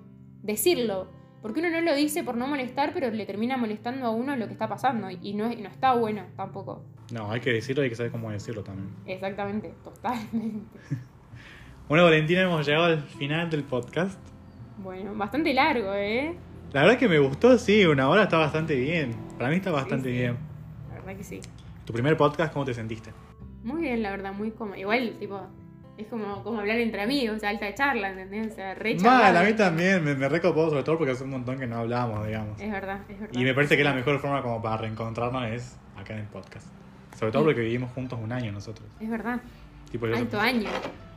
Decirlo. 0.43 1.09
Porque 1.41 1.59
uno 1.59 1.69
no 1.69 1.81
lo 1.81 1.95
dice 1.95 2.23
por 2.23 2.35
no 2.35 2.47
molestar, 2.47 2.91
pero 2.93 3.09
le 3.11 3.25
termina 3.25 3.57
molestando 3.57 4.05
a 4.07 4.09
uno 4.09 4.35
lo 4.35 4.47
que 4.47 4.53
está 4.53 4.67
pasando. 4.67 5.09
Y 5.09 5.33
no, 5.33 5.47
no 5.47 5.69
está 5.69 5.93
bueno 5.93 6.23
tampoco. 6.35 6.83
No, 7.13 7.31
hay 7.31 7.39
que 7.39 7.53
decirlo 7.53 7.83
y 7.83 7.85
hay 7.85 7.89
que 7.89 7.95
saber 7.95 8.11
cómo 8.11 8.31
decirlo 8.31 8.63
también. 8.63 8.89
Exactamente, 9.05 9.73
totalmente. 9.83 10.79
Bueno, 11.88 12.03
Valentina, 12.03 12.41
hemos 12.41 12.65
llegado 12.65 12.83
al 12.83 13.01
final 13.01 13.49
del 13.49 13.63
podcast. 13.63 14.19
Bueno, 14.83 15.15
bastante 15.15 15.53
largo, 15.53 15.93
¿eh? 15.93 16.35
La 16.73 16.81
verdad 16.81 16.97
que 16.97 17.07
me 17.07 17.17
gustó, 17.17 17.57
sí, 17.57 17.85
una 17.85 18.09
hora 18.09 18.23
está 18.23 18.38
bastante 18.38 18.75
bien. 18.75 19.15
Para 19.38 19.49
mí 19.49 19.55
está 19.55 19.71
bastante 19.71 20.09
Sí, 20.09 20.15
sí. 20.15 20.19
bien. 20.21 20.38
La 20.89 20.95
verdad 20.95 21.15
que 21.15 21.23
sí. 21.23 21.39
Tu 21.85 21.93
primer 21.93 22.17
podcast, 22.17 22.51
¿cómo 22.51 22.65
te 22.65 22.73
sentiste? 22.73 23.11
Muy 23.63 23.83
bien, 23.83 24.03
la 24.03 24.11
verdad, 24.11 24.33
muy 24.33 24.51
cómodo. 24.51 24.75
Igual, 24.75 25.15
tipo, 25.17 25.39
es 25.97 26.07
como, 26.07 26.43
como 26.43 26.59
hablar 26.59 26.79
entre 26.79 27.01
amigos, 27.01 27.43
alta 27.43 27.73
charla, 27.73 28.09
¿entendés? 28.11 28.51
O 28.51 28.55
sea, 28.55 28.75
re 28.75 28.95
Mal, 28.95 29.35
a 29.35 29.43
mí 29.43 29.53
también, 29.53 30.03
me, 30.03 30.13
me 30.15 30.29
recopó 30.29 30.69
sobre 30.69 30.83
todo 30.83 30.97
porque 30.97 31.13
hace 31.13 31.23
un 31.23 31.31
montón 31.31 31.57
que 31.59 31.65
no 31.67 31.77
hablamos, 31.77 32.25
digamos. 32.25 32.59
Es 32.61 32.71
verdad, 32.71 32.99
es 33.09 33.19
verdad. 33.19 33.33
Y 33.39 33.43
me 33.43 33.53
parece 33.53 33.75
que 33.77 33.83
la 33.83 33.93
mejor 33.93 34.19
forma 34.19 34.41
como 34.41 34.61
para 34.61 34.77
reencontrarnos 34.77 35.45
es 35.47 35.75
acá 35.97 36.13
en 36.13 36.19
el 36.19 36.27
podcast. 36.27 36.67
Sobre 37.17 37.31
todo 37.31 37.41
Sí. 37.41 37.45
porque 37.47 37.61
vivimos 37.61 37.91
juntos 37.93 38.19
un 38.21 38.31
año 38.31 38.51
nosotros. 38.51 38.87
Es 38.99 39.09
verdad. 39.09 39.39
Tipo, 39.91 40.05
yo- 40.07 40.15
Alto 40.17 40.39
año. 40.39 40.69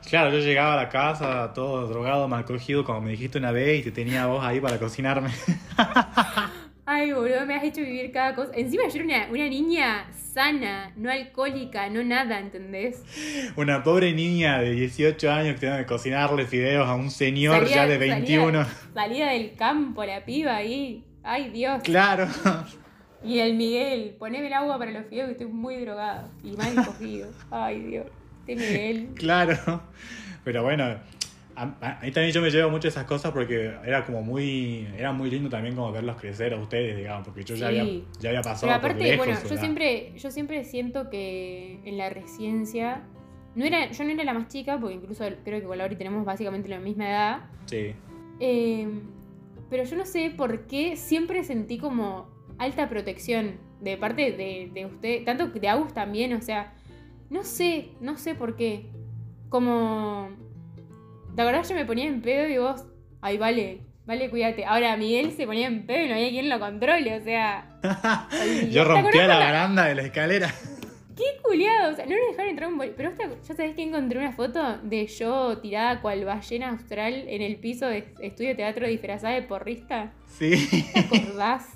claro, 0.09 0.31
yo 0.31 0.39
llegaba 0.39 0.73
a 0.73 0.77
la 0.77 0.89
casa 0.89 1.51
todo 1.53 1.87
drogado, 1.87 2.27
mal 2.27 2.43
cogido, 2.45 2.83
como 2.83 3.01
me 3.01 3.11
dijiste 3.11 3.37
una 3.37 3.51
vez, 3.51 3.81
y 3.81 3.83
te 3.83 3.91
tenía 3.91 4.25
vos 4.25 4.43
ahí 4.43 4.59
para 4.59 4.79
cocinarme. 4.79 5.29
Ay, 6.93 7.13
boludo, 7.13 7.45
me 7.45 7.55
has 7.55 7.63
hecho 7.63 7.79
vivir 7.79 8.11
cada 8.11 8.35
cosa. 8.35 8.51
Encima 8.53 8.83
yo 8.89 8.95
era 8.95 9.05
una, 9.05 9.27
una 9.31 9.47
niña 9.47 10.07
sana, 10.11 10.91
no 10.97 11.09
alcohólica, 11.09 11.89
no 11.89 12.03
nada, 12.03 12.37
¿entendés? 12.37 13.01
Una 13.55 13.81
pobre 13.81 14.11
niña 14.11 14.59
de 14.59 14.71
18 14.71 15.31
años 15.31 15.53
que 15.53 15.61
tiene 15.61 15.77
que 15.77 15.85
cocinarle 15.85 16.45
fideos 16.45 16.89
a 16.89 16.95
un 16.95 17.09
señor 17.09 17.65
ya 17.65 17.87
de 17.87 17.97
21. 17.97 18.65
Salía, 18.65 18.93
salía 18.93 19.27
del 19.27 19.55
campo 19.55 20.03
la 20.03 20.25
piba 20.25 20.57
ahí. 20.57 21.05
Ay, 21.23 21.49
Dios. 21.51 21.81
Claro. 21.83 22.27
Y 23.23 23.39
el 23.39 23.53
Miguel, 23.55 24.15
poneme 24.19 24.47
el 24.47 24.53
agua 24.53 24.77
para 24.77 24.91
los 24.91 25.05
fideos 25.05 25.27
que 25.27 25.31
estoy 25.33 25.47
muy 25.47 25.77
drogado 25.77 26.27
y 26.43 26.51
mal 26.57 26.73
cogido. 26.73 27.29
Ay, 27.51 27.79
Dios. 27.79 28.07
Este 28.45 28.55
Miguel. 28.55 29.09
Claro. 29.15 29.83
Pero 30.43 30.63
bueno, 30.63 30.97
ahí 31.55 32.11
también 32.11 32.33
yo 32.33 32.41
me 32.41 32.49
llevo 32.49 32.69
mucho 32.69 32.87
esas 32.87 33.05
cosas 33.05 33.31
porque 33.31 33.73
era 33.85 34.05
como 34.05 34.21
muy 34.21 34.87
era 34.97 35.11
muy 35.11 35.29
lindo 35.29 35.49
también 35.49 35.75
como 35.75 35.91
verlos 35.91 36.15
crecer 36.19 36.53
a 36.53 36.57
ustedes, 36.57 36.97
digamos, 36.97 37.25
porque 37.25 37.43
yo 37.43 37.55
ya, 37.55 37.67
había, 37.67 37.85
ya 38.19 38.29
había 38.29 38.41
pasado 38.41 38.67
Pero 38.67 38.81
por 38.81 38.91
aparte, 38.91 39.03
lejos. 39.03 39.25
bueno, 39.25 39.39
yo 39.49 39.57
siempre, 39.57 40.13
yo 40.17 40.31
siempre 40.31 40.63
siento 40.63 41.09
que 41.09 41.79
en 41.85 41.97
la 41.97 42.09
residencia. 42.09 43.03
No 43.53 43.65
era, 43.65 43.91
yo 43.91 44.03
no 44.05 44.11
era 44.11 44.23
la 44.23 44.33
más 44.33 44.47
chica, 44.47 44.79
porque 44.79 44.95
incluso 44.95 45.25
creo 45.43 45.59
que 45.59 45.67
con 45.67 45.77
Lauri 45.77 45.97
tenemos 45.97 46.23
básicamente 46.23 46.69
la 46.69 46.79
misma 46.79 47.09
edad. 47.09 47.39
Sí. 47.65 47.93
Eh, 48.39 48.87
pero 49.69 49.83
yo 49.83 49.97
no 49.97 50.05
sé 50.05 50.33
por 50.35 50.67
qué 50.67 50.95
siempre 50.95 51.43
sentí 51.43 51.77
como 51.77 52.29
alta 52.57 52.87
protección 52.87 53.57
de 53.81 53.97
parte 53.97 54.31
de, 54.31 54.69
de 54.73 54.85
usted, 54.85 55.25
tanto 55.25 55.47
de 55.47 55.67
Agus 55.67 55.93
también, 55.93 56.33
o 56.33 56.41
sea, 56.41 56.73
no 57.29 57.43
sé, 57.43 57.89
no 57.99 58.17
sé 58.17 58.35
por 58.35 58.55
qué. 58.55 58.85
Como. 59.49 60.29
¿Te 61.35 61.41
acordás? 61.41 61.69
Yo 61.69 61.75
me 61.75 61.85
ponía 61.85 62.05
en 62.07 62.21
pedo 62.21 62.47
y 62.47 62.57
vos, 62.57 62.85
ay, 63.21 63.37
vale, 63.37 63.81
vale, 64.05 64.29
cuídate. 64.29 64.65
Ahora 64.65 64.95
Miguel 64.97 65.31
se 65.31 65.45
ponía 65.45 65.67
en 65.67 65.85
pedo 65.85 66.05
y 66.05 66.09
no 66.09 66.15
había 66.15 66.29
quien 66.29 66.49
lo 66.49 66.59
controle, 66.59 67.15
o 67.17 67.23
sea. 67.23 67.79
Yo 68.69 68.83
¿Te 68.83 68.89
rompía 68.89 69.27
la 69.27 69.37
baranda 69.39 69.85
de 69.85 69.95
la 69.95 70.01
escalera. 70.03 70.53
¡Qué 71.15 71.23
culiado! 71.43 71.91
O 71.91 71.95
sea, 71.95 72.05
no 72.05 72.15
nos 72.15 72.27
dejaron 72.31 72.49
entrar 72.49 72.69
un 72.71 72.77
boli- 72.79 72.93
Pero 72.97 73.09
esta- 73.09 73.29
ya 73.47 73.53
sabés 73.55 73.75
que 73.75 73.83
encontré 73.83 74.17
una 74.17 74.31
foto 74.33 74.77
de 74.83 75.05
yo 75.07 75.57
tirada 75.59 76.01
cual 76.01 76.25
ballena 76.25 76.69
austral 76.71 77.13
en 77.27 77.41
el 77.41 77.57
piso 77.57 77.85
de 77.87 78.13
estudio 78.21 78.49
de 78.49 78.55
teatro 78.55 78.87
disfrazada 78.87 79.33
de 79.35 79.41
porrista. 79.43 80.13
Sí. 80.27 80.67
¿Te 80.93 80.99
acordás? 81.19 81.67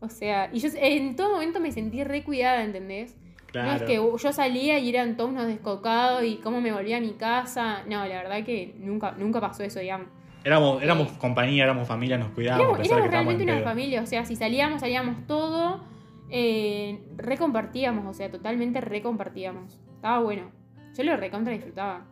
O 0.00 0.08
sea, 0.08 0.50
y 0.52 0.58
yo 0.60 0.68
en 0.76 1.14
todo 1.16 1.32
momento 1.32 1.60
me 1.60 1.72
sentí 1.72 2.04
re 2.04 2.22
cuidada, 2.24 2.62
¿entendés? 2.64 3.14
Claro. 3.46 3.68
No 3.70 3.76
es 3.76 3.82
que 3.82 3.94
yo 4.24 4.32
salía 4.32 4.78
y 4.78 4.88
eran 4.88 5.16
todos 5.16 5.30
unos 5.30 5.46
descocados 5.46 6.24
y 6.24 6.36
cómo 6.36 6.60
me 6.60 6.72
volvía 6.72 6.98
a 6.98 7.00
mi 7.00 7.12
casa. 7.12 7.82
No, 7.88 8.00
la 8.06 8.22
verdad 8.22 8.44
que 8.44 8.74
nunca, 8.78 9.12
nunca 9.18 9.40
pasó 9.40 9.62
eso, 9.62 9.80
digamos. 9.80 10.08
Éramos, 10.44 10.82
éramos 10.82 11.08
compañía, 11.12 11.64
éramos 11.64 11.88
familia, 11.88 12.18
nos 12.18 12.30
cuidábamos 12.30 12.66
Éramos, 12.78 12.86
éramos 12.86 13.04
que 13.04 13.10
realmente 13.10 13.42
en 13.42 13.50
una 13.50 13.62
familia, 13.62 14.02
o 14.02 14.06
sea, 14.06 14.24
si 14.24 14.36
salíamos, 14.36 14.80
salíamos 14.80 15.26
todo, 15.26 15.82
eh, 16.30 17.00
recompartíamos, 17.16 18.06
o 18.06 18.14
sea, 18.14 18.30
totalmente 18.30 18.80
recompartíamos. 18.80 19.78
Estaba 19.94 20.20
bueno. 20.20 20.50
Yo 20.96 21.02
lo 21.04 21.16
recontra 21.16 21.52
disfrutaba. 21.52 22.04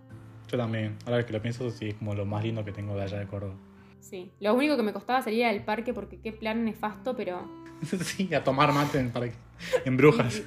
Yo 0.50 0.58
también. 0.58 0.96
Ahora 1.06 1.24
que 1.24 1.32
lo 1.32 1.40
pienso, 1.40 1.70
sí, 1.70 1.88
es 1.90 1.94
como 1.94 2.14
lo 2.14 2.26
más 2.26 2.42
lindo 2.44 2.64
que 2.64 2.72
tengo 2.72 2.94
de 2.96 3.02
allá 3.02 3.18
de 3.18 3.26
Córdoba. 3.26 3.54
Sí. 4.00 4.30
Lo 4.38 4.52
único 4.52 4.76
que 4.76 4.82
me 4.82 4.92
costaba 4.92 5.22
salir 5.22 5.46
al 5.46 5.64
parque 5.64 5.94
porque 5.94 6.20
qué 6.20 6.30
plan 6.30 6.62
nefasto, 6.66 7.16
pero. 7.16 7.48
sí, 7.82 8.32
a 8.34 8.44
tomar 8.44 8.70
mate 8.72 8.98
en, 8.98 9.10
para- 9.10 9.30
en 9.84 9.96
Brujas. 9.96 10.42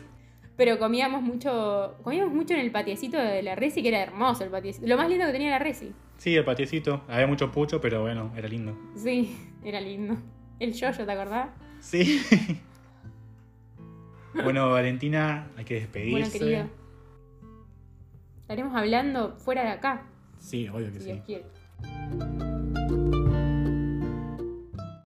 Pero 0.58 0.80
comíamos 0.80 1.22
mucho. 1.22 1.96
Comíamos 2.04 2.34
mucho 2.34 2.54
en 2.56 2.62
el 2.62 2.72
patiecito 2.72 3.18
de 3.18 3.44
la 3.44 3.56
Resi, 3.56 3.82
que 3.82 3.90
era 3.90 4.02
hermoso 4.02 4.44
el 4.44 4.50
patiecito. 4.50 4.88
Lo 4.88 4.98
más 4.98 5.08
lindo 5.08 5.26
que 5.28 5.32
tenía 5.32 5.52
la 5.52 5.60
Resi. 5.60 5.94
Sí, 6.18 6.36
el 6.36 6.44
patiecito. 6.44 7.04
Había 7.08 7.28
mucho 7.28 7.52
pucho, 7.52 7.80
pero 7.80 8.02
bueno, 8.02 8.32
era 8.36 8.48
lindo. 8.48 8.76
Sí, 8.96 9.38
era 9.64 9.80
lindo. 9.80 10.18
El 10.60 10.74
yoyo, 10.74 11.06
¿te 11.06 11.12
acordás? 11.12 11.50
Sí. 11.80 12.20
bueno, 14.34 14.72
Valentina, 14.72 15.48
hay 15.56 15.64
que 15.64 15.76
despedirse. 15.76 16.40
Bueno, 16.40 16.68
querido. 16.68 16.70
Estaremos 18.42 18.76
hablando 18.76 19.36
fuera 19.38 19.64
de 19.64 19.70
acá, 19.70 20.08
Sí, 20.40 20.68
obvio 20.70 20.92
que 20.92 21.00
si 21.00 21.06
sí. 21.06 21.12
Dios 21.12 21.26
quiere. 21.26 23.17